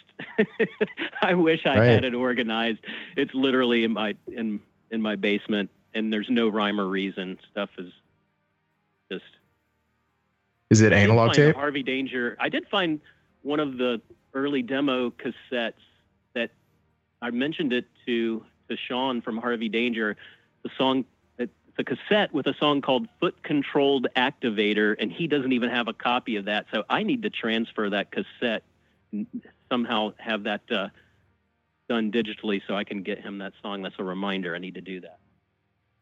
I 1.22 1.34
wish 1.34 1.66
I 1.66 1.78
Right. 1.78 1.86
had 1.86 2.04
it 2.04 2.14
organized. 2.14 2.80
It's 3.16 3.32
literally 3.34 3.84
in 3.84 3.92
my 3.92 4.14
in 4.28 4.60
in 4.90 5.00
my 5.00 5.16
basement 5.16 5.70
and 5.94 6.12
there's 6.12 6.28
no 6.30 6.48
rhyme 6.48 6.80
or 6.80 6.86
reason. 6.86 7.38
Stuff 7.50 7.70
is 7.78 7.92
just 9.10 9.24
Is 10.70 10.80
it 10.80 10.92
I 10.92 10.96
analog 10.96 11.32
tape? 11.32 11.54
Harvey 11.54 11.82
Danger. 11.82 12.36
I 12.40 12.48
did 12.48 12.66
find 12.68 13.00
one 13.42 13.60
of 13.60 13.78
the 13.78 14.00
early 14.34 14.62
demo 14.62 15.10
cassettes 15.10 15.72
that 16.34 16.50
I 17.20 17.30
mentioned 17.30 17.72
it 17.72 17.86
to 18.06 18.44
to 18.68 18.76
Sean 18.76 19.20
from 19.20 19.36
Harvey 19.36 19.68
Danger. 19.68 20.16
The 20.62 20.70
song, 20.78 21.04
it's 21.38 21.52
a 21.78 21.84
cassette 21.84 22.32
with 22.32 22.46
a 22.46 22.54
song 22.54 22.82
called 22.82 23.08
"Foot 23.18 23.42
Controlled 23.42 24.06
Activator," 24.16 24.94
and 24.98 25.10
he 25.10 25.26
doesn't 25.26 25.52
even 25.52 25.70
have 25.70 25.88
a 25.88 25.92
copy 25.92 26.36
of 26.36 26.44
that. 26.44 26.66
So 26.72 26.84
I 26.88 27.02
need 27.02 27.22
to 27.22 27.30
transfer 27.30 27.90
that 27.90 28.12
cassette 28.12 28.62
and 29.10 29.26
somehow 29.68 30.12
have 30.18 30.44
that 30.44 30.62
uh, 30.70 30.88
done 31.90 32.12
digitally 32.12 32.62
so 32.68 32.76
I 32.76 32.84
can 32.84 33.02
get 33.02 33.18
him 33.18 33.38
that 33.38 33.52
song. 33.60 33.82
That's 33.82 33.96
a 33.98 34.04
reminder. 34.04 34.54
I 34.54 34.58
need 34.58 34.74
to 34.76 34.80
do 34.80 35.00
that. 35.00 35.18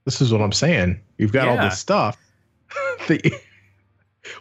This 0.04 0.20
is 0.20 0.30
what 0.30 0.42
I'm 0.42 0.52
saying. 0.52 1.00
You've 1.16 1.32
got 1.32 1.48
all 1.48 1.56
this 1.56 1.78
stuff 1.78 2.18
that 3.08 3.24
you 3.24 3.30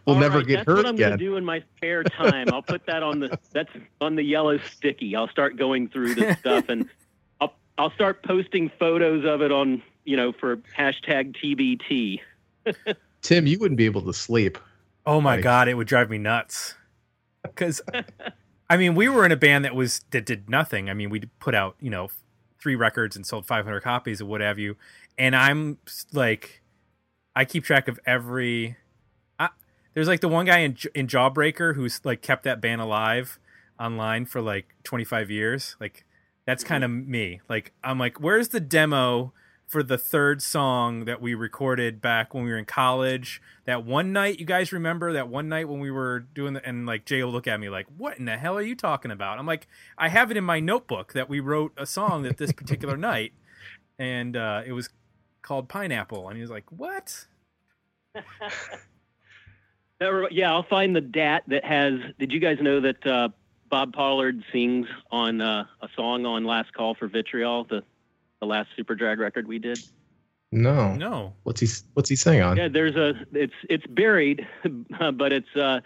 will 0.06 0.16
All 0.16 0.20
never 0.20 0.40
right, 0.40 0.48
get 0.48 0.56
that's 0.58 0.68
hurt 0.68 0.76
what 0.78 0.86
I'm 0.88 0.96
again. 0.96 1.12
gonna 1.12 1.18
do 1.18 1.38
in 1.38 1.46
my 1.46 1.64
spare 1.78 2.04
time. 2.04 2.48
I'll 2.52 2.62
put 2.62 2.86
that 2.88 3.02
on 3.02 3.22
the 3.22 3.40
that's 3.54 3.72
on 4.02 4.16
the 4.16 4.24
yellow 4.24 4.58
sticky. 4.58 5.16
I'll 5.16 5.30
start 5.30 5.56
going 5.56 5.88
through 5.88 6.16
this 6.16 6.38
stuff 6.42 6.66
and 6.68 6.90
I'll 7.40 7.54
I'll 7.78 7.92
start 7.92 8.24
posting 8.24 8.70
photos 8.78 9.24
of 9.26 9.42
it 9.42 9.52
on 9.54 9.82
you 10.04 10.18
know 10.18 10.34
for 10.34 10.58
hashtag 10.78 11.34
TBT. 11.42 12.20
Tim, 13.22 13.48
you 13.48 13.58
wouldn't 13.58 13.78
be 13.78 13.86
able 13.86 14.02
to 14.02 14.14
sleep. 14.14 14.58
Oh 15.06 15.22
my 15.22 15.36
Like- 15.36 15.44
god, 15.44 15.68
it 15.70 15.76
would 15.76 15.88
drive 15.88 16.10
me 16.10 16.18
nuts. 16.18 16.76
Because, 17.44 17.82
I 18.70 18.78
mean, 18.78 18.96
we 18.96 19.08
were 19.08 19.26
in 19.26 19.32
a 19.32 19.38
band 19.38 19.66
that 19.66 19.76
was 19.76 20.02
that 20.12 20.26
did 20.26 20.50
nothing. 20.50 20.90
I 20.90 20.94
mean, 20.94 21.10
we 21.10 21.22
put 21.40 21.56
out 21.56 21.76
you 21.80 21.90
know 21.90 22.10
three 22.60 22.76
records 22.76 23.16
and 23.16 23.26
sold 23.26 23.46
500 23.46 23.82
copies 23.82 24.22
or 24.22 24.26
what 24.26 24.42
have 24.42 24.60
you. 24.60 24.76
And 25.18 25.36
I'm 25.36 25.78
like, 26.12 26.62
I 27.36 27.46
keep 27.46 27.64
track 27.64 27.88
of 27.88 28.00
every. 28.06 28.78
I, 29.40 29.50
there's 29.94 30.08
like 30.08 30.22
the 30.22 30.28
one 30.28 30.46
guy 30.46 30.60
in 30.60 30.78
in 30.94 31.08
Jawbreaker 31.08 31.76
who's 31.76 32.02
like 32.04 32.22
kept 32.22 32.44
that 32.44 32.62
band 32.62 32.82
alive 32.82 33.40
online 33.80 34.26
for 34.26 34.42
like 34.42 34.76
25 34.84 35.30
years. 35.30 35.76
Like 35.80 36.06
that's 36.46 36.64
mm-hmm. 36.64 36.70
kind 36.70 36.84
of 36.84 36.92
me. 36.92 37.42
Like 37.48 37.74
I'm 37.84 38.00
like, 38.00 38.20
where's 38.20 38.50
the 38.50 38.60
demo 38.60 39.34
for 39.68 39.84
the 39.84 39.98
third 39.98 40.42
song 40.42 41.06
that 41.06 41.22
we 41.22 41.34
recorded 41.36 42.02
back 42.02 42.34
when 42.34 42.44
we 42.46 42.50
were 42.52 42.58
in 42.58 42.66
college? 42.66 43.42
That 43.66 43.86
one 43.86 44.14
night, 44.14 44.40
you 44.40 44.46
guys 44.46 44.72
remember 44.72 45.14
that 45.14 45.28
one 45.28 45.50
night 45.50 45.68
when 45.68 45.80
we 45.80 45.92
were 45.92 46.20
doing 46.20 46.54
the, 46.54 46.66
and 46.66 46.86
like 46.86 47.06
Jay 47.06 47.22
will 47.24 47.32
look 47.32 47.48
at 47.48 47.60
me 47.60 47.70
like, 47.70 47.86
what 47.98 48.18
in 48.18 48.26
the 48.26 48.38
hell 48.38 48.58
are 48.58 48.62
you 48.62 48.76
talking 48.76 49.12
about? 49.12 49.38
I'm 49.38 49.46
like, 49.46 49.68
I 49.98 50.08
have 50.10 50.32
it 50.32 50.38
in 50.38 50.44
my 50.44 50.60
notebook 50.60 51.14
that 51.14 51.30
we 51.30 51.40
wrote 51.40 51.74
a 51.78 51.86
song 51.86 52.24
that 52.24 52.38
this 52.38 52.54
particular 52.54 52.98
night, 52.98 53.34
and 54.00 54.38
uh, 54.38 54.64
it 54.66 54.72
was 54.72 54.90
called 55.42 55.68
Pineapple, 55.70 56.28
and 56.30 56.38
he 56.38 56.42
was 56.42 56.52
like, 56.52 56.72
what? 56.72 57.26
Yeah, 60.00 60.52
I'll 60.52 60.62
find 60.70 60.96
the 60.96 61.02
DAT 61.02 61.44
that 61.48 61.66
has. 61.66 61.94
Did 62.20 62.32
you 62.32 62.40
guys 62.40 62.58
know 62.62 62.80
that 62.82 63.08
uh, 63.08 63.30
Bob 63.70 63.94
Pollard 63.94 64.44
sings 64.52 64.86
on 65.12 65.42
uh, 65.42 65.66
a 65.82 65.90
song 65.96 66.26
on 66.26 66.46
Last 66.46 66.74
Call 66.74 66.94
for 66.96 67.08
Vitriol, 67.08 67.64
the 67.64 67.84
the 68.40 68.46
last 68.46 68.70
Superdrag 68.78 69.18
record 69.18 69.48
we 69.48 69.60
did? 69.60 69.80
No. 70.52 70.94
No. 70.96 71.34
What's 71.44 71.60
he 71.60 71.68
What's 71.94 72.10
he 72.10 72.16
saying 72.16 72.42
on? 72.42 72.58
Yeah, 72.58 72.68
there's 72.68 72.96
a. 72.96 73.14
It's 73.34 73.54
it's 73.70 73.86
buried, 73.88 74.48
but 75.14 75.34
it's 75.34 75.56
uh, 75.56 75.82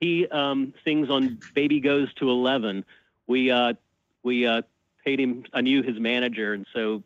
he 0.00 0.26
um, 0.28 0.74
sings 0.84 1.10
on 1.10 1.38
"Baby 1.54 1.80
Goes 1.80 2.12
to 2.14 2.30
11." 2.30 2.84
We 3.26 3.50
uh, 3.50 3.74
we 4.22 4.46
uh, 4.46 4.62
paid 5.04 5.20
him. 5.20 5.44
I 5.52 5.60
knew 5.60 5.82
his 5.82 5.98
manager, 6.00 6.52
and 6.52 6.66
so 6.74 7.02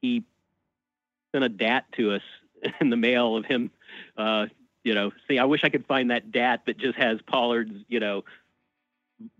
he 0.00 0.24
sent 1.32 1.44
a 1.44 1.48
DAT 1.48 1.84
to 1.92 2.12
us 2.12 2.22
in 2.80 2.90
the 2.90 2.96
mail 2.96 3.36
of 3.36 3.44
him. 3.44 3.70
Uh, 4.16 4.46
you 4.84 4.94
know, 4.94 5.12
see, 5.28 5.38
I 5.38 5.44
wish 5.44 5.64
I 5.64 5.68
could 5.68 5.86
find 5.86 6.10
that 6.10 6.32
DAT 6.32 6.66
that 6.66 6.78
just 6.78 6.96
has 6.98 7.20
Pollard's, 7.26 7.74
you 7.88 8.00
know, 8.00 8.24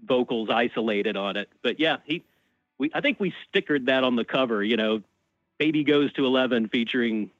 vocals 0.04 0.50
isolated 0.50 1.16
on 1.16 1.36
it. 1.36 1.48
But 1.62 1.80
yeah, 1.80 1.98
he 2.04 2.24
we 2.78 2.90
I 2.94 3.00
think 3.00 3.20
we 3.20 3.34
stickered 3.52 3.86
that 3.86 4.04
on 4.04 4.16
the 4.16 4.24
cover. 4.24 4.62
You 4.62 4.76
know, 4.76 5.02
"Baby 5.58 5.84
Goes 5.84 6.12
to 6.14 6.24
11" 6.24 6.68
featuring 6.68 7.30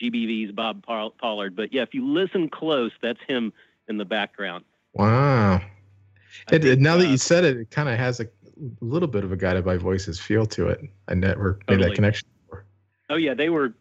GBV's 0.00 0.52
Bob 0.52 0.84
Pollard. 0.84 1.56
But 1.56 1.72
yeah, 1.72 1.82
if 1.82 1.92
you 1.92 2.06
listen 2.06 2.48
close, 2.48 2.92
that's 3.02 3.20
him 3.26 3.52
in 3.88 3.98
the 3.98 4.04
background. 4.04 4.64
Wow. 4.94 5.54
I 5.56 6.54
And, 6.54 6.62
think, 6.62 6.74
and 6.74 6.82
now 6.82 6.96
that 6.96 7.06
uh, 7.06 7.10
you 7.10 7.16
said 7.16 7.44
it, 7.44 7.56
it 7.56 7.70
kind 7.70 7.88
of 7.88 7.98
has 7.98 8.20
a 8.20 8.28
little 8.80 9.08
bit 9.08 9.24
of 9.24 9.32
a 9.32 9.36
guided 9.36 9.64
by 9.64 9.76
voices 9.76 10.20
feel 10.20 10.46
to 10.46 10.68
it. 10.68 10.80
I 11.08 11.14
never 11.14 11.58
made 11.68 11.82
that 11.82 11.94
connection. 11.94 12.28
Before. 12.46 12.64
Oh 13.10 13.16
yeah, 13.16 13.34
they 13.34 13.50
were. 13.50 13.74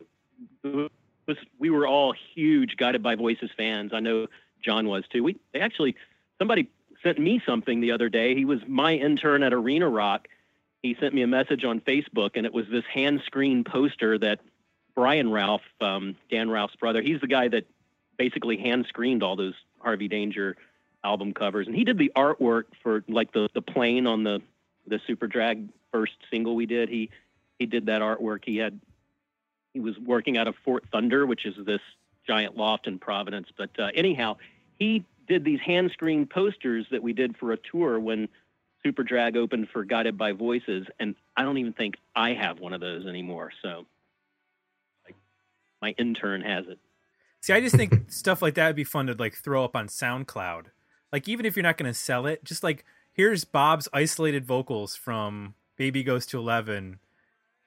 Was, 0.63 1.37
we 1.59 1.69
were 1.69 1.87
all 1.87 2.13
huge 2.13 2.77
Guided 2.77 3.03
by 3.03 3.15
Voices 3.15 3.51
fans. 3.55 3.91
I 3.93 3.99
know 3.99 4.27
John 4.63 4.87
was 4.87 5.03
too. 5.09 5.23
We 5.23 5.37
they 5.53 5.59
actually 5.59 5.95
somebody 6.39 6.69
sent 7.03 7.19
me 7.19 7.41
something 7.45 7.81
the 7.81 7.91
other 7.91 8.09
day. 8.09 8.33
He 8.33 8.45
was 8.45 8.59
my 8.67 8.93
intern 8.93 9.43
at 9.43 9.53
Arena 9.53 9.89
Rock. 9.89 10.27
He 10.83 10.95
sent 10.99 11.13
me 11.13 11.21
a 11.21 11.27
message 11.27 11.63
on 11.63 11.81
Facebook, 11.81 12.31
and 12.35 12.45
it 12.45 12.53
was 12.53 12.65
this 12.69 12.85
hand 12.85 13.21
screen 13.25 13.63
poster 13.63 14.17
that 14.19 14.39
Brian 14.95 15.31
Ralph, 15.31 15.61
um, 15.81 16.15
Dan 16.29 16.49
Ralph's 16.49 16.75
brother, 16.75 17.01
he's 17.01 17.21
the 17.21 17.27
guy 17.27 17.47
that 17.49 17.65
basically 18.17 18.57
hand 18.57 18.85
screened 18.87 19.23
all 19.23 19.35
those 19.35 19.53
Harvey 19.79 20.07
Danger 20.07 20.55
album 21.03 21.33
covers, 21.33 21.67
and 21.67 21.75
he 21.75 21.83
did 21.83 21.97
the 21.97 22.11
artwork 22.15 22.63
for 22.81 23.03
like 23.07 23.31
the 23.31 23.49
the 23.53 23.61
plane 23.61 24.07
on 24.07 24.23
the 24.23 24.41
the 24.87 24.99
Superdrag 25.07 25.69
first 25.91 26.13
single 26.31 26.55
we 26.55 26.65
did. 26.65 26.89
He 26.89 27.09
he 27.59 27.65
did 27.65 27.85
that 27.87 28.01
artwork. 28.01 28.43
He 28.45 28.57
had 28.57 28.79
he 29.73 29.79
was 29.79 29.97
working 29.99 30.37
out 30.37 30.47
of 30.47 30.55
Fort 30.65 30.83
Thunder, 30.91 31.25
which 31.25 31.45
is 31.45 31.53
this 31.65 31.81
giant 32.25 32.57
loft 32.57 32.87
in 32.87 32.99
Providence. 32.99 33.47
But 33.55 33.69
uh, 33.79 33.89
anyhow, 33.95 34.37
he 34.79 35.05
did 35.27 35.43
these 35.43 35.59
hand 35.59 35.91
screen 35.91 36.25
posters 36.25 36.85
that 36.91 37.03
we 37.03 37.13
did 37.13 37.37
for 37.37 37.51
a 37.51 37.57
tour 37.57 37.99
when 37.99 38.27
Superdrag 38.87 39.35
opened 39.35 39.69
for 39.71 39.83
Guided 39.83 40.17
by 40.17 40.31
Voices, 40.31 40.87
and 40.99 41.15
I 41.35 41.43
don't 41.43 41.57
even 41.57 41.73
think 41.73 41.95
I 42.15 42.33
have 42.33 42.59
one 42.59 42.73
of 42.73 42.81
those 42.81 43.05
anymore. 43.05 43.51
So, 43.61 43.85
like, 45.05 45.15
my 45.81 45.93
intern 45.97 46.41
has 46.41 46.65
it. 46.67 46.79
See, 47.41 47.53
I 47.53 47.61
just 47.61 47.75
think 47.75 47.93
stuff 48.11 48.41
like 48.41 48.55
that 48.55 48.67
would 48.67 48.75
be 48.75 48.83
fun 48.83 49.07
to 49.07 49.13
like 49.13 49.35
throw 49.35 49.63
up 49.63 49.75
on 49.75 49.87
SoundCloud. 49.87 50.65
Like 51.11 51.27
even 51.27 51.45
if 51.45 51.55
you're 51.55 51.63
not 51.63 51.77
going 51.77 51.91
to 51.91 51.97
sell 51.97 52.25
it, 52.25 52.43
just 52.43 52.63
like 52.63 52.83
here's 53.13 53.45
Bob's 53.45 53.87
isolated 53.93 54.45
vocals 54.45 54.95
from 54.95 55.55
Baby 55.77 56.03
Goes 56.03 56.25
to 56.27 56.37
11 56.37 56.99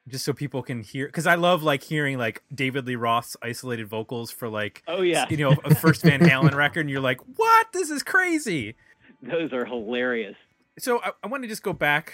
just 0.08 0.24
so 0.24 0.32
people 0.32 0.62
can 0.62 0.82
hear 0.82 1.08
cuz 1.08 1.26
I 1.26 1.36
love 1.36 1.62
like 1.62 1.82
hearing 1.82 2.18
like 2.18 2.42
David 2.52 2.86
Lee 2.86 2.96
Roth's 2.96 3.36
isolated 3.42 3.86
vocals 3.86 4.30
for 4.30 4.48
like 4.48 4.82
Oh 4.88 5.02
yeah, 5.02 5.26
you 5.28 5.36
know, 5.36 5.56
a 5.64 5.74
first 5.74 6.02
Van 6.02 6.20
Halen 6.20 6.54
record 6.54 6.80
and 6.80 6.90
you're 6.90 7.00
like, 7.00 7.20
"What? 7.36 7.72
This 7.72 7.90
is 7.90 8.02
crazy." 8.02 8.76
those 9.22 9.52
are 9.52 9.64
hilarious. 9.64 10.36
So 10.80 11.00
I, 11.02 11.12
I 11.22 11.26
want 11.28 11.42
to 11.42 11.48
just 11.48 11.62
go 11.62 11.72
back. 11.72 12.12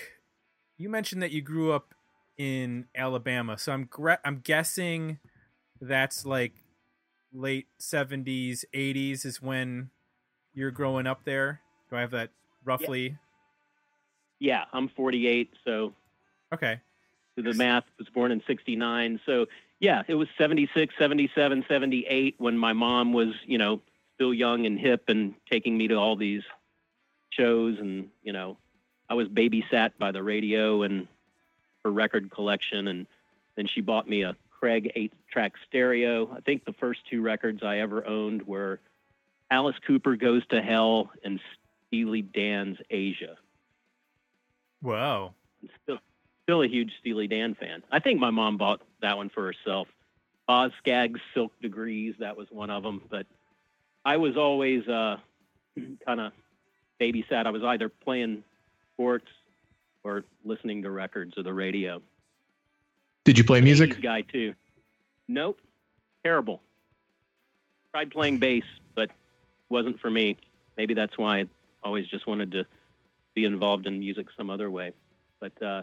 You 0.76 0.88
mentioned 0.88 1.22
that 1.22 1.30
you 1.30 1.42
grew 1.42 1.72
up 1.72 1.94
in 2.36 2.86
Alabama, 2.94 3.56
so 3.58 3.72
I'm 3.72 3.88
I'm 4.24 4.40
guessing 4.40 5.18
that's 5.80 6.26
like 6.26 6.52
late 7.32 7.66
'70s, 7.80 8.64
'80s 8.74 9.24
is 9.24 9.40
when 9.40 9.90
you're 10.52 10.70
growing 10.70 11.06
up 11.06 11.24
there. 11.24 11.60
Do 11.90 11.96
I 11.96 12.00
have 12.00 12.10
that 12.10 12.30
roughly? 12.64 13.16
Yeah, 14.38 14.64
I'm 14.72 14.88
48, 14.90 15.50
so 15.64 15.94
Okay, 16.52 16.80
do 17.36 17.42
the 17.42 17.54
math 17.54 17.84
was 17.98 18.08
born 18.08 18.32
in 18.32 18.42
69 18.46 19.20
so 19.26 19.46
yeah 19.78 20.02
it 20.08 20.14
was 20.14 20.28
76 20.38 20.94
77 20.98 21.64
78 21.68 22.34
when 22.38 22.56
my 22.58 22.72
mom 22.72 23.12
was 23.12 23.28
you 23.44 23.58
know 23.58 23.80
still 24.14 24.32
young 24.32 24.66
and 24.66 24.78
hip 24.78 25.04
and 25.08 25.34
taking 25.50 25.76
me 25.76 25.88
to 25.88 25.94
all 25.94 26.16
these 26.16 26.42
shows 27.36 27.78
and 27.78 28.08
you 28.22 28.32
know 28.32 28.56
i 29.08 29.14
was 29.14 29.28
babysat 29.28 29.92
by 29.98 30.12
the 30.12 30.22
radio 30.22 30.82
and 30.82 31.06
her 31.84 31.90
record 31.90 32.30
collection 32.30 32.88
and 32.88 33.06
then 33.56 33.66
she 33.66 33.80
bought 33.80 34.08
me 34.08 34.22
a 34.22 34.36
craig 34.50 34.90
eight 34.94 35.12
track 35.30 35.52
stereo 35.66 36.30
i 36.34 36.40
think 36.40 36.64
the 36.64 36.72
first 36.72 37.00
two 37.08 37.22
records 37.22 37.62
i 37.62 37.78
ever 37.78 38.06
owned 38.06 38.46
were 38.46 38.80
alice 39.50 39.76
cooper 39.86 40.16
goes 40.16 40.46
to 40.46 40.62
hell 40.62 41.10
and 41.24 41.40
steely 41.86 42.22
dan's 42.22 42.78
Aja 42.90 43.36
wow 44.82 45.34
I'm 45.62 45.70
still 45.82 45.98
still 46.46 46.62
a 46.62 46.68
huge 46.68 46.92
Steely 47.00 47.26
Dan 47.26 47.56
fan. 47.56 47.82
I 47.90 47.98
think 47.98 48.20
my 48.20 48.30
mom 48.30 48.56
bought 48.56 48.80
that 49.02 49.16
one 49.16 49.30
for 49.30 49.44
herself. 49.44 49.88
Boz 50.46 50.70
Scaggs 50.78 51.20
Silk 51.34 51.52
Degrees, 51.60 52.14
that 52.20 52.36
was 52.36 52.46
one 52.52 52.70
of 52.70 52.84
them. 52.84 53.02
But 53.10 53.26
I 54.04 54.18
was 54.18 54.36
always 54.36 54.86
uh, 54.86 55.16
kind 56.06 56.20
of 56.20 56.32
babysat. 57.00 57.46
I 57.46 57.50
was 57.50 57.62
either 57.62 57.88
playing 57.88 58.44
sports 58.94 59.26
or 60.04 60.24
listening 60.44 60.82
to 60.82 60.90
records 60.90 61.36
or 61.36 61.42
the 61.42 61.52
radio. 61.52 62.00
Did 63.24 63.38
you 63.38 63.44
play 63.44 63.60
music? 63.60 64.00
guy 64.00 64.22
too. 64.22 64.54
Nope, 65.28 65.58
terrible. 66.24 66.60
Tried 67.92 68.10
playing 68.10 68.38
bass, 68.38 68.64
but 68.94 69.10
wasn't 69.68 70.00
for 70.00 70.10
me. 70.10 70.36
Maybe 70.76 70.94
that's 70.94 71.18
why 71.18 71.40
I 71.40 71.46
always 71.82 72.06
just 72.06 72.26
wanted 72.26 72.52
to 72.52 72.64
be 73.34 73.44
involved 73.44 73.86
in 73.86 73.98
music 73.98 74.28
some 74.36 74.50
other 74.50 74.70
way. 74.70 74.92
But 75.40 75.60
uh, 75.62 75.82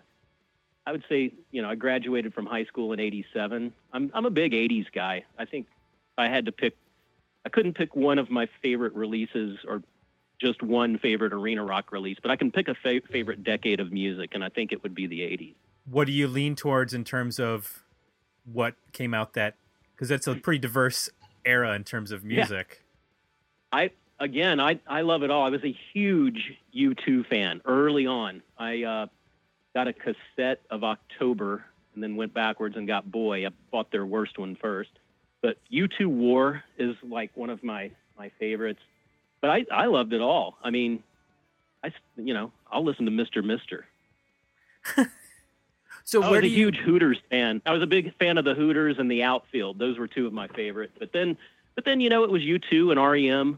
I 0.85 0.91
would 0.91 1.03
say, 1.09 1.33
you 1.51 1.61
know, 1.61 1.69
I 1.69 1.75
graduated 1.75 2.33
from 2.33 2.45
high 2.45 2.65
school 2.65 2.93
in 2.93 2.99
'87. 2.99 3.73
I'm 3.91 4.11
I'm 4.13 4.25
a 4.25 4.29
big 4.29 4.53
'80s 4.53 4.87
guy. 4.93 5.25
I 5.37 5.45
think 5.45 5.67
I 6.17 6.27
had 6.27 6.45
to 6.45 6.51
pick, 6.51 6.75
I 7.45 7.49
couldn't 7.49 7.73
pick 7.73 7.95
one 7.95 8.19
of 8.19 8.29
my 8.29 8.47
favorite 8.61 8.93
releases 8.93 9.59
or 9.67 9.81
just 10.41 10.61
one 10.61 10.97
favorite 10.97 11.33
arena 11.33 11.63
rock 11.63 11.91
release, 11.91 12.17
but 12.21 12.31
I 12.31 12.35
can 12.35 12.51
pick 12.51 12.67
a 12.67 12.75
fa- 12.75 13.01
favorite 13.11 13.43
decade 13.43 13.79
of 13.79 13.91
music, 13.91 14.31
and 14.33 14.43
I 14.43 14.49
think 14.49 14.71
it 14.71 14.83
would 14.83 14.93
be 14.95 15.07
the 15.07 15.21
'80s. 15.21 15.55
what 15.89 16.07
do 16.07 16.13
you 16.13 16.27
lean 16.27 16.55
towards 16.55 16.93
in 16.93 17.03
terms 17.03 17.39
of 17.39 17.83
what 18.51 18.75
came 18.93 19.13
out 19.13 19.33
that? 19.33 19.55
Because 19.95 20.09
that's 20.09 20.27
a 20.27 20.35
pretty 20.35 20.59
diverse 20.59 21.09
era 21.45 21.73
in 21.75 21.83
terms 21.83 22.11
of 22.11 22.23
Yeah. 22.25 22.37
music. 22.37 22.81
I 23.71 23.91
again, 24.19 24.59
I 24.59 24.79
I 24.87 25.01
love 25.01 25.23
it 25.23 25.31
all. 25.31 25.43
I 25.45 25.49
was 25.49 25.63
a 25.63 25.75
huge 25.93 26.53
U2 26.75 27.25
fan 27.27 27.61
early 27.65 28.05
on. 28.07 28.41
I 28.57 28.83
uh, 28.83 29.07
got 29.73 29.87
a 29.87 29.93
cassette 29.93 30.61
of 30.69 30.83
October 30.83 31.65
and 31.93 32.01
then 32.03 32.15
went 32.15 32.33
backwards 32.33 32.75
and 32.77 32.87
got 32.87 33.09
Boy. 33.11 33.45
I 33.45 33.49
bought 33.71 33.91
their 33.91 34.05
worst 34.05 34.37
one 34.39 34.55
first, 34.55 34.91
but 35.41 35.57
U2 35.71 36.07
War 36.07 36.63
is 36.77 36.95
like 37.03 37.35
one 37.35 37.49
of 37.49 37.63
my 37.63 37.91
my 38.17 38.29
favorites. 38.39 38.79
But 39.43 39.51
I 39.51 39.65
I 39.71 39.85
loved 39.87 40.13
it 40.13 40.21
all. 40.21 40.57
I 40.63 40.69
mean, 40.69 41.03
I, 41.83 41.91
you 42.15 42.33
know 42.33 42.53
I'll 42.71 42.85
listen 42.85 43.03
to 43.05 43.11
Mr. 43.11 43.43
Mister. 43.43 43.85
So 46.05 46.21
I 46.21 46.29
where 46.29 46.41
was 46.41 46.49
do 46.49 46.53
a 46.53 46.57
you? 46.57 46.65
huge 46.65 46.77
Hooters 46.77 47.17
fan. 47.29 47.61
I 47.65 47.71
was 47.71 47.81
a 47.81 47.87
big 47.87 48.13
fan 48.17 48.37
of 48.37 48.43
the 48.43 48.53
Hooters 48.53 48.97
and 48.99 49.09
the 49.09 49.23
outfield. 49.23 49.79
Those 49.79 49.97
were 49.97 50.07
two 50.07 50.27
of 50.27 50.33
my 50.33 50.49
favorite. 50.49 50.91
But 50.99 51.13
then, 51.13 51.37
but 51.75 51.85
then 51.85 52.01
you 52.01 52.09
know 52.09 52.25
it 52.25 52.29
was 52.29 52.41
U2 52.41 52.91
and 52.91 52.99
REM. 53.01 53.57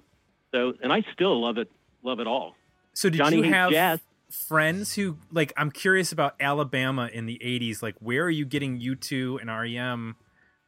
So 0.51 0.73
and 0.83 0.93
I 0.93 1.03
still 1.11 1.41
love 1.41 1.57
it. 1.57 1.71
Love 2.03 2.19
it 2.19 2.27
all. 2.27 2.55
So 2.93 3.09
did 3.09 3.17
Johnny 3.17 3.37
you 3.37 3.43
have 3.51 3.71
Jazz. 3.71 3.99
friends 4.29 4.93
who 4.93 5.17
like? 5.31 5.53
I'm 5.57 5.71
curious 5.71 6.11
about 6.11 6.35
Alabama 6.39 7.09
in 7.11 7.25
the 7.25 7.41
'80s. 7.43 7.81
Like, 7.81 7.95
where 7.99 8.23
are 8.23 8.29
you 8.29 8.45
getting 8.45 8.79
U2 8.79 9.41
and 9.41 9.49
REM 9.49 10.15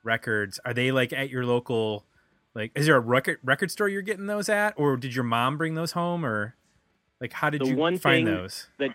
records? 0.04 0.60
Are 0.66 0.74
they 0.74 0.92
like 0.92 1.14
at 1.14 1.30
your 1.30 1.46
local? 1.46 2.07
Like, 2.58 2.72
is 2.74 2.88
there 2.88 2.96
a 2.96 3.00
record 3.00 3.38
record 3.44 3.70
store 3.70 3.88
you're 3.88 4.02
getting 4.02 4.26
those 4.26 4.50
at, 4.50 4.74
or 4.78 4.98
did 4.98 5.14
your 5.14 5.24
mom 5.24 5.58
bring 5.58 5.76
those 5.76 5.92
home, 5.92 6.26
or 6.26 6.56
like 7.22 7.32
how 7.32 7.52
did 7.52 7.62
The 7.62 7.68
you 7.68 7.76
one 7.76 8.00
find 8.00 8.26
thing 8.26 8.36
those? 8.36 8.68
that 8.80 8.90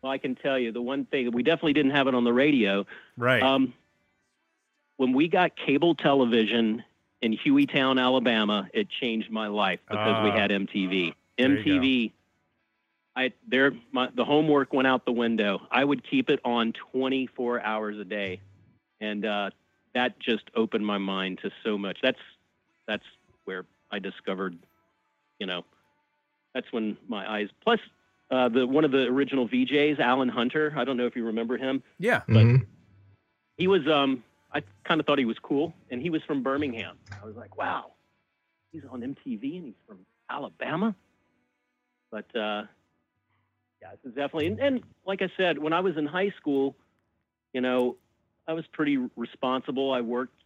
well, 0.00 0.12
I 0.12 0.18
can 0.18 0.36
tell 0.36 0.56
you 0.58 0.70
the 0.70 0.80
one 0.80 1.06
thing 1.06 1.30
we 1.32 1.42
definitely 1.42 1.72
didn't 1.72 1.90
have 1.90 2.06
it 2.06 2.14
on 2.14 2.22
the 2.22 2.32
radio. 2.32 2.86
Right. 3.16 3.42
Um, 3.42 3.74
when 4.96 5.12
we 5.12 5.26
got 5.26 5.56
cable 5.56 5.94
television 5.96 6.84
in 7.20 7.36
Hueytown, 7.36 8.00
Alabama, 8.00 8.68
it 8.72 8.88
changed 8.88 9.28
my 9.30 9.48
life 9.48 9.80
because 9.88 10.22
we 10.24 10.30
Ah. 10.30 10.36
had 10.36 10.50
MTV. 10.52 11.14
There. 11.36 11.48
MTV. 11.48 12.12
I 13.16 13.32
there 13.48 13.72
my 13.90 14.08
the 14.14 14.24
homework 14.24 14.72
went 14.72 14.86
out 14.86 15.04
the 15.04 15.10
window. 15.12 15.66
I 15.68 15.84
would 15.84 16.04
keep 16.08 16.30
it 16.30 16.38
on 16.44 16.72
24 16.92 17.60
hours 17.60 17.98
a 17.98 18.04
day, 18.04 18.40
and 19.00 19.26
uh, 19.26 19.50
that 19.94 20.16
just 20.20 20.44
opened 20.54 20.86
my 20.86 20.98
mind 20.98 21.40
to 21.42 21.50
so 21.64 21.76
much. 21.76 21.98
That's 22.02 22.20
that's 22.90 23.04
where 23.44 23.66
I 23.92 24.00
discovered, 24.00 24.58
you 25.38 25.46
know, 25.46 25.64
that's 26.54 26.66
when 26.72 26.96
my 27.06 27.30
eyes. 27.30 27.48
Plus, 27.62 27.78
uh, 28.32 28.48
the 28.48 28.66
one 28.66 28.84
of 28.84 28.90
the 28.90 29.04
original 29.06 29.48
VJs, 29.48 30.00
Alan 30.00 30.28
Hunter. 30.28 30.72
I 30.76 30.84
don't 30.84 30.96
know 30.96 31.06
if 31.06 31.14
you 31.14 31.24
remember 31.26 31.56
him 31.56 31.82
yeah. 31.98 32.22
Mhm. 32.28 32.66
he 33.56 33.66
was 33.68 33.86
um 33.86 34.24
I 34.52 34.62
kind 34.84 35.00
of 35.00 35.06
thought 35.06 35.18
he 35.18 35.24
was 35.24 35.38
cool 35.38 35.72
and 35.90 36.02
he 36.02 36.10
was 36.10 36.22
from 36.24 36.42
Birmingham. 36.42 36.98
I 37.22 37.24
was 37.24 37.36
like, 37.36 37.56
wow, 37.56 37.92
he's 38.72 38.82
on 38.90 39.00
MTV 39.02 39.56
and 39.58 39.64
he's 39.66 39.74
from 39.86 39.98
Alabama. 40.28 40.94
But 42.10 42.26
uh 42.34 42.64
yeah, 43.80 43.90
this 43.92 44.10
is 44.10 44.14
definitely 44.14 44.48
and, 44.48 44.58
and 44.60 44.82
like 45.06 45.22
I 45.22 45.30
said, 45.36 45.58
when 45.58 45.72
I 45.72 45.80
was 45.80 45.96
in 45.96 46.06
high 46.06 46.32
school, 46.36 46.74
you 47.52 47.60
know, 47.60 47.96
I 48.48 48.52
was 48.52 48.66
pretty 48.72 48.96
responsible. 49.16 49.92
I 49.92 50.00
worked 50.00 50.39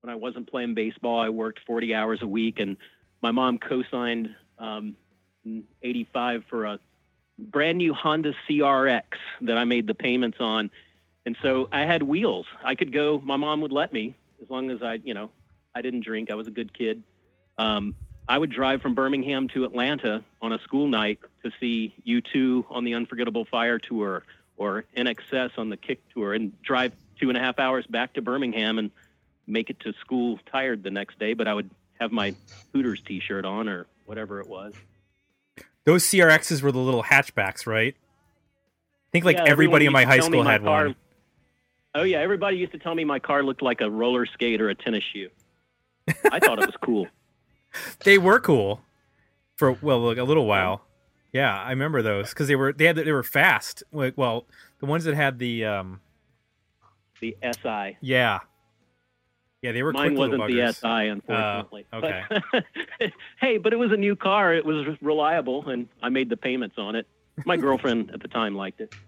when 0.00 0.12
I 0.12 0.16
wasn't 0.16 0.50
playing 0.50 0.74
baseball, 0.74 1.20
I 1.20 1.28
worked 1.28 1.60
40 1.66 1.94
hours 1.94 2.22
a 2.22 2.26
week 2.26 2.60
and 2.60 2.76
my 3.22 3.30
mom 3.30 3.58
co-signed 3.58 4.34
um 4.58 4.96
in 5.44 5.64
85 5.82 6.44
for 6.48 6.64
a 6.66 6.78
brand 7.38 7.78
new 7.78 7.94
Honda 7.94 8.34
CRX 8.48 9.02
that 9.42 9.56
I 9.56 9.64
made 9.64 9.86
the 9.86 9.94
payments 9.94 10.38
on. 10.40 10.70
And 11.24 11.36
so 11.42 11.68
I 11.70 11.82
had 11.82 12.02
wheels. 12.02 12.46
I 12.64 12.74
could 12.74 12.92
go, 12.92 13.20
my 13.24 13.36
mom 13.36 13.60
would 13.60 13.72
let 13.72 13.92
me 13.92 14.16
as 14.42 14.50
long 14.50 14.70
as 14.70 14.82
I, 14.82 14.94
you 15.04 15.14
know, 15.14 15.30
I 15.74 15.82
didn't 15.82 16.04
drink. 16.04 16.30
I 16.30 16.34
was 16.34 16.46
a 16.46 16.50
good 16.50 16.72
kid. 16.76 17.02
Um, 17.56 17.94
I 18.28 18.36
would 18.36 18.50
drive 18.50 18.82
from 18.82 18.94
Birmingham 18.94 19.48
to 19.48 19.64
Atlanta 19.64 20.22
on 20.42 20.52
a 20.52 20.58
school 20.60 20.86
night 20.86 21.18
to 21.44 21.50
see 21.60 21.94
U2 22.06 22.66
on 22.70 22.84
the 22.84 22.94
Unforgettable 22.94 23.46
Fire 23.46 23.78
tour 23.78 24.24
or 24.56 24.84
INXS 24.96 25.52
on 25.56 25.70
the 25.70 25.76
Kick 25.76 26.02
tour 26.12 26.34
and 26.34 26.60
drive 26.62 26.92
two 27.20 27.30
and 27.30 27.38
a 27.38 27.40
half 27.40 27.58
hours 27.58 27.86
back 27.86 28.14
to 28.14 28.22
Birmingham 28.22 28.78
and 28.78 28.90
make 29.48 29.70
it 29.70 29.80
to 29.80 29.92
school 30.00 30.38
tired 30.50 30.82
the 30.82 30.90
next 30.90 31.18
day. 31.18 31.34
But 31.34 31.48
I 31.48 31.54
would 31.54 31.70
have 32.00 32.12
my 32.12 32.34
Hooters 32.72 33.02
t 33.06 33.20
shirt 33.20 33.44
on 33.44 33.68
or 33.68 33.86
whatever 34.04 34.40
it 34.40 34.48
was. 34.48 34.74
Those 35.84 36.04
CRXs 36.04 36.62
were 36.62 36.70
the 36.72 36.78
little 36.78 37.02
hatchbacks, 37.02 37.66
right? 37.66 37.94
I 37.96 39.08
think 39.10 39.24
like 39.24 39.36
Yeah, 39.38 39.44
everybody 39.46 39.86
in 39.86 39.92
my 39.92 40.04
high 40.04 40.20
school 40.20 40.44
my 40.44 40.52
had 40.52 40.62
car- 40.62 40.84
one. 40.86 40.96
Oh 41.94 42.02
yeah, 42.02 42.18
everybody 42.18 42.58
used 42.58 42.72
to 42.72 42.78
tell 42.78 42.94
me 42.94 43.04
my 43.04 43.18
car 43.18 43.42
looked 43.42 43.62
like 43.62 43.80
a 43.80 43.90
roller 43.90 44.26
skate 44.26 44.60
or 44.60 44.68
a 44.68 44.74
tennis 44.74 45.02
shoe. 45.12 45.30
I 46.30 46.38
thought 46.38 46.58
it 46.62 46.66
was 46.66 46.76
cool. 46.82 47.06
They 48.04 48.16
were 48.18 48.40
cool 48.40 48.80
for 49.56 49.72
well, 49.82 50.00
like 50.00 50.16
a 50.18 50.24
little 50.24 50.46
while. 50.46 50.82
Yeah, 51.32 51.54
I 51.54 51.70
remember 51.70 52.00
those 52.00 52.30
because 52.30 52.48
they 52.48 52.56
were 52.56 52.72
they 52.72 52.86
had 52.86 52.96
they 52.96 53.12
were 53.12 53.22
fast. 53.22 53.82
Like, 53.92 54.16
well, 54.16 54.46
the 54.80 54.86
ones 54.86 55.04
that 55.04 55.14
had 55.14 55.38
the 55.38 55.64
um, 55.66 56.00
The 57.20 57.36
SI. 57.62 57.98
yeah, 58.00 58.38
yeah, 59.62 59.72
they 59.72 59.82
were 59.82 59.92
Mine 59.92 60.14
wasn't 60.14 60.46
the. 60.46 60.72
SI, 60.72 61.08
unfortunately. 61.08 61.86
Uh, 61.92 61.96
okay. 61.96 62.22
But, 62.52 62.64
hey, 63.40 63.58
but 63.58 63.72
it 63.72 63.76
was 63.76 63.92
a 63.92 63.96
new 63.96 64.16
car. 64.16 64.54
It 64.54 64.64
was 64.64 64.86
reliable, 65.00 65.68
and 65.68 65.88
I 66.02 66.08
made 66.08 66.28
the 66.28 66.36
payments 66.36 66.76
on 66.78 66.94
it. 66.94 67.06
My 67.44 67.56
girlfriend 67.58 68.10
at 68.12 68.20
the 68.20 68.28
time 68.28 68.54
liked 68.54 68.80
it. 68.80 68.94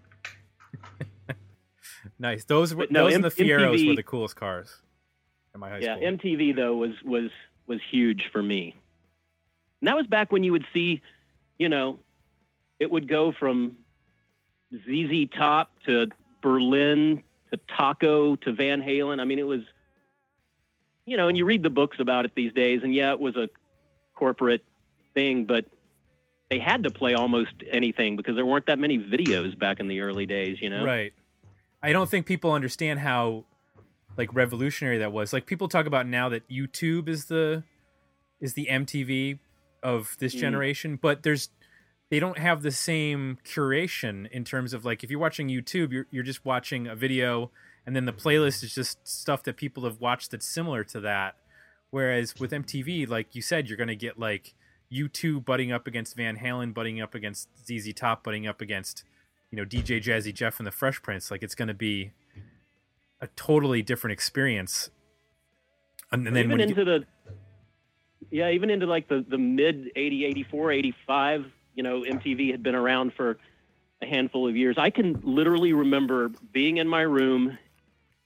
Nice. 2.19 2.45
Those 2.45 2.75
were 2.75 2.85
But 2.85 2.93
no, 2.93 3.05
those 3.05 3.15
and 3.15 3.25
the 3.25 3.31
Fieros 3.31 3.75
MTV 3.75 3.89
were 3.89 3.97
the 3.97 4.03
coolest 4.03 4.37
cars 4.37 4.75
in 5.55 5.61
my 5.61 5.71
high 5.71 5.79
yeah, 5.79 5.97
school. 5.97 6.09
MTV 6.09 6.57
though 6.57 6.75
was 6.75 6.93
was 7.03 7.31
was 7.67 7.79
huge 7.91 8.29
for 8.33 8.43
me. 8.43 8.75
And 9.81 9.89
that 9.89 9.97
was 9.97 10.07
back 10.07 10.33
when 10.33 10.43
you 10.43 10.53
would 10.53 10.67
see, 10.73 11.01
you 11.59 11.69
know, 11.69 11.99
it 12.79 12.91
would 12.91 13.09
go 13.09 13.33
from 13.33 13.77
ZZ 14.75 15.29
Top 15.37 15.73
to 15.87 16.09
Berlin 16.43 17.23
to 17.51 17.59
Taco 17.77 18.37
to 18.37 18.53
Van 18.53 18.83
Halen. 18.83 19.21
I 19.21 19.25
mean, 19.25 19.39
it 19.39 19.47
was, 19.47 19.61
you 21.11 21.17
know, 21.17 21.27
and 21.27 21.37
you 21.37 21.45
read 21.45 21.65
the 21.65 21.71
books 21.71 21.97
about 21.99 22.25
it 22.25 22.31
these 22.37 22.53
days, 22.53 22.83
and 22.85 22.95
yeah, 22.95 23.11
it 23.13 23.19
was 23.19 23.35
a 23.35 23.49
corporate 24.15 24.65
thing, 25.13 25.45
but 25.45 25.65
they 26.51 26.61
had 26.61 26.85
to 26.85 26.91
play 26.91 27.15
almost 27.15 27.51
anything 27.69 28.17
because 28.17 28.37
there 28.37 28.47
weren't 28.47 28.67
that 28.67 28.79
many 28.79 28.97
videos 28.97 29.59
back 29.59 29.81
in 29.81 29.89
the 29.89 30.03
early 30.03 30.25
days, 30.25 30.59
you 30.61 30.71
know. 30.71 30.85
Right. 30.85 31.13
I 31.83 31.93
don't 31.93 32.09
think 32.09 32.27
people 32.27 32.53
understand 32.53 33.01
how 33.01 33.45
like 34.17 34.33
revolutionary 34.35 34.99
that 34.99 35.11
was. 35.11 35.33
Like 35.33 35.47
people 35.47 35.67
talk 35.67 35.87
about 35.87 36.07
now 36.07 36.29
that 36.29 36.49
YouTube 36.49 37.09
is 37.09 37.25
the 37.25 37.65
is 38.41 38.55
the 38.55 38.69
MTV 38.71 39.41
of 39.83 40.17
this 40.21 40.35
Mm. 40.37 40.39
generation, 40.39 40.99
but 41.01 41.25
there's 41.25 41.49
they 42.11 42.21
don't 42.21 42.39
have 42.39 42.63
the 42.63 42.71
same 42.71 43.39
curation 43.45 44.31
in 44.31 44.45
terms 44.45 44.73
of 44.75 44.85
like 44.85 45.03
if 45.03 45.11
you're 45.11 45.21
watching 45.21 45.49
YouTube, 45.49 45.91
you're 45.91 46.07
you're 46.13 46.23
just 46.23 46.45
watching 46.45 46.87
a 46.87 46.95
video 46.95 47.51
and 47.87 47.97
then 47.97 48.05
the 48.05 48.13
playlist 48.13 48.63
is 48.63 48.75
just 48.75 49.07
stuff 49.07 49.43
that 49.45 49.57
people 49.57 49.85
have 49.85 50.01
watched 50.01 50.31
that's 50.31 50.47
similar 50.47 50.85
to 50.85 51.01
that. 51.01 51.37
Whereas 51.91 52.39
with 52.39 52.53
MTV, 52.53 53.09
like 53.09 53.35
you 53.35 53.43
said, 53.43 53.69
you're 53.69 53.77
going 53.77 53.89
to 53.89 53.97
get 53.97 54.19
like 54.19 54.55
U2 54.93 55.45
butting 55.45 55.73
up 55.73 55.87
against 55.87 56.17
Van 56.17 56.37
Halen, 56.37 56.73
butting 56.73 57.01
up 57.01 57.15
against 57.15 57.49
ZZ 57.67 57.93
Top, 57.95 58.23
butting 58.23 58.47
up 58.47 58.61
against 58.61 59.05
you 59.51 59.57
know 59.57 59.65
DJ 59.65 60.03
Jazzy 60.03 60.33
Jeff 60.33 60.59
and 60.59 60.67
the 60.67 60.73
Fresh 60.73 61.03
Prince. 61.03 61.31
Like 61.31 61.43
it's 61.43 61.55
going 61.55 61.69
to 61.69 61.75
be 61.75 62.13
a 63.21 63.27
totally 63.29 63.83
different 63.83 64.13
experience. 64.13 64.91
And, 66.13 66.27
and 66.27 66.35
then 66.35 66.47
even 66.47 66.61
into 66.61 66.85
the 66.85 67.05
yeah 68.31 68.51
even 68.51 68.71
into 68.71 68.87
like 68.87 69.09
the 69.09 69.25
the 69.29 69.39
mid 69.39 69.91
80 69.97 70.25
84 70.25 70.73
85 70.73 71.45
you 71.75 71.83
know 71.83 72.03
mtv 72.03 72.51
had 72.51 72.63
been 72.63 72.75
around 72.75 73.13
for 73.15 73.39
a 74.03 74.07
handful 74.07 74.49
of 74.49 74.57
years 74.57 74.77
i 74.79 74.91
can 74.91 75.21
literally 75.23 75.73
remember 75.73 76.31
being 76.53 76.79
in 76.79 76.89
my 76.89 77.03
room 77.03 77.59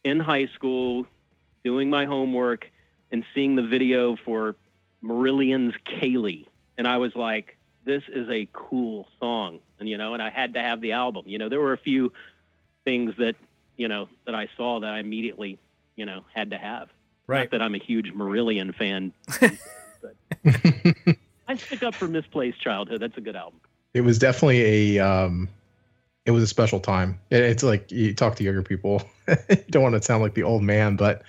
in 0.04 0.20
high 0.20 0.46
school 0.54 1.06
doing 1.64 1.90
my 1.90 2.04
homework 2.04 2.70
and 3.10 3.24
seeing 3.34 3.56
the 3.56 3.62
video 3.62 4.16
for 4.24 4.56
marillion's 5.02 5.74
Kayleigh 5.84 6.46
and 6.78 6.86
i 6.86 6.96
was 6.96 7.14
like 7.14 7.56
this 7.84 8.02
is 8.08 8.28
a 8.30 8.48
cool 8.52 9.08
song 9.20 9.58
and 9.78 9.88
you 9.88 9.98
know 9.98 10.14
and 10.14 10.22
i 10.22 10.30
had 10.30 10.54
to 10.54 10.60
have 10.60 10.80
the 10.80 10.92
album 10.92 11.24
you 11.26 11.38
know 11.38 11.48
there 11.48 11.60
were 11.60 11.72
a 11.72 11.78
few 11.78 12.12
things 12.84 13.14
that 13.18 13.34
you 13.76 13.88
know 13.88 14.08
that 14.26 14.34
i 14.34 14.48
saw 14.56 14.80
that 14.80 14.90
i 14.90 14.98
immediately 14.98 15.58
you 15.96 16.06
know 16.06 16.24
had 16.34 16.50
to 16.50 16.58
have 16.58 16.88
right, 17.26 17.40
not 17.40 17.50
that 17.52 17.62
I'm 17.62 17.74
a 17.74 17.78
huge 17.78 18.12
Marillion 18.12 18.74
fan. 18.74 19.12
but 19.40 21.16
I 21.48 21.56
stick 21.56 21.82
up 21.82 21.94
for 21.94 22.08
Misplaced 22.08 22.60
Childhood. 22.60 23.00
That's 23.00 23.16
a 23.16 23.20
good 23.20 23.36
album. 23.36 23.60
it 23.92 24.02
was 24.02 24.18
definitely 24.18 24.98
a 24.98 25.04
um 25.04 25.48
it 26.26 26.30
was 26.30 26.42
a 26.42 26.46
special 26.46 26.80
time. 26.80 27.18
It's 27.30 27.62
like 27.62 27.90
you 27.90 28.14
talk 28.14 28.36
to 28.36 28.44
younger 28.44 28.62
people. 28.62 29.02
Don't 29.70 29.82
want 29.82 29.94
to 29.94 30.02
sound 30.02 30.22
like 30.22 30.34
the 30.34 30.42
old 30.42 30.62
man 30.62 30.96
but 30.96 31.22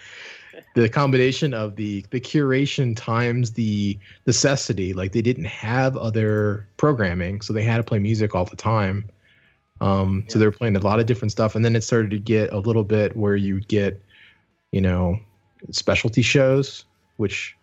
the 0.74 0.90
combination 0.90 1.54
of 1.54 1.76
the 1.76 2.06
the 2.12 2.20
curation 2.20 2.96
times 2.96 3.54
the 3.54 3.98
necessity 4.26 4.94
like 4.94 5.14
they 5.14 5.22
didn't 5.22 5.46
have 5.46 5.96
other 5.96 6.68
programming 6.78 7.40
so 7.42 7.54
they 7.54 7.64
had 7.64 7.78
to 7.78 7.84
play 7.84 8.00
music 8.00 8.36
all 8.36 8.46
the 8.46 8.56
time. 8.56 9.10
Um 9.82 10.26
so 10.28 10.40
they 10.40 10.46
were 10.46 10.52
playing 10.52 10.76
a 10.76 10.80
lot 10.80 11.00
of 11.00 11.06
different 11.06 11.32
stuff 11.32 11.56
and 11.56 11.66
then 11.66 11.76
it 11.76 11.84
started 11.84 12.12
to 12.12 12.20
get 12.20 12.54
a 12.54 12.60
little 12.60 12.84
bit 12.84 13.16
where 13.18 13.36
you 13.36 13.62
get 13.62 14.02
you 14.72 14.82
know 14.82 15.20
specialty 15.72 16.22
shows 16.22 16.86
which 17.18 17.56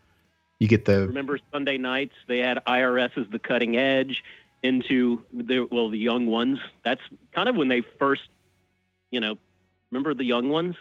you 0.59 0.69
get 0.69 0.85
the 0.85 1.09
Remember 1.09 1.39
Sunday 1.51 1.77
nights? 1.77 2.15
They 2.29 2.39
had 2.39 2.65
IRS 2.67 3.19
as 3.19 3.27
the 3.31 3.39
cutting 3.41 3.77
edge 3.77 4.23
into 4.63 5.23
the 5.33 5.67
well, 5.71 5.91
the 5.91 5.99
young 5.99 6.27
ones. 6.27 6.59
That's 6.85 7.01
kind 7.35 7.49
of 7.49 7.57
when 7.57 7.69
they 7.69 7.83
first, 7.99 8.23
you 9.11 9.21
know, 9.21 9.37
remember 9.91 10.15
the 10.15 10.25
young 10.25 10.49
ones? 10.49 10.77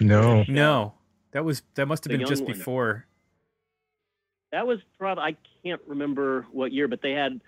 no 0.00 0.44
no, 0.48 0.92
that 1.32 1.44
was 1.44 1.62
that 1.74 1.86
must 1.86 2.04
have 2.04 2.10
The 2.10 2.18
been 2.18 2.26
just 2.26 2.44
one. 2.44 2.52
before. 2.52 3.06
That 4.52 4.66
was 4.66 4.78
probably 4.98 5.24
I 5.24 5.36
can't 5.62 5.80
remember 5.86 6.46
what 6.52 6.72
year, 6.72 6.88
but 6.88 7.00
they 7.02 7.12
had 7.12 7.40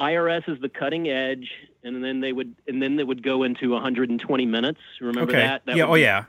IRS 0.00 0.48
as 0.48 0.60
the 0.60 0.68
cutting 0.68 1.08
edge, 1.08 1.50
and 1.82 2.02
then 2.02 2.20
they 2.20 2.32
would 2.32 2.54
and 2.66 2.82
then 2.82 2.96
they 2.96 3.04
would 3.04 3.22
go 3.22 3.42
into 3.42 3.70
120 3.70 4.46
minutes. 4.46 4.80
Remember 5.00 5.22
okay, 5.30 5.40
that? 5.40 5.62
that 5.66 5.76
yeah, 5.76 5.84
would 5.84 5.90
oh 5.90 5.94
be- 5.94 6.00
yeah, 6.02 6.24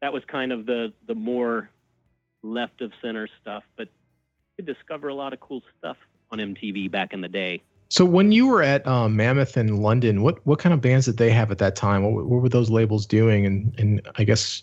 that 0.00 0.12
was 0.12 0.22
kind 0.26 0.52
of 0.52 0.66
the 0.66 0.92
the 1.06 1.14
more 1.14 1.70
left 2.42 2.80
of 2.80 2.92
center 3.02 3.28
stuff, 3.40 3.64
but 3.76 3.88
you 4.56 4.64
could 4.64 4.66
discover 4.66 5.08
a 5.08 5.14
lot 5.14 5.32
of 5.32 5.40
cool 5.40 5.62
stuff 5.78 5.96
on 6.30 6.38
MTV 6.38 6.90
back 6.90 7.12
in 7.12 7.20
the 7.20 7.28
day. 7.28 7.62
So 7.90 8.04
when 8.04 8.32
you 8.32 8.46
were 8.46 8.62
at 8.62 8.86
um, 8.86 9.16
Mammoth 9.16 9.56
in 9.56 9.78
London, 9.78 10.22
what 10.22 10.44
what 10.46 10.58
kind 10.58 10.74
of 10.74 10.80
bands 10.80 11.06
did 11.06 11.16
they 11.16 11.30
have 11.30 11.50
at 11.50 11.58
that 11.58 11.74
time? 11.74 12.02
What, 12.02 12.26
what 12.26 12.42
were 12.42 12.48
those 12.48 12.70
labels 12.70 13.06
doing? 13.06 13.46
And 13.46 13.74
and 13.78 14.08
I 14.16 14.24
guess 14.24 14.62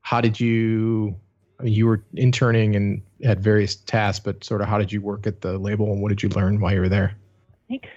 how 0.00 0.20
did 0.20 0.40
you? 0.40 1.14
You 1.62 1.86
were 1.86 2.02
interning 2.14 2.74
and 2.74 3.00
had 3.22 3.40
various 3.40 3.76
tasks, 3.76 4.22
but 4.24 4.42
sort 4.42 4.60
of 4.60 4.66
how 4.66 4.78
did 4.78 4.90
you 4.90 5.00
work 5.00 5.26
at 5.26 5.40
the 5.40 5.56
label 5.56 5.92
and 5.92 6.02
what 6.02 6.08
did 6.08 6.22
you 6.22 6.28
learn 6.30 6.60
while 6.60 6.74
you 6.74 6.80
were 6.80 6.88
there? 6.88 7.14
I 7.52 7.68
think 7.68 7.88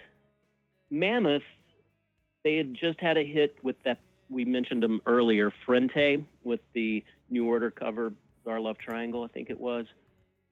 Mammoth, 0.92 1.42
they 2.44 2.58
had 2.58 2.74
just 2.76 3.00
had 3.00 3.18
a 3.18 3.24
hit 3.24 3.58
with 3.64 3.76
that 3.84 3.98
we 4.30 4.46
mentioned 4.46 4.84
them 4.84 5.02
earlier, 5.06 5.52
Frente 5.66 6.26
with 6.44 6.60
the 6.74 7.04
New 7.30 7.48
Order 7.48 7.72
cover, 7.72 8.14
Our 8.46 8.60
Love 8.60 8.78
Triangle, 8.78 9.24
I 9.24 9.28
think 9.28 9.50
it 9.50 9.60
was. 9.60 9.86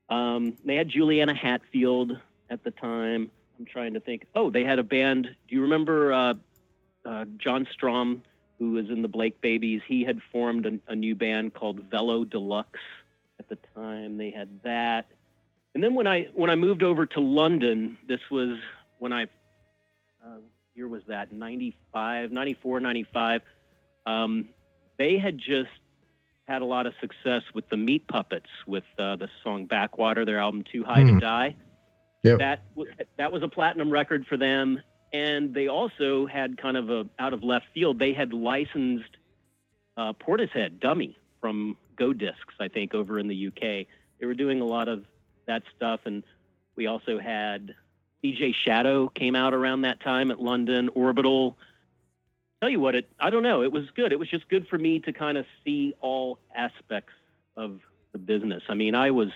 Um, 0.09 0.57
they 0.63 0.75
had 0.75 0.89
Juliana 0.89 1.33
Hatfield 1.33 2.19
at 2.49 2.63
the 2.63 2.71
time. 2.71 3.31
I'm 3.59 3.65
trying 3.65 3.93
to 3.93 3.99
think. 3.99 4.25
Oh, 4.35 4.49
they 4.49 4.63
had 4.63 4.79
a 4.79 4.83
band. 4.83 5.23
Do 5.47 5.55
you 5.55 5.61
remember 5.61 6.11
uh, 6.13 6.33
uh, 7.05 7.25
John 7.37 7.67
Strohm, 7.77 8.21
who 8.59 8.71
was 8.71 8.89
in 8.89 9.01
the 9.01 9.07
Blake 9.07 9.39
Babies? 9.41 9.81
He 9.87 10.03
had 10.03 10.19
formed 10.31 10.65
a, 10.65 10.79
a 10.91 10.95
new 10.95 11.15
band 11.15 11.53
called 11.53 11.79
Velo 11.89 12.25
Deluxe 12.25 12.79
at 13.39 13.47
the 13.47 13.57
time. 13.73 14.17
They 14.17 14.31
had 14.31 14.49
that. 14.63 15.07
And 15.73 15.83
then 15.83 15.93
when 15.95 16.07
I 16.07 16.27
when 16.33 16.49
I 16.49 16.55
moved 16.55 16.83
over 16.83 17.05
to 17.05 17.19
London, 17.19 17.97
this 18.07 18.21
was 18.29 18.57
when 18.99 19.13
I 19.13 19.23
uh, 20.25 20.37
year 20.73 20.87
was 20.87 21.03
that 21.07 21.31
95 21.31 22.31
94 22.31 22.79
95 22.81 23.41
um, 24.05 24.49
they 24.97 25.17
had 25.17 25.37
just 25.37 25.69
had 26.47 26.61
a 26.61 26.65
lot 26.65 26.85
of 26.85 26.93
success 26.99 27.41
with 27.53 27.67
the 27.69 27.77
meat 27.77 28.07
puppets 28.07 28.49
with 28.67 28.83
uh, 28.99 29.15
the 29.15 29.29
song 29.43 29.65
backwater 29.65 30.25
their 30.25 30.39
album 30.39 30.63
too 30.69 30.83
high 30.83 31.01
Hmm. 31.01 31.15
to 31.15 31.19
die 31.19 31.55
Yep. 32.25 32.39
that 32.39 32.61
that 33.17 33.31
was 33.31 33.43
a 33.43 33.47
platinum 33.47 33.89
record 33.89 34.25
for 34.27 34.37
them 34.37 34.81
and 35.13 35.53
they 35.53 35.67
also 35.67 36.25
had 36.25 36.57
kind 36.57 36.77
of 36.77 36.89
a 36.89 37.07
out 37.19 37.33
of 37.33 37.43
left 37.43 37.65
field 37.73 37.99
they 37.99 38.13
had 38.13 38.33
licensed 38.33 39.17
uh, 39.97 40.13
portishead 40.13 40.79
dummy 40.79 41.17
from 41.39 41.77
go 41.95 42.13
discs 42.13 42.55
i 42.59 42.67
think 42.67 42.93
over 42.93 43.19
in 43.19 43.27
the 43.27 43.47
uk 43.47 43.61
they 43.61 44.25
were 44.25 44.33
doing 44.33 44.61
a 44.61 44.65
lot 44.65 44.87
of 44.87 45.05
that 45.45 45.63
stuff 45.75 46.01
and 46.05 46.23
we 46.75 46.87
also 46.87 47.19
had 47.19 47.75
DJ 48.25 48.53
Shadow 48.55 49.07
came 49.09 49.35
out 49.35 49.53
around 49.53 49.81
that 49.81 49.99
time 50.01 50.31
at 50.31 50.41
London. 50.41 50.89
Orbital. 50.95 51.57
Tell 52.59 52.69
you 52.69 52.79
what, 52.79 52.95
it 52.95 53.09
I 53.19 53.29
don't 53.29 53.43
know. 53.43 53.61
It 53.61 53.71
was 53.71 53.85
good. 53.95 54.11
It 54.11 54.19
was 54.19 54.29
just 54.29 54.49
good 54.49 54.67
for 54.67 54.77
me 54.77 54.99
to 55.01 55.13
kind 55.13 55.37
of 55.37 55.45
see 55.63 55.93
all 56.01 56.39
aspects 56.55 57.13
of 57.55 57.79
the 58.13 58.17
business. 58.17 58.63
I 58.67 58.73
mean, 58.73 58.95
I 58.95 59.11
was 59.11 59.29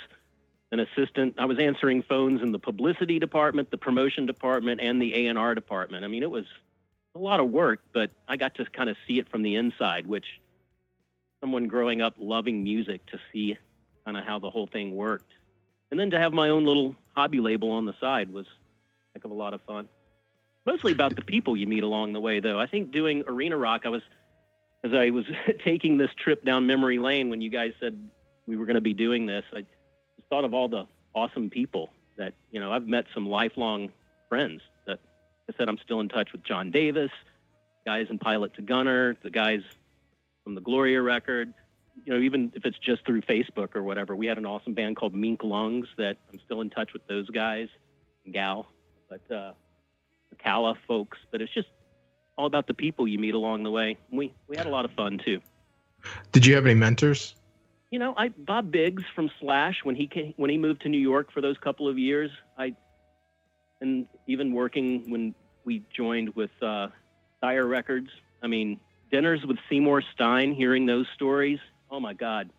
an 0.72 0.80
assistant. 0.80 1.36
I 1.38 1.46
was 1.46 1.60
answering 1.60 2.04
phones 2.04 2.42
in 2.42 2.52
the 2.52 2.60
publicity 2.60 3.20
department, 3.20 3.72
the 3.72 3.78
promotion 3.78 4.26
department, 4.26 4.82
and 4.82 5.02
the 5.02 5.14
A 5.16 5.28
and 5.28 5.38
R 5.38 5.56
department. 5.56 6.06
I 6.06 6.08
mean, 6.08 6.24
it 6.24 6.30
was 6.30 6.46
a 7.16 7.20
lot 7.20 7.40
of 7.40 7.50
work, 7.50 7.82
but 7.94 8.12
I 8.28 8.38
got 8.38 8.56
to 8.56 8.66
kind 8.66 8.90
of 8.90 8.98
see 9.08 9.20
it 9.20 9.30
from 9.30 9.42
the 9.42 9.56
inside, 9.56 10.06
which 10.06 10.26
someone 11.42 11.68
growing 11.68 12.02
up 12.02 12.16
loving 12.20 12.64
music 12.64 13.06
to 13.08 13.20
see 13.32 13.58
kind 14.06 14.18
of 14.18 14.26
how 14.26 14.40
the 14.40 14.50
whole 14.50 14.68
thing 14.68 14.96
worked. 14.96 15.32
And 15.92 16.00
then 16.00 16.12
to 16.12 16.20
have 16.20 16.34
my 16.34 16.50
own 16.50 16.66
little 16.66 16.96
hobby 17.16 17.40
label 17.40 17.72
on 17.72 17.86
the 17.86 17.96
side 18.00 18.32
was 18.32 18.46
a 18.46 18.50
heck 19.16 19.26
of 19.26 19.32
a 19.32 19.36
lot 19.36 19.54
of 19.54 19.62
fun. 19.64 19.88
Mostly 20.66 20.92
about 20.92 21.16
the 21.16 21.24
people 21.24 21.58
you 21.58 21.66
meet 21.66 21.84
along 21.84 22.14
the 22.14 22.20
way, 22.20 22.40
though. 22.40 22.60
I 22.60 22.68
think 22.68 22.92
doing 22.92 23.24
Arena 23.28 23.58
Rock, 23.58 23.82
I 23.86 23.90
was, 23.90 24.04
as 24.84 24.94
I 24.94 25.10
was 25.10 25.26
taking 25.64 25.98
this 25.98 26.12
trip 26.24 26.46
down 26.46 26.68
memory 26.68 27.00
lane 27.00 27.30
when 27.30 27.42
you 27.42 27.50
guys 27.50 27.74
said 27.80 27.98
we 28.46 28.56
were 28.56 28.66
going 28.66 28.76
to 28.76 28.82
be 28.82 28.94
doing 28.94 29.26
this, 29.26 29.44
I 29.52 29.66
thought 30.30 30.46
of 30.46 30.54
all 30.54 30.68
the 30.68 30.86
awesome 31.14 31.50
people 31.50 31.90
that, 32.18 32.34
you 32.52 32.60
know, 32.60 32.72
I've 32.72 32.88
met 32.88 33.06
some 33.14 33.28
lifelong 33.28 33.92
friends 34.28 34.62
that 34.86 35.00
I 35.50 35.54
said 35.58 35.70
I'm 35.70 35.80
still 35.84 36.00
in 36.00 36.10
touch 36.10 36.32
with 36.32 36.44
John 36.44 36.72
Davis, 36.72 37.12
guys 37.86 38.08
in 38.10 38.20
Pilot 38.20 38.54
to 38.56 38.62
Gunner, 38.62 39.18
the 39.24 39.30
guys 39.30 39.62
from 40.44 40.56
the 40.56 40.62
Gloria 40.62 41.02
record. 41.02 41.54
You 42.06 42.14
know, 42.14 42.20
even 42.20 42.52
if 42.56 42.66
it's 42.66 42.78
just 42.78 43.06
through 43.06 43.22
Facebook 43.22 43.76
or 43.76 43.84
whatever, 43.84 44.16
we 44.16 44.26
had 44.26 44.38
an 44.38 44.46
awesome 44.46 44.74
band 44.74 44.96
called 44.96 45.14
Mink 45.14 45.44
Lungs 45.44 45.88
that 45.98 46.18
I'm 46.32 46.40
still 46.46 46.62
in 46.62 46.70
touch 46.70 46.94
with 46.94 47.06
those 47.08 47.30
guys 47.30 47.68
and 48.26 48.34
gal. 48.34 48.68
But 49.10 49.22
uh, 49.34 49.54
the 50.30 50.36
Calla 50.38 50.76
folks, 50.88 51.18
but 51.32 51.42
it's 51.42 51.54
just 51.54 51.68
all 52.38 52.46
about 52.46 52.68
the 52.68 52.74
people 52.74 53.08
you 53.08 53.20
meet 53.20 53.34
along 53.34 53.64
the 53.64 53.72
way. 53.72 53.98
We 54.12 54.34
we 54.48 54.56
had 54.56 54.66
a 54.66 54.70
lot 54.70 54.86
of 54.86 54.92
fun 54.92 55.20
too. 55.24 55.42
Did 56.32 56.46
you 56.46 56.56
have 56.56 56.66
any 56.66 56.76
mentors? 56.76 57.36
You 57.92 57.98
know, 57.98 58.14
I 58.16 58.30
Bob 58.30 58.72
Biggs 58.72 59.04
from 59.16 59.32
Slash 59.40 59.84
when 59.84 59.96
he 59.96 60.08
came, 60.08 60.34
when 60.38 60.50
he 60.50 60.58
moved 60.58 60.82
to 60.82 60.90
New 60.90 61.00
York 61.00 61.32
for 61.32 61.42
those 61.42 61.58
couple 61.58 61.88
of 61.88 61.98
years. 61.98 62.30
I 62.58 62.76
and 63.82 64.06
even 64.28 64.54
working 64.54 65.10
when 65.10 65.34
we 65.66 65.84
joined 65.96 66.36
with 66.36 66.52
uh, 66.62 66.90
Sire 67.42 67.66
Records. 67.66 68.10
I 68.44 68.48
mean, 68.48 68.80
dinners 69.12 69.44
with 69.46 69.58
Seymour 69.70 70.04
Stein, 70.14 70.54
hearing 70.54 70.86
those 70.86 71.08
stories. 71.16 71.60
Oh 71.90 72.00
my 72.00 72.14
God, 72.14 72.50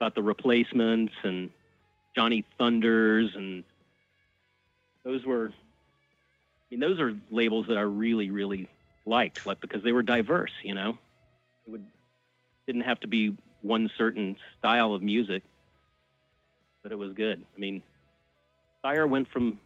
about 0.00 0.14
the 0.14 0.22
replacements 0.22 1.12
and 1.24 1.50
Johnny 2.14 2.44
Thunders 2.58 3.32
and 3.34 3.64
those 5.04 5.24
were. 5.24 5.48
I 5.48 6.74
mean, 6.76 6.80
those 6.80 7.00
are 7.00 7.12
labels 7.30 7.66
that 7.68 7.76
I 7.76 7.82
really, 7.82 8.30
really 8.30 8.68
liked, 9.04 9.44
like 9.44 9.60
because 9.60 9.82
they 9.82 9.92
were 9.92 10.02
diverse. 10.02 10.52
You 10.62 10.74
know, 10.74 10.98
it 11.66 11.70
would 11.70 11.84
didn't 12.66 12.82
have 12.82 13.00
to 13.00 13.08
be 13.08 13.36
one 13.62 13.90
certain 13.96 14.36
style 14.58 14.92
of 14.94 15.02
music, 15.02 15.42
but 16.82 16.92
it 16.92 16.96
was 16.98 17.12
good. 17.14 17.44
I 17.56 17.60
mean, 17.60 17.82
Sire 18.82 19.06
went 19.06 19.28
from 19.32 19.58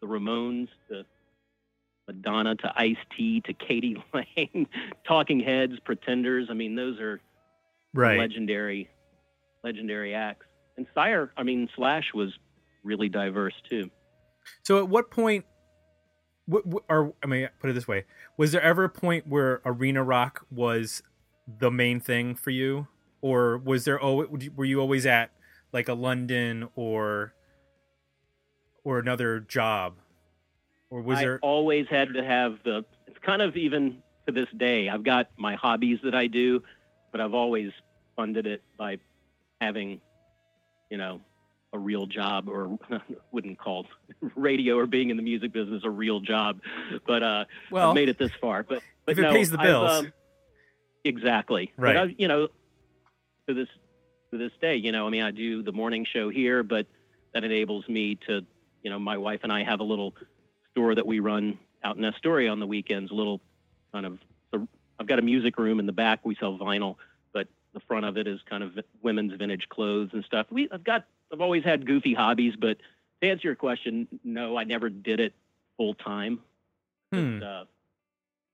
the 0.00 0.06
Ramones 0.06 0.68
to 0.88 1.04
Madonna 2.06 2.54
to 2.56 2.72
Ice 2.76 2.96
T 3.16 3.40
to 3.42 3.52
k.d. 3.52 3.96
Lang, 4.14 4.68
Talking 5.06 5.40
Heads, 5.40 5.74
Pretenders. 5.84 6.46
I 6.50 6.54
mean, 6.54 6.74
those 6.74 7.00
are 7.00 7.20
Right. 7.94 8.18
legendary, 8.18 8.88
legendary 9.64 10.14
acts. 10.14 10.44
And 10.76 10.86
Sire, 10.94 11.32
I 11.36 11.42
mean, 11.42 11.68
Slash 11.74 12.12
was 12.14 12.30
really 12.84 13.08
diverse 13.08 13.54
too. 13.70 13.90
So 14.62 14.78
at 14.78 14.88
what 14.88 15.10
point, 15.10 15.44
what, 16.44 16.66
what- 16.66 16.84
or 16.90 17.14
I 17.24 17.26
mean, 17.26 17.48
put 17.58 17.70
it 17.70 17.72
this 17.72 17.88
way: 17.88 18.04
was 18.36 18.52
there 18.52 18.60
ever 18.62 18.84
a 18.84 18.88
point 18.90 19.26
where 19.26 19.62
arena 19.64 20.04
rock 20.04 20.46
was 20.50 21.02
the 21.48 21.70
main 21.70 21.98
thing 22.00 22.34
for 22.34 22.50
you, 22.50 22.86
or 23.26 23.58
was 23.58 23.84
there? 23.84 24.02
Oh, 24.02 24.24
were 24.54 24.64
you 24.64 24.80
always 24.80 25.04
at 25.04 25.30
like 25.72 25.88
a 25.88 25.94
London 25.94 26.68
or 26.76 27.34
or 28.84 28.98
another 29.00 29.40
job, 29.40 29.94
or 30.90 31.02
was 31.02 31.18
I 31.18 31.22
there? 31.22 31.38
always 31.42 31.86
had 31.90 32.14
to 32.14 32.24
have 32.24 32.58
the. 32.64 32.84
It's 33.08 33.18
kind 33.24 33.42
of 33.42 33.56
even 33.56 33.98
to 34.26 34.32
this 34.32 34.48
day. 34.56 34.88
I've 34.88 35.02
got 35.02 35.30
my 35.36 35.56
hobbies 35.56 35.98
that 36.04 36.14
I 36.14 36.28
do, 36.28 36.62
but 37.10 37.20
I've 37.20 37.34
always 37.34 37.72
funded 38.14 38.46
it 38.46 38.62
by 38.78 38.98
having, 39.60 40.00
you 40.90 40.98
know, 40.98 41.20
a 41.72 41.78
real 41.78 42.06
job, 42.06 42.48
or 42.48 42.78
wouldn't 43.32 43.58
call 43.58 43.86
radio 44.36 44.78
or 44.78 44.86
being 44.86 45.10
in 45.10 45.16
the 45.16 45.22
music 45.22 45.52
business 45.52 45.82
a 45.84 45.90
real 45.90 46.20
job, 46.20 46.60
but 47.08 47.22
uh, 47.24 47.44
Well, 47.72 47.88
I've 47.88 47.94
made 47.96 48.08
it 48.08 48.18
this 48.18 48.30
far. 48.40 48.62
But 48.62 48.82
but 49.04 49.12
if 49.12 49.18
it 49.18 49.22
no, 49.22 49.32
pays 49.32 49.50
the 49.50 49.58
bills. 49.58 49.90
um, 49.90 50.12
exactly. 51.04 51.72
Right. 51.76 51.94
But 51.96 52.02
I, 52.10 52.14
you 52.18 52.28
know, 52.28 52.48
to 53.48 53.54
this 53.54 53.68
to 54.30 54.38
this 54.38 54.52
day, 54.60 54.76
you 54.76 54.92
know, 54.92 55.06
I 55.06 55.10
mean, 55.10 55.22
I 55.22 55.30
do 55.30 55.62
the 55.62 55.72
morning 55.72 56.04
show 56.04 56.28
here, 56.28 56.62
but 56.62 56.86
that 57.32 57.44
enables 57.44 57.88
me 57.88 58.16
to, 58.26 58.44
you 58.82 58.90
know, 58.90 58.98
my 58.98 59.16
wife 59.16 59.40
and 59.42 59.52
I 59.52 59.62
have 59.62 59.80
a 59.80 59.84
little 59.84 60.14
store 60.72 60.94
that 60.94 61.06
we 61.06 61.20
run 61.20 61.58
out 61.84 61.96
in 61.96 62.04
Astoria 62.04 62.50
on 62.50 62.60
the 62.60 62.66
weekends. 62.66 63.10
A 63.10 63.14
little 63.14 63.40
kind 63.92 64.06
of. 64.06 64.18
So 64.52 64.66
I've 64.98 65.06
got 65.06 65.18
a 65.18 65.22
music 65.22 65.58
room 65.58 65.80
in 65.80 65.86
the 65.86 65.92
back. 65.92 66.20
We 66.24 66.34
sell 66.34 66.58
vinyl, 66.58 66.96
but 67.32 67.48
the 67.72 67.80
front 67.80 68.04
of 68.04 68.16
it 68.16 68.26
is 68.26 68.40
kind 68.48 68.62
of 68.62 68.78
women's 69.02 69.32
vintage 69.34 69.68
clothes 69.68 70.10
and 70.12 70.24
stuff. 70.24 70.46
We 70.50 70.68
I've 70.70 70.84
got. 70.84 71.06
I've 71.32 71.40
always 71.40 71.64
had 71.64 71.86
goofy 71.86 72.14
hobbies, 72.14 72.54
but 72.56 72.78
to 73.20 73.28
answer 73.28 73.48
your 73.48 73.56
question, 73.56 74.06
no, 74.22 74.56
I 74.56 74.62
never 74.62 74.88
did 74.88 75.18
it 75.18 75.34
full 75.76 75.94
time. 75.94 76.40
hmm. 77.12 77.40
But, 77.40 77.46
uh, 77.46 77.64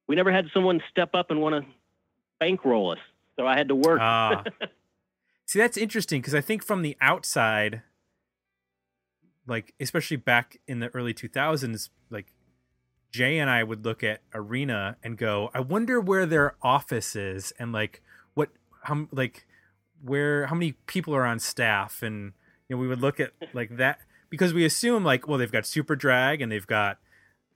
we 0.09 0.17
never 0.17 0.33
had 0.33 0.49
someone 0.53 0.83
step 0.91 1.15
up 1.15 1.31
and 1.31 1.41
want 1.41 1.65
to 1.65 1.71
bankroll 2.41 2.93
us, 2.93 2.99
so 3.37 3.47
I 3.47 3.57
had 3.57 3.69
to 3.69 3.75
work. 3.75 4.01
Ah. 4.01 4.43
See, 5.53 5.59
that's 5.59 5.77
interesting 5.77 6.23
because 6.23 6.35
I 6.35 6.41
think 6.41 6.65
from 6.65 6.81
the 6.81 6.97
outside, 7.03 7.83
like 9.47 9.75
especially 9.79 10.17
back 10.17 10.57
in 10.67 10.81
the 10.81 10.89
early 10.95 11.13
2000s, 11.13 11.91
like 12.09 12.33
Jay 13.11 13.37
and 13.37 13.51
I 13.51 13.63
would 13.63 13.85
look 13.85 14.03
at 14.03 14.23
Arena 14.33 14.97
and 15.05 15.19
go, 15.19 15.51
I 15.53 15.61
wonder 15.61 16.01
where 16.01 16.25
their 16.25 16.55
office 16.63 17.15
is 17.15 17.53
and 17.59 17.71
like 17.71 18.01
what 18.33 18.49
how 18.85 19.09
like 19.13 19.45
where 20.03 20.47
how 20.47 20.55
many 20.55 20.73
people 20.87 21.15
are 21.15 21.27
on 21.27 21.39
staff 21.39 22.03
and 22.03 22.33
you 22.71 22.75
know 22.75 22.81
we 22.81 22.89
would 22.89 23.03
look 23.03 23.21
at 23.21 23.33
like 23.53 23.77
that 23.77 23.99
because 24.31 24.55
we 24.55 24.65
assume 24.65 25.05
like 25.05 25.29
well 25.29 25.37
they've 25.37 25.53
got 25.53 25.65
Superdrag 25.65 26.43
and 26.43 26.51
they've 26.51 26.67
got 26.67 26.97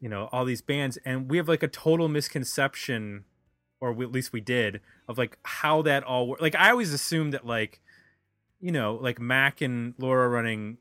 you 0.01 0.11
know 0.11 0.29
all 0.33 0.45
these 0.45 0.61
bands 0.61 0.99
and 1.07 1.31
we 1.31 1.39
have 1.39 1.49
like 1.49 1.63
a 1.63 1.69
total 1.69 2.11
misconception 2.11 3.25
or 3.81 3.95
we, 3.95 4.05
at 4.05 4.13
least 4.13 4.35
we 4.35 4.43
did 4.43 4.83
of 5.09 5.17
like 5.17 5.39
how 5.45 5.81
that 5.81 6.03
all 6.05 6.29
works. 6.29 6.43
Like 6.43 6.55
I 6.55 6.69
always 6.71 6.93
assumed 6.93 7.33
that 7.33 7.47
like 7.47 7.81
you 8.61 8.73
know 8.73 8.99
like 9.01 9.21
Mac 9.21 9.61
and 9.61 9.95
Laura 9.99 10.29
running 10.29 10.79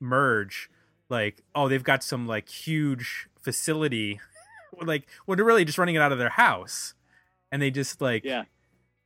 merge 0.00 0.70
like 1.10 1.42
oh 1.54 1.68
they've 1.68 1.84
got 1.84 2.02
some 2.02 2.26
like 2.26 2.48
huge 2.48 3.28
facility 3.40 4.20
like 4.82 5.06
well 5.26 5.36
they're 5.36 5.44
really 5.44 5.64
just 5.64 5.78
running 5.78 5.94
it 5.94 6.02
out 6.02 6.12
of 6.12 6.18
their 6.18 6.30
house. 6.30 6.94
And 7.50 7.62
they 7.62 7.70
just 7.70 8.00
like 8.02 8.24
yeah, 8.24 8.44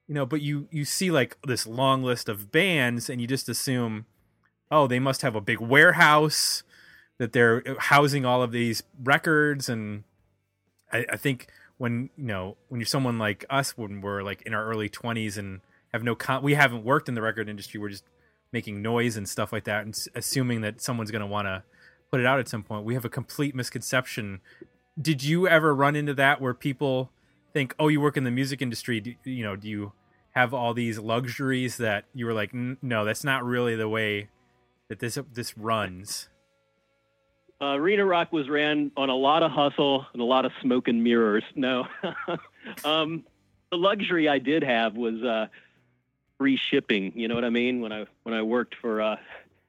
you 0.09 0.15
know 0.15 0.27
but 0.27 0.41
you 0.41 0.67
you 0.71 0.85
see 0.85 1.11
like 1.11 1.37
this 1.47 1.67
long 1.67 2.03
list 2.03 2.29
of 2.29 2.51
bands 2.51 3.09
and 3.09 3.21
you 3.21 3.27
just 3.27 3.49
assume 3.49 4.07
oh 4.71 4.87
they 4.89 4.99
must 4.99 5.23
have 5.23 5.37
a 5.37 5.41
big 5.41 5.61
warehouse 5.61 6.65
that 7.19 7.33
they're 7.33 7.63
uh, 7.69 7.75
housing 7.79 8.25
all 8.25 8.43
of 8.43 8.51
these 8.51 8.83
records. 9.03 9.69
And 9.69 10.03
i, 10.93 11.07
I 11.13 11.17
think 11.17 11.47
when 11.79 12.11
you 12.17 12.25
know 12.25 12.57
when 12.69 12.81
you're 12.81 12.87
someone 12.87 13.19
like 13.19 13.45
us 13.49 13.79
when 13.79 14.01
we're 14.01 14.23
like 14.23 14.43
in 14.43 14.55
our 14.55 14.65
early 14.65 14.89
20s 14.89 15.39
and 15.39 15.61
have 15.93 16.03
no 16.03 16.15
con- 16.15 16.43
we 16.43 16.55
haven't 16.55 16.85
worked 16.85 17.09
in 17.09 17.15
the 17.15 17.23
record 17.23 17.49
industry 17.49 17.79
we're 17.81 17.89
just 17.89 18.05
making 18.53 18.83
noise 18.83 19.17
and 19.17 19.29
stuff 19.29 19.53
like 19.53 19.65
that 19.65 19.85
and 19.85 19.95
s- 19.95 20.09
assuming 20.15 20.61
that 20.61 20.81
someone's 20.81 21.11
going 21.11 21.21
to 21.21 21.27
want 21.27 21.47
to 21.47 21.63
put 22.11 22.21
it 22.21 22.27
out 22.27 22.39
at 22.39 22.49
some 22.49 22.63
point. 22.63 22.85
We 22.85 22.95
have 22.95 23.07
a 23.07 23.09
complete 23.09 23.55
misconception. 23.55 24.41
Did 25.01 25.25
you 25.25 25.49
ever 25.49 25.75
run 25.75 25.97
into 25.97 26.13
that 26.15 26.41
where 26.41 26.53
people 26.53 27.11
think 27.53 27.75
oh 27.79 27.89
you 27.89 28.01
work 28.01 28.17
in 28.17 28.25
the 28.25 28.31
music 28.31 28.63
industry 28.63 29.01
do, 29.01 29.15
you 29.25 29.45
know 29.45 29.57
do 29.57 29.69
you 29.69 29.93
have 30.31 30.55
all 30.55 30.73
these 30.73 30.99
luxuries 30.99 31.77
that 31.77 32.05
you 32.15 32.25
were 32.25 32.33
like 32.33 32.53
no 32.55 33.05
that's 33.05 33.25
not 33.25 33.45
really 33.45 33.77
the 33.77 33.89
way 33.89 34.29
that 34.89 34.99
this 34.99 35.19
this 35.33 35.57
runs 35.59 36.29
uh, 37.61 37.77
Arena 37.77 38.05
Rock 38.05 38.33
was 38.33 38.49
ran 38.49 38.91
on 38.97 39.09
a 39.09 39.15
lot 39.15 39.45
of 39.45 39.53
hustle 39.53 40.05
and 40.13 40.21
a 40.21 40.25
lot 40.25 40.45
of 40.45 40.51
smoke 40.63 40.89
and 40.89 41.05
mirrors. 41.05 41.45
No, 41.55 41.87
um, 42.85 43.25
the 43.71 43.77
luxury 43.77 44.29
I 44.29 44.41
did 44.41 44.65
have 44.65 44.97
was 44.97 45.23
uh, 45.23 45.47
free 46.39 46.57
shipping. 46.57 47.13
You 47.15 47.29
know 47.29 47.35
what 47.35 47.45
I 47.45 47.51
mean? 47.51 47.81
When 47.81 47.93
I 47.93 48.07
when 48.23 48.35
I 48.35 48.43
worked 48.43 48.75
for 48.81 49.01
uh, 49.01 49.17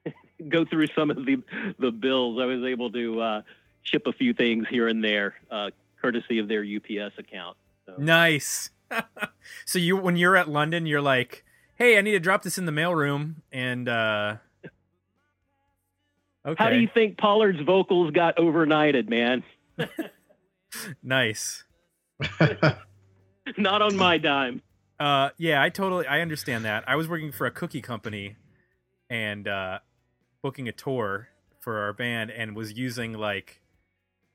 go 0.50 0.66
through 0.66 0.88
some 0.96 1.12
of 1.12 1.26
the 1.26 1.42
the 1.80 1.92
bills, 1.92 2.40
I 2.42 2.46
was 2.46 2.64
able 2.64 2.92
to 2.92 3.22
uh, 3.22 3.42
ship 3.84 4.08
a 4.08 4.14
few 4.14 4.34
things 4.34 4.68
here 4.70 4.88
and 4.88 5.04
there, 5.04 5.36
uh, 5.52 5.70
courtesy 6.02 6.40
of 6.40 6.48
their 6.48 6.64
UPS 6.64 7.18
account. 7.18 7.58
So. 7.86 7.96
Nice. 7.98 8.70
so 9.66 9.80
you 9.80 9.98
when 9.98 10.16
you're 10.16 10.36
at 10.36 10.50
London, 10.50 10.86
you're 10.86 11.02
like, 11.02 11.44
"Hey, 11.76 11.98
I 11.98 12.02
need 12.02 12.12
to 12.12 12.20
drop 12.20 12.44
this 12.44 12.58
in 12.58 12.66
the 12.66 12.72
mailroom," 12.72 13.36
and 13.52 13.90
uh, 13.90 14.38
Okay. 16.46 16.62
How 16.62 16.70
do 16.70 16.78
you 16.78 16.90
think 16.94 17.18
Pollard's 17.18 17.62
vocals 17.62 18.12
got 18.12 18.38
overnighted, 18.38 19.10
man? 19.10 19.44
Nice. 21.04 21.64
Not 23.58 23.82
on 23.84 23.96
my 23.96 24.18
dime. 24.18 24.64
Uh, 25.00 25.30
yeah, 25.38 25.62
I 25.62 25.70
totally 25.70 26.08
I 26.08 26.22
understand 26.22 26.66
that. 26.66 26.84
I 26.88 26.96
was 26.96 27.08
working 27.08 27.32
for 27.32 27.46
a 27.46 27.52
cookie 27.52 27.82
company 27.82 28.36
and 29.10 29.48
uh, 29.48 29.80
booking 30.42 30.68
a 30.68 30.72
tour 30.72 31.30
for 31.60 31.80
our 31.80 31.94
band, 31.94 32.30
and 32.32 32.56
was 32.56 32.74
using 32.74 33.14
like, 33.14 33.62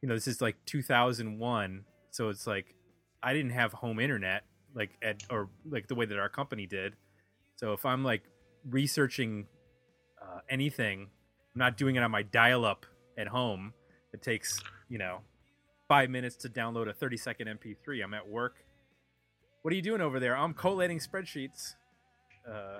you 0.00 0.08
know, 0.08 0.14
this 0.14 0.26
is 0.26 0.40
like 0.40 0.56
2001, 0.66 1.84
so 2.10 2.28
it's 2.28 2.46
like 2.46 2.74
I 3.22 3.32
didn't 3.32 3.52
have 3.52 3.72
home 3.72 4.00
internet 4.00 4.44
like 4.74 4.90
at 5.02 5.22
or 5.30 5.48
like 5.68 5.88
the 5.88 5.94
way 5.94 6.06
that 6.06 6.18
our 6.18 6.28
company 6.28 6.66
did. 6.66 6.94
So 7.56 7.72
if 7.72 7.84
I'm 7.84 8.04
like 8.04 8.22
researching 8.68 9.46
uh, 10.22 10.40
anything, 10.48 11.08
I'm 11.54 11.58
not 11.58 11.76
doing 11.76 11.96
it 11.96 12.02
on 12.02 12.10
my 12.10 12.22
dial-up 12.22 12.86
at 13.16 13.28
home. 13.28 13.72
It 14.12 14.22
takes 14.22 14.60
you 14.88 14.98
know 14.98 15.20
five 15.88 16.10
minutes 16.10 16.36
to 16.36 16.48
download 16.48 16.88
a 16.88 16.92
30 16.92 17.16
second 17.16 17.48
MP3. 17.48 18.02
I'm 18.02 18.14
at 18.14 18.28
work. 18.28 18.64
What 19.62 19.72
are 19.72 19.76
you 19.76 19.82
doing 19.82 20.00
over 20.00 20.20
there? 20.20 20.36
I'm 20.36 20.54
collating 20.54 20.98
spreadsheets. 20.98 21.74
Uh, 22.48 22.78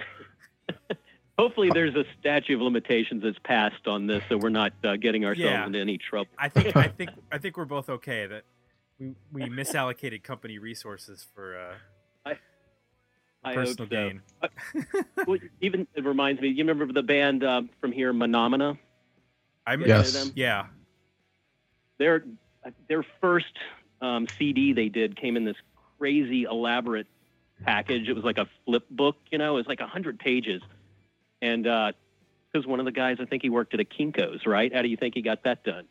Hopefully, 1.38 1.70
there's 1.72 1.94
a 1.94 2.04
statute 2.18 2.54
of 2.56 2.60
limitations 2.62 3.22
that's 3.22 3.38
passed 3.44 3.86
on 3.86 4.06
this, 4.06 4.22
so 4.28 4.36
we're 4.36 4.48
not 4.48 4.72
uh, 4.84 4.96
getting 4.96 5.24
ourselves 5.24 5.44
Yeah. 5.50 5.66
into 5.66 5.78
any 5.78 5.96
trouble. 5.98 6.28
I 6.38 6.48
think 6.48 6.74
I 6.76 6.88
think 6.88 7.10
I 7.32 7.38
think 7.38 7.56
we're 7.56 7.64
both 7.64 7.88
okay 7.88 8.26
that 8.26 8.42
we 8.98 9.14
we 9.32 9.42
misallocated 9.48 10.22
company 10.24 10.58
resources 10.58 11.26
for 11.34 11.56
uh, 12.26 12.32
I 13.44 13.54
hope 13.54 13.66
personal 13.66 13.88
so. 13.88 14.08
gain. 14.08 14.22
Well, 15.28 15.38
even 15.60 15.86
it 15.94 16.04
reminds 16.04 16.40
me. 16.40 16.48
You 16.48 16.64
remember 16.64 16.92
the 16.92 17.04
band 17.04 17.44
uh, 17.44 17.62
from 17.80 17.92
here, 17.92 18.12
Menomena? 18.12 18.76
I 19.64 19.74
You 19.74 19.84
Yes. 19.86 20.12
them? 20.12 20.32
Yeah. 20.34 20.66
Their 21.98 22.24
their 22.88 23.04
first 23.20 23.52
um, 24.00 24.26
CD 24.38 24.72
they 24.72 24.88
did 24.88 25.16
came 25.16 25.36
in 25.36 25.44
this 25.44 25.56
crazy 25.98 26.44
elaborate 26.44 27.06
package. 27.64 28.08
It 28.08 28.14
was 28.14 28.24
like 28.24 28.38
a 28.38 28.46
flip 28.64 28.84
book, 28.90 29.16
you 29.30 29.38
know. 29.38 29.54
It 29.54 29.58
was 29.58 29.66
like 29.66 29.80
a 29.80 29.86
hundred 29.86 30.18
pages, 30.18 30.62
and 31.42 31.64
because 31.64 32.66
one 32.66 32.78
of 32.80 32.86
the 32.86 32.92
guys, 32.92 33.18
I 33.20 33.24
think 33.24 33.42
he 33.42 33.50
worked 33.50 33.74
at 33.74 33.80
a 33.80 33.84
Kinkos, 33.84 34.46
right? 34.46 34.72
How 34.74 34.82
do 34.82 34.88
you 34.88 34.96
think 34.96 35.14
he 35.14 35.22
got 35.22 35.44
that 35.44 35.64
done? 35.64 35.86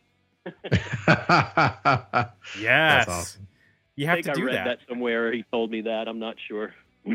Yes. 2.60 3.08
awesome. 3.08 3.48
You 3.96 4.06
I 4.06 4.10
have 4.10 4.16
think 4.18 4.26
to 4.28 4.32
I 4.32 4.36
do 4.36 4.46
read 4.46 4.56
that. 4.56 4.66
that. 4.66 4.80
somewhere. 4.88 5.32
He 5.34 5.44
told 5.52 5.72
me 5.72 5.82
that. 5.82 6.08
I'm 6.08 6.20
not 6.20 6.36
sure. 6.48 6.74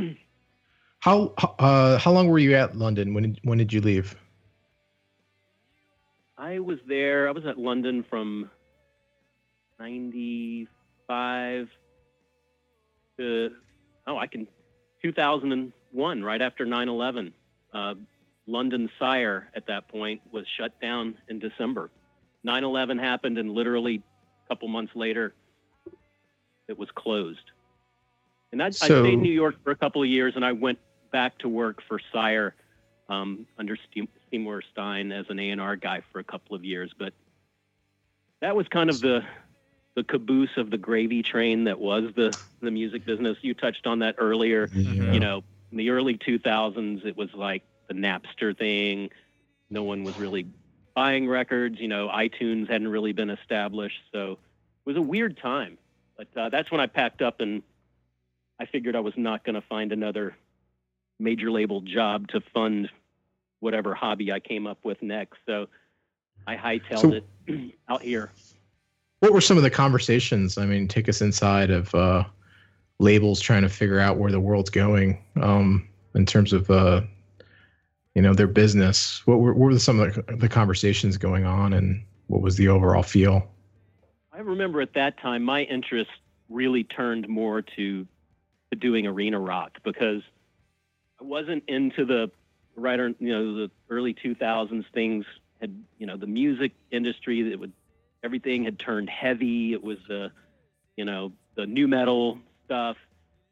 how 0.98 1.32
uh, 1.58 1.98
how 1.98 2.10
long 2.10 2.28
were 2.28 2.38
you 2.40 2.54
at 2.54 2.76
London? 2.76 3.14
When 3.14 3.22
did, 3.22 3.40
when 3.44 3.58
did 3.58 3.72
you 3.72 3.80
leave? 3.80 4.16
I 6.36 6.58
was 6.58 6.78
there. 6.88 7.28
I 7.28 7.30
was 7.30 7.46
at 7.46 7.56
London 7.58 8.04
from 8.10 8.50
'95 9.78 11.68
to 13.22 13.50
oh, 14.06 14.16
I 14.18 14.26
can 14.26 14.46
2001, 15.02 16.22
right 16.22 16.42
after 16.42 16.66
9/11. 16.66 17.32
Uh, 17.72 17.94
London 18.46 18.90
Sire 18.98 19.48
at 19.54 19.66
that 19.68 19.88
point 19.88 20.20
was 20.32 20.44
shut 20.56 20.78
down 20.80 21.16
in 21.28 21.38
December. 21.38 21.90
9/11 22.46 22.98
happened, 23.00 23.38
and 23.38 23.52
literally 23.52 24.02
a 24.44 24.48
couple 24.48 24.68
months 24.68 24.92
later, 24.94 25.34
it 26.68 26.76
was 26.76 26.88
closed. 26.94 27.50
And 28.50 28.62
I, 28.62 28.66
I 28.66 28.70
So- 28.70 29.02
stayed 29.02 29.14
in 29.14 29.22
New 29.22 29.32
York 29.32 29.56
for 29.62 29.70
a 29.70 29.76
couple 29.76 30.02
of 30.02 30.08
years, 30.08 30.34
and 30.36 30.44
I 30.44 30.52
went 30.52 30.78
back 31.12 31.38
to 31.38 31.48
work 31.48 31.82
for 31.88 32.00
Sire 32.12 32.54
um, 33.08 33.46
under 33.58 33.76
Seymour 34.30 34.62
Stein 34.72 35.12
as 35.12 35.26
an 35.28 35.38
A&R 35.38 35.76
guy 35.76 36.02
for 36.12 36.18
a 36.18 36.24
couple 36.24 36.56
of 36.56 36.64
years. 36.64 36.90
But 36.98 37.12
that 38.40 38.56
was 38.56 38.66
kind 38.68 38.88
of 38.90 39.00
the 39.00 39.22
the 39.94 40.04
caboose 40.04 40.56
of 40.56 40.70
the 40.70 40.78
gravy 40.78 41.22
train 41.22 41.64
that 41.64 41.78
was 41.78 42.12
the 42.16 42.36
the 42.60 42.70
music 42.70 43.04
business. 43.04 43.36
You 43.42 43.54
touched 43.54 43.86
on 43.86 43.98
that 44.00 44.14
earlier. 44.18 44.68
Mhm. 44.68 45.12
You 45.14 45.20
know, 45.20 45.44
in 45.70 45.76
the 45.78 45.90
early 45.90 46.16
2000s, 46.16 47.04
it 47.04 47.16
was 47.16 47.32
like 47.34 47.62
the 47.88 47.94
Napster 47.94 48.56
thing. 48.56 49.10
No 49.70 49.82
one 49.82 50.04
was 50.04 50.18
really 50.18 50.46
buying 50.94 51.28
records. 51.28 51.78
You 51.80 51.88
know, 51.88 52.08
iTunes 52.08 52.68
hadn't 52.68 52.88
really 52.88 53.12
been 53.12 53.30
established, 53.30 54.00
so 54.12 54.32
it 54.32 54.38
was 54.86 54.96
a 54.96 55.02
weird 55.02 55.36
time. 55.38 55.78
But 56.16 56.28
uh, 56.36 56.48
that's 56.50 56.70
when 56.70 56.80
I 56.80 56.86
packed 56.86 57.22
up 57.22 57.40
and 57.40 57.62
I 58.60 58.66
figured 58.66 58.94
I 58.94 59.00
was 59.00 59.14
not 59.16 59.44
going 59.44 59.54
to 59.54 59.62
find 59.62 59.92
another 59.92 60.36
major 61.18 61.50
label 61.50 61.80
job 61.80 62.28
to 62.28 62.40
fund 62.54 62.90
whatever 63.60 63.94
hobby 63.94 64.30
I 64.32 64.40
came 64.40 64.66
up 64.66 64.84
with 64.84 65.02
next. 65.02 65.38
So 65.46 65.68
I 66.46 66.56
hightailed 66.56 66.98
So- 67.00 67.12
it 67.12 67.74
out 67.88 68.02
here. 68.02 68.30
What 69.22 69.32
were 69.32 69.40
some 69.40 69.56
of 69.56 69.62
the 69.62 69.70
conversations? 69.70 70.58
I 70.58 70.66
mean, 70.66 70.88
take 70.88 71.08
us 71.08 71.20
inside 71.20 71.70
of 71.70 71.94
uh, 71.94 72.24
labels 72.98 73.40
trying 73.40 73.62
to 73.62 73.68
figure 73.68 74.00
out 74.00 74.18
where 74.18 74.32
the 74.32 74.40
world's 74.40 74.68
going 74.68 75.22
um, 75.40 75.88
in 76.16 76.26
terms 76.26 76.52
of 76.52 76.68
uh, 76.68 77.02
you 78.16 78.22
know 78.22 78.34
their 78.34 78.48
business. 78.48 79.24
What 79.24 79.38
were, 79.38 79.54
what 79.54 79.70
were 79.70 79.78
some 79.78 80.00
of 80.00 80.26
the, 80.40 80.48
conversations 80.48 81.18
going 81.18 81.44
on, 81.44 81.72
and 81.72 82.04
what 82.26 82.42
was 82.42 82.56
the 82.56 82.66
overall 82.66 83.04
feel? 83.04 83.48
I 84.32 84.40
remember 84.40 84.80
at 84.80 84.94
that 84.94 85.20
time 85.20 85.44
my 85.44 85.62
interest 85.62 86.10
really 86.48 86.82
turned 86.82 87.28
more 87.28 87.62
to, 87.62 88.04
to 88.72 88.76
doing 88.76 89.06
arena 89.06 89.38
rock 89.38 89.78
because 89.84 90.22
I 91.20 91.24
wasn't 91.24 91.62
into 91.68 92.04
the 92.04 92.28
right 92.74 92.98
you 92.98 93.14
know 93.20 93.54
the 93.54 93.70
early 93.88 94.14
2000s 94.14 94.84
things 94.92 95.24
had 95.60 95.80
you 95.98 96.08
know 96.08 96.16
the 96.16 96.26
music 96.26 96.72
industry 96.90 97.48
that 97.48 97.60
would 97.60 97.72
everything 98.24 98.64
had 98.64 98.78
turned 98.78 99.08
heavy 99.08 99.72
it 99.72 99.82
was 99.82 99.98
uh 100.10 100.28
you 100.96 101.04
know 101.04 101.32
the 101.56 101.66
new 101.66 101.88
metal 101.88 102.38
stuff 102.64 102.96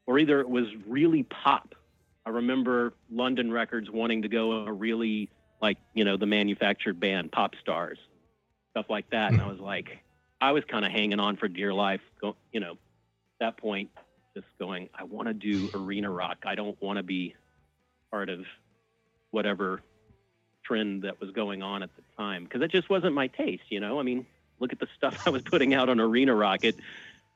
or 0.07 0.19
either 0.19 0.39
it 0.39 0.49
was 0.49 0.65
really 0.87 1.23
pop 1.23 1.75
I 2.25 2.29
remember 2.29 2.93
London 3.11 3.51
Records 3.51 3.89
wanting 3.89 4.21
to 4.21 4.27
go 4.27 4.51
a 4.65 4.71
really 4.71 5.29
like 5.61 5.77
you 5.93 6.05
know 6.05 6.17
the 6.17 6.25
manufactured 6.25 6.99
band 6.99 7.31
pop 7.31 7.55
stars 7.61 7.97
stuff 8.71 8.85
like 8.89 9.09
that 9.09 9.31
and 9.31 9.41
I 9.41 9.47
was 9.47 9.59
like 9.59 10.01
I 10.41 10.51
was 10.51 10.63
kind 10.65 10.83
of 10.83 10.91
hanging 10.91 11.19
on 11.19 11.37
for 11.37 11.47
dear 11.47 11.71
life. 11.71 12.01
Go, 12.19 12.35
you 12.51 12.59
know, 12.59 12.71
at 12.71 12.77
that 13.39 13.57
point, 13.57 13.91
just 14.35 14.47
going, 14.59 14.89
I 14.95 15.03
want 15.03 15.27
to 15.27 15.33
do 15.33 15.69
arena 15.75 16.09
rock. 16.09 16.39
I 16.45 16.55
don't 16.55 16.81
want 16.81 16.97
to 16.97 17.03
be 17.03 17.35
part 18.09 18.29
of 18.29 18.39
whatever 19.29 19.81
trend 20.65 21.03
that 21.03 21.21
was 21.21 21.29
going 21.31 21.61
on 21.61 21.83
at 21.83 21.89
the 21.95 22.01
time 22.17 22.43
because 22.43 22.61
it 22.61 22.71
just 22.71 22.89
wasn't 22.89 23.13
my 23.13 23.27
taste. 23.27 23.63
You 23.69 23.79
know, 23.79 23.99
I 23.99 24.03
mean, 24.03 24.25
look 24.61 24.71
at 24.71 24.79
the 24.79 24.87
stuff 24.95 25.27
I 25.27 25.31
was 25.31 25.41
putting 25.41 25.73
out 25.73 25.89
on 25.89 25.99
arena 25.99 26.33
Rocket. 26.33 26.75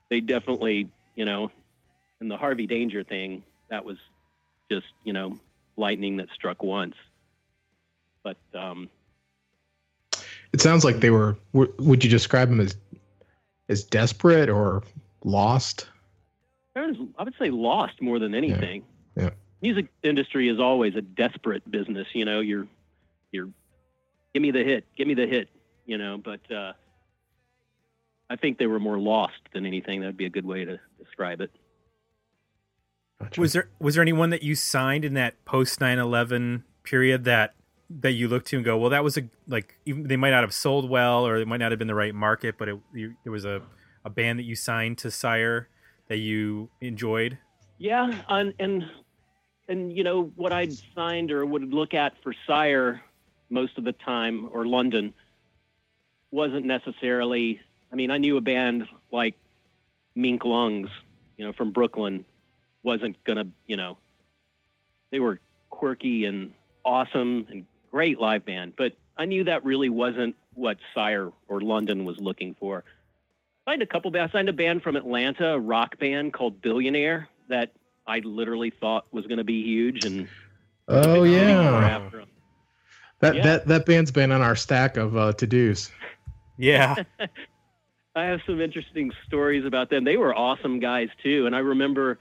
They 0.10 0.22
definitely, 0.22 0.88
you 1.16 1.26
know, 1.26 1.52
and 2.22 2.32
the 2.32 2.38
Harvey 2.38 2.68
Danger 2.68 3.04
thing, 3.04 3.44
that 3.70 3.84
was 3.84 3.98
just, 4.72 4.86
you 5.04 5.12
know, 5.12 5.38
lightning 5.76 6.18
that 6.18 6.30
struck 6.34 6.64
once. 6.64 6.96
But 8.24 8.38
um, 8.54 8.90
It 10.54 10.62
sounds 10.62 10.86
like 10.86 11.00
they 11.02 11.10
were. 11.10 11.36
Would 11.54 12.04
you 12.04 12.10
describe 12.10 12.50
them 12.50 12.62
as 12.62 12.78
as 13.68 13.84
desperate 13.84 14.48
or 14.48 14.84
lost? 15.24 15.90
I 16.76 16.94
I 17.18 17.24
would 17.24 17.36
say 17.40 17.50
lost 17.50 18.02
more 18.02 18.20
than 18.20 18.36
anything. 18.36 18.84
Yeah. 19.18 19.32
Music 19.62 19.88
industry 20.04 20.50
is 20.50 20.60
always 20.60 20.96
a 20.96 21.02
desperate 21.02 21.70
business. 21.70 22.08
You 22.14 22.26
know, 22.26 22.40
you're, 22.40 22.68
you're, 23.32 23.50
give 24.34 24.44
me 24.44 24.52
the 24.52 24.64
hit, 24.64 24.86
give 24.96 25.08
me 25.08 25.14
the 25.14 25.26
hit. 25.26 25.50
You 25.86 25.98
know, 25.98 26.18
but 26.18 26.40
uh, 26.52 26.74
I 28.30 28.36
think 28.36 28.58
they 28.58 28.68
were 28.68 28.80
more 28.80 28.98
lost 28.98 29.40
than 29.54 29.66
anything. 29.66 30.02
That'd 30.02 30.18
be 30.18 30.26
a 30.26 30.30
good 30.30 30.46
way 30.46 30.66
to 30.66 30.80
describe 30.98 31.42
it. 31.42 31.52
Gotcha. 33.20 33.40
Was 33.40 33.54
there 33.54 33.70
was 33.80 33.96
there 33.96 34.02
anyone 34.02 34.30
that 34.32 34.44
you 34.44 34.56
signed 34.56 35.06
in 35.06 35.14
that 35.14 35.44
post 35.46 35.80
9/11 35.80 36.64
period 36.84 37.24
that 37.26 37.54
that 37.90 38.14
you 38.14 38.28
look 38.28 38.46
to 38.46 38.56
and 38.56 38.66
go, 38.66 38.78
well, 38.78 38.90
that 38.90 39.04
was 39.04 39.18
a 39.18 39.30
like 39.48 39.78
even 39.86 40.08
they 40.08 40.18
might 40.18 40.32
not 40.32 40.44
have 40.44 40.54
sold 40.54 40.90
well 40.90 41.26
or 41.26 41.38
it 41.38 41.48
might 41.48 41.58
not 41.58 41.72
have 41.72 41.80
been 41.80 41.88
the 41.88 41.96
right 41.96 42.16
market, 42.16 42.56
but 42.58 42.68
it, 42.68 42.80
you, 42.94 43.16
there 43.24 43.32
was 43.32 43.46
a 43.46 43.62
a 44.04 44.10
band 44.10 44.40
that 44.40 44.44
you 44.44 44.56
signed 44.56 44.98
to 45.00 45.12
Sire 45.12 45.70
that 46.08 46.18
you 46.18 46.70
enjoyed. 46.82 47.38
Yeah, 47.78 48.22
and 48.30 48.54
and 48.60 48.84
and 49.68 49.96
you 49.96 50.04
know 50.04 50.32
what 50.36 50.52
I'd 50.52 50.74
signed 50.96 51.32
or 51.32 51.46
would 51.46 51.74
look 51.74 51.94
at 51.94 52.14
for 52.22 52.34
Sire 52.48 53.02
most 53.50 53.78
of 53.78 53.84
the 53.84 53.94
time 53.94 54.50
or 54.52 54.66
London 54.66 55.14
wasn't 56.32 56.66
necessarily. 56.66 57.62
I 57.96 57.98
mean, 57.98 58.12
I 58.12 58.18
knew 58.18 58.36
a 58.36 58.42
band 58.42 58.90
like 59.10 59.36
Mink 60.16 60.44
Lungs, 60.44 60.90
you 61.38 61.46
know, 61.46 61.54
from 61.54 61.72
Brooklyn, 61.72 62.26
wasn't 62.84 63.16
gonna, 63.24 63.48
you 63.68 63.78
know, 63.78 63.98
they 65.12 65.22
were 65.22 65.40
quirky 65.70 66.26
and 66.26 66.52
awesome 66.84 67.48
and 67.50 67.66
great 67.92 68.20
live 68.20 68.44
band, 68.46 68.74
but 68.78 68.98
I 69.18 69.24
knew 69.24 69.46
that 69.46 69.64
really 69.64 69.88
wasn't 69.88 70.36
what 70.56 70.76
Sire 70.94 71.32
or 71.48 71.62
London 71.62 72.04
was 72.04 72.18
looking 72.20 72.54
for. 72.60 72.84
I 73.66 73.72
signed 73.72 73.82
a 73.82 73.86
couple 73.86 74.12
bands. 74.12 74.32
I 74.36 74.40
signed 74.40 74.50
a 74.50 74.54
band 74.54 74.84
from 74.84 74.98
Atlanta, 74.98 75.54
a 75.54 75.60
rock 75.60 75.98
band 75.98 76.34
called 76.34 76.62
Billionaire 76.62 77.30
that 77.48 77.72
I 78.06 78.20
literally 78.20 78.72
thought 78.72 79.06
was 79.14 79.26
going 79.26 79.38
to 79.38 79.46
be 79.46 79.64
huge, 79.64 80.04
and 80.04 80.28
Oh 80.90 81.22
Or 81.22 81.28
yeah, 81.28 81.98
after 81.98 82.20
'em. 82.20 82.28
That 83.22 83.36
Yeah. 83.36 83.44
that 83.44 83.68
that 83.68 83.86
band's 83.86 84.12
been 84.12 84.34
on 84.34 84.42
our 84.42 84.58
stack 84.58 84.98
of 84.98 85.16
uh, 85.16 85.32
to 85.32 85.48
dos. 85.48 85.94
Yeah. 86.58 86.96
I 88.16 88.26
have 88.26 88.40
some 88.46 88.62
interesting 88.62 89.12
stories 89.28 89.66
about 89.66 89.90
them. 89.90 90.06
They 90.06 90.16
were 90.16 90.34
awesome 90.34 90.80
guys 90.80 91.10
too, 91.22 91.46
and 91.48 91.56
I 91.56 91.60
remember 91.60 92.18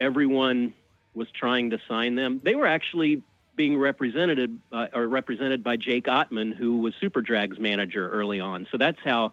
everyone 0.00 0.72
was 1.14 1.26
trying 1.32 1.70
to 1.70 1.78
sign 1.88 2.14
them. 2.14 2.40
They 2.44 2.54
were 2.54 2.66
actually 2.66 3.22
being 3.56 3.76
represented 3.76 4.60
uh, 4.70 4.86
or 4.94 5.08
represented 5.08 5.64
by 5.64 5.78
Jake 5.78 6.04
Ottman, 6.06 6.54
who 6.54 6.78
was 6.78 6.94
Superdrag's 7.02 7.58
manager 7.58 8.08
early 8.08 8.38
on. 8.38 8.68
So 8.70 8.78
that's 8.78 8.98
how 9.04 9.32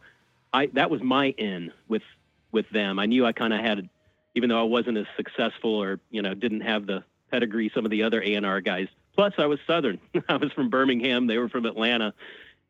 I 0.52 0.68
that 0.74 0.90
was 0.90 1.03
my 1.03 1.28
in 1.38 1.72
with 1.88 2.03
with 2.52 2.68
them. 2.72 2.98
I 2.98 3.06
knew 3.06 3.26
I 3.26 3.32
kind 3.32 3.53
of 3.53 3.60
had, 3.60 3.88
even 4.34 4.49
though 4.49 4.60
I 4.60 4.64
wasn't 4.64 4.98
as 4.98 5.06
successful 5.15 5.76
or 5.76 5.99
you 6.10 6.24
know 6.24 6.34
didn't 6.34 6.61
have 6.61 6.88
the 6.88 7.03
pedigree 7.30 7.72
some 7.76 7.86
of 7.86 7.91
the 7.91 8.02
other 8.02 8.22
A 8.24 8.34
and 8.34 8.45
R 8.48 8.61
guys. 8.61 8.88
Plus, 9.14 9.34
I 9.38 9.45
was 9.45 9.60
Southern. 9.68 9.99
I 10.28 10.38
was 10.38 10.52
from 10.53 10.72
Birmingham. 10.72 11.28
They 11.28 11.38
were 11.38 11.49
from 11.49 11.68
Atlanta, 11.68 12.15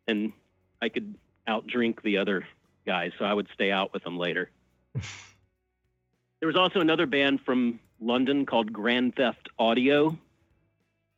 and 0.07 0.33
I 0.81 0.89
could 0.89 1.15
outdrink 1.47 2.01
the 2.01 2.17
other 2.17 2.45
guys, 2.85 3.11
so 3.17 3.25
I 3.25 3.33
would 3.33 3.47
stay 3.53 3.71
out 3.71 3.93
with 3.93 4.03
them 4.03 4.17
later. 4.17 4.49
there 4.95 6.47
was 6.47 6.55
also 6.55 6.79
another 6.79 7.05
band 7.05 7.41
from 7.41 7.79
London 7.99 8.45
called 8.45 8.71
Grand 8.71 9.15
Theft 9.15 9.49
Audio, 9.57 10.17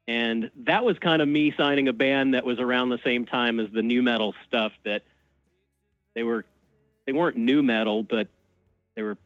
and 0.07 0.51
that 0.65 0.85
was 0.85 0.99
kind 0.99 1.21
of 1.21 1.27
me 1.27 1.53
signing 1.57 1.87
a 1.87 1.93
band 1.93 2.33
that 2.33 2.45
was 2.45 2.59
around 2.59 2.89
the 2.89 2.99
same 3.03 3.25
time 3.25 3.59
as 3.59 3.69
the 3.71 3.81
new 3.81 4.03
metal 4.03 4.35
stuff. 4.47 4.71
That 4.83 5.03
they 6.13 6.23
were, 6.23 6.45
they 7.05 7.11
weren't 7.11 7.37
new 7.37 7.63
metal, 7.63 8.03
but 8.03 8.27
they 8.95 9.01
were 9.01 9.17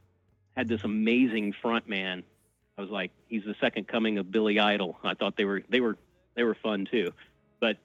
had 0.56 0.68
this 0.68 0.84
amazing 0.84 1.54
front 1.62 1.88
man. 1.88 2.24
I 2.78 2.82
was 2.82 2.90
like, 2.90 3.12
he's 3.28 3.44
the 3.44 3.56
second 3.60 3.88
coming 3.88 4.18
of 4.18 4.32
Billy 4.32 4.60
Idol. 4.60 4.98
I 5.04 5.14
thought 5.14 5.36
they 5.36 5.46
were 5.46 5.64
they 5.70 5.82
were 5.82 5.98
they 6.36 6.44
were 6.44 6.56
fun 6.56 6.88
too, 6.90 7.12
but 7.60 7.78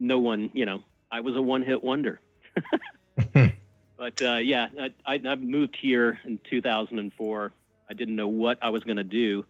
no 0.00 0.18
one, 0.18 0.50
you 0.54 0.64
know, 0.64 0.82
I 1.10 1.20
was 1.20 1.36
a 1.36 1.42
one 1.42 1.62
hit 1.62 1.84
wonder. 1.84 2.20
but 3.98 4.22
uh, 4.22 4.36
yeah, 4.36 4.68
I, 5.04 5.20
I, 5.24 5.34
moved 5.34 5.76
here 5.76 6.20
in 6.24 6.38
2004. 6.48 7.52
I 7.90 7.94
didn't 7.94 8.16
know 8.16 8.28
what 8.28 8.58
I 8.62 8.70
was 8.70 8.84
going 8.84 8.96
to 8.96 9.04
do. 9.04 9.44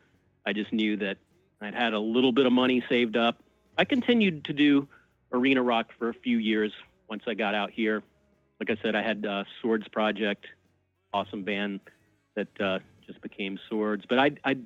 I 0.47 0.55
just 0.55 0.73
knew 0.73 0.97
that 0.97 1.19
I'd 1.61 1.75
had 1.75 1.93
a 1.93 1.99
little 1.99 2.33
bit 2.33 2.47
of 2.47 2.53
money 2.53 2.83
saved 2.89 3.17
up. 3.17 3.39
I 3.77 3.85
continued 3.85 4.45
to 4.47 4.55
do 4.55 4.89
arena 5.33 5.63
rock 5.63 5.91
for 5.99 6.09
a 6.09 6.15
few 6.15 6.39
years 6.39 6.73
once 7.11 7.25
I 7.27 7.35
got 7.35 7.55
out 7.55 7.71
here. 7.71 8.03
Like 8.59 8.71
I 8.71 8.83
said, 8.83 8.97
I 8.97 9.03
had 9.03 9.27
uh, 9.27 9.45
Swords 9.61 9.87
Project, 9.89 10.47
awesome 11.13 11.43
band 11.43 11.81
that 12.35 12.61
uh, 12.61 12.79
just 13.07 13.21
became 13.21 13.61
Swords. 13.69 14.05
But 14.09 14.19
I, 14.19 14.31
I 14.45 14.57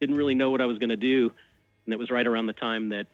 didn't 0.00 0.16
really 0.16 0.34
know 0.34 0.50
what 0.50 0.62
I 0.62 0.66
was 0.66 0.78
going 0.78 0.88
to 0.88 0.96
do, 0.96 1.30
and 1.84 1.92
it 1.92 1.98
was 1.98 2.10
right 2.10 2.26
around 2.26 2.46
the 2.46 2.54
time 2.54 2.88
that 2.88 3.06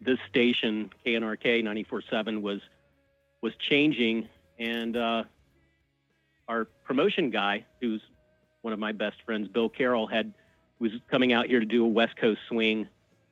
this 0.00 0.18
station 0.28 0.90
KNRK 1.06 1.62
94.7 1.62 2.42
was 2.42 2.60
was 3.40 3.54
changing, 3.56 4.28
and 4.58 4.96
uh, 4.96 5.24
our 6.48 6.66
promotion 6.84 7.30
guy, 7.30 7.64
who's 7.80 8.00
one 8.62 8.72
of 8.72 8.78
my 8.78 8.92
best 8.92 9.16
friends, 9.24 9.48
Bill 9.48 9.68
Carroll, 9.68 10.06
had 10.06 10.32
was 10.78 10.92
coming 11.10 11.32
out 11.32 11.46
here 11.46 11.60
to 11.60 11.66
do 11.66 11.84
a 11.84 11.88
West 11.88 12.16
Coast 12.16 12.40
swing. 12.48 12.88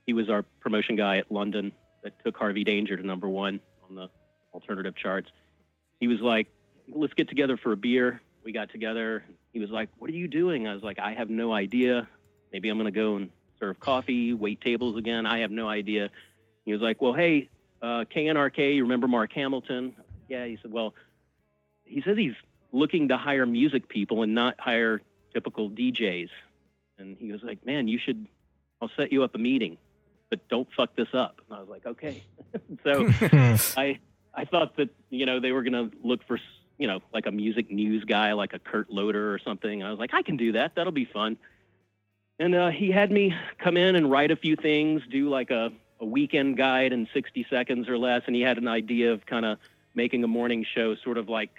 He 0.07 0.13
was 0.13 0.31
our 0.31 0.45
promotion 0.61 0.95
guy 0.97 1.19
at 1.19 1.31
London 1.33 1.73
that 2.03 2.13
took 2.25 2.37
Harvey 2.37 2.65
Danger 2.65 2.97
to 2.97 3.05
number 3.05 3.29
one 3.29 3.61
on 3.89 3.97
the 3.97 4.09
alternative 4.55 4.95
charts. 4.95 5.31
He 5.99 6.07
was 6.07 6.21
like, 6.21 6.49
"Let's 6.89 7.15
get 7.15 7.29
together 7.29 7.57
for 7.57 7.73
a 7.73 7.77
beer." 7.77 8.21
We 8.45 8.53
got 8.53 8.71
together. 8.71 9.25
He 9.53 9.59
was 9.59 9.71
like, 9.71 9.91
"What 9.99 10.09
are 10.11 10.15
you 10.15 10.29
doing?" 10.29 10.69
I 10.69 10.75
was 10.75 10.83
like, 10.83 10.99
"I 10.99 11.13
have 11.13 11.29
no 11.29 11.53
idea. 11.53 12.09
Maybe 12.53 12.69
I'm 12.69 12.79
to 12.79 12.91
go 12.91 13.17
and 13.17 13.31
serve 13.59 13.79
coffee, 13.81 14.33
wait 14.33 14.61
tables 14.61 14.97
again. 14.97 15.27
I 15.27 15.41
have 15.41 15.51
no 15.51 15.69
idea." 15.69 16.11
He 16.65 16.73
was 16.73 16.81
like, 16.81 17.03
"Well, 17.03 17.13
hey, 17.13 17.49
uh, 17.83 18.05
KNRK, 18.05 18.77
you 18.77 18.83
remember 18.85 19.09
Mark 19.09 19.33
Hamilton?" 19.33 19.95
Yeah. 20.29 20.47
He 20.47 20.57
said, 20.63 20.73
"Well, 20.73 20.95
he 21.91 22.03
says 22.03 22.17
he's 22.17 22.35
looking 22.73 23.09
to 23.09 23.17
hire 23.17 23.47
music 23.47 23.89
people 23.89 24.23
and 24.23 24.35
not 24.35 24.59
hire 24.59 25.03
typical 25.33 25.71
DJs." 25.71 26.29
And 26.99 27.17
he 27.19 27.33
was 27.33 27.43
like, 27.43 27.65
"Man, 27.65 27.89
you 27.89 27.99
should. 27.99 28.27
I'll 28.81 28.91
set 28.97 29.12
you 29.12 29.23
up 29.23 29.35
a 29.35 29.39
meeting, 29.39 29.77
but 30.31 30.47
don't 30.49 30.69
fuck 30.77 30.95
this 30.97 31.09
up." 31.12 31.41
And 31.49 31.57
I 31.57 31.61
was 31.61 31.69
like, 31.69 31.87
"Okay." 31.87 32.23
so 32.85 33.09
I 33.77 33.99
I 34.35 34.45
thought 34.45 34.77
that 34.77 34.91
you 35.11 35.27
know 35.27 35.41
they 35.41 35.53
were 35.53 35.62
gonna 35.62 35.91
look 36.03 36.27
for 36.27 36.39
you 36.79 36.87
know 36.87 37.01
like 37.12 37.27
a 37.27 37.33
music 37.33 37.71
news 37.71 38.05
guy 38.05 38.33
like 38.33 38.55
a 38.55 38.59
Kurt 38.59 38.91
Loder 38.91 39.33
or 39.33 39.39
something. 39.39 39.83
I 39.83 39.91
was 39.91 39.99
like, 39.99 40.15
I 40.15 40.23
can 40.23 40.37
do 40.37 40.53
that. 40.53 40.75
That'll 40.75 40.93
be 40.93 41.05
fun. 41.05 41.37
And 42.41 42.55
uh, 42.55 42.71
he 42.71 42.91
had 42.91 43.12
me 43.12 43.35
come 43.59 43.77
in 43.77 43.97
and 43.97 44.11
write 44.11 44.31
a 44.31 44.37
few 44.37 44.57
things, 44.57 45.03
do 45.11 45.29
like 45.29 45.51
a, 45.51 45.71
a 46.01 46.07
weekend 46.07 46.57
guide 46.57 46.91
in 46.95 47.07
60 47.12 47.47
seconds 47.51 47.87
or 47.87 47.99
less. 47.99 48.23
And 48.27 48.35
he 48.35 48.41
had 48.41 48.57
an 48.57 48.67
idea 48.67 49.12
of 49.12 49.27
kind 49.27 49.45
of 49.45 49.59
making 49.95 50.25
a 50.25 50.27
morning 50.27 50.65
show, 50.75 50.97
sort 51.05 51.19
of 51.19 51.29
like 51.29 51.51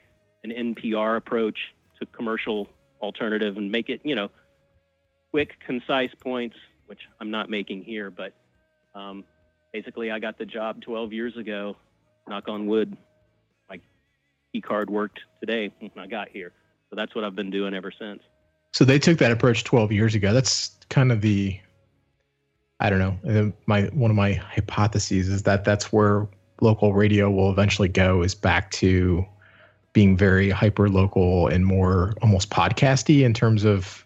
an 0.43 0.51
NPR 0.51 1.17
approach 1.17 1.57
to 1.99 2.05
commercial 2.07 2.67
alternative, 3.01 3.57
and 3.57 3.71
make 3.71 3.89
it 3.89 4.01
you 4.03 4.15
know 4.15 4.29
quick, 5.31 5.53
concise 5.65 6.11
points, 6.19 6.55
which 6.87 6.99
I'm 7.19 7.31
not 7.31 7.49
making 7.49 7.83
here, 7.83 8.11
but 8.11 8.33
um, 8.93 9.23
basically 9.73 10.11
I 10.11 10.19
got 10.19 10.37
the 10.37 10.45
job 10.45 10.81
12 10.81 11.13
years 11.13 11.37
ago. 11.37 11.77
Knock 12.27 12.47
on 12.47 12.67
wood, 12.67 12.95
my 13.69 13.79
key 14.53 14.61
card 14.61 14.89
worked 14.89 15.19
today 15.39 15.71
when 15.79 15.91
I 15.97 16.07
got 16.07 16.29
here. 16.29 16.51
So 16.89 16.95
that's 16.95 17.15
what 17.15 17.23
I've 17.23 17.35
been 17.35 17.49
doing 17.49 17.73
ever 17.73 17.91
since. 17.91 18.21
So 18.73 18.85
they 18.85 18.99
took 18.99 19.17
that 19.17 19.31
approach 19.31 19.63
12 19.63 19.91
years 19.91 20.15
ago. 20.15 20.33
That's 20.33 20.75
kind 20.89 21.11
of 21.11 21.21
the, 21.21 21.59
I 22.79 22.89
don't 22.89 22.99
know. 22.99 23.53
My 23.65 23.83
one 23.93 24.11
of 24.11 24.17
my 24.17 24.33
hypotheses 24.33 25.29
is 25.29 25.43
that 25.43 25.63
that's 25.63 25.91
where 25.91 26.27
local 26.61 26.93
radio 26.93 27.29
will 27.29 27.51
eventually 27.51 27.87
go 27.87 28.21
is 28.21 28.35
back 28.35 28.69
to 28.71 29.25
being 29.93 30.15
very 30.15 30.49
hyper 30.49 30.89
local 30.89 31.47
and 31.47 31.65
more 31.65 32.13
almost 32.21 32.49
podcasty 32.49 33.23
in 33.23 33.33
terms 33.33 33.63
of 33.63 34.05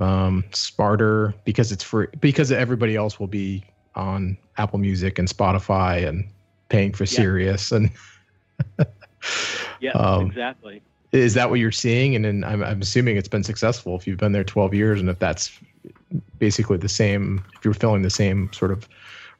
um, 0.00 0.44
smarter 0.52 1.34
because 1.44 1.70
it's 1.70 1.84
free 1.84 2.06
because 2.20 2.50
everybody 2.50 2.96
else 2.96 3.20
will 3.20 3.26
be 3.26 3.62
on 3.94 4.36
Apple 4.56 4.78
Music 4.78 5.18
and 5.18 5.28
Spotify 5.28 6.08
and 6.08 6.26
paying 6.70 6.92
for 6.92 7.04
Sirius 7.04 7.72
and 7.72 7.90
Yeah, 9.80 9.92
Um, 9.92 10.26
exactly. 10.26 10.82
is 11.12 11.34
that 11.34 11.50
what 11.50 11.58
you're 11.58 11.72
seeing? 11.72 12.14
And 12.14 12.24
then 12.24 12.44
I'm, 12.44 12.62
I'm 12.62 12.80
assuming 12.80 13.16
it's 13.16 13.28
been 13.28 13.42
successful 13.42 13.96
if 13.96 14.06
you've 14.06 14.18
been 14.18 14.32
there 14.32 14.44
12 14.44 14.74
years 14.74 15.00
and 15.00 15.08
if 15.08 15.18
that's 15.18 15.58
basically 16.38 16.78
the 16.78 16.88
same, 16.88 17.44
if 17.56 17.64
you're 17.64 17.74
filling 17.74 18.02
the 18.02 18.10
same 18.10 18.52
sort 18.52 18.70
of 18.70 18.88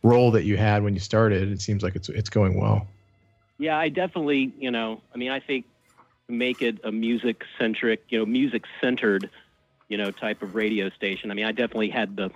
role 0.02 0.30
that 0.32 0.44
you 0.44 0.56
had 0.56 0.82
when 0.82 0.94
you 0.94 1.00
started, 1.00 1.50
it 1.50 1.60
seems 1.60 1.82
like 1.82 1.94
it's 1.94 2.08
it's 2.08 2.28
going 2.28 2.60
well. 2.60 2.86
Yeah, 3.62 3.78
I 3.78 3.90
definitely, 3.90 4.52
you 4.58 4.72
know, 4.72 5.02
I 5.14 5.18
mean, 5.18 5.30
I 5.30 5.38
think 5.38 5.66
to 6.28 6.34
make 6.34 6.62
it 6.62 6.80
a 6.82 6.90
music 6.90 7.42
centric, 7.60 8.02
you 8.08 8.18
know, 8.18 8.26
music 8.26 8.64
centered, 8.80 9.30
you 9.88 9.96
know, 9.96 10.10
type 10.10 10.42
of 10.42 10.56
radio 10.56 10.90
station. 10.90 11.30
I 11.30 11.34
mean, 11.34 11.44
I 11.44 11.52
definitely 11.52 11.90
had 11.90 12.16
the, 12.16 12.30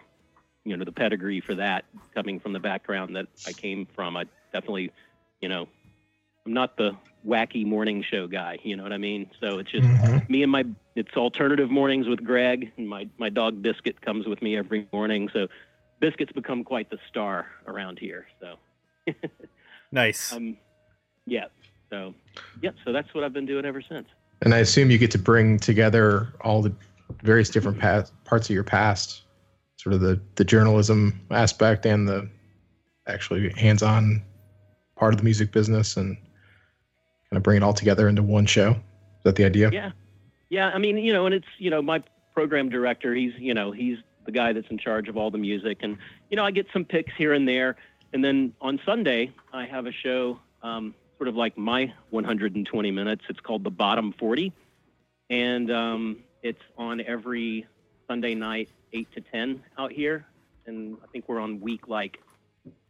you 0.64 0.76
know, 0.76 0.84
the 0.84 0.92
pedigree 0.92 1.40
for 1.40 1.56
that 1.56 1.84
coming 2.14 2.38
from 2.38 2.52
the 2.52 2.60
background 2.60 3.16
that 3.16 3.26
I 3.44 3.54
came 3.54 3.88
from. 3.92 4.16
I 4.16 4.26
definitely, 4.52 4.92
you 5.40 5.48
know, 5.48 5.66
I'm 6.46 6.52
not 6.52 6.76
the 6.76 6.92
wacky 7.26 7.66
morning 7.66 8.04
show 8.08 8.28
guy, 8.28 8.60
you 8.62 8.76
know 8.76 8.84
what 8.84 8.92
I 8.92 8.98
mean? 8.98 9.28
So 9.40 9.58
it's 9.58 9.72
just 9.72 9.84
Mhm. 9.84 10.22
me 10.28 10.44
and 10.44 10.52
my 10.52 10.64
it's 10.94 11.16
alternative 11.16 11.72
mornings 11.72 12.06
with 12.06 12.22
Greg 12.22 12.72
and 12.76 12.88
my 12.88 13.08
my 13.18 13.30
dog 13.30 13.62
Biscuit 13.62 14.00
comes 14.00 14.28
with 14.28 14.42
me 14.42 14.56
every 14.56 14.86
morning. 14.92 15.28
So 15.32 15.48
Biscuit's 15.98 16.30
become 16.30 16.62
quite 16.62 16.88
the 16.88 16.98
star 17.08 17.48
around 17.66 17.98
here. 17.98 18.28
So 18.40 18.58
Nice. 19.90 20.32
um, 20.32 20.56
yeah. 21.26 21.46
So, 21.90 22.14
yeah. 22.62 22.70
So 22.84 22.92
that's 22.92 23.12
what 23.14 23.24
I've 23.24 23.32
been 23.32 23.46
doing 23.46 23.64
ever 23.64 23.82
since. 23.82 24.08
And 24.42 24.54
I 24.54 24.58
assume 24.58 24.90
you 24.90 24.98
get 24.98 25.10
to 25.12 25.18
bring 25.18 25.58
together 25.58 26.32
all 26.40 26.62
the 26.62 26.72
various 27.22 27.48
different 27.50 27.78
past, 27.78 28.12
parts 28.24 28.48
of 28.48 28.54
your 28.54 28.64
past, 28.64 29.22
sort 29.76 29.94
of 29.94 30.00
the 30.00 30.20
the 30.34 30.44
journalism 30.44 31.20
aspect 31.30 31.86
and 31.86 32.08
the 32.08 32.28
actually 33.06 33.50
hands-on 33.50 34.22
part 34.96 35.14
of 35.14 35.18
the 35.18 35.24
music 35.24 35.52
business, 35.52 35.96
and 35.96 36.16
kind 36.16 37.36
of 37.36 37.42
bring 37.42 37.56
it 37.56 37.62
all 37.62 37.74
together 37.74 38.08
into 38.08 38.22
one 38.22 38.46
show. 38.46 38.70
Is 38.70 39.22
that 39.24 39.36
the 39.36 39.44
idea? 39.44 39.70
Yeah. 39.70 39.92
Yeah. 40.48 40.68
I 40.68 40.78
mean, 40.78 40.98
you 40.98 41.12
know, 41.12 41.26
and 41.26 41.34
it's 41.34 41.46
you 41.58 41.70
know 41.70 41.80
my 41.80 42.02
program 42.34 42.68
director. 42.68 43.14
He's 43.14 43.32
you 43.38 43.54
know 43.54 43.72
he's 43.72 43.98
the 44.26 44.32
guy 44.32 44.52
that's 44.52 44.68
in 44.70 44.78
charge 44.78 45.08
of 45.08 45.16
all 45.16 45.30
the 45.30 45.38
music, 45.38 45.78
and 45.80 45.96
you 46.30 46.36
know 46.36 46.44
I 46.44 46.50
get 46.50 46.66
some 46.72 46.84
picks 46.84 47.12
here 47.16 47.32
and 47.32 47.48
there, 47.48 47.76
and 48.12 48.24
then 48.24 48.52
on 48.60 48.80
Sunday 48.84 49.32
I 49.52 49.64
have 49.64 49.86
a 49.86 49.92
show. 49.92 50.38
Um, 50.62 50.94
Sort 51.18 51.28
of 51.28 51.36
like 51.36 51.56
my 51.56 51.93
120 52.10 52.90
minutes. 52.90 53.24
It's 53.28 53.40
called 53.40 53.64
the 53.64 53.70
Bottom 53.70 54.12
40, 54.12 54.52
and 55.30 55.70
um, 55.70 56.18
it's 56.43 56.62
on 56.76 57.01
every 57.01 57.66
Sunday 58.06 58.34
night, 58.34 58.68
eight 58.93 59.10
to 59.12 59.20
ten 59.20 59.62
out 59.78 59.93
here. 59.93 60.26
And 60.66 60.98
I 61.02 61.06
think 61.06 61.28
we're 61.28 61.40
on 61.40 61.60
week 61.60 61.88
like 61.88 62.18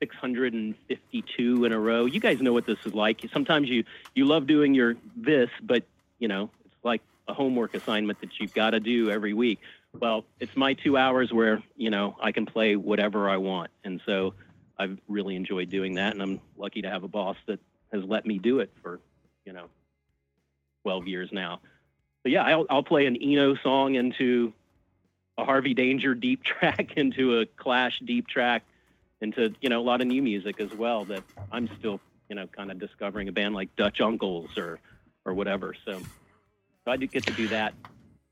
652 0.01 1.65
in 1.65 1.73
a 1.73 1.79
row. 1.79 2.07
You 2.07 2.21
guys 2.21 2.41
know 2.41 2.53
what 2.53 2.67
this 2.67 2.79
is 2.85 2.95
like. 2.95 3.25
Sometimes 3.33 3.69
you 3.69 3.85
you 4.15 4.25
love 4.25 4.47
doing 4.47 4.75
your 4.75 4.97
this, 5.17 5.51
but 5.63 5.85
you 6.19 6.29
know 6.29 6.51
it's 6.65 6.85
like 6.85 7.03
a 7.29 7.35
homework 7.35 7.75
assignment 7.75 8.21
that 8.21 8.39
you've 8.39 8.55
got 8.55 8.71
to 8.71 8.81
do 8.81 9.11
every 9.11 9.35
week. 9.35 9.61
Well, 9.93 10.25
it's 10.41 10.57
my 10.57 10.75
two 10.75 10.97
hours 10.97 11.33
where 11.33 11.63
you 11.77 11.91
know 11.91 12.17
I 12.21 12.33
can 12.33 12.47
play 12.47 12.77
whatever 12.77 13.29
I 13.29 13.37
want, 13.37 13.71
and 13.85 14.01
so 14.05 14.35
I've 14.79 14.99
really 15.09 15.37
enjoyed 15.37 15.71
doing 15.71 15.95
that, 15.95 16.13
and 16.13 16.23
I'm 16.23 16.41
lucky 16.57 16.83
to 16.83 16.91
have 16.91 17.03
a 17.05 17.09
boss 17.09 17.37
that 17.47 17.61
has 17.93 18.03
let 18.05 18.27
me 18.27 18.39
do 18.39 18.61
it 18.61 18.73
for, 18.83 19.01
you 19.45 19.53
know, 19.53 19.67
12 20.83 21.07
years 21.09 21.31
now. 21.33 21.61
But 22.23 22.33
yeah, 22.33 22.43
I'll, 22.43 22.67
I'll 22.69 22.83
play 22.83 23.07
an 23.07 23.17
Eno 23.17 23.55
song 23.57 23.95
into 23.95 24.53
a 25.39 25.45
Harvey 25.45 25.75
Danger 25.75 26.15
deep 26.15 26.43
track, 26.45 26.97
into 26.97 27.41
a 27.41 27.47
Clash 27.47 28.01
deep 28.05 28.27
track, 28.27 28.63
into 29.21 29.55
you 29.61 29.69
know 29.69 29.81
a 29.81 29.83
lot 29.83 30.01
of 30.01 30.07
new 30.07 30.23
music 30.23 30.61
as 30.61 30.73
well 30.75 31.05
that 31.07 31.23
I'm 31.51 31.69
still 31.79 32.01
you 32.29 32.37
know 32.37 32.47
kind 32.47 32.71
of 32.71 32.79
discovering 32.79 33.29
a 33.29 33.33
band 33.33 33.55
like 33.55 33.75
Dutch 33.77 34.01
Uncles 34.01 34.57
or 34.57 34.79
or 35.25 35.35
whatever. 35.35 35.75
So, 35.85 35.99
so 35.99 36.91
I 36.91 36.97
do 36.97 37.07
get 37.07 37.27
to 37.27 37.33
do 37.33 37.49
that 37.49 37.75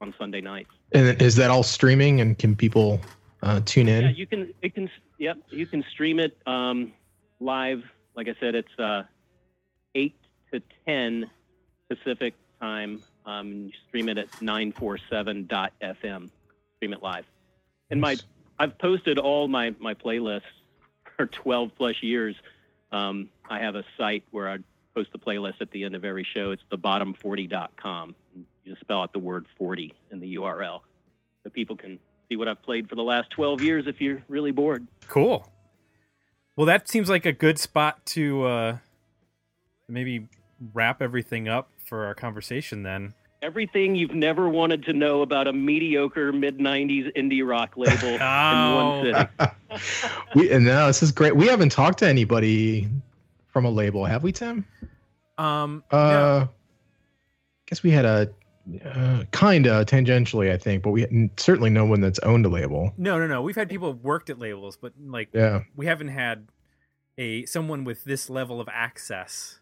on 0.01 0.15
Sunday 0.19 0.41
nights. 0.41 0.71
And 0.93 1.21
is 1.21 1.37
that 1.37 1.51
all 1.51 1.63
streaming? 1.63 2.21
And 2.21 2.39
can 2.39 2.55
people 2.55 3.01
uh, 3.43 3.61
tune 3.65 3.89
in? 3.89 4.05
Yeah, 4.05 4.11
you 4.11 4.27
can. 4.27 4.55
It 4.63 4.75
can. 4.75 4.91
Yep, 5.19 5.39
you 5.51 5.67
can 5.67 5.85
stream 5.91 6.19
it 6.19 6.37
um, 6.47 6.93
live. 7.41 7.83
Like 8.15 8.29
I 8.29 8.35
said, 8.39 8.55
it's 8.55 8.79
uh, 8.79 9.05
to 10.55 10.63
ten 10.87 11.31
Pacific 11.89 12.35
time. 12.61 13.03
Um, 13.27 13.53
you 13.67 13.73
stream 13.89 14.09
it 14.09 14.19
at 14.19 14.31
947.fm. 14.33 16.31
Stream 16.77 16.93
it 16.93 17.03
live. 17.03 17.25
And 17.91 18.01
my, 18.01 18.17
I've 18.59 18.79
posted 18.79 19.19
all 19.19 19.49
my 19.49 19.75
my 19.79 19.95
playlists 19.95 20.43
for 21.17 21.27
12 21.27 21.73
plus 21.77 22.03
years. 22.03 22.35
Um, 22.93 23.29
I 23.49 23.59
have 23.61 23.75
a 23.75 23.85
site 23.99 24.25
where 24.31 24.49
I 24.49 24.59
post 24.95 25.11
the 25.13 25.19
playlist 25.19 25.61
at 25.61 25.71
the 25.71 25.85
end 25.85 25.95
of 25.95 26.05
every 26.05 26.27
show. 26.35 26.53
It's 26.53 26.63
thebottom40.com. 26.73 28.15
You 28.35 28.45
just 28.67 28.81
spell 28.81 29.03
out 29.03 29.13
the 29.13 29.19
word 29.19 29.47
40 29.59 29.93
in 30.11 30.21
the 30.21 30.37
URL, 30.37 30.81
so 31.43 31.51
people 31.51 31.77
can 31.77 31.99
see 32.29 32.37
what 32.37 32.49
I've 32.49 32.63
played 32.63 32.89
for 32.89 32.95
the 32.95 33.03
last 33.03 33.31
12 33.31 33.61
years 33.61 33.87
if 33.87 34.01
you're 34.01 34.23
really 34.29 34.53
bored. 34.53 34.87
Cool. 35.09 35.49
Well, 36.57 36.67
that 36.67 36.89
seems 36.89 37.09
like 37.09 37.27
a 37.27 37.33
good 37.33 37.59
spot 37.59 38.07
to 38.07 38.45
uh, 38.45 38.79
maybe 39.89 40.29
wrap 40.73 41.03
everything 41.03 41.49
up 41.49 41.71
for 41.85 42.07
our 42.07 42.15
conversation 42.15 42.83
then. 42.83 43.15
Everything 43.43 43.95
you've 43.95 44.15
never 44.15 44.49
wanted 44.49 44.85
to 44.85 44.93
know 44.95 45.21
about 45.21 45.47
a 45.47 45.53
mediocre 45.53 46.33
mid 46.33 46.59
90s 46.59 47.15
indie 47.15 47.47
rock 47.47 47.77
label 47.77 48.09
in 48.15 48.23
Oh. 48.23 49.03
one 49.03 49.29
city. 49.69 49.83
we, 50.35 50.51
and 50.51 50.65
no, 50.65 50.87
this 50.87 51.03
is 51.03 51.13
great. 51.13 51.37
We 51.37 51.47
haven't 51.47 51.71
talked 51.71 51.99
to 51.99 52.09
anybody 52.09 52.89
from 53.49 53.67
a 53.67 53.71
label, 53.71 54.05
have 54.07 54.23
we, 54.23 54.33
Tim? 54.33 54.65
Um, 55.37 55.85
Uh, 55.91 55.97
yeah. 55.97 56.47
guess 57.67 57.83
we 57.83 57.91
had 57.91 58.05
a 58.07 58.31
uh, 58.83 59.25
kind 59.31 59.67
of 59.67 59.85
tangentially, 59.85 60.51
I 60.51 60.57
think, 60.57 60.83
but 60.83 60.93
we 60.93 61.31
certainly 61.37 61.69
no 61.69 61.85
one 61.85 62.01
that's 62.01 62.19
owned 62.21 62.47
a 62.47 62.49
label. 62.49 62.95
no, 62.97 63.19
no, 63.19 63.27
no. 63.27 63.43
We've 63.43 63.57
had 63.57 63.69
people 63.69 63.93
worked 63.93 64.31
at 64.31 64.39
labels, 64.39 64.79
but 64.81 64.95
like 65.05 65.29
Yeah. 65.35 65.65
we 65.77 65.85
haven't 65.85 66.09
had 66.09 66.47
a 67.19 67.45
someone 67.45 67.85
with 67.85 68.05
this 68.05 68.31
level 68.31 68.59
of 68.61 68.69
access 68.73 69.61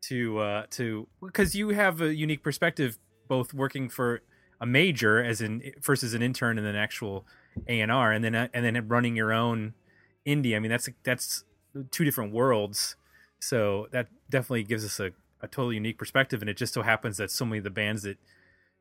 to 0.00 0.38
uh 0.38 0.66
to 0.70 1.08
because 1.20 1.54
you 1.54 1.70
have 1.70 2.00
a 2.00 2.14
unique 2.14 2.42
perspective 2.42 2.98
both 3.26 3.52
working 3.52 3.88
for 3.88 4.22
a 4.60 4.66
major 4.66 5.22
as 5.22 5.40
in 5.40 5.72
first 5.80 6.02
as 6.02 6.14
an 6.14 6.22
intern 6.22 6.58
and 6.58 6.66
then 6.66 6.76
actual 6.76 7.26
A&R 7.66 8.12
and 8.12 8.24
then 8.24 8.34
uh, 8.34 8.48
and 8.52 8.64
then 8.64 8.88
running 8.88 9.16
your 9.16 9.32
own 9.32 9.74
indie. 10.26 10.56
I 10.56 10.58
mean 10.58 10.70
that's 10.70 10.88
that's 11.04 11.44
two 11.90 12.04
different 12.04 12.32
worlds. 12.32 12.96
So 13.40 13.86
that 13.92 14.08
definitely 14.28 14.64
gives 14.64 14.84
us 14.84 14.98
a, 14.98 15.12
a 15.40 15.48
totally 15.48 15.76
unique 15.76 15.98
perspective. 15.98 16.40
And 16.40 16.50
it 16.50 16.56
just 16.56 16.74
so 16.74 16.82
happens 16.82 17.18
that 17.18 17.30
so 17.30 17.44
many 17.44 17.58
of 17.58 17.64
the 17.64 17.70
bands 17.70 18.02
that 18.02 18.18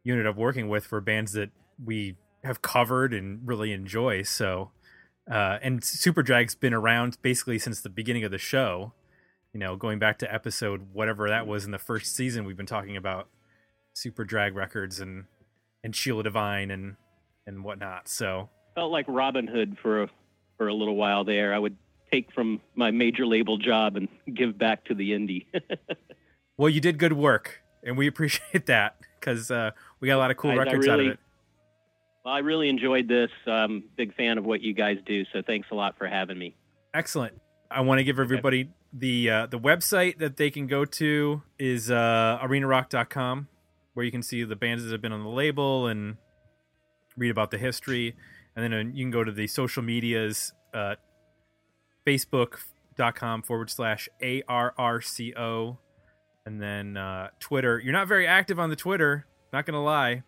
you 0.03 0.14
ended 0.14 0.27
up 0.27 0.35
working 0.35 0.68
with 0.68 0.91
were 0.91 1.02
bands 1.02 1.34
that 1.34 1.52
we 1.84 2.15
have 2.44 2.61
covered 2.61 3.14
and 3.14 3.48
really 3.48 3.72
enjoy. 3.72 4.23
So 4.23 4.72
uh, 5.30 5.60
and 5.61 5.81
Superdrag's 5.81 6.56
been 6.56 6.73
around 6.73 7.18
basically 7.22 7.60
since 7.60 7.81
the 7.81 7.89
beginning 7.89 8.23
of 8.23 8.31
the 8.31 8.38
show. 8.38 8.94
You 9.57 9.63
know, 9.63 9.75
going 9.75 9.97
back 9.97 10.19
to 10.19 10.31
episode 10.31 10.89
whatever 10.93 11.29
that 11.29 11.47
was 11.47 11.65
in 11.65 11.71
the 11.71 11.79
first 11.79 12.15
season, 12.15 12.45
we've 12.45 12.55
been 12.55 12.67
talking 12.67 12.95
about 12.95 13.27
Superdrag 13.95 14.53
records 14.53 14.99
and 14.99 15.25
and 15.84 15.95
Sheila 15.95 16.21
Divine 16.21 16.69
and 16.69 16.95
and 17.47 17.63
whatnot. 17.63 18.07
So 18.07 18.49
Felt 18.75 18.91
like 18.91 19.05
Robin 19.07 19.47
Hood 19.47 19.75
for 19.81 20.03
a, 20.03 20.09
for 20.59 20.67
a 20.67 20.75
little 20.75 20.95
while 20.95 21.23
there. 21.23 21.55
I 21.55 21.57
would 21.57 21.75
take 22.11 22.31
from 22.34 22.61
my 22.75 22.91
major 22.91 23.25
label 23.25 23.57
job 23.57 23.95
and 23.95 24.07
give 24.31 24.59
back 24.59 24.85
to 24.85 24.93
the 24.93 25.09
indie. 25.09 25.47
well, 26.59 26.69
you 26.69 26.79
did 26.79 26.99
good 26.99 27.13
work, 27.13 27.63
and 27.84 27.97
we 27.97 28.05
appreciate 28.13 28.67
that 28.67 28.97
because 29.19 29.49
uh, 29.49 29.71
we 29.99 30.07
got 30.07 30.17
a 30.17 30.19
lot 30.19 30.29
of 30.29 30.38
cool 30.38 30.51
I- 30.51 30.53
I 30.53 30.57
records 30.57 30.88
out 30.88 30.99
of 30.99 31.07
it. 31.07 31.19
well, 32.23 32.35
I 32.35 32.39
really 32.41 32.69
enjoyed 32.69 33.07
this. 33.07 33.31
Um, 33.47 33.85
big 33.95 34.13
fan 34.13 34.38
of 34.38 34.45
what 34.45 34.61
you 34.61 34.75
guys 34.75 34.97
do, 35.03 35.25
so 35.34 35.41
thanks 35.41 35.69
a 35.71 35.73
lot 35.73 35.97
for 35.97 36.05
having 36.05 36.38
me. 36.38 36.55
Excellent. 36.93 37.34
I 37.71 37.81
want 37.81 37.97
to 37.97 38.03
give 38.03 38.19
everybody 38.19 38.69
the 38.99 39.30
uh, 39.30 39.45
the 39.48 39.60
website 39.60 40.18
that 40.19 40.38
they 40.38 40.49
can 40.49 40.68
go 40.68 40.86
to 40.86 41.41
is 41.60 41.91
uh, 41.91 42.40
arenarock.com, 42.41 43.48
where 43.94 44.06
you 44.06 44.11
can 44.11 44.24
see 44.24 44.44
the 44.44 44.56
bands 44.56 44.84
that 44.84 44.91
have 44.91 45.02
been 45.02 45.11
on 45.11 45.24
the 45.24 45.30
label 45.30 45.88
and 45.88 46.18
read 47.15 47.30
about 47.30 47.52
the 47.52 47.57
history. 47.57 48.15
And 48.56 48.64
then 48.64 48.74
uh, 48.74 48.91
you 48.91 49.03
can 49.03 49.11
go 49.11 49.24
to 49.24 49.32
the 49.32 49.48
social 49.48 49.84
medias, 49.84 50.53
uh, 50.74 50.95
facebook.com 52.06 53.44
forward 53.44 53.69
slash 53.69 54.10
ARRCO. 54.22 55.78
And 56.45 56.61
then 56.61 56.95
uh, 56.95 57.30
Twitter. 57.40 57.80
You're 57.84 57.94
not 57.94 58.07
very 58.07 58.26
active 58.26 58.57
on 58.57 58.69
the 58.69 58.76
Twitter, 58.78 59.26
not 59.52 59.65
going 59.65 59.74
to 59.74 59.80
lie. 59.82 60.24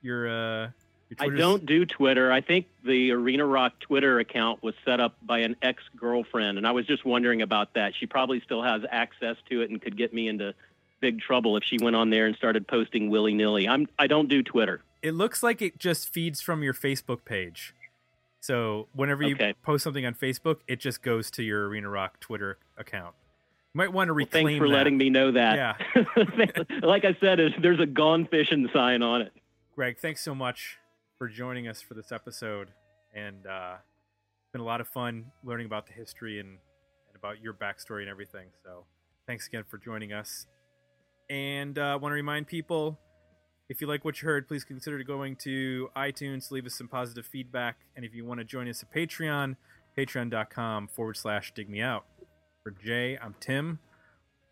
You're, 0.00 0.28
uh, 0.28 0.70
I 1.20 1.28
don't 1.28 1.64
do 1.66 1.84
Twitter. 1.86 2.32
I 2.32 2.40
think 2.40 2.66
the 2.84 3.12
Arena 3.12 3.44
Rock 3.46 3.78
Twitter 3.80 4.18
account 4.18 4.62
was 4.62 4.74
set 4.84 4.98
up 5.00 5.14
by 5.22 5.38
an 5.40 5.54
ex 5.62 5.82
girlfriend, 5.96 6.58
and 6.58 6.66
I 6.66 6.72
was 6.72 6.86
just 6.86 7.04
wondering 7.04 7.42
about 7.42 7.74
that. 7.74 7.94
She 7.98 8.06
probably 8.06 8.40
still 8.40 8.62
has 8.62 8.82
access 8.90 9.36
to 9.50 9.62
it 9.62 9.70
and 9.70 9.80
could 9.80 9.96
get 9.96 10.12
me 10.12 10.26
into 10.28 10.52
big 11.00 11.20
trouble 11.20 11.56
if 11.56 11.62
she 11.64 11.76
went 11.80 11.94
on 11.94 12.10
there 12.10 12.26
and 12.26 12.34
started 12.36 12.66
posting 12.66 13.08
willy 13.10 13.34
nilly. 13.34 13.68
I'm 13.68 13.86
I 13.98 14.06
don't 14.08 14.28
do 14.28 14.42
Twitter. 14.42 14.82
it 15.02 15.12
looks 15.12 15.42
like 15.42 15.62
it 15.62 15.78
just 15.78 16.08
feeds 16.12 16.40
from 16.40 16.62
your 16.62 16.74
Facebook 16.74 17.24
page. 17.24 17.74
So 18.40 18.88
whenever 18.92 19.22
you 19.22 19.34
Okay. 19.34 19.54
post 19.62 19.84
something 19.84 20.06
on 20.06 20.14
Facebook, 20.14 20.58
it 20.68 20.80
just 20.80 21.02
goes 21.02 21.30
to 21.32 21.42
your 21.42 21.68
Arena 21.68 21.88
Rock 21.88 22.18
Twitter 22.20 22.58
account. 22.76 23.14
You 23.74 23.78
might 23.78 23.92
want 23.92 24.08
to 24.08 24.12
Well, 24.14 24.18
reclaim 24.18 24.46
thanks 24.46 24.58
for 24.58 24.68
that. 24.68 24.74
letting 24.74 24.96
me 24.96 25.10
know 25.10 25.32
that. 25.32 25.76
Yeah, 25.94 26.02
like 26.82 27.04
I 27.04 27.16
said, 27.20 27.40
is 27.40 27.52
there's 27.60 27.80
a 27.80 27.86
gone 27.86 28.26
fishing 28.26 28.68
sign 28.72 29.02
on 29.02 29.22
it. 29.22 29.32
Greg, 29.74 29.98
thanks 29.98 30.22
so 30.22 30.34
much 30.34 30.78
for 31.18 31.28
joining 31.28 31.68
us 31.68 31.80
for 31.80 31.94
this 31.94 32.12
episode, 32.12 32.68
and 33.14 33.46
uh, 33.46 33.74
it's 33.76 34.52
been 34.52 34.60
a 34.60 34.64
lot 34.64 34.80
of 34.80 34.88
fun 34.88 35.26
learning 35.44 35.66
about 35.66 35.86
the 35.86 35.92
history 35.92 36.40
and, 36.40 36.48
and 36.48 37.16
about 37.16 37.40
your 37.40 37.54
backstory 37.54 38.00
and 38.00 38.08
everything. 38.08 38.48
So 38.64 38.84
thanks 39.26 39.46
again 39.46 39.64
for 39.68 39.78
joining 39.78 40.12
us. 40.12 40.46
And 41.30 41.78
uh, 41.78 41.98
want 42.00 42.12
to 42.12 42.16
remind 42.16 42.46
people 42.46 42.98
if 43.68 43.80
you 43.80 43.86
like 43.86 44.04
what 44.04 44.22
you 44.22 44.28
heard, 44.28 44.46
please 44.46 44.64
consider 44.64 45.02
going 45.02 45.36
to 45.36 45.90
iTunes, 45.96 46.50
leave 46.50 46.66
us 46.66 46.74
some 46.74 46.86
positive 46.86 47.26
feedback. 47.26 47.78
And 47.96 48.04
if 48.04 48.14
you 48.14 48.24
want 48.24 48.38
to 48.38 48.44
join 48.44 48.68
us 48.68 48.82
at 48.82 48.94
Patreon, 48.94 49.56
patreon.com 49.98 50.88
forward 50.88 51.16
slash 51.16 51.52
dig 51.52 51.68
me 51.68 51.80
out. 51.80 52.04
For 52.62 52.70
Jay, 52.70 53.18
I'm 53.20 53.34
Tim. 53.40 53.80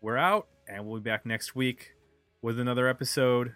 We're 0.01 0.17
out, 0.17 0.47
and 0.67 0.85
we'll 0.85 0.99
be 0.99 1.09
back 1.09 1.25
next 1.25 1.55
week 1.55 1.93
with 2.41 2.59
another 2.59 2.87
episode 2.87 3.53